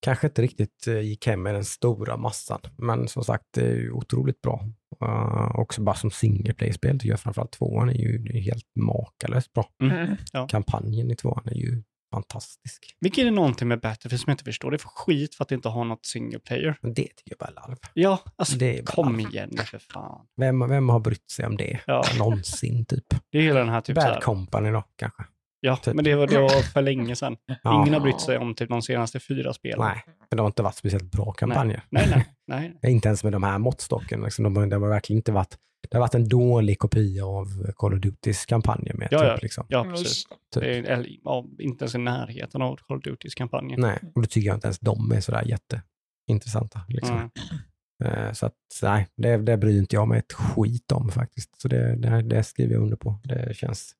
kanske 0.00 0.26
inte 0.26 0.42
riktigt 0.42 0.86
eh, 0.86 1.00
gick 1.00 1.26
hem 1.26 1.42
med 1.42 1.54
den 1.54 1.64
stora 1.64 2.16
massan, 2.16 2.60
men 2.76 3.08
som 3.08 3.24
sagt, 3.24 3.44
det 3.54 3.60
är 3.60 3.74
ju 3.74 3.92
otroligt 3.92 4.40
bra. 4.40 4.68
Uh, 5.04 5.58
också 5.58 5.82
bara 5.82 5.96
som 5.96 6.10
single 6.10 6.54
play-spel 6.54 6.98
tycker 6.98 7.10
jag 7.10 7.20
framförallt 7.20 7.52
tvåan 7.52 7.88
är 7.88 7.94
ju 7.94 8.40
helt 8.40 8.66
makalöst 8.80 9.52
bra. 9.52 9.68
Mm. 9.82 10.16
Kampanjen 10.48 11.10
i 11.10 11.16
tvåan 11.16 11.48
är 11.48 11.54
ju 11.54 11.82
fantastisk. 12.12 12.96
Vilket 13.00 13.26
är 13.26 13.30
någonting 13.30 13.68
med 13.68 13.80
Battlefield 13.80 14.20
som 14.20 14.30
jag 14.30 14.34
inte 14.34 14.44
förstår. 14.44 14.70
Det 14.70 14.76
är 14.76 14.78
för 14.78 14.88
skit 14.88 15.34
för 15.34 15.44
att 15.44 15.48
det 15.48 15.54
inte 15.54 15.68
har 15.68 15.84
något 15.84 16.06
single 16.06 16.38
player. 16.38 16.76
Men 16.82 16.94
det 16.94 17.02
tycker 17.02 17.22
jag 17.30 17.38
bara 17.38 17.50
är 17.50 17.68
larv. 17.68 17.78
Ja, 17.94 18.18
alltså 18.36 18.56
Det 18.56 18.78
är 18.78 18.82
kom 18.82 19.18
larv. 19.18 19.20
igen 19.32 19.48
nu 19.52 19.58
för 19.62 19.78
fan. 19.78 20.26
Vem, 20.36 20.68
vem 20.68 20.88
har 20.88 21.00
brytt 21.00 21.30
sig 21.30 21.46
om 21.46 21.56
det? 21.56 21.80
Ja, 21.86 22.04
Någonsin 22.18 22.84
typ. 22.84 23.04
det 23.32 23.38
är 23.38 23.42
hela 23.42 23.58
den 23.60 23.68
här 23.68 23.80
typ 23.80 23.96
så 23.96 24.00
Bad 24.02 24.12
här. 24.12 24.20
Company 24.20 24.70
då 24.70 24.84
kanske? 24.96 25.22
Ja, 25.64 25.76
typ. 25.76 25.94
men 25.94 26.04
det 26.04 26.14
var, 26.14 26.26
det 26.26 26.38
var 26.40 26.62
för 26.62 26.82
länge 26.82 27.16
sedan. 27.16 27.36
Ja. 27.62 27.80
Ingen 27.82 27.94
har 27.94 28.00
brytt 28.00 28.20
sig 28.20 28.38
om 28.38 28.54
typ 28.54 28.68
de 28.68 28.82
senaste 28.82 29.20
fyra 29.20 29.52
spelen. 29.52 29.78
Nej, 29.80 30.02
men 30.06 30.36
det 30.36 30.42
har 30.42 30.46
inte 30.46 30.62
varit 30.62 30.74
speciellt 30.76 31.10
bra 31.10 31.32
kampanjer. 31.32 31.82
Nej, 31.90 32.06
nej, 32.46 32.74
nej. 32.82 32.92
Inte 32.92 33.08
ens 33.08 33.24
med 33.24 33.32
de 33.32 33.42
här 33.42 33.58
måttstocken. 33.58 34.20
Liksom, 34.22 34.54
de, 34.54 34.68
det 34.68 34.76
har 34.76 34.88
verkligen 34.88 35.18
inte 35.18 35.32
varit, 35.32 35.56
det 35.90 35.96
har 35.96 36.00
varit 36.00 36.14
en 36.14 36.28
dålig 36.28 36.78
kopia 36.78 37.26
av 37.26 37.72
Call 37.76 37.94
of 37.94 38.00
Dutys 38.00 38.46
kampanjer 38.46 38.94
med. 38.94 39.08
Ja, 39.10 39.18
typ, 39.18 39.28
ja. 39.28 39.38
liksom. 39.42 39.66
Ja, 39.68 39.84
precis. 39.84 40.24
Typ. 40.24 40.62
Det 40.62 40.78
är, 40.78 40.82
eller, 40.82 41.08
ja, 41.24 41.46
inte 41.58 41.84
ens 41.84 41.94
i 41.94 41.98
närheten 41.98 42.62
av 42.62 42.76
Call 42.76 42.96
of 42.96 43.02
Dutys 43.02 43.34
kampanjer. 43.34 43.78
Nej, 43.78 43.98
och 44.14 44.22
då 44.22 44.26
tycker 44.26 44.46
jag 44.46 44.56
inte 44.56 44.66
ens 44.66 44.78
de 44.78 45.12
är 45.12 45.20
sådär 45.20 45.44
jätteintressanta. 45.44 46.80
Liksom. 46.88 47.16
Mm. 47.16 48.34
Så 48.34 48.46
att, 48.46 48.54
nej, 48.82 49.08
det, 49.16 49.36
det 49.36 49.56
bryr 49.56 49.78
inte 49.78 49.96
jag 49.96 50.08
mig 50.08 50.18
ett 50.18 50.32
skit 50.32 50.92
om 50.92 51.08
faktiskt. 51.08 51.60
Så 51.60 51.68
det, 51.68 51.96
det, 51.96 52.22
det 52.22 52.42
skriver 52.42 52.74
jag 52.74 52.82
under 52.82 52.96
på. 52.96 53.20
Det 53.24 53.56
känns 53.56 53.94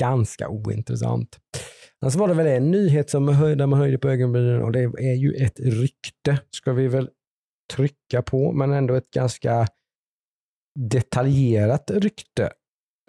ganska 0.00 0.48
ointressant. 0.48 1.38
Sen 2.00 2.10
så 2.10 2.18
var 2.18 2.28
det 2.28 2.34
väl 2.34 2.46
en 2.46 2.70
nyhet 2.70 3.10
som 3.10 3.28
höj, 3.28 3.56
där 3.56 3.66
man 3.66 3.78
höjde 3.78 3.98
på 3.98 4.08
ögonbrynen 4.08 4.62
och 4.62 4.72
det 4.72 4.80
är 4.80 5.14
ju 5.14 5.32
ett 5.32 5.60
rykte, 5.60 6.38
ska 6.50 6.72
vi 6.72 6.88
väl 6.88 7.10
trycka 7.74 8.22
på, 8.22 8.52
men 8.52 8.72
ändå 8.72 8.94
ett 8.94 9.10
ganska 9.10 9.66
detaljerat 10.76 11.90
rykte 11.90 12.50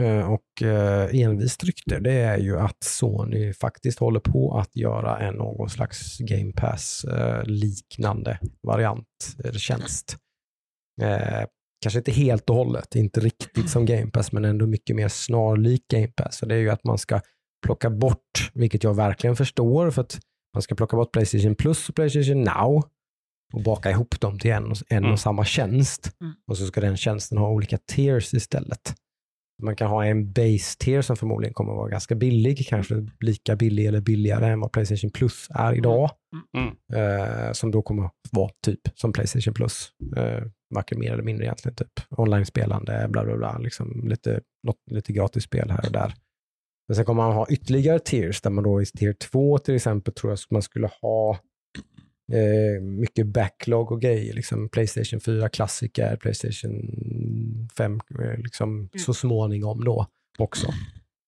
eh, 0.02 0.34
och 0.34 0.62
eh, 0.62 1.22
envist 1.22 1.64
rykte. 1.64 2.00
Det 2.00 2.14
är 2.14 2.38
ju 2.38 2.60
att 2.60 2.84
Sony 2.84 3.54
faktiskt 3.54 4.00
håller 4.00 4.20
på 4.20 4.58
att 4.58 4.76
göra 4.76 5.20
en 5.20 5.34
någon 5.34 5.70
slags 5.70 6.18
Game 6.18 6.52
Pass-liknande 6.52 8.32
eh, 8.32 8.48
variant 8.64 9.36
eller 9.44 9.60
tjänst. 9.60 10.18
Kanske 11.82 11.98
inte 11.98 12.12
helt 12.12 12.50
och 12.50 12.56
hållet, 12.56 12.96
inte 12.96 13.20
riktigt 13.20 13.70
som 13.70 13.86
Game 13.86 14.12
Pass, 14.12 14.32
men 14.32 14.46
ändå 14.46 14.68
mycket 14.68 14.96
mer 14.96 15.08
snarlik 15.08 15.84
Game 15.88 16.08
Pass. 16.08 16.38
Så 16.38 16.46
det 16.46 16.56
är 16.56 16.60
ju 16.60 16.70
att 16.70 16.84
man 16.84 16.98
ska 16.98 17.22
plocka 17.66 17.90
bort, 17.90 18.52
vilket 18.54 18.84
jag 18.84 18.94
verkligen 18.94 19.36
förstår, 19.36 19.92
för 19.92 20.02
att 20.02 20.20
man 20.54 20.62
ska 20.62 20.76
plocka 20.76 20.98
bort 20.98 21.12
Playstation 21.12 21.56
Plus 21.56 21.90
och 21.90 21.96
Playstation 21.96 22.42
Now 22.42 22.84
och 23.54 23.64
baka 23.64 23.92
ihop 23.92 24.20
dem 24.22 24.40
till 24.40 24.52
en, 24.52 24.72
och- 24.72 24.78
en 24.90 24.98
Mm. 24.98 25.12
och 25.12 25.20
samma 25.20 25.46
tjänst. 25.46 26.12
Mm. 26.22 26.34
Och 26.48 26.58
så 26.58 26.66
ska 26.66 26.82
den 26.82 26.98
tjänsten 26.98 27.38
ha 27.38 27.50
olika 27.50 27.78
tiers 27.78 28.34
istället. 28.34 28.96
Man 29.64 29.76
kan 29.76 29.88
ha 29.90 30.06
en 30.06 30.32
base 30.32 30.78
tier 30.80 31.02
som 31.02 31.18
förmodligen 31.18 31.54
kommer 31.54 31.72
att 31.72 31.78
vara 31.78 31.90
ganska 31.90 32.16
billig, 32.16 32.68
kanske 32.68 33.08
lika 33.20 33.56
billig 33.56 33.86
eller 33.86 34.02
billigare 34.02 34.48
än 34.48 34.60
vad 34.60 34.72
Playstation 34.72 35.12
Plus 35.12 35.48
är 35.50 35.74
idag. 35.74 36.10
Mm. 36.58 36.76
Eh, 36.94 37.52
som 37.52 37.72
då 37.72 37.82
kommer 37.82 38.04
att 38.06 38.14
vara 38.32 38.50
typ 38.66 38.80
som 38.96 39.14
Playstation 39.14 39.54
Plus. 39.54 39.92
Eh, 40.18 40.44
varken 40.76 41.00
mer 41.00 41.14
eller 41.14 41.24
mindre 41.24 41.46
egentligen. 41.46 41.76
Typ. 41.76 41.92
Online-spelande, 42.10 43.08
bla 43.10 43.24
bla 43.26 43.38
bla. 43.38 43.58
Liksom 43.58 44.08
lite, 44.08 44.42
något, 44.68 44.78
lite 44.92 45.14
gratis 45.14 45.44
spel 45.44 45.70
här 45.72 45.86
och 45.86 45.92
där. 45.92 46.14
Men 46.88 46.96
sen 46.96 47.06
kommer 47.06 47.24
man 47.24 47.34
ha 47.36 47.48
ytterligare 47.50 48.00
tiers 48.00 48.42
där 48.42 48.50
man 48.50 48.64
då 48.64 48.82
i 48.82 48.86
tier 48.86 49.14
2 49.14 49.58
till 49.58 49.76
exempel 49.76 50.14
tror 50.14 50.32
jag 50.32 50.40
man 50.52 50.62
skulle 50.62 50.90
ha 51.02 51.40
eh, 52.34 52.82
mycket 52.82 53.28
backlog 53.28 53.92
och 53.92 54.02
grejer. 54.02 54.34
Liksom 54.34 54.70
Playstation 54.70 55.20
4 55.20 55.50
klassiker, 55.50 56.16
Playstation 56.16 57.70
5 57.78 58.00
eh, 58.24 58.38
liksom, 58.38 58.90
så 59.06 59.14
småningom 59.14 59.84
då 59.86 60.08
också. 60.38 60.68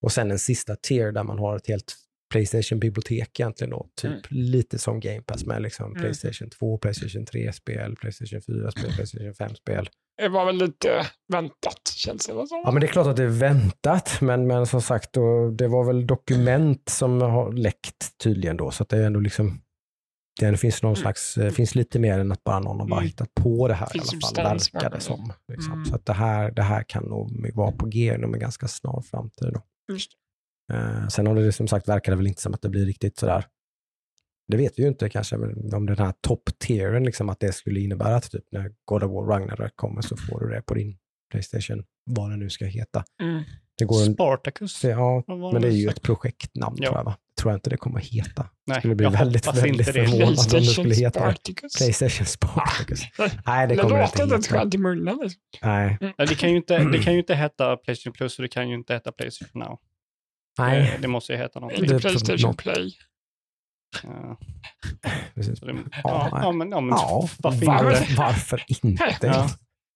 Och 0.02 0.12
sen 0.12 0.32
en 0.32 0.40
sista 0.40 0.76
tier 0.76 1.12
där 1.12 1.24
man 1.24 1.40
har 1.40 1.56
ett 1.56 1.68
helt 1.68 1.96
Playstation-bibliotek 2.34 3.40
egentligen 3.40 3.72
då. 3.72 3.88
Typ 3.96 4.12
Mm. 4.12 4.22
lite 4.30 4.78
som 4.80 5.00
Game 5.00 5.22
Pass 5.22 5.46
med 5.46 5.62
liksom 5.62 5.86
Mm. 5.92 6.02
Playstation 6.02 6.50
2, 6.50 6.78
Playstation 6.78 7.26
3-spel, 7.26 7.96
Playstation 7.96 8.40
4-spel, 8.42 8.92
Playstation 8.96 9.34
5-spel. 9.34 9.90
Det 10.18 10.30
var 10.30 10.46
väl 10.46 10.56
lite 10.56 11.06
väntat, 11.32 11.82
känns 11.96 12.28
det 12.28 12.34
som. 12.48 12.62
Ja, 12.66 12.72
men 12.72 12.82
det 12.82 12.88
är 12.88 12.92
klart 12.92 13.08
att 13.08 13.16
det 13.18 13.24
är 13.24 13.28
väntat, 13.28 14.18
men, 14.22 14.48
men 14.48 14.66
som 14.66 14.82
sagt, 14.82 15.14
då, 15.14 15.50
det 15.52 15.68
var 15.68 15.84
väl 15.84 16.08
dokument 16.08 16.90
som 16.90 17.22
har 17.22 17.52
läckt 17.52 18.18
tydligen 18.24 18.58
då, 18.58 18.72
så 18.72 18.84
att 18.84 18.90
det 18.90 18.98
är 18.98 19.04
ändå 19.04 19.20
liksom 19.20 19.62
det 20.40 20.58
finns 20.58 20.84
någon 20.84 20.90
Mm. 20.94 21.02
slags, 21.02 21.38
eh, 21.38 21.52
finns 21.52 21.76
lite 21.76 22.00
mer 22.00 22.20
än 22.20 22.32
att 22.32 22.44
bara 22.44 22.60
någon 22.60 22.80
har 22.80 22.88
bara 22.88 23.00
Mm. 23.00 23.08
hittat 23.08 23.36
på 23.36 23.68
det 23.68 23.74
här 23.74 23.88
i 23.88 24.00
Finns 24.00 24.14
alla 24.14 24.50
fall, 24.50 24.58
verkar 24.74 24.90
det 24.90 25.00
som. 25.00 25.34
Liksom. 25.48 25.74
Mm. 25.74 25.86
Så 25.86 25.96
att 25.96 26.06
det 26.06 26.14
här, 26.14 26.52
det 26.52 26.62
här 26.62 26.84
kan 26.84 27.04
nog 27.04 27.52
vara 27.56 27.72
på 27.72 27.86
G 27.86 28.14
inom 28.16 28.34
en 28.34 28.40
ganska 28.40 28.68
snar 28.68 29.02
framtid. 29.02 29.56
Eh, 30.74 31.08
sen 31.08 31.28
har 31.28 31.36
det 31.36 31.52
som 31.52 31.68
sagt 31.68 31.88
verkar 31.90 32.12
det 32.12 32.16
väl 32.16 32.28
inte 32.28 32.42
som 32.42 32.54
att 32.54 32.62
det 32.62 32.70
blir 32.70 32.86
riktigt 32.86 33.18
sådär, 33.18 33.46
det 34.48 34.58
vet 34.58 34.80
vi 34.80 34.84
ju 34.84 34.90
inte 34.90 35.10
kanske, 35.10 35.38
men 35.38 35.74
om 35.74 35.86
den 35.86 35.98
här 35.98 36.14
top-tieren, 36.28 37.04
liksom, 37.04 37.30
att 37.30 37.40
det 37.40 37.52
skulle 37.54 37.80
innebära 37.80 38.16
att 38.16 38.32
typ 38.32 38.44
när 38.52 38.72
God 38.86 39.04
of 39.04 39.12
War 39.12 39.24
Ragnarök 39.26 39.76
kommer 39.76 40.02
så 40.02 40.18
får 40.18 40.40
du 40.40 40.50
det 40.50 40.62
på 40.62 40.74
din 40.74 40.98
Playstation, 41.32 41.84
vad 42.06 42.30
den 42.30 42.40
nu 42.40 42.50
ska 42.50 42.66
heta. 42.66 43.04
Mm. 43.22 43.44
Det 43.80 43.86
går 43.86 44.02
en, 44.06 44.14
Spartacus. 44.14 44.84
ja, 44.84 45.24
men 45.28 45.62
det 45.62 45.68
är 45.68 45.72
ju 45.72 45.88
ett 45.90 46.02
projektnamn 46.02 46.76
Ja. 46.80 46.86
tror 46.88 46.98
jag 47.00 47.04
va? 47.04 47.16
Tror 47.42 47.52
jag 47.52 47.58
inte 47.58 47.70
det 47.70 47.78
kommer 47.78 48.00
heta. 48.00 48.50
Nej, 48.68 48.80
skulle 48.80 48.96
bli 48.96 49.04
jag 49.04 49.12
väldigt, 49.12 49.48
väldigt 49.48 49.78
det. 49.88 49.94
förvånad. 49.94 50.24
om 50.24 50.30
det 50.36 50.38
skulle 50.38 50.62
Playstation 50.62 50.92
heta 50.92 51.20
det. 51.28 51.34
Spartacus. 51.36 51.78
Playstation 51.78 52.26
Spartacus. 52.26 53.00
Nej, 53.46 53.68
det 53.68 53.76
Det 53.76 53.82
kommer 53.82 53.98
det 53.98 54.04
inte 54.24 54.36
heta. 54.36 54.42
skönt 54.60 54.74
i 54.74 54.78
munnen. 54.78 55.18
Liksom. 55.22 55.42
Nej. 55.62 55.98
Nej, 56.02 56.14
Det 56.18 56.36
kan, 56.36 56.50
ju 56.52 56.58
inte, 56.58 56.84
det 56.84 57.00
kan 57.04 57.14
ju 57.14 57.20
inte 57.20 57.36
heta 57.36 57.78
Playstation 57.78 58.14
Plus 58.14 58.40
och 58.40 58.44
det 58.44 58.48
kan 58.50 58.70
ju 58.70 58.76
inte 58.76 58.94
heta 58.94 59.12
Playstation 59.12 59.60
Now. 59.62 59.80
Nej, 60.60 60.98
Det 61.02 61.08
måste 61.08 61.34
ju 61.34 61.40
heta 61.40 61.60
någonting. 61.60 61.88
Det- 61.88 62.00
Playstation 62.00 62.50
något- 62.52 62.58
Play. 62.58 62.94
Ja, 64.04 64.38
precis. 65.36 65.60
det, 65.60 65.76
Ja, 66.04 66.30
ja, 66.32 66.52
men, 66.52 66.70
ja, 66.72 66.82
men 66.82 66.90
Ja, 66.90 67.30
varför 67.40 67.66
varför, 67.66 68.02
inte? 68.02 68.14
varför 68.18 68.64
inte? 68.68 69.16
Ja. 69.22 69.50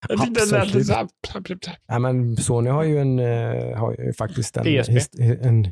Absolut. 0.10 0.88
plö, 1.22 1.42
plö, 1.42 1.56
plö. 1.56 1.72
Ja, 1.88 2.00
men 2.00 2.38
Sony 2.38 2.70
har 2.70 2.84
ju, 2.84 3.00
en, 3.00 3.20
eh, 3.20 3.78
har 3.78 3.96
ju 4.00 4.14
faktiskt 4.14 4.58
en, 4.58 4.66
his- 4.66 5.38
en, 5.42 5.68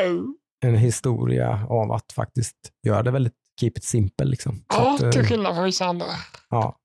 Oh. 0.00 0.24
en 0.64 0.74
historia 0.76 1.66
av 1.68 1.92
att 1.92 2.12
faktiskt 2.12 2.56
göra 2.86 3.02
det 3.02 3.10
väldigt 3.10 3.34
keep 3.60 3.70
it 3.76 3.84
simple. 3.84 4.26
Liksom. 4.26 4.56
Så 4.56 4.64
Ja, 4.68 4.94
att, 4.94 5.02
eh, 5.02 5.10
till 5.10 5.24
skillnad 5.24 5.54
från 5.54 5.64
vissa 5.64 5.84
andra. 5.86 6.06
ja, 6.50 6.76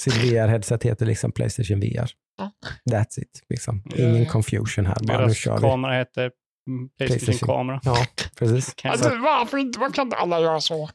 sitt 0.00 0.14
VR-headset 0.16 0.84
heter 0.84 1.06
liksom 1.06 1.32
Playstation 1.32 1.80
VR. 1.80 2.10
Ja. 2.38 2.50
That's 2.90 3.20
it. 3.20 3.42
Liksom. 3.48 3.82
Ingen 3.96 4.26
confusion 4.26 4.86
här. 4.86 4.96
Bara, 5.02 5.18
nu 5.18 5.24
Deras 5.24 5.60
kamera 5.60 5.98
heter 5.98 6.22
mm, 6.68 6.88
Playstation. 6.98 7.24
Playstation-kamera. 7.26 7.80
Ja, 7.84 8.06
precis. 8.38 8.74
Alltså, 8.84 9.08
varför, 9.08 9.58
inte, 9.58 9.78
varför 9.80 9.94
kan 9.94 10.06
inte 10.06 10.16
alla 10.16 10.40
göra 10.40 10.60
så? 10.60 10.90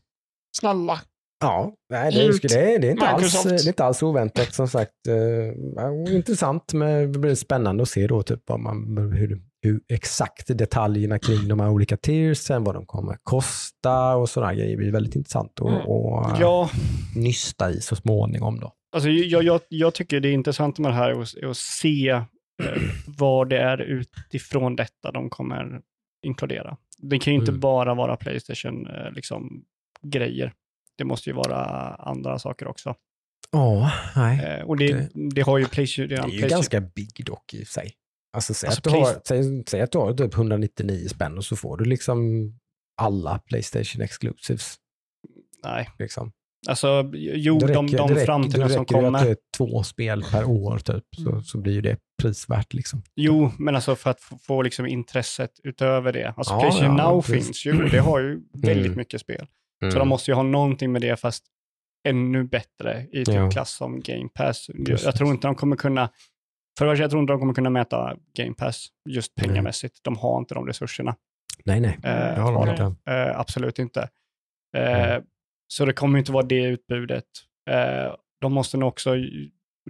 Snälla. 0.57 1.01
Ja, 1.43 1.73
nej, 1.89 2.11
det, 2.11 2.25
Ut 2.25 2.41
det, 2.41 2.47
det, 2.47 2.87
är 2.87 2.91
inte 2.91 3.07
alls, 3.07 3.43
det 3.43 3.49
är 3.55 3.67
inte 3.67 3.83
alls 3.83 4.03
oväntat 4.03 4.53
som 4.53 4.67
sagt. 4.67 4.91
Eh, 5.07 6.15
intressant, 6.15 6.73
men 6.73 7.11
det 7.11 7.19
blir 7.19 7.35
spännande 7.35 7.83
att 7.83 7.89
se 7.89 8.07
då 8.07 8.23
typ 8.23 8.39
vad 8.45 8.59
man, 8.59 8.97
hur, 9.13 9.41
hur 9.61 9.79
exakt 9.89 10.57
detaljerna 10.57 11.19
kring 11.19 11.47
de 11.47 11.59
här 11.59 11.69
olika 11.69 11.97
tiersen, 11.97 12.63
vad 12.63 12.75
de 12.75 12.85
kommer 12.85 13.17
kosta 13.23 14.15
och 14.15 14.29
sådana 14.29 14.53
grejer. 14.53 14.69
Det 14.71 14.77
blir 14.77 14.91
väldigt 14.91 15.15
intressant 15.15 15.61
att 15.61 15.67
Mm. 15.67 15.81
och, 15.81 16.25
Ja, 16.39 16.69
nysta 17.15 17.71
i 17.71 17.81
så 17.81 17.95
småningom 17.95 18.59
då. 18.59 18.73
alltså, 18.95 19.09
jag, 19.09 19.43
jag, 19.43 19.61
jag 19.69 19.93
tycker 19.93 20.19
det 20.19 20.27
är 20.29 20.33
intressant 20.33 20.79
med 20.79 20.91
det 20.91 20.95
här 20.95 21.11
att, 21.21 21.43
att 21.43 21.57
se 21.57 22.09
eh, 22.09 22.23
vad 23.07 23.49
det 23.49 23.57
är 23.57 23.77
utifrån 23.81 24.75
detta 24.75 25.11
de 25.13 25.29
kommer 25.29 25.81
inkludera. 26.25 26.77
Det 26.97 27.19
kan 27.19 27.33
ju 27.33 27.39
inte 27.39 27.51
Mm. 27.51 27.59
bara 27.61 27.93
vara 27.93 28.15
Playstation 28.17 28.87
eh, 28.87 29.11
liksom, 29.11 29.63
grejer. 30.03 30.53
Det 30.97 31.03
måste 31.03 31.29
ju 31.29 31.33
vara 31.35 31.65
andra 31.95 32.39
saker 32.39 32.67
också. 32.67 32.95
Ja, 33.51 33.91
nej. 34.15 34.45
Eh, 34.59 34.65
och 34.65 34.77
det, 34.77 34.93
Det- 34.93 35.09
det 35.35 35.41
har 35.41 35.57
ju 35.57 35.65
Playstation 35.65 36.07
Det 36.09 36.15
är 36.15 36.27
ju 36.27 36.39
Playstation- 36.39 36.49
ganska 36.49 36.81
big 36.81 37.25
dock 37.25 37.53
i 37.53 37.65
sig. 37.65 37.91
Alltså 38.33 38.53
säg, 38.53 38.67
Alltså, 38.67 38.79
att, 38.79 38.83
du 38.83 38.89
har, 38.89 39.15
säg, 39.27 39.63
säg 39.67 39.81
att 39.81 39.91
du 39.91 39.97
har 39.97 40.13
typ 40.13 40.33
199 40.33 41.07
spänn 41.09 41.37
och 41.37 41.45
så 41.45 41.55
får 41.55 41.77
du 41.77 41.85
liksom 41.85 42.51
alla 43.01 43.39
Playstation 43.39 44.01
exclusives. 44.01 44.75
Nej, 45.63 45.89
Liksom. 45.99 46.31
alltså 46.67 47.09
jo, 47.13 47.59
de, 47.59 47.67
räcker- 47.67 47.75
de 47.75 48.07
det 48.07 48.13
räcker- 48.13 48.25
framtiden 48.25 48.69
som 48.69 48.79
räcker 48.81 48.93
kommer. 49.01 49.25
det 49.25 49.31
är 49.31 49.37
två 49.57 49.83
spel 49.83 50.23
per 50.31 50.45
år 50.45 50.77
typ, 50.77 51.03
så, 51.17 51.41
så 51.41 51.57
blir 51.57 51.73
ju 51.73 51.81
det 51.81 51.97
prisvärt. 52.21 52.73
Liksom. 52.73 53.03
Jo, 53.15 53.51
men 53.57 53.75
alltså 53.75 53.95
för 53.95 54.09
att 54.09 54.21
få, 54.21 54.37
få 54.37 54.61
liksom 54.61 54.85
intresset 54.85 55.51
utöver 55.63 56.13
det. 56.13 56.33
Alltså 56.37 56.53
Ja, 56.53 56.59
Playstation 56.61 56.97
ja, 56.97 57.09
Now 57.11 57.21
precis. 57.21 57.45
finns 57.45 57.65
ju, 57.65 57.87
det 57.89 57.99
har 57.99 58.19
ju 58.19 58.41
väldigt 58.53 58.85
Mm. 58.85 58.97
mycket 58.97 59.21
spel. 59.21 59.47
Så 59.91 59.99
de 59.99 60.07
måste 60.07 60.31
ju 60.31 60.35
ha 60.35 60.43
någonting 60.43 60.91
med 60.91 61.01
det, 61.01 61.15
fast 61.19 61.45
ännu 62.07 62.43
bättre 62.43 63.07
i 63.11 63.25
typ 63.25 63.35
Ja. 63.35 63.49
klass 63.51 63.71
som 63.71 63.99
Game 63.99 64.29
Pass. 64.33 64.69
Jag, 64.73 64.85
Precis. 64.85 65.05
jag 65.05 65.15
tror 65.15 65.31
inte 65.31 65.47
de 65.47 65.55
kommer 65.55 65.75
kunna, 65.75 66.09
för 66.77 66.95
jag 66.95 67.09
tror 67.09 67.21
inte 67.21 67.33
de 67.33 67.39
kommer 67.39 67.53
kunna 67.53 67.69
mäta 67.69 68.15
Game 68.37 68.53
Pass 68.53 68.87
just 69.09 69.33
Nej. 69.37 69.47
pengamässigt. 69.47 69.99
De 70.03 70.17
har 70.17 70.39
inte 70.39 70.53
de 70.53 70.67
resurserna. 70.67 71.15
Nej, 71.65 71.79
nej. 71.79 71.99
Eh, 72.03 72.11
Jag 72.11 72.41
har 72.41 72.65
dig. 72.65 73.15
Eh, 73.15 73.39
absolut 73.39 73.79
inte. 73.79 74.09
Eh, 74.77 75.03
Mm. 75.13 75.23
Så 75.67 75.85
det 75.85 75.93
kommer 75.93 76.19
inte 76.19 76.31
vara 76.31 76.45
det 76.45 76.63
utbudet. 76.63 77.25
Eh, 77.69 78.15
de 78.41 78.53
måste 78.53 78.77
nog 78.77 78.87
också, 78.89 79.15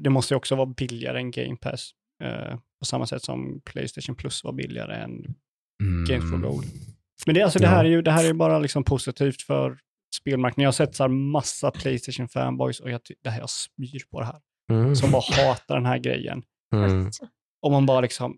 det 0.01 0.09
måste 0.09 0.33
ju 0.33 0.35
också 0.37 0.55
vara 0.55 0.65
billigare 0.65 1.17
än 1.19 1.31
Game 1.31 1.55
Pass. 1.57 1.91
Eh, 2.23 2.55
på 2.79 2.85
samma 2.85 3.05
sätt 3.07 3.23
som 3.23 3.61
Playstation 3.65 4.15
Plus 4.15 4.43
var 4.43 4.51
billigare 4.53 4.95
än 4.95 5.35
Games 6.07 6.29
for 6.29 6.35
Mm. 6.37 6.41
Gold. 6.41 6.65
Men 7.25 7.35
det, 7.35 7.41
alltså, 7.41 7.59
det, 7.59 7.65
Ja. 7.65 7.71
här 7.71 7.85
är 7.85 7.89
ju, 7.89 8.01
det 8.01 8.11
här 8.11 8.23
är 8.23 8.27
ju 8.27 8.33
bara 8.33 8.59
liksom 8.59 8.83
positivt 8.83 9.41
för 9.41 9.77
spelmarknaden. 10.15 10.63
Jag 10.63 10.67
har 10.67 10.73
sett 10.73 10.95
så 10.95 11.03
här 11.03 11.09
massa 11.09 11.71
Playstation 11.71 12.27
fanboys 12.29 12.79
och 12.79 12.89
jag, 12.91 13.01
det 13.23 13.29
här, 13.29 13.39
jag 13.39 13.49
spyr 13.49 14.01
på 14.11 14.19
det 14.19 14.25
här. 14.25 14.39
Mm. 14.71 14.95
Som 14.95 15.11
bara 15.11 15.21
hatar 15.47 15.75
den 15.75 15.85
här 15.85 15.97
grejen. 15.97 16.43
Mm. 16.75 17.11
Och 17.61 17.71
man 17.71 17.85
bara 17.85 18.01
liksom... 18.01 18.37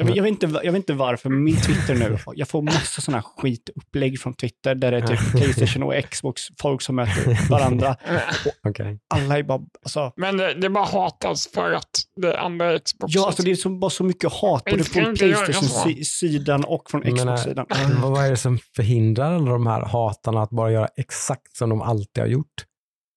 Jag 0.00 0.06
vet, 0.06 0.16
jag, 0.16 0.22
vet 0.22 0.30
inte, 0.30 0.46
jag 0.46 0.72
vet 0.72 0.76
inte 0.76 0.92
varför, 0.92 1.30
men 1.30 1.44
min 1.44 1.56
Twitter 1.56 1.94
nu, 1.94 2.18
jag 2.34 2.48
får 2.48 2.62
massa 2.62 3.00
sådana 3.00 3.22
skitupplägg 3.22 4.20
från 4.20 4.34
Twitter 4.34 4.74
där 4.74 4.90
det 4.90 4.96
är 4.98 5.06
typ 5.06 5.32
Playstation 5.32 5.82
och 5.82 6.10
Xbox, 6.10 6.42
folk 6.60 6.82
som 6.82 6.96
möter 6.96 7.50
varandra. 7.50 7.96
Okej. 8.68 8.98
Alla 9.14 9.38
är 9.38 9.42
bara... 9.42 9.60
Alltså, 9.82 10.12
Men 10.16 10.36
det, 10.36 10.54
det 10.54 10.70
bara 10.70 10.84
hatas 10.84 11.48
för 11.54 11.72
att 11.72 11.90
det 12.16 12.32
är 12.32 12.36
andra 12.36 12.78
Xbox. 12.78 13.14
ja, 13.14 13.26
alltså 13.26 13.42
det 13.42 13.50
är 13.50 13.54
så, 13.54 13.70
bara 13.70 13.90
så 13.90 14.04
mycket 14.04 14.32
hat 14.32 14.64
både 14.64 14.84
från. 14.84 15.14
Playstation-sidan 15.14 16.64
och 16.64 16.90
från 16.90 17.00
menar, 17.00 17.16
Xbox-sidan. 17.16 17.66
Vad 18.02 18.10
vad 18.10 18.26
är 18.26 18.30
det 18.30 18.36
som 18.36 18.58
förhindrar 18.76 19.34
alla 19.34 19.50
de 19.50 19.66
här 19.66 19.84
hatarna 19.84 20.42
att 20.42 20.50
bara 20.50 20.72
göra 20.72 20.88
exakt 20.96 21.56
som 21.56 21.70
de 21.70 21.82
alltid 21.82 22.22
har 22.22 22.28
gjort? 22.28 22.64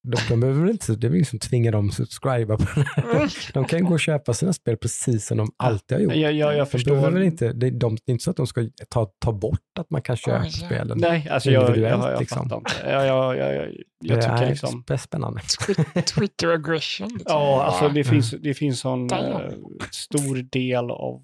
De, 0.04 0.18
de 0.30 0.40
behöver 0.40 0.70
inte, 0.72 0.96
det 0.96 1.08
är 1.08 1.10
väl 1.10 1.16
ingen 1.16 1.26
som 1.26 1.40
tvingar 1.40 1.72
dem 1.72 1.88
att 1.88 1.94
subscriba 1.94 2.58
på 2.58 2.64
det 2.76 2.86
här. 2.96 3.54
De 3.54 3.66
kan 3.66 3.84
gå 3.86 3.94
och 3.94 4.00
köpa 4.00 4.34
sina 4.34 4.54
spel 4.54 4.78
precis 4.78 5.26
som 5.28 5.38
de 5.38 5.52
alltid 5.58 5.98
har 5.98 6.04
gjort. 6.04 6.16
Jag, 6.16 6.34
jag, 6.34 6.54
jag 6.56 6.66
De 6.68 6.72
förstår. 6.72 6.92
behöver 6.92 7.12
väl 7.12 7.24
inte, 7.24 7.54
det, 7.54 7.68
är 7.68 7.72
de, 7.72 7.96
det 7.96 8.02
är 8.08 8.12
inte 8.12 8.24
så 8.24 8.32
att 8.32 8.38
de 8.38 8.48
ska 8.48 8.68
ta, 8.90 9.06
ta 9.20 9.32
bort 9.32 9.60
att 9.80 9.90
man 9.90 10.02
kan 10.02 10.16
köpa 10.18 10.42
Oj, 10.44 10.50
ja. 10.62 10.66
spelen. 10.68 10.98
Nej, 10.98 11.30
alltså 11.30 11.52
jag, 11.52 11.70
jag, 11.70 11.78
jag, 11.78 12.12
jag 12.12 12.20
liksom. 12.20 12.44
fattar 12.50 12.58
inte. 12.58 12.72
Jag, 12.92 13.06
jag, 13.08 13.38
jag, 13.38 13.56
jag, 13.56 13.68
jag 14.04 14.18
det 14.18 14.22
tycker 14.22 14.44
är 14.44 14.50
liksom... 14.50 14.84
sp- 14.88 14.98
spännande. 14.98 15.42
Twitter 16.16 16.48
aggression. 16.48 17.20
Ja, 17.26 17.64
alltså 17.64 17.84
det 17.90 17.90
Mm. 18.02 18.04
finns, 18.04 18.32
det 18.32 18.54
finns 18.54 18.80
sån 18.80 19.08
Damn. 19.08 19.32
eh, 19.32 19.50
stor 19.92 20.36
del 20.52 20.92
av 20.92 21.22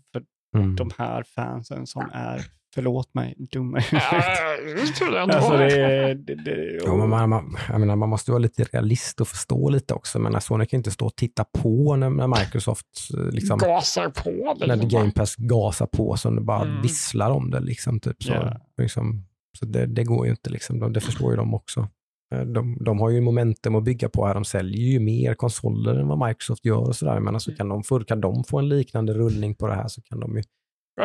Mm. 0.55 0.75
de 0.75 0.91
här 0.97 1.23
fansen 1.35 1.87
som 1.87 2.09
är, 2.13 2.41
förlåt 2.77 3.13
mig, 3.13 3.35
dumma 3.51 3.79
Ja, 3.91 5.57
det 5.57 6.13
det, 6.15 6.35
det, 6.35 6.79
det, 6.81 6.87
man, 7.07 7.29
man, 7.29 7.57
jag 7.69 7.79
menar, 7.79 7.95
man 7.95 8.09
måste 8.09 8.31
vara 8.31 8.39
lite 8.39 8.63
realist 8.63 9.21
och 9.21 9.27
förstå 9.27 9.69
lite 9.69 9.93
också. 9.93 10.19
Men 10.19 10.41
Sony 10.41 10.65
kan 10.65 10.77
inte 10.77 10.91
stå 10.91 11.05
och 11.05 11.15
titta 11.15 11.43
på 11.43 11.95
när, 11.95 12.09
när 12.09 12.27
Microsoft 12.27 12.85
eh, 13.17 13.23
liksom, 13.31 13.57
gasar 13.59 14.09
på. 14.09 14.55
när 14.67 14.75
Liksom. 14.75 14.89
Game 14.99 15.11
Pass 15.11 15.35
gasar 15.35 15.85
på 15.85 16.17
som 16.17 16.35
det 16.35 16.41
bara 16.41 16.63
Mm. 16.63 16.81
visslar 16.81 17.31
om 17.31 17.51
det. 17.51 17.59
Liksom, 17.59 17.99
typ, 17.99 18.23
så, 18.23 18.33
Ja. 18.33 18.57
liksom, 18.81 19.25
så 19.59 19.65
det, 19.65 19.85
det 19.85 20.03
går 20.03 20.25
ju 20.25 20.31
inte, 20.31 20.49
liksom, 20.49 20.79
de, 20.79 20.93
det 20.93 21.01
förstår 21.01 21.31
ju 21.31 21.37
de 21.37 21.53
också. 21.53 21.87
Eh, 22.35 22.41
De, 22.41 22.77
de 22.85 22.99
har 22.99 23.09
ju 23.09 23.21
momentum 23.21 23.75
att 23.75 23.83
bygga 23.83 24.09
på 24.09 24.25
här. 24.25 24.33
De 24.33 24.45
säljer 24.45 24.81
ju 24.91 24.99
mer 24.99 25.33
konsoler 25.33 25.95
än 25.95 26.07
vad 26.07 26.27
Microsoft 26.27 26.65
gör 26.65 26.87
och 26.87 26.95
sådär. 26.95 27.19
Men 27.19 27.33
alltså, 27.33 27.51
kan, 27.55 27.69
de, 27.69 27.83
för, 27.83 27.99
kan 28.03 28.21
de 28.21 28.43
få 28.43 28.59
en 28.59 28.69
liknande 28.69 29.13
rullning 29.13 29.55
på 29.55 29.67
det 29.67 29.75
här 29.75 29.87
så 29.87 30.01
kan 30.01 30.19
de 30.19 30.37
ju 30.37 30.43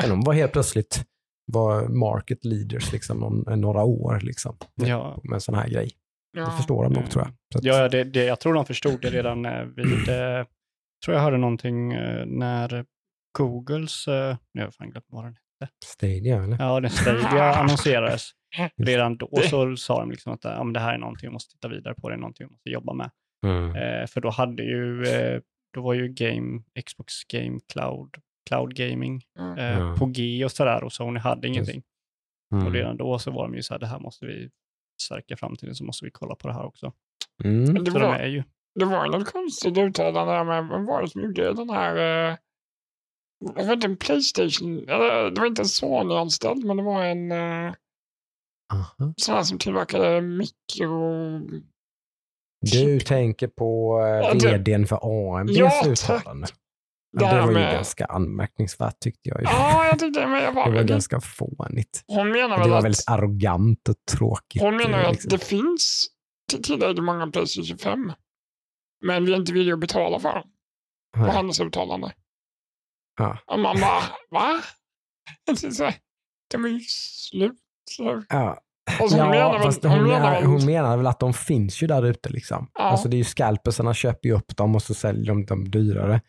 kan 0.01 0.11
de 0.11 0.21
vara 0.21 0.37
helt 0.37 0.53
plötsligt 0.53 1.05
vara 1.47 1.89
market 1.89 2.45
leaders 2.45 2.93
liksom, 2.93 3.23
om 3.23 3.45
några 3.61 3.83
år 3.85 4.21
liksom, 4.23 4.57
ja, 4.75 5.21
med 5.25 5.35
en 5.35 5.41
sån 5.41 5.55
här 5.55 5.69
grej. 5.69 5.91
Det 6.35 6.41
Ja. 6.41 6.51
förstår 6.51 6.83
de 6.85 6.89
nog 6.89 6.99
Mm. 6.99 7.11
tror 7.11 7.25
jag. 7.25 7.59
Att, 7.59 7.65
ja 7.65 7.89
det, 7.89 8.05
det, 8.05 8.25
jag 8.25 8.41
tror 8.41 8.55
de 8.55 8.67
förstod 8.67 9.01
det 9.01 9.11
redan 9.11 9.45
eh, 9.47 9.63
vid, 9.65 9.93
eh, 10.09 10.47
tror 11.05 11.17
jag 11.17 11.21
hörde 11.23 11.37
någonting 11.39 11.93
eh, 11.93 12.27
när 12.27 12.85
Googles, 13.39 14.09
eh, 14.09 14.37
nu 14.55 14.61
har 14.61 14.67
jag 14.67 14.75
fan 14.75 14.91
glömt 14.91 15.07
vad 15.09 15.25
den 15.25 15.37
Stadia 15.85 16.43
eller? 16.45 16.57
Ja, 16.61 16.81
den 16.81 16.91
Stadia 16.91 17.55
annonserades. 17.61 18.31
Redan 18.77 19.17
då 19.17 19.29
så 19.51 19.77
sa 19.77 20.01
de 20.01 20.11
liksom 20.11 20.33
att 20.33 20.45
ja, 20.45 20.65
men 20.65 20.73
det 20.73 20.81
här 20.81 20.95
är 20.95 20.99
någonting 20.99 21.29
vi 21.29 21.33
måste 21.33 21.53
titta 21.55 21.69
vidare 21.69 21.95
på, 21.95 22.09
det 22.09 22.15
är 22.15 22.19
någonting 22.19 22.47
vi 22.47 22.53
måste 22.53 22.69
jobba 22.71 22.93
med. 22.93 23.11
Mm. 23.47 23.77
Eh, 23.77 24.07
för 24.07 24.21
då 24.21 24.31
hade 24.31 24.63
ju, 24.63 25.05
eh, 25.07 25.41
då 25.75 25.83
var 25.83 25.95
ju 25.95 26.09
Game, 26.09 26.63
Xbox 26.87 27.25
Game 27.25 27.61
Cloud, 27.73 28.11
Cloud 28.49 28.75
Gaming 28.75 29.23
Mm. 29.39 29.59
eh, 29.59 29.79
Ja. 29.79 29.97
på 29.99 30.07
G 30.07 30.45
och 30.45 30.53
sådär 30.53 30.85
och 30.85 30.93
Sony 30.93 31.21
hade 31.21 31.49
ingenting. 31.49 31.83
Och 32.55 32.61
Mm. 32.61 32.73
redan 32.73 32.97
då 32.97 33.19
så 33.19 33.31
var 33.31 33.43
de 33.49 33.55
ju 33.55 33.63
så 33.63 33.75
här, 33.75 33.79
det 33.79 33.87
här 33.87 33.99
måste 33.99 34.27
vi 34.27 34.51
stärka 35.03 35.37
framtiden 35.37 35.75
så 35.75 35.85
måste 35.85 36.05
vi 36.05 36.11
kolla 36.11 36.35
på 36.35 36.49
det 36.49 36.55
här 36.55 36.65
också. 36.65 36.93
Mm. 37.45 37.75
Det 37.85 37.91
Så 37.91 37.99
de 37.99 38.03
var, 38.09 38.15
är 38.15 38.27
ju, 38.27 38.43
det 38.79 38.85
var 38.85 39.07
något 39.07 39.33
konstigt 39.33 39.79
uttalande 39.79 40.33
där 40.33 40.45
med, 40.45 40.69
vem 40.69 40.87
var 40.87 41.03
det 41.03 41.09
som 41.09 41.23
gjorde 41.23 41.53
den 41.53 41.71
här, 41.71 41.97
eh, 42.31 42.37
det 43.57 43.67
var 43.67 43.73
inte 43.75 43.87
en 43.87 43.97
Playstation, 43.97 44.79
eller 44.89 45.31
det 45.31 45.41
var 45.41 45.47
inte 45.47 45.63
en 45.63 45.69
Sony-anställd, 45.69 46.65
men 46.65 46.77
det 46.77 46.83
var 46.83 47.05
en 47.05 47.33
eh, 47.33 47.75
Aha. 48.73 49.15
sån 49.17 49.35
här 49.35 49.43
som 49.43 49.59
tillverkade 49.59 50.21
mikro... 50.21 51.41
Du 52.73 53.01
tänker 53.01 53.49
på 53.49 53.99
Ja, 54.25 54.35
det- 54.35 54.59
vdn 54.59 54.87
för 54.87 54.99
AMBs 55.39 55.57
Ja, 55.57 55.71
tack. 55.71 55.87
uttalande. 55.87 56.47
Det 57.13 57.25
Ja, 57.25 57.35
det 57.35 57.41
var 57.41 57.49
ju 57.49 57.55
med- 57.55 57.73
ganska 57.75 58.05
anmärkningsvärt 58.05 59.01
tyckte 59.01 59.29
jag. 59.29 59.41
ju. 59.41 59.45
Ja, 59.45 59.87
jag 59.87 59.99
tyckte 59.99 60.27
men 60.27 60.43
jag 60.43 60.55
Det 60.55 60.61
var 60.61 60.71
var, 60.71 60.83
ganska 60.83 61.21
fånigt. 61.21 62.05
Hon 62.07 62.29
menar 62.33 62.57
Det 62.57 62.63
väl 62.63 62.71
var 62.71 62.79
att, 62.79 62.85
väldigt 62.85 63.05
arrogant 63.09 63.89
och 63.89 63.95
tråkigt. 64.13 64.63
hon 64.63 64.77
menar 64.77 64.99
eh, 64.99 65.01
ju 65.01 65.07
att 65.07 65.13
liksom. 65.13 65.29
det 65.31 65.39
finns 65.45 66.07
till- 66.51 66.63
tillräckligt 66.63 67.05
många 67.05 67.27
Playstation 67.27 67.79
5. 67.79 68.13
Men 69.05 69.25
vi 69.25 69.33
är 69.33 69.37
inte 69.37 69.53
villiga 69.53 69.75
att 69.75 69.81
betala 69.81 70.19
för 70.21 70.33
dem. 70.35 70.49
På 71.17 71.65
uttalande. 71.65 72.13
Ja. 73.19 73.39
Och 73.47 73.59
man 73.59 73.81
bara, 73.81 74.03
va? 74.31 74.61
Det 75.47 75.57
så 75.75 75.91
De 76.53 76.65
är 76.65 76.69
ju 76.69 76.81
slut. 76.81 77.59
Så- 77.91 78.23
Ja, 78.29 78.61
Och 79.01 79.11
så 79.11 79.17
hon 79.19 79.29
menar 79.31 79.35
ja 79.35 79.53
väl, 79.53 79.63
fast 79.63 79.83
hon 79.83 79.93
hon, 79.93 80.03
menar 80.03 80.19
menar, 80.21 80.33
väl, 80.41 80.45
hon 80.45 80.67
menar 80.67 80.97
väl 80.97 81.07
att 81.07 81.21
de 81.21 81.33
finns 81.35 81.83
ju 81.83 81.87
där 81.87 82.07
ute 82.07 82.29
liksom. 82.29 82.71
Ja. 82.75 82.81
Alltså 82.81 83.09
det 83.09 83.17
är 83.17 83.19
ju 83.19 83.25
scalpersarna 83.25 83.95
köper 83.95 84.29
ju 84.29 84.35
upp 84.35 84.57
dem 84.57 84.75
och 84.75 84.83
så 84.83 84.95
säljer 84.95 85.27
de 85.27 85.45
dem 85.47 85.71
dyrare. 85.71 86.21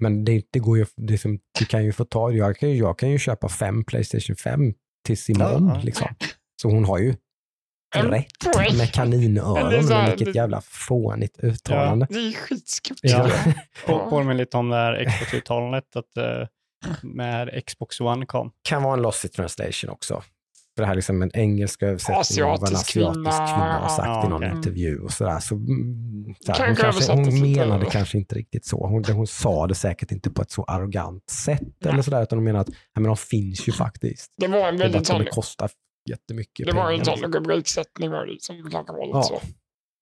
Men 0.00 0.24
det, 0.24 0.42
det 0.50 0.58
går 0.58 0.78
ju, 0.78 0.86
det 0.96 1.18
som, 1.18 1.38
du 1.58 1.64
kan 1.66 1.84
ju 1.84 1.92
få 1.92 2.04
ta, 2.04 2.30
jag 2.32 2.56
kan 2.56 2.70
ju, 2.70 2.76
jag 2.76 2.98
kan 2.98 3.10
ju 3.10 3.18
köpa 3.18 3.48
fem 3.48 3.84
Playstation 3.84 4.36
5 4.36 4.72
tills 5.06 5.30
imorgon 5.30 5.68
Ja. 5.74 5.80
liksom. 5.84 6.08
Så 6.62 6.68
hon 6.70 6.84
har 6.84 6.98
ju 6.98 7.14
En 7.96 8.10
rätt 8.10 8.26
med 8.78 8.92
kaninöron. 8.92 9.70
Det 9.70 9.76
är 9.76 9.82
så 9.82 9.94
här- 9.94 10.10
vilket 10.10 10.34
det- 10.34 10.38
jävla 10.38 10.60
fånigt 10.60 11.38
uttalande. 11.44 12.06
det 12.10 12.18
är 12.18 12.32
skitskumt. 12.32 12.96
Ja. 13.02 13.28
Ja. 13.46 13.52
på, 13.86 14.10
påminner 14.10 14.34
lite 14.34 14.56
om 14.56 14.68
det 14.68 14.76
här 14.76 15.04
Xbox-uttalandet 15.04 15.96
att 15.96 16.16
eh, 16.16 16.48
när 17.02 17.60
Xbox 17.66 18.00
One 18.00 18.26
kom. 18.26 18.50
Kan 18.62 18.82
vara 18.82 18.94
en 18.94 19.02
lossy 19.02 19.28
translation 19.28 19.90
också. 19.90 20.22
För 20.76 20.82
det 20.82 20.86
här 20.86 20.92
är 20.92 20.96
liksom 20.96 21.22
en 21.22 21.30
engelsk 21.34 21.82
översättning 21.82 22.44
av 22.44 22.50
vad 22.50 22.58
en 22.58 22.62
Asiatisk 22.76 22.80
asiatisk 22.88 22.92
kvinna. 22.92 23.30
kvinna 23.30 23.78
har 23.78 23.88
sagt 23.88 24.06
Ja, 24.06 24.26
i 24.26 24.28
någon 24.28 24.42
okej. 24.44 24.56
intervju 24.56 24.98
och 25.00 25.10
sådär. 25.10 25.38
Så, 25.40 25.54
mm, 25.54 26.34
så 26.40 26.52
här, 26.52 26.58
Kanske 26.58 26.62
hon, 26.66 26.76
kanske, 26.76 26.86
översattes 27.12 27.40
hon 27.40 27.48
lite. 27.48 27.60
menade 27.66 27.86
kanske 27.86 28.18
inte 28.18 28.34
riktigt 28.34 28.64
så. 28.66 28.86
Hon, 28.86 29.04
hon 29.04 29.26
sa 29.26 29.66
det 29.66 29.74
säkert 29.74 30.12
inte 30.12 30.30
på 30.30 30.42
ett 30.42 30.50
så 30.50 30.64
arrogant 30.64 31.30
sätt 31.30 31.86
eller 31.86 32.02
sådär, 32.02 32.22
utan 32.22 32.38
hon 32.38 32.44
menade 32.44 32.60
att 32.60 32.68
ja, 32.70 33.00
men 33.00 33.04
de 33.04 33.16
finns 33.16 33.68
ju 33.68 33.72
faktiskt. 33.72 34.32
Det 34.36 34.46
var 34.48 34.68
en 34.68 34.76
väldigt 34.76 35.06
sån, 35.06 35.18
det 35.24 35.30
kostar 35.30 35.70
jättemycket 36.10 36.66
det 36.66 36.72
var 36.72 36.92
en 36.92 37.04
sån 37.04 37.32
rubriksättning 37.32 38.10
var 38.10 38.26
det 38.26 38.42
som 38.42 38.70
kanske 38.70 38.92
var 38.92 39.06
lite 39.06 39.16
Ja. 39.18 39.22
så. 39.22 39.40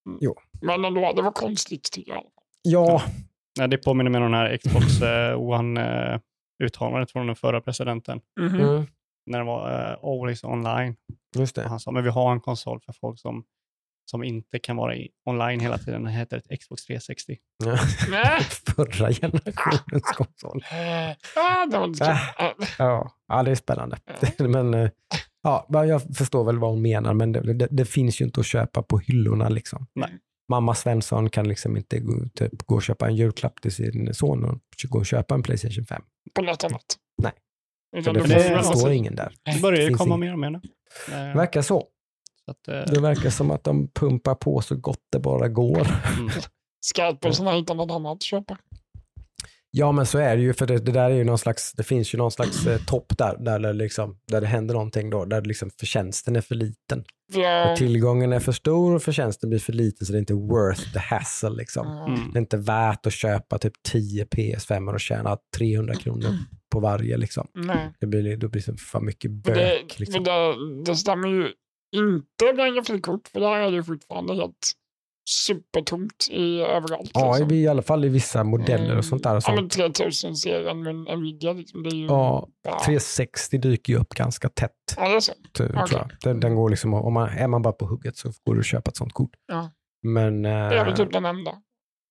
Mm. 0.09 0.17
Jo. 0.21 0.35
Men 0.61 0.85
ändå, 0.85 1.13
det 1.15 1.21
var 1.21 1.31
konstigt 1.31 1.91
tycker 1.91 2.11
jag. 2.11 2.23
Ja, 2.61 3.01
Nej, 3.59 3.67
det 3.67 3.77
påminner 3.77 4.11
mig 4.11 4.17
om 4.23 4.31
den 4.31 4.39
här 4.39 4.57
Xbox 4.57 5.01
eh, 5.01 5.37
One-uttalandet 5.39 7.11
från 7.11 7.27
den 7.27 7.35
förra 7.35 7.61
presidenten. 7.61 8.19
Mhm. 8.39 8.59
mm, 8.59 8.87
När 9.25 9.39
det 9.39 9.45
var 9.45 9.89
eh, 9.91 10.09
always 10.09 10.43
online. 10.43 10.95
just 11.35 11.55
det. 11.55 11.67
han 11.67 11.79
sa, 11.79 11.91
men 11.91 12.03
vi 12.03 12.09
har 12.09 12.31
en 12.31 12.39
konsol 12.39 12.81
för 12.85 12.93
folk 12.93 13.19
som, 13.19 13.43
som 14.11 14.23
inte 14.23 14.59
kan 14.59 14.75
vara 14.77 14.95
i, 14.95 15.09
online 15.25 15.59
hela 15.59 15.77
tiden. 15.77 16.03
Den 16.03 16.11
heter 16.11 16.37
ett 16.37 16.59
Xbox 16.61 16.85
360. 16.85 17.37
Ja. 17.65 17.77
Förra 18.75 19.11
generationens 19.11 20.03
konsol. 20.03 20.63
Ja, 21.35 21.67
Äh. 22.79 23.11
Ja, 23.27 23.43
det 23.43 23.51
är 23.51 23.55
spännande. 23.55 23.97
men, 24.37 24.73
eh, 24.73 24.89
ja, 25.43 25.67
jag 25.69 26.15
förstår 26.17 26.43
väl 26.43 26.59
vad 26.59 26.69
hon 26.69 26.81
menar, 26.81 27.13
men 27.13 27.31
det, 27.31 27.53
det, 27.53 27.67
det 27.71 27.85
finns 27.85 28.21
ju 28.21 28.25
inte 28.25 28.39
att 28.39 28.45
köpa 28.45 28.83
på 28.83 28.99
hyllorna. 28.99 29.49
Liksom. 29.49 29.87
Nej. 29.95 30.19
Mamma 30.49 30.75
Svensson 30.75 31.29
kan 31.29 31.47
liksom 31.47 31.77
inte 31.77 31.99
gå, 31.99 32.29
typ, 32.35 32.61
gå 32.65 32.75
och 32.75 32.83
köpa 32.83 33.07
en 33.07 33.15
julklapp 33.15 33.61
till 33.61 33.71
sin 33.71 34.13
son 34.13 34.43
och 34.43 34.59
gå 34.89 34.99
och 34.99 35.05
köpa 35.05 35.35
en 35.35 35.43
Playstation 35.43 35.85
5. 35.85 36.01
på 36.33 36.41
något 36.41 36.63
annat. 36.63 36.85
Nej. 37.21 37.31
För 38.03 38.13
det, 38.13 38.19
det- 38.27 38.43
finns- 38.63 38.79
står 38.79 38.91
ingen 38.91 39.15
där. 39.15 39.33
Det 39.55 39.61
börjar 39.61 39.89
ju 39.89 39.93
komma 39.95 40.17
mer 40.17 40.33
och 40.33 40.39
mer 40.39 40.49
nu. 40.49 40.61
Det 41.07 41.15
Eh, 41.15 41.35
verkar 41.37 41.61
så. 41.61 41.87
så 42.45 42.51
att, 42.51 42.67
eh, 42.87 42.93
Det 42.93 43.01
verkar 43.01 43.29
som 43.29 43.51
att 43.51 43.63
de 43.63 43.87
pumpar 43.87 44.35
på 44.35 44.61
så 44.61 44.75
gott 44.75 44.99
det 45.11 45.19
bara 45.19 45.47
går. 45.47 45.87
mm. 46.19 46.29
Scalpersen 46.85 47.45
har 47.47 47.53
hittat 47.55 47.77
något 47.77 47.91
annat 47.91 48.11
att 48.15 48.23
köpa. 48.23 48.57
Ja, 49.75 49.91
men 49.91 50.05
så 50.05 50.17
är 50.17 50.35
det 50.35 50.41
ju, 50.41 50.53
för 50.53 50.67
det, 50.67 50.77
det 50.77 50.91
där 50.91 51.09
är 51.09 51.15
ju 51.15 51.23
någon 51.23 51.37
slags, 51.37 51.73
det 51.73 51.83
finns 51.83 52.13
ju 52.13 52.17
någon 52.17 52.31
slags 52.31 52.67
eh, 52.67 52.79
topp 52.85 53.17
där, 53.17 53.37
där 53.39 53.59
det, 53.59 53.73
liksom, 53.73 54.17
där 54.27 54.41
det 54.41 54.47
händer 54.47 54.73
någonting 54.73 55.09
då, 55.09 55.25
där 55.25 55.41
liksom 55.41 55.69
förtjänsten 55.79 56.35
är 56.35 56.41
för 56.41 56.55
liten. 56.55 57.03
Jag, 57.33 57.71
Och 57.71 57.77
tillgången 57.77 58.33
är 58.33 58.39
för 58.39 58.51
stor 58.51 58.95
och 58.95 59.03
förtjänsten 59.03 59.49
blir 59.49 59.59
för 59.59 59.73
liten 59.73 60.05
så 60.05 60.11
det 60.13 60.17
är 60.17 60.19
inte 60.19 60.33
worth 60.33 60.93
the 60.93 60.99
hassle 60.99 61.49
liksom. 61.49 61.87
Mm. 61.87 62.31
Det 62.33 62.37
är 62.37 62.41
inte 62.41 62.57
värt 62.57 63.05
att 63.05 63.13
köpa 63.13 63.57
typ 63.57 63.73
10 63.83 64.25
PS5 64.25 64.93
och 64.93 64.99
tjäna 64.99 65.37
300 65.57 65.95
kronor 65.95 66.37
på 66.73 66.79
varje 66.79 67.17
liksom. 67.17 67.47
Nej. 67.53 67.93
Det 67.99 68.07
blir, 68.07 68.37
då 68.37 68.47
blir 68.47 68.63
det 68.71 68.77
för 68.77 68.99
mycket 69.01 69.43
det, 69.43 69.51
bök 69.51 69.93
för 69.93 69.99
liksom. 69.99 70.23
det, 70.23 70.83
det 70.85 70.95
stämmer 70.95 71.27
ju 71.27 71.51
inte 71.95 72.53
med 72.55 72.73
grafikkort, 72.75 73.27
för 73.27 73.39
där 73.39 73.55
är 73.55 73.71
det 73.71 73.77
ju 73.77 73.83
fortfarande 73.83 74.33
helt 74.35 74.71
supertomt 75.29 76.27
i 76.31 76.59
överallt. 76.61 77.11
Ja, 77.13 77.37
liksom. 77.37 77.55
i, 77.55 77.61
i 77.61 77.67
alla 77.67 77.81
fall 77.81 78.05
i 78.05 78.09
vissa 78.09 78.43
modeller 78.43 78.97
och 78.97 79.05
sånt 79.05 79.23
där. 79.23 79.31
Och 79.31 79.35
Ja, 79.35 79.41
sånt. 79.41 79.77
men 79.77 79.91
3000-serien 79.91 80.83
med 80.83 81.19
Nvidia, 81.19 81.53
liksom, 81.53 81.83
det 81.83 81.89
är 81.89 81.95
ju... 81.95 82.05
Ja, 82.05 82.47
ja. 82.63 82.81
360 82.85 83.57
dyker 83.57 83.93
ju 83.93 83.99
upp 83.99 84.09
ganska 84.09 84.49
tätt. 84.49 84.71
Ja, 84.97 85.09
det 85.09 85.15
är 85.15 85.19
så. 85.19 85.33
tror 85.57 85.69
Okej. 85.83 85.97
jag. 85.97 86.09
Den, 86.23 86.39
den 86.39 86.55
går 86.55 86.69
liksom, 86.69 86.93
om 86.93 87.13
man, 87.13 87.29
är 87.29 87.47
man 87.47 87.61
bara 87.61 87.73
på 87.73 87.85
hugget 87.85 88.17
så 88.17 88.31
går 88.45 88.55
det 88.55 88.59
att 88.59 88.65
köpa 88.65 88.89
ett 88.89 88.97
sånt 88.97 89.13
kort. 89.13 89.31
Ja. 89.47 89.71
Men 90.03 90.41
Det 90.41 90.49
är 90.49 90.69
väl 90.85 90.87
eh, 90.93 90.95
typ 90.95 91.11
den 91.13 91.25
enda 91.25 91.51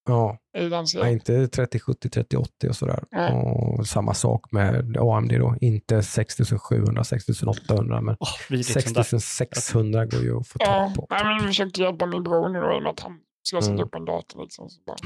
ja, 0.09 0.39
i 0.59 0.61
den 0.61 0.71
nej, 0.71 0.87
serien. 0.87 1.13
inte 1.13 1.49
3070, 1.49 2.09
3080 2.11 2.69
och 2.69 2.77
sådär. 2.77 3.05
Nej. 3.13 3.33
Och 3.33 3.87
samma 3.87 4.15
sak 4.15 4.53
med 4.53 4.97
AMD 4.99 5.33
då. 5.39 5.57
Inte 5.61 6.03
6700, 6.03 7.05
6800 7.05 8.01
men 8.01 8.17
där. 8.49 8.63
6600 8.63 10.07
går 10.07 10.23
ju 10.23 10.37
att 10.41 10.49
få 10.49 10.57
Ja, 10.61 10.67
tag 10.67 10.95
på. 10.95 11.07
nej, 11.11 11.25
men 11.25 11.41
vi 11.41 11.47
försökte 11.47 11.81
hjälpa 11.83 12.07
min 12.07 12.23
bror 12.23 12.49
nu 12.49 12.61
då, 12.61 12.75
i 12.75 12.79
och 12.79 12.83
med 12.83 12.91
att 12.91 13.01
han 13.01 13.19
ska 13.43 13.61
sätta 13.61 13.73
Mm. 13.73 13.85
upp 13.87 13.95
en 13.95 14.05
dator. 14.05 14.43
Liksom, 14.43 14.69
så 14.71 14.81
bara, 14.87 14.97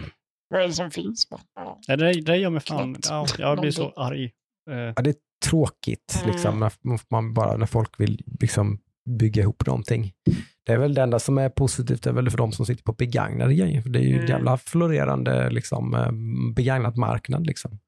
vad 0.48 0.60
är 0.62 0.66
det 0.66 0.72
som 0.72 0.90
finns? 0.90 1.28
Bara, 1.30 1.40
ja. 1.54 1.78
Ja, 1.86 1.96
det, 1.96 2.12
det 2.20 2.36
gör 2.36 2.50
mig 2.50 2.60
fan, 2.60 2.96
ja, 3.08 3.26
jag 3.38 3.60
blir 3.60 3.70
så 3.70 3.90
arg. 3.96 4.24
Eh, 4.70 4.76
Ja, 4.76 5.02
det 5.02 5.10
är 5.10 5.16
tråkigt 5.50 6.18
Mm. 6.22 6.32
liksom, 6.34 6.60
när, 6.60 7.00
man 7.10 7.34
bara, 7.34 7.56
när 7.56 7.66
folk 7.66 8.00
vill 8.00 8.22
liksom, 8.40 8.78
bygga 9.18 9.42
ihop 9.42 9.66
någonting. 9.66 10.12
Det 10.66 10.72
är 10.72 10.78
väl 10.78 10.94
det 10.94 11.02
enda 11.02 11.18
som 11.18 11.38
är 11.38 11.48
positivt, 11.48 12.06
är 12.06 12.12
väl 12.12 12.30
för 12.30 12.38
de 12.38 12.52
som 12.52 12.66
sitter 12.66 12.82
på 12.82 12.92
begagnade 12.92 13.54
grejer. 13.54 13.82
För 13.82 13.90
det 13.90 13.98
är 13.98 14.02
ju 14.02 14.14
Mm. 14.14 14.26
jävla 14.26 14.58
florerande 14.58 15.50
liksom, 15.50 15.94
eh, 15.94 16.10
begagnat 16.54 16.96
marknad. 16.96 17.46
Liksom. 17.46 17.78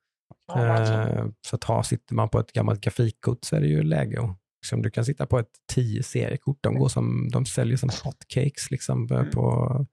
Ja. 0.48 0.84
Eh, 1.08 1.24
så 1.46 1.56
att 1.56 1.64
ha, 1.64 1.82
sitter 1.82 2.14
man 2.14 2.28
på 2.28 2.40
ett 2.40 2.52
gammalt 2.52 2.80
grafikkort 2.80 3.38
så 3.44 3.56
är 3.56 3.60
det 3.60 3.66
ju 3.66 3.82
läge 3.82 4.20
att 4.22 4.36
liksom, 4.62 4.82
du 4.82 4.90
kan 4.90 5.04
sitta 5.04 5.26
på 5.26 5.38
ett 5.38 5.50
10 5.72 6.02
seriekort. 6.02 6.58
De, 6.60 6.74
går 6.74 6.88
som, 6.88 7.28
de 7.32 7.46
säljer 7.46 7.76
som 7.76 7.90
hotcakes. 8.04 8.70
Liksom, 8.70 9.08
eh, 9.10 9.18
Mm. 9.18 9.30
på, 9.30 9.86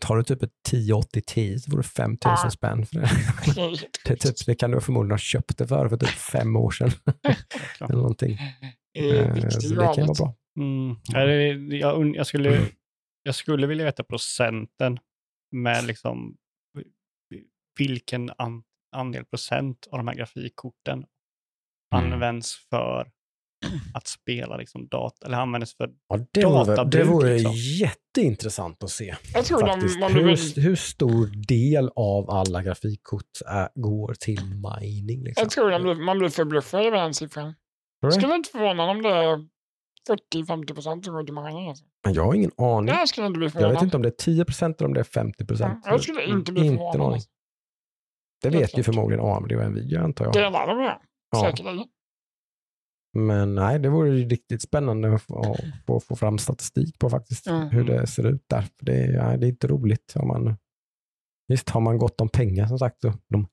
tar 0.00 0.16
du 0.16 0.22
typ 0.24 0.42
ett 0.42 0.50
1080 0.68 1.22
10 1.26 1.58
så 1.58 1.70
får 1.70 1.76
du 1.76 1.82
5000 1.82 2.38
Ja. 2.44 2.50
spänn 2.50 2.86
för 2.86 2.96
det. 3.00 3.10
Det 4.04 4.16
typ, 4.16 4.46
det 4.46 4.54
kan 4.54 4.70
du 4.70 4.80
förmodligen 4.80 5.10
ha 5.12 5.18
köpt 5.18 5.58
det 5.58 5.66
för 5.66 5.88
för 5.88 5.96
typ 5.96 6.08
fem 6.08 6.56
år 6.56 6.70
sedan. 6.70 6.90
eller 7.80 7.94
någonting. 7.96 8.38
Eh, 8.98 9.34
riktigt 9.34 9.62
så 9.62 9.68
det 9.74 9.92
kan 9.94 10.06
vara 10.06 10.14
bra. 10.14 10.34
Mm. 10.58 10.96
Ja, 11.12 11.24
det, 11.26 11.46
jag, 11.76 12.16
jag, 12.16 12.26
skulle, 12.26 12.68
jag 13.22 13.34
skulle 13.34 13.66
vilja 13.66 13.84
veta 13.84 14.04
procenten 14.04 14.98
med 15.52 15.84
liksom 15.84 16.36
vilken 17.78 18.30
an, 18.38 18.62
andel 18.96 19.24
procent 19.24 19.88
av 19.90 19.98
de 19.98 20.08
här 20.08 20.14
grafikkorten 20.14 21.04
Mm. 21.94 22.12
används 22.12 22.56
för 22.70 23.10
att 23.94 24.06
spela 24.06 24.56
liksom 24.56 24.88
data, 24.88 25.26
eller 25.26 25.36
används 25.38 25.76
för 25.76 25.90
Ja, 26.08 26.18
det 26.32 26.44
vore, 26.44 26.64
det 26.64 26.70
Databruk, 26.76 27.06
vore 27.08 27.34
liksom. 27.34 27.52
jätteintressant 27.56 28.82
att 28.82 28.90
se. 28.90 29.16
Jag 29.34 29.44
tror 29.44 29.60
Faktiskt. 29.60 29.94
de, 29.94 30.00
man 30.00 30.12
Hur, 30.12 30.60
hur 30.60 30.76
stor 30.76 31.26
del 31.48 31.90
av 31.96 32.30
alla 32.30 32.62
grafikkort 32.62 33.40
är, 33.46 33.68
går 33.74 34.14
till 34.14 34.40
mining? 34.44 35.24
Liksom? 35.24 35.42
jag 35.42 35.50
tror 35.50 35.70
de 35.70 35.82
blir, 35.82 35.94
man 35.94 36.18
blir 36.18 36.28
förbluffad 36.28 36.80
över 36.86 36.96
den 36.98 37.14
siffran. 37.14 37.54
Det? 38.02 38.12
skulle 38.12 38.34
inte 38.34 38.50
förvåna 38.50 38.82
om 38.84 39.02
det 39.02 39.08
är 39.08 39.48
40-50 40.08 40.74
procent 40.74 41.04
till 41.04 41.12
mining. 41.12 41.68
Alltså. 41.68 41.84
Men 42.04 42.14
Jag 42.14 42.24
har 42.24 42.34
ingen 42.34 42.50
aning. 42.56 42.88
Jag 42.88 43.08
skulle 43.08 43.26
inte 43.26 43.38
bli 43.38 43.50
Jag 43.54 43.70
vet 43.72 43.82
inte 43.82 43.96
om 43.96 44.02
det 44.02 44.08
är 44.08 44.24
10 44.24 44.44
procent 44.44 44.80
eller 44.80 44.88
om 44.88 44.94
det 44.94 45.00
är 45.00 45.04
50 45.04 45.46
procent. 45.46 45.82
Ja, 45.84 45.90
jag 45.90 46.02
skulle 46.02 46.24
inte 46.24 46.52
bli 46.52 46.66
Inte 46.66 46.76
förvånad. 46.76 46.98
någon 46.98 47.06
aning. 47.06 47.14
alltså. 47.14 47.30
Det 48.42 48.50
vet 48.50 48.78
ju 48.78 48.82
förmodligen 48.82 49.24
AMD 49.24 49.52
och 49.52 49.70
Nvidia 49.70 50.02
antar 50.02 50.24
jag. 50.24 50.34
Det 50.34 50.40
är 50.40 50.66
de 50.66 50.78
är. 50.78 50.98
Ja. 51.30 51.40
Säkerligen. 51.40 51.86
Men 53.12 53.54
nej, 53.54 53.78
det 53.78 53.88
vore 53.88 54.18
ju 54.18 54.28
riktigt 54.28 54.62
spännande 54.62 55.14
att 55.14 55.22
få, 56.06 56.16
fram 56.16 56.38
statistik 56.38 56.98
på 56.98 57.10
faktiskt. 57.10 57.46
Mm. 57.46 57.68
Hur 57.68 57.84
det 57.84 58.06
ser 58.06 58.26
ut 58.26 58.44
där. 58.48 58.60
För 58.62 58.86
det, 58.86 58.94
är, 58.94 59.36
det 59.36 59.46
är 59.46 59.48
inte 59.48 59.66
roligt. 59.66 60.12
Om 60.16 60.28
man, 60.28 60.56
visst, 61.48 61.70
har 61.70 61.80
man 61.80 61.98
gott 61.98 62.20
om 62.20 62.28
pengar 62.28 62.66
som 62.66 62.78
sagt, 62.78 63.00
så 63.00 63.12
de 63.28 63.46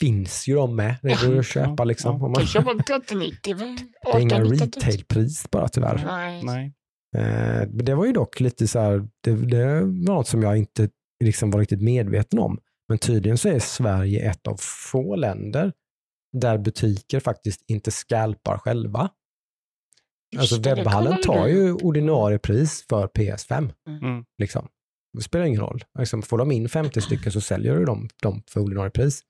finns 0.00 0.48
ju 0.48 0.54
de 0.54 0.76
med. 0.76 0.96
Det 1.02 1.22
går 1.24 1.32
ju 1.34 1.38
att 1.38 1.46
köpa 1.46 1.84
liksom. 1.84 2.12
ja. 2.20 2.28
Man, 2.28 2.34
Kan 2.34 2.46
köpa 2.46 2.82
3090 2.82 3.56
för 3.56 3.64
det 3.64 4.18
är 4.18 4.20
inga 4.20 4.36
890 4.36 4.58
000. 4.58 4.58
retailpris 4.58 5.50
bara 5.50 5.68
tyvärr. 5.68 6.02
Nej. 6.06 6.42
nej. 6.44 6.72
Eh, 7.16 7.68
men 7.68 7.84
det 7.84 7.94
var 7.94 8.06
ju 8.06 8.12
dock 8.12 8.40
lite 8.40 8.68
så 8.68 8.80
här, 8.80 9.08
det, 9.20 9.30
det 9.46 9.64
var 9.64 9.80
något 9.82 10.28
som 10.28 10.42
jag 10.42 10.56
inte 10.56 10.88
liksom 11.24 11.50
var 11.50 11.60
riktigt 11.60 11.82
medveten 11.82 12.38
om. 12.38 12.58
Men 12.88 12.98
tydligen 12.98 13.38
så 13.38 13.48
är 13.48 13.58
Sverige 13.58 14.30
ett 14.30 14.46
av 14.46 14.56
få 14.60 15.16
länder 15.16 15.72
där 16.32 16.58
butiker 16.58 17.20
faktiskt 17.20 17.64
inte 17.66 17.90
scalpar 17.90 18.58
själva. 18.58 19.10
Alltså 20.36 20.54
Just 20.54 20.64
det 20.64 20.74
webbhallen 20.74 21.20
tar 21.22 21.46
ju 21.46 21.72
ordinarie 21.72 22.38
pris 22.38 22.84
för 22.88 23.06
PS5. 23.06 23.72
Mm. 23.88 24.24
Liksom. 24.38 24.68
Det 25.12 25.22
spelar 25.22 25.44
ingen 25.44 25.60
roll. 25.60 25.84
Liksom, 25.98 26.22
får 26.22 26.38
de 26.38 26.52
in 26.52 26.68
50 26.68 27.00
stycken 27.00 27.32
så 27.32 27.40
säljer 27.40 27.76
du 27.76 27.84
dem, 27.84 28.08
dem 28.22 28.42
för 28.50 28.60
ordinarie 28.60 28.90
pris. 28.90 29.22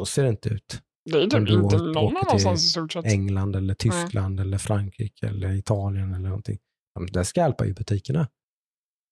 Så 0.00 0.06
ser 0.06 0.22
det 0.22 0.28
inte 0.28 0.48
ut. 0.48 0.80
Det 1.10 1.18
är 1.18 1.22
typ 1.22 1.30
du 1.30 1.38
inte 1.38 1.56
åker 1.76 1.78
någon 1.78 2.14
till 2.14 2.26
annanstans 2.28 2.64
i 2.64 2.68
stort 2.68 2.92
sett. 2.92 3.04
England 3.04 3.56
eller 3.56 3.74
Tyskland 3.74 4.40
eller 4.40 4.58
Frankrike 4.58 5.26
eller 5.26 5.52
Italien 5.52 6.14
eller 6.14 6.28
någonting. 6.28 6.58
De, 6.94 7.06
där 7.06 7.24
scalpar 7.24 7.64
ju 7.64 7.74
butikerna. 7.74 8.28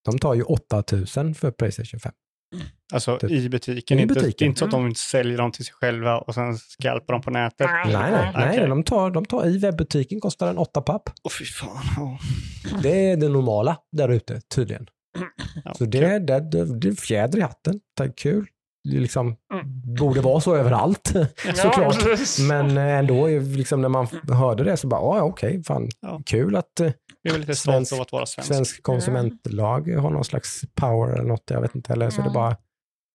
De 0.04 0.18
tar 0.18 0.34
ju 0.34 0.42
8000 0.42 1.34
för 1.34 1.50
Playstation 1.50 2.00
5. 2.00 2.12
Alltså 2.92 3.18
Typ. 3.18 3.30
i 3.30 3.48
butiken. 3.48 3.98
I 3.98 4.02
inte, 4.02 4.14
butiken. 4.14 4.34
Det 4.38 4.44
inte 4.44 4.58
så 4.58 4.64
att 4.64 4.70
de 4.70 4.94
säljer 4.94 5.38
dem 5.38 5.52
till 5.52 5.64
sig 5.64 5.74
själva 5.74 6.18
och 6.18 6.34
sen 6.34 6.58
scalpar 6.58 7.14
de 7.14 7.22
på 7.22 7.30
nätet. 7.30 7.66
Nej. 7.70 7.92
Nej, 7.92 8.32
nej, 8.34 8.48
Okej. 8.56 8.68
de, 8.68 8.82
tar, 8.82 9.10
de 9.10 9.24
tar 9.24 9.46
i 9.46 9.58
webbutiken 9.58 10.20
kostar 10.20 10.46
den 10.46 10.58
8 10.58 10.80
papp. 10.80 11.10
Åh 11.22 11.32
fy 11.38 11.44
fan. 11.44 11.84
ja. 11.96 12.18
Det 12.82 13.10
är 13.10 13.16
det 13.16 13.28
normala 13.28 13.76
där 13.92 14.08
ute 14.08 14.40
tydligen. 14.40 14.86
Ja, 15.64 15.74
Så 15.74 15.84
det, 15.84 15.98
kul. 15.98 16.26
det, 16.26 16.40
det, 16.40 16.78
det 16.80 16.88
är 16.88 16.92
fjäder 16.92 17.38
i 17.38 17.42
hatten. 17.42 17.80
Det 17.96 18.04
är 18.04 18.12
kul. 18.16 18.46
Liksom, 18.86 19.36
Mm. 19.52 19.66
borde 19.96 20.20
vara 20.20 20.40
så 20.40 20.56
överallt 20.56 21.12
såklart. 21.54 21.96
Men 22.48 22.76
eh, 22.78 22.98
ändå, 22.98 23.26
liksom, 23.56 23.80
när 23.82 23.88
man 23.88 24.06
hörde 24.32 24.64
det 24.64 24.76
så 24.76 24.86
bara, 24.88 25.00
ja 25.18 25.22
okej, 25.22 25.62
fan 25.64 25.88
Ja. 26.00 26.20
kul 26.26 26.56
att 26.56 26.80
eh, 26.80 26.90
Svensk- 27.54 28.00
att 28.00 28.28
svensk. 28.28 28.42
svensk 28.44 28.82
konsumentlag 28.82 29.88
har 29.88 30.10
någon 30.10 30.24
slags 30.24 30.60
power 30.74 31.12
eller 31.12 31.28
något, 31.28 31.50
jag 31.50 31.60
vet 31.60 31.74
inte. 31.74 31.92
Eller 31.92 32.10
så 32.10 32.20
är 32.20 32.24
det 32.24 32.30
Mm. 32.30 32.34
bara 32.34 32.56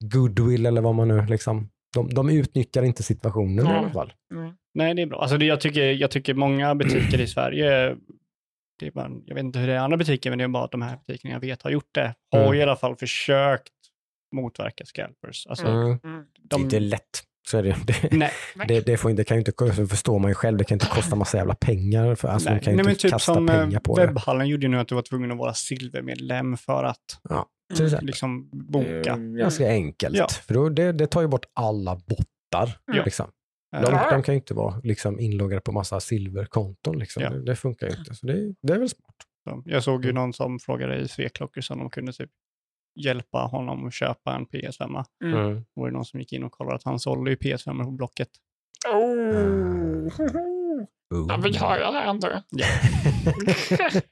goodwill 0.03 0.65
eller 0.65 0.82
vad 0.82 0.95
man 0.95 1.07
nu 1.07 1.26
liksom, 1.26 1.69
de, 1.93 2.13
de 2.13 2.30
utnyttjar 2.30 2.84
inte 2.84 3.03
situationen 3.03 3.65
i 3.65 3.69
Nej. 3.69 3.78
alla 3.78 3.89
fall. 3.89 4.13
Mm. 4.34 4.53
Nej, 4.74 4.93
det 4.95 5.01
är 5.01 5.05
bra. 5.05 5.22
Alltså, 5.22 5.38
det, 5.38 5.45
jag, 5.45 5.61
tycker, 5.61 5.82
jag 5.91 6.11
tycker 6.11 6.34
många 6.34 6.76
butiker 6.76 7.22
i 7.22 7.28
Sverige, 7.28 7.95
det 8.80 8.88
är 8.88 8.91
bara, 8.91 9.09
jag 9.26 9.36
vet 9.36 9.43
inte 9.43 9.59
hur 9.59 9.67
det 9.67 9.74
är 9.74 9.78
i 9.78 9.80
andra 9.80 9.97
butiker, 9.97 10.30
men 10.30 10.38
det 10.39 10.43
är 10.43 10.47
bara 10.47 10.63
att 10.63 10.72
de 10.72 10.82
här 10.82 10.97
butikerna 11.07 11.34
jag 11.34 11.39
vet 11.39 11.61
har 11.63 11.72
gjort 11.72 11.89
det, 11.91 12.13
har 12.32 12.39
Mm. 12.43 12.53
i 12.53 12.63
alla 12.63 12.76
fall 12.76 12.95
försökt 12.95 13.69
motverka 14.32 14.86
scalpers. 14.86 15.48
Alltså, 15.48 15.68
Mm. 15.68 15.82
Mm. 15.88 16.00
Det 16.04 16.56
är 16.56 16.58
de, 16.58 16.62
inte 16.62 16.80
lätt. 16.80 17.24
Så 17.48 17.58
är 17.58 17.64
det. 17.64 17.76
Det, 17.88 18.12
nej, 18.12 18.32
det, 18.68 18.86
det, 18.86 18.98
får 18.98 19.12
inte, 19.12 19.22
det 19.22 19.26
kan 19.26 19.38
ju 19.38 19.42
inte, 19.42 19.74
så 19.76 19.88
förstår 19.88 20.20
man 20.20 20.32
ju 20.32 20.36
själv, 20.36 20.58
det 20.58 20.64
kan 20.64 20.76
inte 20.76 20.86
kosta 20.86 21.16
massa 21.16 21.38
jävla 21.38 21.56
pengar. 21.56 22.16
För, 22.16 22.28
alltså, 22.28 22.50
nej. 22.50 22.56
man 22.56 22.64
kan 22.64 22.74
ju 22.74 22.78
nej, 22.78 22.84
men 22.86 22.92
inte 22.92 23.02
typ 23.02 23.12
kasta 23.12 23.34
som 23.34 23.50
eh, 23.50 23.56
pengar 23.60 23.80
på 23.80 23.96
webbhallen 23.96 24.48
gjorde 24.48 24.64
ju 24.66 24.70
nu 24.70 24.80
att 24.80 24.88
du 24.88 24.96
var 24.96 25.02
tvungen 25.02 25.32
att 25.32 25.38
vara 25.38 25.54
silvermedlem 25.54 26.58
för 26.58 26.84
att 26.84 26.98
exempel. 27.74 28.06
liksom 28.06 28.50
boka. 28.72 29.10
Eh, 29.12 29.18
Ganska 29.18 29.68
enkelt. 29.70 30.18
Ja. 30.18 30.28
För 30.28 30.54
då, 30.54 30.70
det, 30.70 30.92
det 30.92 31.08
tar 31.08 31.22
ju 31.22 31.28
bort 31.28 31.46
alla 31.54 31.96
bottar. 31.96 32.78
Ja. 32.86 33.04
Liksom. 33.06 33.32
Eh, 33.76 33.82
De, 33.82 33.94
Ja. 33.94 34.12
de 34.12 34.24
kan 34.24 34.34
ju 34.36 34.40
inte 34.40 34.54
vara 34.54 34.82
liksom, 34.84 35.20
inloggade 35.20 35.62
på 35.62 35.72
massa 35.72 36.00
silverkonton. 36.00 37.00
Liksom. 37.00 37.24
Ja. 37.24 37.30
Det, 37.30 37.44
det 37.46 37.56
funkar 37.56 37.88
ju 37.90 37.96
inte. 37.98 38.16
Så 38.16 38.26
det, 38.28 38.54
det 38.62 38.74
är 38.74 38.80
väl 38.80 38.90
smart. 38.90 39.16
Jag 39.66 39.84
såg 39.84 40.06
ju 40.06 40.10
Mm. 40.12 40.22
någon 40.22 40.34
som 40.34 40.60
frågade 40.60 40.96
i 41.00 41.08
Sveklockor 41.08 41.64
om 41.70 41.80
de 41.80 41.90
kunde 41.90 42.14
typ 42.14 42.30
hjälpa 42.96 43.38
honom 43.38 43.88
att 43.88 43.94
köpa 43.94 44.36
en 44.36 44.46
PS5. 44.46 45.04
Mm. 45.24 45.38
Mm. 45.39 45.66
Var 45.74 45.88
det 45.88 45.94
någon 45.94 46.06
som 46.06 46.20
gick 46.20 46.34
in 46.34 46.44
och 46.44 46.52
kollade 46.52 46.76
att 46.76 46.84
han 46.84 47.00
sålde 47.00 47.30
ju 47.32 47.36
PS5 47.38 47.84
på 47.84 47.92
Blocket. 47.92 48.30
Oh. 48.88 50.08
Oh. 51.14 51.26
Jag 51.30 51.42
vill 51.42 51.58
höra 51.58 51.92
det 51.92 52.02
antar 52.04 52.30
jag. 52.30 52.44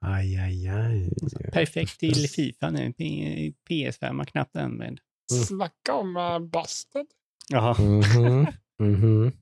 aj, 0.00 0.36
aj, 0.36 0.68
aj. 0.68 1.10
Perfekt 1.52 2.00
till 2.00 2.28
Fifa 2.28 2.70
nu. 2.70 2.92
P- 2.92 3.52
PS5 3.70 4.16
har 4.18 4.24
knappt 4.24 4.56
använd. 4.56 5.00
Mm. 5.32 5.44
Snacka 5.44 5.94
om 5.94 6.16
uh, 6.16 6.38
busted. 6.38 7.06
Jaha. 7.48 7.76
Mhm. 7.82 8.46
Mhm. 8.80 8.92
Mhm. 8.92 9.32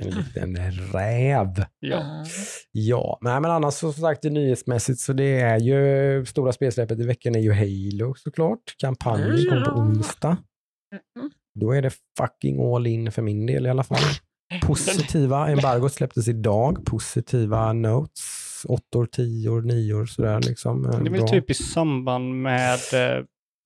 En 0.00 0.10
liten 0.10 0.56
räv. 0.92 1.64
Ja. 1.80 2.24
Ja, 2.72 3.18
nej, 3.20 3.40
men 3.40 3.50
annars 3.50 3.74
så 3.74 3.92
som 3.92 4.02
sagt 4.02 4.22
det 4.22 4.30
nyhetsmässigt 4.30 5.00
så 5.00 5.12
det 5.12 5.40
är 5.40 5.58
ju 5.60 6.24
stora 6.26 6.52
spelsläppet 6.52 7.00
i 7.00 7.06
veckan 7.06 7.34
är 7.34 7.40
ju 7.40 7.52
Halo 7.52 8.14
såklart. 8.14 8.60
Kampanjen 8.78 9.44
kommer 9.48 9.64
på 9.64 9.70
Ja. 9.70 9.82
onsdag. 9.82 10.36
Mm. 11.16 11.30
Då 11.60 11.72
är 11.72 11.82
det 11.82 11.90
fucking 12.18 12.74
all 12.74 12.86
in 12.86 13.12
för 13.12 13.22
min 13.22 13.46
del 13.46 13.66
i 13.66 13.70
alla 13.70 13.84
fall. 13.84 13.98
Positiva, 14.62 15.48
embargot 15.48 15.92
släpptes 15.92 16.28
idag. 16.28 16.84
Positiva 16.86 17.72
notes. 17.72 18.64
Åttor, 18.68 19.06
tior, 19.06 19.62
nior 19.62 20.06
sådär 20.06 20.40
liksom. 20.40 20.82
Det 20.82 20.88
är 20.96 21.00
väl 21.00 21.12
Bra. 21.12 21.28
typ 21.28 21.50
i 21.50 21.54
samband 21.54 22.42
med, 22.42 22.78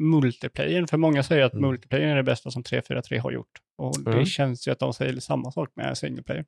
eh, 0.03 0.07
multiplayer. 0.07 0.87
För 0.91 0.97
många 0.97 1.23
säger 1.23 1.45
att 1.45 1.53
Mm. 1.53 1.67
multiplayer 1.71 2.07
är 2.09 2.17
det 2.17 2.23
bästa 2.23 2.51
som 2.51 2.63
343 2.63 3.19
har 3.19 3.33
gjort. 3.33 3.51
Och 3.79 4.05
det 4.05 4.11
Mm. 4.13 4.27
känns 4.27 4.69
ju 4.69 4.73
att 4.73 4.79
de 4.79 4.93
säger 4.95 5.21
samma 5.21 5.51
sak 5.53 5.69
med 5.77 5.99
single 5.99 6.23
player. 6.23 6.45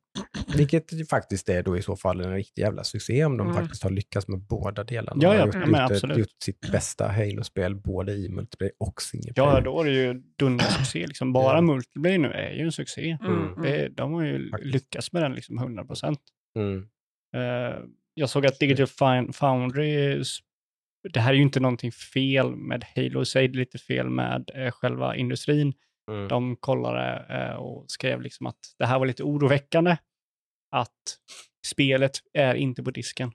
Vilket 0.56 0.92
ju 0.92 1.06
faktiskt 1.06 1.48
är 1.48 1.62
då 1.62 1.76
i 1.76 1.82
så 1.82 1.96
fall 1.96 2.20
en 2.20 2.32
riktig 2.34 2.62
jävla 2.62 2.84
succé 2.84 3.24
om 3.24 3.36
de 3.36 3.46
Mm. 3.50 3.60
faktiskt 3.62 3.82
har 3.82 3.90
lyckats 3.90 4.28
med 4.28 4.40
båda 4.40 4.84
delarna. 4.84 5.20
Ja, 5.20 5.20
De 5.20 5.26
har 5.26 5.34
ja, 5.34 5.46
gjort, 5.46 5.54
ja, 5.54 5.60
gjort, 5.60 5.70
men 5.70 5.84
ett- 5.84 5.90
absolut. 5.90 6.18
gjort 6.18 6.42
sitt 6.42 6.72
bästa 6.72 7.08
Halo-spel 7.08 7.74
både 7.74 8.12
i 8.12 8.28
multiplayer 8.28 8.72
och 8.80 9.02
single 9.02 9.32
player. 9.32 9.50
Ja, 9.50 9.60
då 9.60 9.80
är 9.80 9.84
det 9.84 9.90
ju 9.92 10.22
dundersuccé. 10.38 11.06
Liksom. 11.06 11.32
Bara 11.32 11.56
Ja. 11.56 11.60
multiplayer 11.60 12.18
nu 12.18 12.28
är 12.32 12.50
ju 12.50 12.62
en 12.64 12.72
succé. 12.72 13.18
Mm. 13.20 13.32
Mm. 13.42 13.62
Det, 13.62 13.88
de 13.88 14.12
har 14.12 14.22
ju 14.24 14.50
Faktiskt. 14.50 14.72
lyckats 14.74 15.12
med 15.12 15.22
den 15.22 15.32
liksom 15.34 15.58
100 15.58 15.84
procent. 15.84 16.20
Mm. 16.58 16.78
Eh, 17.36 17.76
jag 18.14 18.28
såg 18.30 18.46
att 18.46 18.58
Digital 18.58 18.86
Foundry, 19.32 20.22
det 21.12 21.20
här 21.20 21.30
är 21.30 21.34
ju 21.36 21.42
inte 21.42 21.60
någonting 21.60 21.92
fel 21.92 22.56
med 22.56 22.84
Halo 22.96 23.22
i 23.22 23.26
sig, 23.26 23.48
det 23.48 23.56
är 23.56 23.58
lite 23.58 23.78
fel 23.78 24.10
med 24.10 24.50
eh, 24.54 24.70
själva 24.70 25.16
industrin. 25.16 25.72
Mm. 26.10 26.28
De 26.28 26.56
kollade 26.56 27.26
eh, 27.30 27.54
och 27.56 27.84
skrev 27.90 28.20
liksom 28.20 28.46
att 28.46 28.58
det 28.78 28.86
här 28.86 28.98
var 28.98 29.06
lite 29.06 29.22
oroväckande 29.22 29.96
att 30.70 31.18
spelet 31.66 32.12
är 32.32 32.54
inte 32.54 32.82
på 32.82 32.90
disken. 32.90 33.32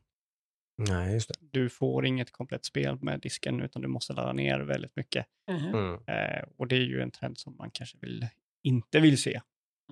Nej, 0.77 1.13
just 1.13 1.27
det. 1.29 1.35
Du 1.51 1.69
får 1.69 2.05
inget 2.05 2.31
komplett 2.31 2.65
spel 2.65 2.97
med 3.01 3.19
disken 3.19 3.61
utan 3.61 3.81
du 3.81 3.87
måste 3.87 4.13
ladda 4.13 4.33
ner 4.33 4.59
väldigt 4.59 4.95
mycket. 4.95 5.25
Mhm. 5.51 5.67
Mm. 5.75 5.93
Eh, 5.93 6.43
och 6.57 6.67
det 6.67 6.75
är 6.75 6.79
ju 6.79 7.01
en 7.01 7.11
trend 7.11 7.37
som 7.37 7.55
man 7.57 7.71
kanske 7.71 7.97
vill, 8.01 8.27
inte 8.63 8.99
vill 8.99 9.21
se. 9.21 9.41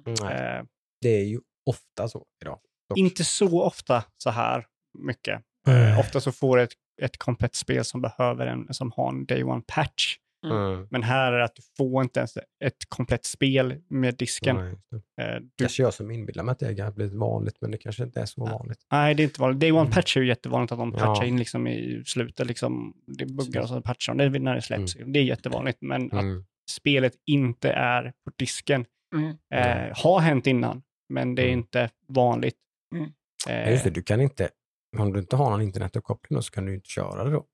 Nej. 0.05 0.33
Eh, 0.33 0.63
Det 1.01 1.09
är 1.09 1.25
ju 1.25 1.39
ofta 1.65 2.07
så 2.09 2.25
idag. 2.41 2.59
dock. 2.89 2.97
inte 2.97 3.23
så 3.23 3.63
ofta 3.63 4.03
så 4.17 4.29
här 4.29 4.65
mycket. 4.99 5.41
Eh, 5.67 5.99
ofta 5.99 6.19
så 6.21 6.31
får 6.31 6.57
ett, 6.59 6.69
ett 7.01 7.17
komplett 7.17 7.55
spel 7.55 7.85
som 7.85 8.01
behöver 8.01 8.47
en, 8.47 8.73
som 8.73 8.91
har 8.95 9.09
en 9.09 9.25
day 9.25 9.43
one 9.43 9.61
patch. 9.67 10.15
Mm. 10.45 10.87
Men 10.91 11.03
här 11.03 11.31
är 11.33 11.37
det 11.37 11.43
att 11.43 11.55
du 11.55 11.61
får 11.77 12.03
inte 12.03 12.19
ens 12.19 12.37
ett 12.37 12.75
komplett 12.89 13.25
spel 13.25 13.75
med 13.89 14.15
disken. 14.15 14.55
Nej. 14.55 14.73
Eh, 15.21 15.35
du, 15.41 15.49
Kanske 15.57 15.83
jag 15.83 15.93
som 15.93 16.11
inbillar 16.11 16.43
mig 16.43 16.51
att 16.51 16.59
det 16.59 16.81
har 16.83 16.91
blivit 16.91 17.13
vanligt, 17.13 17.57
men 17.61 17.71
det 17.71 17.77
kanske 17.77 18.03
inte 18.03 18.21
är 18.21 18.25
så 18.25 18.41
Ja. 18.51 18.57
vanligt. 18.57 18.79
nej, 18.91 19.15
det 19.15 19.23
är 19.23 19.25
inte 19.25 19.41
vanligt. 19.41 19.59
Day 19.59 19.71
one 19.71 19.81
Mm. 19.81 19.91
patch 19.93 20.17
är 20.17 20.21
ju 20.21 20.27
jättevanligt 20.27 20.71
att 20.71 20.77
de 20.79 20.93
Ja. 20.97 20.99
patchar 21.05 21.25
in 21.25 21.37
liksom 21.39 21.67
i 21.67 22.03
slutet. 22.05 22.47
Liksom, 22.47 22.93
det 23.17 23.25
buggar 23.25 23.61
och 23.61 23.69
så 23.69 23.81
patchar 23.81 24.15
de 24.15 24.29
det 24.29 24.39
när 24.39 24.55
det 24.55 24.61
släpps. 24.61 24.93
Det 24.93 25.19
är 25.19 25.23
jättevanligt. 25.23 25.77
Men 25.81 26.05
att 26.05 26.21
Mm. 26.21 26.45
spelet 26.69 27.13
inte 27.25 27.71
är 27.71 28.03
på 28.03 28.31
disken 28.37 28.85
Mm. 29.15 29.29
eh, 29.53 29.97
har 30.03 30.19
hänt 30.19 30.47
innan, 30.47 30.81
men 31.09 31.35
det 31.35 31.41
är 31.41 31.47
Mm. 31.47 31.59
inte 31.59 31.89
vanligt. 32.07 32.55
Mm. 32.95 33.09
Ja, 33.47 33.51
Eh, 33.53 33.71
just 33.71 33.83
det, 33.83 33.89
du 33.89 34.01
kan 34.03 34.21
inte, 34.21 34.49
om 34.97 35.13
du 35.13 35.19
inte 35.19 35.35
har 35.35 35.49
någon 35.49 35.61
internetuppkoppling 35.61 36.35
då, 36.35 36.41
så 36.41 36.51
kan 36.51 36.65
du 36.65 36.75
inte 36.75 36.89
köra 36.89 37.23
det 37.23 37.31
då. 37.31 37.45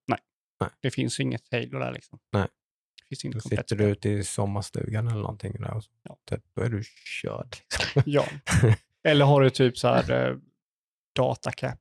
det 0.81 0.91
finns 0.91 1.19
inget 1.19 1.51
Halo 1.51 1.79
där. 1.79 1.91
Liksom. 1.91 2.19
Nej. 2.31 2.47
Det 3.09 3.15
finns 3.15 3.21
Då 3.23 3.27
inget 3.27 3.41
komplett 3.43 3.69
sitter 3.69 3.75
du 3.83 3.89
ute 3.91 4.09
i 4.09 4.23
sommarstugan 4.23 5.07
eller 5.07 5.21
någonting 5.21 5.53
där 5.61 5.73
och 5.73 5.83
så, 5.83 5.91
Ja. 6.03 6.17
typ, 6.29 6.43
då 6.55 6.61
är 6.61 6.69
du 6.69 6.83
körd. 7.21 7.55
Liksom. 7.79 8.01
Ja. 8.05 8.25
Eller 9.03 9.25
har 9.25 9.41
du 9.41 9.49
typ 9.49 9.77
så 9.77 9.87
här 9.87 10.29
eh, 10.29 10.37
datacap, 11.15 11.79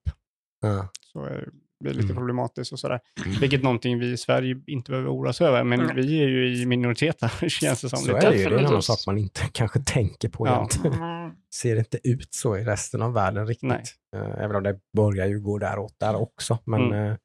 Ja. 0.61 0.89
så 1.01 1.25
är 1.25 1.49
det 1.91 1.97
lite 1.97 2.05
Mm. 2.05 2.17
problematiskt 2.17 2.73
och 2.73 2.79
sådär. 2.79 3.01
Mm. 3.27 3.41
Vilket 3.41 3.63
någonting 3.63 3.99
vi 3.99 4.13
i 4.13 4.17
Sverige 4.17 4.57
inte 4.67 4.91
behöver 4.91 5.11
oroa 5.11 5.31
oss 5.31 5.41
över, 5.41 5.65
men 5.65 5.81
Mm. 5.81 5.97
vi 5.97 6.23
är 6.23 6.29
ju 6.29 6.57
i 6.57 6.67
minoritet 6.67 7.19
där, 7.19 7.29
känns 7.49 7.81
det 7.81 7.89
som. 7.89 7.99
Så 7.99 8.15
lite. 8.15 8.27
är 8.27 8.31
det 8.31 8.37
ju, 8.37 8.43
det 8.45 8.49
är 8.55 8.59
Definitivt. 8.59 8.85
sak 8.85 8.99
man 9.07 9.19
inte 9.19 9.41
kanske 9.53 9.81
tänker 9.81 10.29
på 10.29 10.47
Ja. 10.47 10.57
egentligen. 10.57 10.97
Mm. 11.03 11.33
Ser 11.55 11.77
inte 11.77 11.99
ut 12.09 12.29
så 12.35 12.57
i 12.57 12.65
resten 12.65 13.03
av 13.03 13.13
världen 13.13 13.47
riktigt. 13.47 13.69
Nej. 13.69 13.83
Eh, 14.17 14.45
Även 14.45 14.57
om 14.57 14.63
det 14.63 14.79
börjar 14.97 15.27
ju 15.27 15.41
gå 15.41 15.59
däråt 15.59 15.95
där 16.01 16.15
också. 16.17 16.59
Men 16.65 16.81
Mm. 16.93 17.11
eh, 17.11 17.17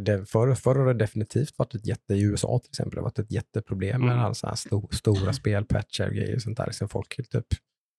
det, 0.00 0.26
förr, 0.30 0.54
förr 0.54 0.74
har 0.74 0.86
det 0.86 0.94
definitivt 0.94 1.58
varit 1.58 1.74
ett 1.74 1.86
jätte, 1.86 2.14
i 2.14 2.22
USA 2.22 2.58
till 2.62 2.70
exempel, 2.70 2.94
det 2.94 3.00
har 3.00 3.04
varit 3.04 3.18
ett 3.18 3.30
jätteproblem 3.32 4.00
med 4.00 4.12
Mm. 4.12 4.24
alla 4.24 4.34
så 4.34 4.46
här 4.46 4.54
sto, 4.54 4.88
stora 4.92 5.32
spelpatcher 5.32 6.06
och 6.08 6.14
grejer 6.14 6.34
och 6.36 6.42
sånt 6.42 6.56
där. 6.56 6.66
Liksom 6.66 6.88
folk 6.88 7.16
typ, 7.32 7.46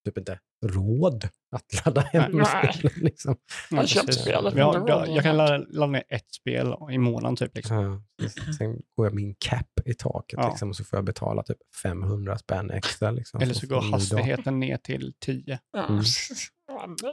typ 0.05 0.17
inte 0.17 0.39
råd 0.65 1.27
att 1.55 1.85
ladda 1.85 2.01
hem 2.01 2.31
Nej. 2.31 2.73
spelen. 2.73 2.91
Liksom. 3.03 3.35
Jag 3.71 3.89
köpte 3.89 4.05
precis. 4.07 4.21
spelet, 4.23 4.53
Ja, 4.57 4.85
då, 4.88 5.05
jag 5.13 5.23
kan 5.23 5.38
ladda, 5.38 5.57
ladda 5.57 5.91
ner 5.91 6.03
ett 6.09 6.34
spel 6.34 6.75
i 6.91 6.97
månaden 6.97 7.35
typ. 7.35 7.55
Liksom. 7.55 8.03
Ja, 8.17 8.30
sen 8.57 8.81
går 8.97 9.05
jag 9.05 9.13
min 9.13 9.35
cap 9.39 9.67
i 9.85 9.93
taket 9.93 10.39
Ja. 10.41 10.49
liksom, 10.49 10.69
och 10.69 10.75
så 10.75 10.84
får 10.84 10.97
jag 10.97 11.05
betala 11.05 11.43
typ 11.43 11.57
500 11.84 12.38
spänn 12.38 12.71
extra. 12.71 13.11
Liksom, 13.11 13.41
Eller 13.41 13.53
så 13.53 13.67
går 13.67 13.81
hastigheten 13.91 14.59
ner 14.59 14.77
till 14.77 15.13
10. 15.19 15.59
Ja. 15.73 15.88
Mm. 15.88 16.03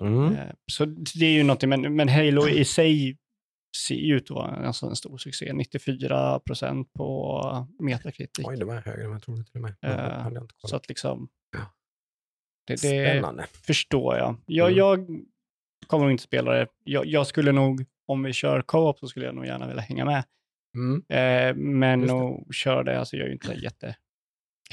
Mm. 0.00 0.34
Eh, 0.36 0.50
Så 0.72 0.84
det 0.84 1.26
är 1.26 1.30
ju 1.32 1.42
någonting, 1.42 1.68
men, 1.68 1.96
men 1.96 2.08
Halo 2.08 2.48
i 2.48 2.64
sig 2.64 3.18
ser 3.86 3.94
ju 3.94 4.16
ut 4.16 4.22
att 4.24 4.30
vara 4.30 4.66
alltså 4.66 4.86
en 4.86 4.96
stor 4.96 5.18
succé. 5.18 5.52
94 5.52 6.40
procent 6.40 6.92
på 6.92 7.68
Metacritic. 7.80 8.44
Oj, 8.48 8.56
det 8.56 8.64
var 8.64 8.74
högre 8.76 9.04
än 9.04 9.10
jag 9.12 9.22
trodde 9.22 9.44
till 9.44 9.54
och 9.54 9.60
med. 9.60 9.74
Jag 9.80 10.24
kollat. 10.24 10.50
Så 10.68 10.76
att 10.76 10.88
liksom, 10.88 11.28
Ja. 11.52 11.58
Det, 12.66 12.72
det 12.72 12.78
Spännande. 12.78 13.46
förstår 13.66 14.16
jag. 14.16 14.36
Jag, 14.46 14.66
Mm. 14.72 14.78
jag 14.78 15.06
kommer 15.86 16.04
nog 16.04 16.12
inte 16.12 16.22
spela 16.22 16.52
det. 16.52 16.66
Jag, 16.84 17.06
jag 17.06 17.26
skulle 17.26 17.52
nog, 17.52 17.84
om 18.06 18.22
vi 18.22 18.32
kör 18.32 18.62
co-op 18.62 18.98
så 18.98 19.08
skulle 19.08 19.26
jag 19.26 19.34
nog 19.34 19.46
gärna 19.46 19.66
vilja 19.66 19.82
hänga 19.82 20.04
med. 20.04 20.24
Mm. 20.76 21.02
Eh, 21.08 21.54
men 21.56 22.00
Just 22.00 22.12
det. 22.12 22.18
nog 22.18 22.54
köra 22.54 22.82
det, 22.82 22.98
alltså 22.98 23.16
jag 23.16 23.24
är 23.24 23.28
ju 23.28 23.32
inte 23.32 23.52
jätte 23.52 23.96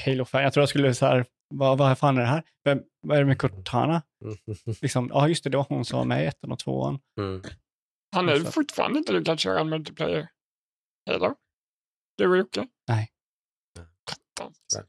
Halo-fan. 0.04 0.42
Jag 0.42 0.52
tror 0.52 0.62
jag 0.62 0.68
skulle 0.68 0.94
så 0.94 1.06
här, 1.06 1.24
vad, 1.54 1.78
vad 1.78 1.98
fan 1.98 2.16
är 2.16 2.20
det 2.20 2.26
här? 2.26 2.42
Vem, 2.64 2.82
vad 3.00 3.16
är 3.16 3.20
det 3.20 3.26
med 3.26 3.38
Cortana? 3.38 4.02
Mm. 4.24 4.36
Liksom, 4.82 5.10
ja 5.14 5.28
just 5.28 5.44
det, 5.44 5.50
det 5.50 5.56
var 5.56 5.66
hon 5.68 5.84
som 5.84 5.98
var 5.98 6.04
med 6.06 6.22
i 6.24 6.26
ettan 6.26 6.52
och 6.52 6.58
tvåan. 6.58 6.98
Mm. 7.20 7.42
Han 8.16 8.28
är 8.28 8.38
fortfarande 8.38 8.98
inte 8.98 9.12
du 9.12 9.24
kan 9.24 9.38
köra 9.38 9.60
en 9.60 9.68
multiplayer. 9.68 10.28
Halo? 11.10 11.34
Du 12.16 12.28
och 12.28 12.36
Jocke? 12.36 12.66
Nej. 12.88 13.08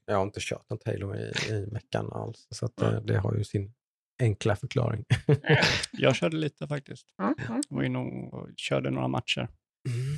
Jag 0.05 0.15
har 0.15 0.23
inte 0.23 0.39
kört 0.43 0.69
något 0.69 0.85
Halo 0.85 1.15
i, 1.15 1.31
i 1.49 1.65
veckan 1.71 2.11
alls, 2.13 2.47
så 2.49 2.65
att, 2.65 2.81
eh, 2.81 2.89
Mm. 2.89 3.05
det 3.05 3.17
har 3.17 3.35
ju 3.35 3.43
sin 3.43 3.73
enkla 4.21 4.55
förklaring. 4.55 5.05
Jag 5.91 6.15
körde 6.15 6.37
lite 6.37 6.67
faktiskt. 6.67 7.07
Mm, 7.21 7.35
mm. 7.47 7.61
Jag 7.69 7.75
var 7.77 7.83
inne 7.83 7.99
och 7.99 8.49
körde 8.57 8.89
några 8.91 9.07
matcher. 9.07 9.47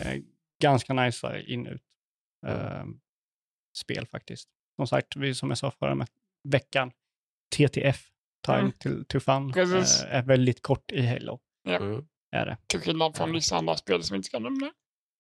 Eh, 0.06 0.22
ganska 0.62 0.94
nice 0.94 1.42
in 1.42 1.68
ut 1.68 1.84
eh, 2.48 2.84
spel 3.78 4.08
faktiskt. 4.08 4.50
Som 4.76 4.88
sagt, 4.88 5.16
vi, 5.16 5.36
som 5.36 5.50
jag 5.50 5.58
sa 5.58 5.72
förra 5.72 5.96
med 5.96 6.08
veckan, 6.50 6.92
TTF, 7.56 8.08
Time 8.46 8.60
Mm. 8.60 8.72
to, 8.72 8.90
to 9.08 9.20
Fun, 9.20 9.54
eh, 9.58 10.16
är 10.16 10.24
väldigt 10.24 10.62
kort 10.62 10.92
i 10.92 11.06
Halo. 11.08 11.40
Mm. 11.68 12.06
Är 12.36 12.46
det. 12.46 12.58
Till 12.68 12.80
skillnad 12.80 13.16
från 13.18 13.32
vissa 13.34 13.58
andra 13.58 13.78
spel 13.78 14.04
som 14.04 14.14
vi 14.14 14.18
inte 14.18 14.28
ska 14.28 14.40
nämna. 14.40 14.72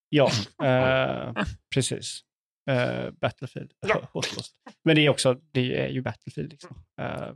Ja, 0.09 0.29
eh, 0.63 1.43
precis. 1.73 2.21
Eh, 2.71 3.11
Battlefield. 3.21 3.71
Ja. 3.87 4.09
Men 4.83 4.95
det 4.95 5.05
är 5.05 5.09
också, 5.09 5.41
det 5.51 5.79
är 5.79 5.89
ju 5.89 6.01
Battlefield. 6.01 6.51
Liksom. 6.51 6.83
Eh, 7.01 7.31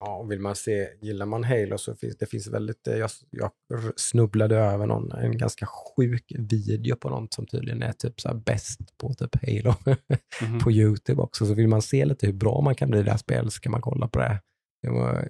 Ja, 0.00 0.16
och 0.16 0.30
vill 0.30 0.40
man 0.40 0.56
se, 0.56 0.88
gillar 1.00 1.26
man 1.26 1.44
Halo 1.44 1.78
så 1.78 1.94
finns 1.94 2.16
det 2.16 2.26
finns 2.26 2.46
väldigt, 2.46 2.86
eh, 2.86 2.96
jag, 2.96 3.10
jag 3.30 3.50
snubblade 3.96 4.56
över 4.56 4.86
någon, 4.86 5.12
en 5.12 5.38
ganska 5.38 5.66
sjuk 5.66 6.32
video 6.38 6.96
på 6.96 7.08
någon 7.08 7.28
som 7.30 7.46
tydligen 7.46 7.82
är 7.82 7.92
typ 7.92 8.20
så 8.20 8.28
här 8.28 8.34
bäst 8.34 8.98
på 8.98 9.14
typ 9.14 9.36
Halo 9.46 9.74
mhm. 10.42 10.58
på 10.58 10.72
YouTube 10.72 11.22
också. 11.22 11.46
Så 11.46 11.54
vill 11.54 11.68
man 11.68 11.82
se 11.82 12.04
lite 12.04 12.26
hur 12.26 12.32
bra 12.32 12.60
man 12.60 12.74
kan 12.74 12.90
bli 12.90 13.00
i 13.00 13.02
det 13.02 13.10
här 13.10 13.18
spelet 13.18 13.52
så 13.52 13.60
kan 13.60 13.72
man 13.72 13.80
kolla 13.80 14.08
på 14.08 14.18
det. 14.18 14.40
Det 14.82 14.90
var 14.90 15.28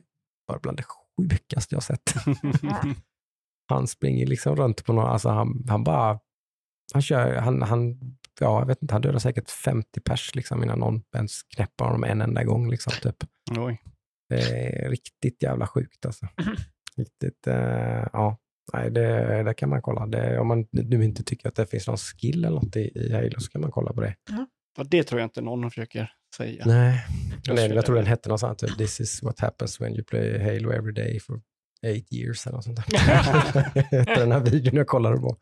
bara 0.49 0.59
bland 0.59 0.79
det 0.79 0.85
sjukaste 1.19 1.75
jag 1.75 1.83
sett. 1.83 2.15
han 3.69 3.87
springer 3.87 4.27
liksom 4.27 4.57
runt 4.57 4.85
på 4.85 4.93
någon, 4.93 5.07
alltså 5.07 5.29
han, 5.29 5.65
han 5.69 5.85
bara, 5.85 6.21
han 6.93 7.03
kör, 7.03 7.35
han, 7.35 7.62
han, 7.62 7.99
ja 8.40 8.59
jag 8.59 8.66
vet 8.66 8.82
inte, 8.82 8.94
han 8.94 9.02
dödar 9.02 9.19
säkert 9.19 9.51
50 9.51 10.01
pers 10.01 10.35
liksom 10.35 10.62
innan 10.65 10.78
någon 10.78 11.02
ens 11.15 11.43
knäpper 11.43 11.85
honom 11.85 12.05
en 12.05 12.20
enda 12.20 12.44
gång 12.44 12.70
liksom 12.70 12.93
typ. 13.02 13.16
Oj. 13.59 13.82
Det 14.28 14.40
är 14.40 14.90
riktigt 14.90 15.43
jävla 15.43 15.66
sjukt 15.66 16.06
alltså. 16.06 16.27
Mhm. 16.44 16.56
Riktigt, 16.97 17.47
eh, 17.47 18.06
ja. 18.12 18.39
Nej, 18.73 18.90
det, 18.90 19.43
det 19.43 19.55
kan 19.55 19.69
man 19.69 19.82
kolla. 19.82 20.06
Det, 20.06 20.39
om 20.39 20.48
man 20.48 20.66
nu 20.70 21.05
inte 21.05 21.24
tycker 21.24 21.48
att 21.48 21.55
det 21.55 21.66
finns 21.66 21.86
någon 21.86 21.97
skill 21.97 22.44
eller 22.44 22.61
något 22.61 22.77
i, 22.77 22.81
i 22.94 23.12
Halo 23.12 23.40
så 23.40 23.51
kan 23.51 23.61
man 23.61 23.70
kolla 23.70 23.93
på 23.93 24.01
det. 24.01 24.15
Och 24.78 24.89
det 24.89 25.05
tror 25.05 25.20
jag 25.20 25.27
inte 25.27 25.40
någon 25.40 25.70
försöker 25.70 26.11
säga. 26.36 26.65
Nej, 26.66 27.06
Jag 27.44 27.56
Nej 27.56 27.70
jag 27.70 27.86
tror 27.86 27.97
den 27.97 28.06
hette 28.06 28.28
något 28.28 28.40
sånt. 28.40 28.59
Typ, 28.59 28.78
This 28.78 29.01
is 29.01 29.23
what 29.23 29.40
happens 29.40 29.81
when 29.81 29.94
you 29.94 30.05
play 30.05 30.39
Halo 30.39 30.73
every 30.73 30.93
day 30.93 31.20
for 31.20 31.40
eight 31.82 32.12
years 32.12 32.47
eller 32.47 32.56
något 32.56 32.65
sånt 32.65 32.77
där. 32.77 34.16
Den 34.16 34.32
här 34.32 34.40
videon 34.40 34.77
jag 34.77 34.86
kollade 34.86 35.16
på. 35.16 35.36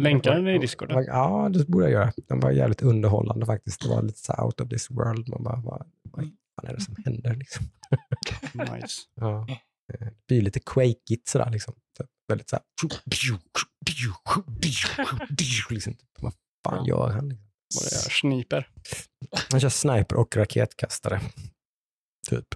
Länkar 0.00 0.34
den 0.34 0.48
i 0.48 0.58
Discord? 0.58 0.92
Ja, 1.06 1.48
det 1.52 1.68
borde 1.68 1.84
jag 1.84 1.92
göra. 1.92 2.12
Den 2.28 2.40
var 2.40 2.50
jävligt 2.50 2.82
underhållande 2.82 3.46
faktiskt. 3.46 3.82
Det 3.82 3.88
var 3.88 4.02
lite 4.02 4.18
så 4.18 4.44
out 4.44 4.60
of 4.60 4.68
this 4.68 4.90
world. 4.90 5.28
Man 5.28 5.42
bara, 5.42 5.56
vad, 5.56 5.86
vad 6.02 6.24
fan 6.24 6.70
är 6.70 6.74
det 6.74 6.80
som 6.80 6.96
händer 7.04 7.34
liksom? 7.36 7.66
Nice. 8.52 9.02
Ja. 9.14 9.46
Det 9.98 10.26
blir 10.28 10.42
lite 10.42 10.60
quakeigt 10.60 11.28
sådär 11.28 11.50
liksom. 11.50 11.74
Så 11.96 12.04
väldigt 12.28 12.48
så 12.48 12.56
här. 12.56 12.64
Liksom, 15.70 15.96
vad 16.20 16.32
fan 16.64 16.84
gör 16.86 17.10
han? 17.10 17.28
Liksom? 17.28 17.48
Vad 17.74 17.84
det 17.84 17.96
är, 17.96 18.10
sniper. 18.10 18.68
Han 19.50 19.60
kör 19.60 19.68
sniper 19.68 20.16
och 20.16 20.36
raketkastare. 20.36 21.20
Typ. 22.30 22.46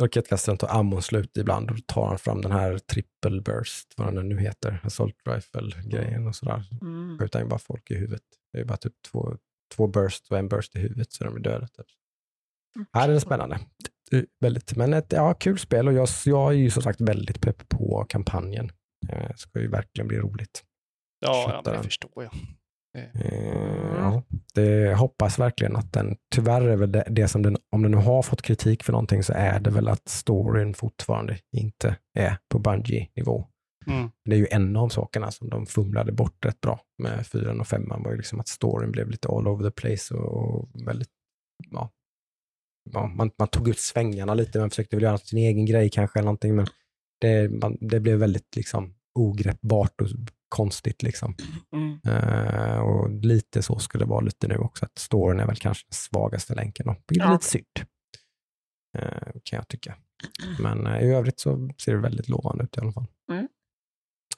Raketkastaren 0.00 0.58
tar 0.58 0.68
ammon 0.68 1.02
slut 1.02 1.36
ibland 1.36 1.70
och 1.70 1.76
då 1.76 1.82
tar 1.86 2.06
han 2.06 2.18
fram 2.18 2.40
den 2.40 2.52
här 2.52 2.78
triple 2.78 3.40
burst, 3.40 3.94
vad 3.96 4.14
den 4.14 4.28
nu 4.28 4.38
heter, 4.38 4.80
assault 4.82 5.16
rifle-grejen 5.24 6.26
och 6.26 6.36
sådär. 6.36 6.64
Mm. 6.82 7.04
Mm. 7.04 7.18
skjuter 7.18 7.38
han 7.38 7.46
ju 7.46 7.50
bara 7.50 7.58
folk 7.58 7.90
i 7.90 7.94
huvudet. 7.94 8.22
Det 8.52 8.58
är 8.58 8.62
ju 8.62 8.66
bara 8.66 8.76
typ 8.76 8.92
två, 9.12 9.36
två 9.74 9.86
burst 9.86 10.30
och 10.30 10.38
en 10.38 10.48
burst 10.48 10.76
i 10.76 10.78
huvudet 10.78 11.12
så 11.12 11.24
de 11.24 11.36
är 11.36 11.40
döda. 11.40 11.66
Typ. 11.66 11.86
Ja, 12.92 13.06
det 13.06 13.12
är 13.14 13.18
spännande. 13.18 13.58
Det 14.10 14.16
är 14.16 14.26
Väldigt, 14.40 14.76
men 14.76 14.94
ett 14.94 15.12
ja, 15.12 15.34
kul 15.34 15.58
spel 15.58 15.88
och 15.88 15.94
jag, 15.94 16.08
jag 16.24 16.48
är 16.52 16.56
ju 16.56 16.70
som 16.70 16.82
sagt 16.82 17.00
väldigt 17.00 17.40
pepp 17.40 17.68
på 17.68 18.06
kampanjen. 18.08 18.70
Eh, 19.08 19.28
Det 19.28 19.38
ska 19.38 19.60
ju 19.60 19.68
verkligen 19.68 20.08
bli 20.08 20.18
roligt. 20.18 20.64
Ja, 21.20 21.62
ja 21.64 21.72
det 21.72 21.82
förstår 21.82 22.24
jag. 22.24 22.32
Eh, 22.94 23.74
Ja, 24.04 24.22
det 24.54 24.94
hoppas 24.94 25.38
verkligen 25.38 25.76
att 25.76 25.92
den, 25.92 26.16
tyvärr 26.34 26.62
är 26.62 26.76
väl 26.76 26.92
det, 26.92 27.04
det 27.10 27.28
som 27.28 27.42
den, 27.42 27.56
om 27.70 27.82
den 27.82 27.90
nu 27.90 27.96
har 27.96 28.22
fått 28.22 28.42
kritik 28.42 28.82
för 28.82 28.92
någonting 28.92 29.22
så 29.22 29.32
är 29.32 29.60
det 29.60 29.70
väl 29.70 29.88
att 29.88 30.08
storyn 30.08 30.74
fortfarande 30.74 31.38
inte 31.52 31.96
är 32.18 32.38
på 32.48 32.58
Bungie-nivå. 32.58 33.46
Mm. 33.86 34.10
Det 34.24 34.34
är 34.34 34.38
ju 34.38 34.46
en 34.50 34.76
av 34.76 34.88
sakerna 34.88 35.30
som 35.30 35.50
de 35.50 35.66
fumlade 35.66 36.12
bort 36.12 36.44
rätt 36.44 36.60
bra 36.60 36.80
med 36.98 37.26
fyran 37.26 37.60
och 37.60 37.66
femman 37.66 38.02
var 38.02 38.10
ju 38.10 38.16
liksom 38.16 38.40
att 38.40 38.48
storyn 38.48 38.92
blev 38.92 39.10
lite 39.10 39.28
all 39.28 39.48
over 39.48 39.70
the 39.70 39.80
place 39.80 40.14
och 40.14 40.68
väldigt, 40.86 41.10
ja, 41.70 41.90
ja 42.90 43.06
man, 43.06 43.30
man 43.38 43.48
tog 43.48 43.68
ut 43.68 43.78
svängarna 43.78 44.34
lite, 44.34 44.58
man 44.58 44.70
försökte 44.70 44.96
väl 44.96 45.02
göra 45.02 45.18
sin 45.18 45.38
egen 45.38 45.66
grej 45.66 45.90
kanske 45.90 46.18
eller 46.18 46.26
någonting, 46.26 46.56
men 46.56 46.66
det, 47.20 47.48
man, 47.48 47.76
det 47.80 48.00
blev 48.00 48.18
väldigt 48.18 48.56
liksom 48.56 48.94
ogreppbart 49.14 50.00
och 50.00 50.08
konstigt 50.48 51.02
liksom. 51.02 51.34
Mm. 51.72 52.00
Eh, 52.06 52.78
och 52.78 53.10
lite 53.10 53.62
så 53.62 53.78
ska 53.78 53.98
det 53.98 54.04
vara 54.04 54.20
lite 54.20 54.48
nu 54.48 54.56
också, 54.56 54.84
att 54.84 54.98
storyn 54.98 55.40
är 55.40 55.46
väl 55.46 55.56
kanske 55.56 55.86
den 55.86 55.94
svagaste 55.94 56.54
länken, 56.54 56.88
och 56.88 56.96
vilket 57.08 57.28
är 57.28 57.32
lite 57.32 57.46
synd. 57.46 57.66
Eh, 58.98 59.32
kan 59.42 59.56
jag 59.56 59.68
tycka. 59.68 59.96
Men 60.60 60.86
eh, 60.86 61.02
i 61.02 61.06
övrigt 61.06 61.40
så 61.40 61.70
ser 61.78 61.94
det 61.94 62.00
väldigt 62.00 62.28
lovande 62.28 62.64
ut 62.64 62.76
i 62.76 62.80
alla 62.80 62.92
fall. 62.92 63.06
Mm. 63.30 63.48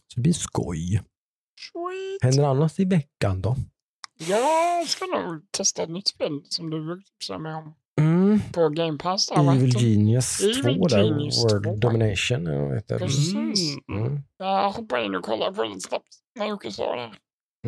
Så 0.06 0.14
det 0.16 0.20
blir 0.20 0.32
skoj. 0.32 1.02
Sweet. 1.60 2.22
Händer 2.22 2.44
annars 2.44 2.80
i 2.80 2.84
veckan 2.84 3.42
då? 3.42 3.56
Jag 4.18 4.88
ska 4.88 5.06
nog 5.06 5.46
testa 5.50 5.82
ett 5.82 5.90
nytt 5.90 6.08
spel 6.08 6.42
som 6.48 6.70
du 6.70 7.02
tipsade 7.02 7.38
mig 7.38 7.54
om 7.54 7.74
Mm. 8.00 8.40
på 8.52 8.68
Game 8.68 8.98
Pass. 8.98 9.30
Evil 9.30 9.76
Genius 9.82 10.40
Evil 10.42 10.76
2 10.78 10.86
där, 10.88 11.04
Genius 11.04 11.44
World 11.44 11.64
2. 11.64 11.76
Domination. 11.76 12.44
vad 12.68 12.74
heter 12.74 12.98
det? 12.98 13.04
Precis. 13.04 13.76
Mm. 13.88 14.06
Mm. 14.06 14.22
Jag 14.38 14.70
hoppade 14.70 15.04
in 15.04 15.14
och 15.14 15.24
kollade 15.24 15.56
på 15.56 15.62
det 15.62 15.80
snabbt 15.80 16.08
när 16.38 16.48
Jocke 16.48 16.72
sa 16.72 16.96
det. 16.96 17.10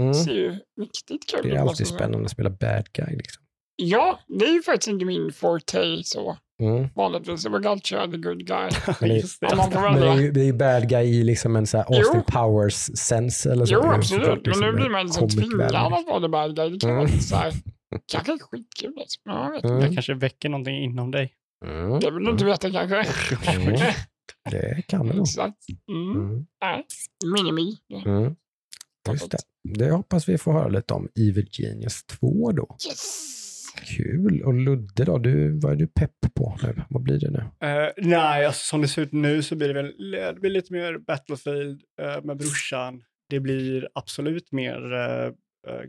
Mm. 0.01 0.15
ser 0.15 0.33
ju 0.33 0.59
riktigt 0.81 1.31
kul 1.31 1.41
Det 1.43 1.49
ut, 1.49 1.55
är 1.55 1.65
måste 1.65 1.71
alltid 1.71 1.87
jag 1.87 1.95
spännande 1.95 2.25
att 2.25 2.31
spela 2.31 2.51
bad 2.51 2.93
guy. 2.93 3.17
Liksom. 3.17 3.43
Ja, 3.77 4.19
det 4.27 4.45
är 4.45 4.53
ju 4.53 4.63
faktiskt 4.63 4.89
inte 4.89 5.05
min 5.05 5.33
forte 5.33 6.01
så. 6.05 6.37
Mm. 6.63 6.89
Vanligtvis 6.95 7.45
är 7.47 7.67
alltid 7.67 7.87
köra 7.87 8.11
the 8.11 8.17
good 8.17 8.47
guy. 8.47 8.71
Det- 9.01 9.07
Just 9.07 9.43
Om 9.43 9.49
det. 9.51 9.57
man 9.57 9.71
får 9.73 9.81
Men 9.81 10.01
det 10.01 10.09
är 10.09 10.21
ju, 10.21 10.31
det 10.33 10.41
är 10.41 10.45
ju 10.45 10.53
bad 10.53 10.89
guy 10.89 11.05
i 11.07 11.25
liksom 11.25 11.57
en 11.57 11.67
så 11.67 11.77
här 11.77 11.87
Jo. 11.91 11.97
Austin 11.97 12.23
Powers-sens 12.23 13.47
eller 13.47 13.65
så. 13.67 13.75
Jo, 13.75 13.81
är 13.81 13.85
ju 13.85 13.95
absolut. 13.95 14.47
Men 14.47 14.61
nu 14.61 14.73
blir 14.73 14.91
man 14.91 15.07
liksom 15.07 15.29
tvingad 15.29 15.75
att 15.75 16.07
vara 16.07 16.21
the 16.21 16.29
bad 16.29 16.57
guy. 16.57 16.71
Det 16.71 16.79
kan 16.81 16.91
Mm. 16.91 17.03
vara 17.07 17.19
så 17.21 17.37
här, 17.37 17.53
kanske 18.13 18.33
är 18.33 18.39
skitkul. 18.39 18.93
Ja, 19.25 19.45
jag 19.45 19.51
vet 19.53 19.65
inte. 19.65 19.69
Mm. 19.75 19.89
Det 19.89 19.95
kanske 19.95 20.15
väcker 20.15 20.49
någonting 20.49 20.85
inom 20.85 21.11
dig. 21.11 21.33
Mm. 21.67 22.01
Det 22.01 22.11
vill 22.11 22.25
du 22.25 22.31
inte 22.31 22.45
veta 22.45 22.71
kanske. 22.71 23.05
Mm. 23.57 23.81
Det 24.51 24.87
kan 24.87 25.07
det 25.09 25.15
nog. 25.15 25.23
Exakt. 25.27 25.57
Mm. 25.93 26.11
Mm. 26.31 26.47
Nej, 26.63 26.85
Minimi. 27.35 27.77
Mm. 28.07 28.35
Just 29.13 29.31
det. 29.31 29.39
Det 29.79 29.91
hoppas 29.91 30.29
vi 30.29 30.39
får 30.39 30.53
höra 30.53 30.69
lite 30.69 30.95
om 30.95 31.09
Evil 31.21 31.49
Genius 31.53 32.05
2 32.05 32.53
då. 32.53 32.77
Yes! 32.89 33.38
Kul. 33.85 34.43
Och 34.43 34.55
Ludde 34.55 35.05
då, 35.05 35.19
du, 35.19 35.61
vad 35.61 35.73
är 35.73 35.77
du 35.77 35.87
pepp 35.87 36.35
på 36.35 36.59
nu? 36.63 36.83
Vad 36.89 37.03
blir 37.03 37.21
det 37.21 37.31
nu? 37.31 37.69
Eh, 37.69 37.89
nej, 37.97 38.47
alltså, 38.47 38.67
som 38.67 38.81
det 38.83 38.89
ser 38.89 39.03
ut 39.03 39.13
nu 39.13 39.43
så 39.43 39.57
blir 39.57 39.69
det 39.69 39.75
väl 39.75 39.95
det 40.11 40.41
blir 40.41 40.51
lite 40.51 40.73
mer 40.73 40.99
Battlefield 40.99 41.83
eh, 42.03 42.25
med 42.25 42.37
brorsan. 42.37 43.03
Det 43.31 43.41
blir 43.41 43.89
absolut 43.95 44.53
mer 44.53 44.93
uh, 44.93 45.27
uh, 45.29 45.83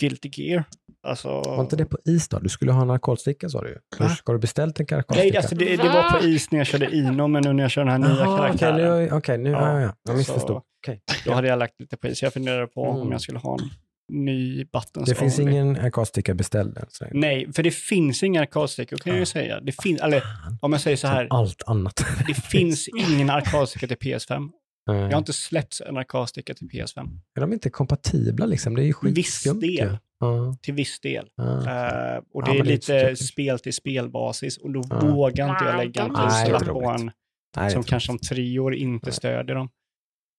Guilty 0.00 0.30
Gear. 0.32 0.64
Alltså, 1.02 1.28
Var 1.28 1.60
inte 1.60 1.76
det 1.76 1.84
på 1.84 1.98
is 2.04 2.28
då? 2.28 2.38
Du 2.38 2.48
skulle 2.48 2.72
ha 2.72 2.82
en 2.82 2.88
narkotsticka 2.88 3.48
sa 3.48 3.62
du 3.62 3.68
ju. 3.68 4.08
Ska 4.08 4.32
du 4.32 4.38
beställt 4.38 4.80
en 4.80 4.86
nej, 4.90 4.96
narkotsticka? 4.96 5.38
alltså, 5.38 5.54
det, 5.54 5.76
det 5.76 5.88
var 5.88 6.10
på 6.10 6.24
is 6.26 6.50
när 6.50 6.58
jag 6.58 6.66
körde 6.66 6.96
Inom, 6.96 7.32
men 7.32 7.42
nu 7.42 7.52
när 7.52 7.62
jag 7.64 7.70
kör 7.70 7.84
den 7.84 7.90
här 7.90 7.98
nya 7.98 8.08
Jaha, 8.08 8.34
Okej, 8.34 8.58
karaktären, 8.58 9.04
nu, 9.06 9.12
okay, 9.12 9.36
nu 9.38 9.50
Ja, 9.50 9.60
ja, 9.60 9.80
ja, 9.80 9.80
ja. 9.80 9.94
jag 10.02 10.16
missförstod. 10.16 10.62
Okej. 10.82 11.02
då 11.26 11.32
hade 11.32 11.48
jag 11.48 11.58
lagt 11.58 11.80
lite 11.80 11.96
på 11.96 12.08
is. 12.08 12.22
Jag 12.22 12.32
funderade 12.32 12.66
på 12.66 12.84
Mm. 12.90 13.02
om 13.02 13.12
jag 13.12 13.20
skulle 13.20 13.38
ha 13.38 13.52
en 13.54 13.70
ny 14.08 14.64
buttons 14.64 15.08
Det 15.08 15.14
finns 15.14 15.38
only. 15.38 15.52
ingen 15.52 15.72
narkotsticka 15.72 16.34
beställd 16.34 16.78
än 16.78 16.84
så 16.88 17.04
länge. 17.04 17.14
Nej, 17.20 17.52
för 17.52 17.62
det 17.62 17.70
finns 17.70 18.22
inga 18.22 18.40
arkadstickor 18.40 18.96
kan 18.96 19.12
jag 19.12 19.20
ju 19.20 19.26
säga. 19.26 19.60
Det 19.60 19.82
finns, 19.82 20.00
eller 20.00 20.22
om 20.60 20.72
jag 20.72 20.80
säger 20.80 20.96
så 20.96 21.00
som 21.00 21.10
här, 21.10 21.26
allt 21.30 21.62
annat. 21.66 22.04
det 22.26 22.34
finns 22.42 22.88
ingen 22.88 23.30
arkadstick 23.30 23.80
till 23.88 23.96
PS5. 24.12 24.48
Nej. 24.86 24.96
Jag 25.00 25.10
har 25.10 25.18
inte 25.18 25.32
släppt 25.32 25.80
en 25.86 25.96
arkadsticka 25.96 26.54
till 26.54 26.68
PS5. 26.68 27.08
Är 27.36 27.40
de 27.40 27.52
inte 27.52 27.70
kompatibla 27.70 28.46
liksom? 28.46 28.74
Det 28.76 28.82
är 28.82 28.84
ju 28.84 28.94
Viss 29.02 29.26
skitskumt 29.26 29.62
ju. 29.62 29.76
del. 29.76 29.98
Ja, 30.20 30.56
Till 30.62 30.74
viss 30.74 31.00
del. 31.00 31.26
ja. 31.36 31.44
Eh, 31.58 32.22
och 32.34 32.44
det 32.44 32.54
Ja, 32.54 32.60
är 32.60 32.64
lite 32.64 33.16
spel 33.16 33.58
till 33.58 33.74
spelbasis 33.74 34.56
och 34.58 34.72
då 34.72 34.82
Ja. 34.90 35.00
vågar 35.00 35.50
inte 35.50 35.64
jag 35.64 35.76
lägga 35.76 36.02
en 36.02 36.14
tusenlapp 36.14 36.64
på 36.64 36.90
en 36.90 37.10
Nej, 37.56 37.70
som 37.70 37.82
kanske 37.82 38.12
om 38.12 38.18
tre 38.18 38.58
år 38.58 38.74
inte 38.74 39.06
Nej. 39.06 39.12
stödjer 39.12 39.54
dem. 39.56 39.68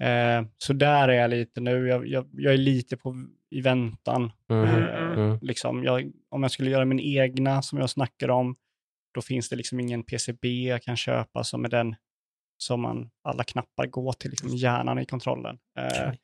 Eh, 0.04 0.46
så 0.58 0.74
där 0.74 1.08
är 1.08 1.14
jag 1.14 1.30
lite 1.30 1.62
nu. 1.62 1.88
Jag, 1.88 2.08
jag, 2.08 2.28
jag 2.32 2.54
är 2.54 2.58
lite 2.58 2.98
på, 2.98 3.16
i 3.50 3.62
väntan. 3.62 4.32
Mhm, 4.50 4.64
Eh, 4.64 5.12
mm. 5.14 5.40
liksom, 5.42 5.84
jag, 5.84 6.12
om 6.30 6.42
jag 6.42 6.52
skulle 6.52 6.70
göra 6.70 6.86
min 6.86 7.00
egna 7.00 7.62
som 7.62 7.80
jag 7.80 7.90
snackar 7.90 8.30
om, 8.30 8.56
då 9.14 9.22
finns 9.22 9.50
det 9.50 9.56
liksom 9.56 9.80
ingen 9.80 10.04
PCB 10.04 10.68
jag 10.68 10.82
kan 10.84 10.98
köpa 10.98 11.44
som 11.44 11.66
är 11.66 11.70
den 11.70 11.96
som 12.58 12.82
man, 12.82 13.10
alla 13.24 13.44
knappar 13.44 13.88
går 13.88 14.14
till 14.14 14.30
liksom 14.30 14.50
hjärnan 14.50 15.00
i 15.00 15.06
kontrollen. 15.06 15.60
Eh, 15.80 15.86
Okej. 15.86 16.20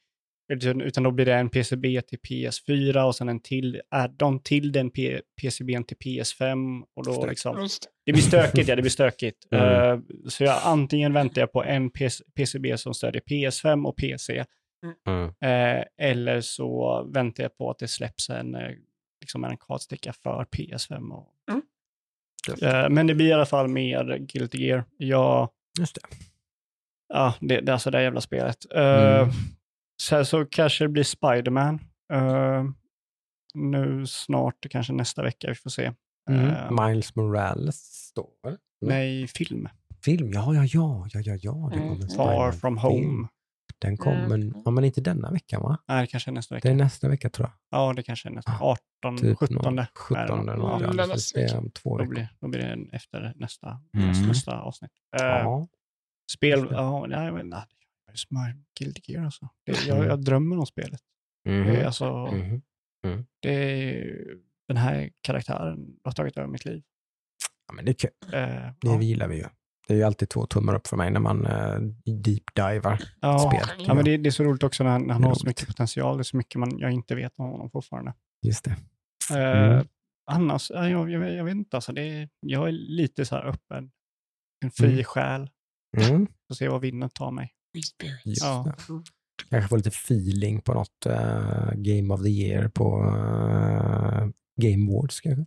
Utan, 0.54 0.82
utan 0.82 1.04
då 1.04 1.12
blir 1.12 1.26
det 1.26 1.34
en 1.34 1.50
PCB 1.50 2.02
till 2.02 2.20
PS4 2.20 3.02
och 3.04 3.16
sen 3.16 3.30
en 3.30 3.40
till 3.40 3.82
add-on 3.90 4.40
till 4.44 4.72
den 4.72 4.90
P- 4.90 5.22
PCBn 5.42 5.84
till 5.84 5.98
PS5. 5.98 6.84
Och 6.96 7.06
då 7.06 7.26
liksom, 7.26 7.68
det. 8.06 8.12
blir 8.12 8.22
stökigt, 8.24 8.68
ja 8.68 8.76
det 8.76 8.82
blir 8.82 8.92
stökigt. 8.92 9.48
Mm. 9.52 9.66
Eh, 9.92 10.00
så 10.30 10.44
jag, 10.44 10.60
antingen 10.64 11.14
väntar 11.14 11.42
jag 11.42 11.52
på 11.52 11.64
en 11.64 11.90
PC, 11.90 12.24
PCB 12.36 12.78
som 12.78 12.94
stödjer 12.94 13.22
PS5 13.22 13.86
och 13.88 13.98
PC, 13.98 14.46
Mm. 15.08 15.26
eh, 15.26 15.84
eller 16.10 16.42
så 16.42 17.04
väntar 17.14 17.44
jag 17.44 17.58
på 17.58 17.70
att 17.70 17.80
det 17.80 17.88
släpps 17.88 18.30
en, 18.30 18.56
eh, 18.56 18.70
liksom 19.22 19.44
en 19.44 19.58
kartsticka 19.58 20.14
för 20.14 20.46
PS5. 20.46 21.12
Och, 21.12 21.32
Mm. 21.52 21.62
Eh, 22.62 22.90
men 22.90 23.08
det 23.08 23.16
blir 23.16 23.28
i 23.28 23.34
alla 23.34 23.46
fall 23.46 23.68
mer 23.68 24.18
Guilty 24.18 24.66
Gear. 24.66 24.84
Jag, 24.98 25.50
Just 25.80 25.96
det. 25.96 26.02
ja, 27.14 27.34
det, 27.42 27.62
det 27.62 27.72
är 27.72 27.74
alltså 27.74 27.92
det 27.92 28.02
jävla 28.04 28.22
spelet. 28.22 28.58
Mm. 28.72 29.30
Sen 30.02 30.26
så 30.26 30.46
kanske 30.46 30.84
det 30.84 30.90
blir 30.90 31.04
Spider-Man. 31.04 31.80
Eh, 32.14 32.64
nu 33.54 34.08
snart, 34.08 34.66
kanske 34.70 34.94
nästa 34.94 35.24
vecka, 35.24 35.48
vi 35.48 35.56
får 35.56 35.70
se. 35.70 35.92
Mm. 36.30 36.48
Eh, 36.50 36.88
Miles 36.88 37.16
Morales 37.16 38.12
då? 38.16 38.30
Mm. 38.48 38.58
med 38.82 39.30
film. 39.30 39.68
Film, 40.06 40.32
ja, 40.34 40.54
ja, 40.54 40.64
ja, 40.66 41.08
ja, 41.14 41.22
ja, 41.22 41.36
ja. 41.42 41.70
Det 41.74 41.80
Mm. 41.80 42.10
Far 42.10 42.52
from 42.52 42.76
film. 42.80 42.82
home. 42.84 43.28
Den 43.80 43.98
kommer, 43.98 44.36
Mm. 44.36 44.54
ja, 44.66 44.72
men 44.72 44.84
inte 44.84 45.02
denna 45.02 45.32
veckan 45.32 45.62
va? 45.62 45.78
Nej, 45.88 46.02
det 46.02 46.08
kanske 46.08 46.30
är 46.30 46.34
nästa 46.34 46.56
Det 46.56 46.58
vecka. 46.58 46.70
är 46.70 46.74
nästa 46.76 47.10
vecka 47.10 47.30
tror 47.30 47.48
jag. 47.48 47.80
Ja, 47.80 47.94
det 47.94 48.04
kanske 48.04 48.30
är 48.30 48.34
nästa. 48.34 48.52
Ah, 48.52 48.76
18, 49.04 49.18
Typ 49.18 49.38
17. 49.38 49.56
någon- 49.64 49.80
är 49.80 49.88
17 49.96 50.46
det 50.46 50.52
eller 50.52 50.56
något. 50.62 50.82
Ja, 50.82 50.88
det 50.88 51.04
är 51.04 51.36
det 51.36 51.52
är 51.54 51.58
om 51.58 51.70
två 51.72 51.98
Då 51.98 52.06
blir, 52.06 52.28
då 52.40 52.48
blir 52.48 52.62
det 52.62 52.96
efter 52.96 53.34
nästa, 53.36 53.80
Mm. 53.94 54.28
nästa 54.28 54.60
avsnitt. 54.60 54.92
Eh, 55.22 55.26
Ja. 55.26 55.68
spel, 56.32 56.66
det. 56.68 56.74
ja, 56.76 57.06
nej, 57.10 57.32
men, 57.32 57.50
nej, 57.50 57.64
det 58.30 58.56
Guilty 58.80 59.02
Gear 59.14 59.26
alltså. 59.26 59.50
Det, 59.66 59.86
jag, 59.88 59.98
Mm. 59.98 60.10
jag 60.10 60.24
drömmer 60.24 60.58
om 60.60 60.66
spelet. 60.66 61.00
Det 61.44 61.52
är, 61.52 61.64
Mhm. 61.64 61.86
alltså, 61.86 62.32
Mhm. 62.32 62.62
det 63.42 63.54
är, 63.54 64.28
den 64.68 64.78
här 64.78 65.10
karaktären 65.22 65.96
har 66.04 66.12
tagit 66.12 66.38
över 66.38 66.48
mitt 66.48 66.66
liv. 66.66 66.84
Ja, 67.68 67.74
men 67.74 67.86
det 67.86 67.92
är 67.92 67.94
kul. 67.94 68.12
Eh, 68.34 68.40
Det 68.40 68.76
ja. 68.82 69.02
gillar 69.02 69.28
vi 69.28 69.36
ju. 69.36 69.46
Det 69.88 69.94
är 69.94 69.98
ju 69.98 70.04
alltid 70.04 70.30
två 70.30 70.46
tummar 70.46 70.76
upp 70.76 70.88
för 70.88 70.98
mig 70.98 71.12
när 71.12 71.20
man 71.20 71.46
uh, 71.48 71.80
deep-divar 72.06 73.00
Ja, 73.22 73.40
spel. 73.40 73.86
ja, 73.88 73.94
men 73.94 74.06
det, 74.06 74.18
det 74.18 74.30
är 74.30 74.32
så 74.32 74.44
roligt 74.44 74.64
också 74.64 74.84
när 74.84 75.00
när 75.00 75.14
han 75.14 75.22
Det 75.22 75.28
har 75.28 75.36
så 75.36 75.48
mycket 75.48 75.68
potential. 75.68 76.18
Det 76.18 76.22
är 76.22 76.24
så 76.24 76.38
mycket 76.38 76.60
man, 76.60 76.80
jag 76.80 76.92
inte 76.92 77.16
vet 77.16 77.40
om 77.40 77.46
honom 77.50 77.70
fortfarande. 77.72 78.14
Just 78.46 78.66
det. 78.66 78.72
Eh, 79.34 79.72
Mm. 79.74 79.88
Annars, 80.32 80.70
ja, 80.72 80.90
jag, 80.90 81.10
jag, 81.12 81.34
jag 81.34 81.44
vet 81.46 81.52
inte, 81.56 81.78
alltså, 81.78 81.94
det 81.94 82.02
är, 82.02 82.30
jag 82.40 82.68
är 82.68 82.72
lite 82.72 83.26
så 83.26 83.36
här 83.36 83.46
öppen. 83.46 83.92
En 84.66 84.72
fri 84.72 84.92
Mm. 84.94 85.04
själ. 85.04 85.50
Mm. 85.98 86.28
Får 86.48 86.56
se 86.56 86.68
vad 86.68 86.82
vinden 86.82 87.10
tar 87.10 87.32
mig. 87.32 87.55
Just 88.26 88.44
Ja. 88.44 88.74
det. 88.88 89.04
Kanske 89.50 89.70
få 89.70 89.76
lite 89.78 89.90
feeling 89.90 90.62
på 90.62 90.74
något 90.74 91.06
eh, 91.06 91.72
Game 91.76 92.14
of 92.14 92.22
the 92.24 92.30
Year 92.30 92.68
på 92.68 93.02
eh, 93.04 94.28
Game 94.62 94.92
Awards 94.92 95.22
kanske. 95.22 95.46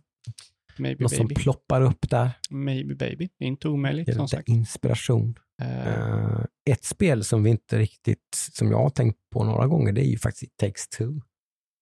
Maybe 0.77 1.03
Något 1.03 1.11
som 1.15 1.27
baby. 1.27 1.35
ploppar 1.35 1.81
upp 1.81 2.09
där. 2.09 2.31
Maybe 2.49 2.95
baby. 2.95 3.29
Det 3.39 3.45
är 3.45 3.47
inte 3.47 3.67
omöjligt 3.67 4.07
Ger 4.07 4.15
som 4.15 4.23
lite 4.23 4.35
sagt. 4.35 4.49
inspiration. 4.49 5.35
Eh, 5.61 6.39
ett 6.69 6.83
spel 6.83 7.23
som 7.23 7.43
vi 7.43 7.49
inte 7.49 7.77
riktigt, 7.77 8.35
som 8.53 8.71
jag 8.71 8.77
har 8.77 8.89
tänkt 8.89 9.17
på 9.33 9.43
några 9.43 9.67
gånger, 9.67 9.91
det 9.91 10.01
är 10.07 10.09
ju 10.09 10.17
faktiskt 10.17 10.57
takes 10.57 10.89
two. 10.89 11.03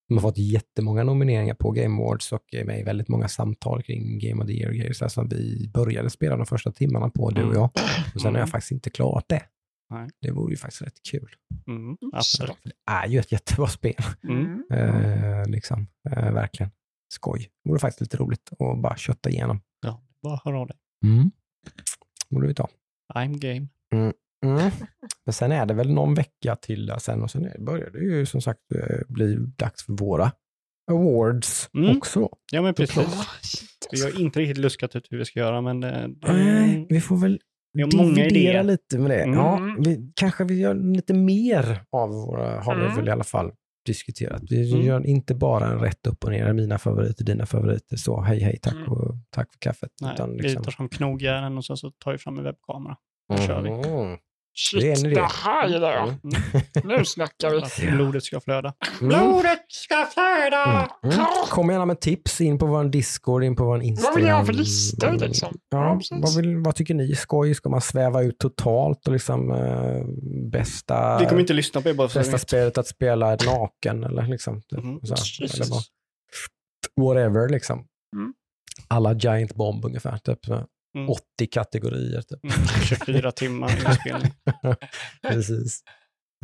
De 0.09 0.13
har 0.13 0.21
fått 0.21 0.37
jättemånga 0.37 1.03
nomineringar 1.03 1.53
på 1.55 1.71
Game 1.71 2.03
Awards 2.03 2.31
och 2.31 2.53
är 2.53 2.65
med 2.65 2.79
i 2.79 2.83
väldigt 2.83 3.07
många 3.07 3.27
samtal 3.27 3.83
kring 3.83 4.19
Game 4.19 4.41
of 4.43 4.47
the 4.47 4.53
Year 4.53 4.69
och 4.69 4.75
grejer. 4.75 4.93
Så 4.93 5.03
här 5.05 5.09
som 5.09 5.29
vi 5.29 5.69
började 5.73 6.09
spela 6.09 6.37
de 6.37 6.45
första 6.45 6.71
timmarna 6.71 7.09
på, 7.09 7.29
du 7.29 7.43
och 7.43 7.55
jag. 7.55 7.69
Och 8.15 8.21
sen 8.21 8.25
har 8.25 8.31
jag 8.31 8.35
Mm. 8.35 8.47
faktiskt 8.47 8.71
inte 8.71 8.89
klarat 8.89 9.25
det. 9.29 9.41
Nej. 9.89 10.09
Det 10.21 10.31
vore 10.31 10.51
ju 10.51 10.57
faktiskt 10.57 10.81
rätt 10.81 11.03
kul. 11.11 11.29
Mm, 11.67 11.97
absolut. 12.13 12.51
För 12.61 12.69
det 12.69 12.91
är 12.91 13.07
ju 13.07 13.19
ett 13.19 13.31
jättebra 13.31 13.67
spel. 13.67 13.95
Mm. 14.23 14.63
Eh, 14.71 15.45
liksom. 15.47 15.87
eh, 16.09 16.33
verkligen. 16.33 16.71
Skoj. 17.13 17.49
Det 17.63 17.69
vore 17.69 17.79
faktiskt 17.79 18.01
lite 18.01 18.17
roligt 18.17 18.49
att 18.59 18.81
bara 18.81 18.97
kötta 18.97 19.29
igenom. 19.29 19.61
Ja, 19.81 20.03
bara 20.23 20.41
hör 20.45 20.53
av 20.53 20.67
dig. 20.67 20.77
Mm. 21.05 21.31
borde 22.29 22.47
vi 22.47 22.53
ta. 22.53 22.67
I'm 23.13 23.37
game. 23.39 23.67
Mm. 23.93 24.13
Men 25.25 25.33
sen 25.33 25.51
är 25.51 25.65
det 25.65 25.73
väl 25.73 25.93
någon 25.93 26.13
vecka 26.13 26.55
till 26.55 26.93
sen 26.99 27.23
och 27.23 27.31
sen 27.31 27.45
är- 27.45 27.59
börjar 27.59 27.89
det 27.89 27.99
ju 27.99 28.25
som 28.25 28.41
sagt 28.41 28.59
eh, 28.75 28.97
bli 29.07 29.35
dags 29.35 29.83
för 29.85 29.93
våra 29.93 30.31
awards 30.91 31.69
Mm. 31.73 31.97
också. 31.97 32.29
Ja, 32.51 32.61
men 32.61 32.73
precis. 32.73 33.07
Vi 33.91 34.01
har 34.01 34.21
inte 34.21 34.39
riktigt 34.39 34.57
luskat 34.57 34.95
ut 34.95 35.07
hur 35.11 35.17
vi 35.17 35.25
ska 35.25 35.39
göra, 35.39 35.61
men 35.61 35.83
eh, 35.83 36.07
det, 36.07 36.33
Nej, 36.33 36.85
vi 36.89 37.01
får 37.01 37.17
väl 37.17 37.39
vi 37.77 37.97
har 37.97 38.03
många 38.03 38.25
idéer. 38.25 38.63
lite 38.63 38.97
med 38.99 39.11
det. 39.11 39.23
Mm. 39.23 39.35
Ja, 39.39 39.75
vi, 39.79 40.11
kanske 40.15 40.43
vi 40.43 40.59
gör 40.59 40.75
lite 40.75 41.13
mer 41.13 41.81
av 41.91 42.09
våra, 42.09 42.61
har 42.61 42.75
vi 42.75 42.81
Mm. 42.83 42.95
väl 42.95 43.07
i 43.07 43.11
alla 43.11 43.23
fall 43.23 43.51
diskuterat. 43.85 44.41
Vi 44.49 44.71
Mm. 44.73 44.85
gör 44.85 45.05
inte 45.05 45.35
bara 45.35 45.65
en 45.67 45.79
rätt 45.79 46.07
upp 46.07 46.23
och 46.23 46.31
ner, 46.31 46.53
mina 46.53 46.77
favoriter, 46.77 47.23
dina 47.25 47.45
favoriter, 47.45 47.95
så 47.97 48.21
hej 48.21 48.39
hej, 48.39 48.57
tack 48.61 48.73
Mm. 48.75 48.87
och 48.91 49.15
tack 49.29 49.51
för 49.53 49.59
kaffet. 49.59 49.89
Nej, 50.01 50.13
utan 50.13 50.31
Vi 50.31 50.41
liksom, 50.41 50.63
tar 50.63 50.71
som 50.71 50.89
knogjärn 50.89 51.57
och 51.57 51.65
sen 51.65 51.77
så 51.77 51.91
tar 51.91 52.11
vi 52.11 52.17
fram 52.17 52.37
en 52.37 52.43
webbkamera. 52.43 52.95
Då 53.29 53.37
kör 53.37 53.61
vi. 53.61 53.69
Mm. 54.73 54.81
Shit, 54.81 54.81
Det 54.81 54.91
är 54.91 55.05
en 55.05 55.11
idé. 55.11 55.15
det 55.21 55.27
här 55.43 55.67
gillar 55.67 55.91
jag. 55.91 56.07
Mm. 56.07 56.97
Nu 56.97 57.05
snackar 57.05 57.49
vi. 57.49 57.57
Att 57.63 57.95
blodet 57.95 58.23
ska 58.23 58.39
flöda. 58.39 58.73
Mm. 59.01 59.07
Blodet 59.09 59.59
ska 59.67 60.05
flöda! 60.05 60.89
Mm. 61.03 61.25
Kom 61.49 61.69
gärna 61.69 61.85
med 61.85 61.99
tips 62.01 62.41
in 62.41 62.59
på 62.59 62.65
vår 62.65 62.83
Discord, 62.83 63.43
in 63.43 63.55
på 63.55 63.65
vår 63.65 63.81
Instagram. 63.81 64.11
Vad 64.13 64.15
vill 64.21 64.27
jag 64.29 64.35
ha 64.37 64.45
för 64.45 64.53
listor 64.53 65.11
liksom? 65.27 65.57
Ja, 65.69 65.99
vad, 66.11 66.35
vill, 66.35 66.57
vad 66.57 66.75
tycker 66.75 66.93
ni 66.93 67.11
är 67.11 67.15
skoj? 67.15 67.53
Ska 67.55 67.69
man 67.69 67.81
sväva 67.81 68.21
ut 68.23 68.39
totalt 68.39 69.07
och 69.07 69.13
liksom 69.13 69.51
eh, 69.51 70.03
bästa, 70.51 71.19
Vi 71.19 71.25
kommer 71.25 71.41
inte 71.41 71.53
lyssna 71.53 71.81
på 71.81 71.89
er 71.89 71.93
bara 71.93 72.07
för 72.09 72.19
bästa 72.19 72.37
spelet 72.37 72.77
att 72.77 72.87
spela 72.87 73.37
naken 73.45 74.03
eller 74.03 74.27
liksom 74.27 74.61
typ, 74.61 74.83
Mhm. 74.83 74.99
så 75.03 75.43
eller 75.43 75.69
vad, 75.69 75.83
whatever 77.07 77.49
liksom. 77.49 77.85
Mm. 78.15 78.33
Alla 78.87 79.13
Giant 79.13 79.55
Bomb 79.55 79.85
ungefär, 79.85 80.17
typ 80.17 80.45
så 80.45 80.65
Mm. 80.97 81.09
80 81.09 81.47
kategorier. 81.51 82.21
Typ. 82.21 82.43
Mm, 82.43 82.67
24 82.83 83.31
timmar 83.31 83.71
inspelning. 83.89 84.31
Precis. 85.27 85.81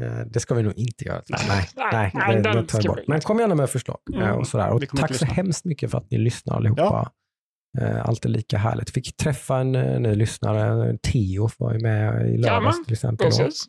Eh, 0.01 0.19
Det 0.25 0.39
ska 0.39 0.55
vi 0.55 0.63
nog 0.63 0.73
inte 0.77 1.05
göra. 1.05 1.21
Nej, 1.29 1.39
Nej, 1.47 1.69
nej, 1.95 2.11
nej, 2.13 2.35
det, 2.41 2.61
det 2.61 2.67
tar 2.67 2.79
jag 2.83 2.95
bort. 2.95 3.07
Men 3.07 3.21
kom 3.21 3.39
gärna 3.39 3.55
med 3.55 3.69
förslag. 3.69 3.99
eh, 4.13 4.19
Mm, 4.21 4.35
Och 4.39 4.47
sådär. 4.47 4.69
Och 4.69 4.81
tack 4.97 5.15
så 5.15 5.25
hemskt 5.25 5.65
mycket 5.65 5.91
för 5.91 5.97
att 5.97 6.11
ni 6.11 6.17
lyssnar 6.17 6.55
allihopa. 6.55 7.11
Eh, 7.81 8.05
Allt 8.05 8.25
är 8.25 8.29
lika 8.29 8.57
härligt. 8.57 8.89
Fick 8.89 9.17
träffa 9.17 9.57
en 9.59 9.71
ny 9.71 10.15
lyssnare, 10.15 10.97
Theo 10.97 11.49
var 11.57 11.73
ju 11.73 11.79
med 11.79 12.13
i 12.29 12.37
lördags 12.37 12.45
Jajamän, 12.45 12.83
till 12.85 12.93
exempel. 12.93 13.27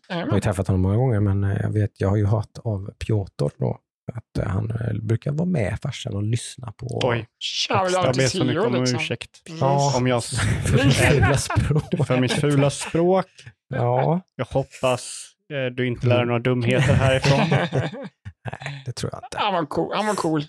Jag 0.08 0.26
har 0.26 0.34
ju 0.34 0.40
träffat 0.40 0.66
honom 0.66 0.80
många 0.82 0.96
gånger, 0.96 1.20
men 1.20 1.42
jag 1.42 1.70
vet, 1.72 1.90
jag 2.00 2.08
har 2.08 2.16
ju 2.16 2.26
hört 2.26 2.58
av 2.64 2.90
Piotr 3.06 3.48
då, 3.58 3.78
att 4.12 4.38
eh, 4.38 4.50
han 4.50 4.70
eh, 4.70 4.94
brukar 5.02 5.32
vara 5.32 5.48
med 5.48 5.78
farsan 5.82 6.14
och 6.14 6.22
lyssna 6.22 6.72
på 6.72 7.00
Oj, 7.02 7.26
jag 7.68 8.14
ber 8.16 8.26
så 8.26 8.44
mycket 8.44 8.62
om 8.62 8.74
liksom. 8.74 8.98
ursäkt. 8.98 9.30
Ja. 9.60 9.96
Om 9.96 10.06
jag, 10.06 10.24
för 12.06 12.20
mitt 12.20 12.32
fula 12.32 12.70
språk. 12.70 13.26
Ja, 13.68 14.20
Jag 14.36 14.46
hoppas 14.46 15.26
eh, 15.52 15.74
du 15.74 15.86
inte 15.86 16.06
lär 16.06 16.16
dig 16.16 16.26
några 16.26 16.38
dumheter 16.40 16.94
härifrån. 16.94 17.40
nej, 17.50 18.82
det 18.86 18.92
tror 18.92 19.12
jag 19.12 19.20
inte. 19.24 19.38
Han 19.38 19.54
var 19.54 19.66
cool. 19.66 19.92
Han 19.96 20.06
var 20.06 20.14
cool. 20.14 20.44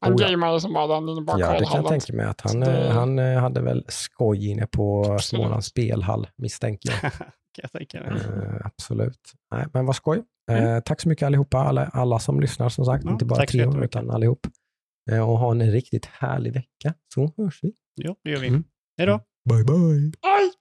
Han 0.00 0.12
Oh, 0.12 0.16
ja. 0.22 0.60
som 0.60 0.72
bara 0.72 1.00
den 1.00 1.24
bara 1.24 1.40
Ja, 1.40 1.52
det 1.58 1.64
kan 1.64 1.74
jag 1.76 1.88
tänka 1.88 2.12
mig 2.12 2.26
att 2.26 2.40
han, 2.40 2.60
det- 2.60 2.92
han 2.92 3.18
hade 3.18 3.62
väl 3.62 3.84
skoj 3.88 4.50
inne 4.50 4.66
på 4.66 5.00
Absolut. 5.00 5.22
Smålands 5.22 5.66
spelhall, 5.66 6.28
misstänker 6.36 6.90
jag. 7.02 7.12
Kan 7.56 7.70
jag 7.72 7.72
tänka 7.72 8.00
mig. 8.00 8.22
Eh, 8.22 8.66
absolut. 8.66 9.32
Nej, 9.50 9.66
men 9.72 9.86
vad 9.86 9.96
skoj. 9.96 10.22
Eh, 10.50 10.80
tack 10.80 11.00
så 11.00 11.08
mycket 11.08 11.26
allihopa, 11.26 11.58
alla, 11.58 11.86
alla 11.86 12.18
som 12.18 12.40
lyssnar 12.40 12.68
som 12.68 12.84
sagt, 12.84 13.04
Ja, 13.04 13.10
inte 13.10 13.24
bara 13.24 13.46
Theo 13.46 13.84
utan 13.84 14.10
allihop. 14.10 14.46
Eh, 15.10 15.30
och 15.30 15.38
ha 15.38 15.50
en 15.50 15.70
riktigt 15.72 16.06
härlig 16.06 16.52
vecka, 16.52 16.94
så 17.14 17.32
hörs 17.36 17.58
vi. 17.62 17.72
Jo, 17.96 18.16
det 18.24 18.30
gör 18.30 18.40
vi. 18.40 18.48
Mm. 18.48 18.64
Hej 18.98 19.06
då! 19.06 19.20
Bye 19.48 19.64
bye! 19.64 20.12
Aj! 20.20 20.52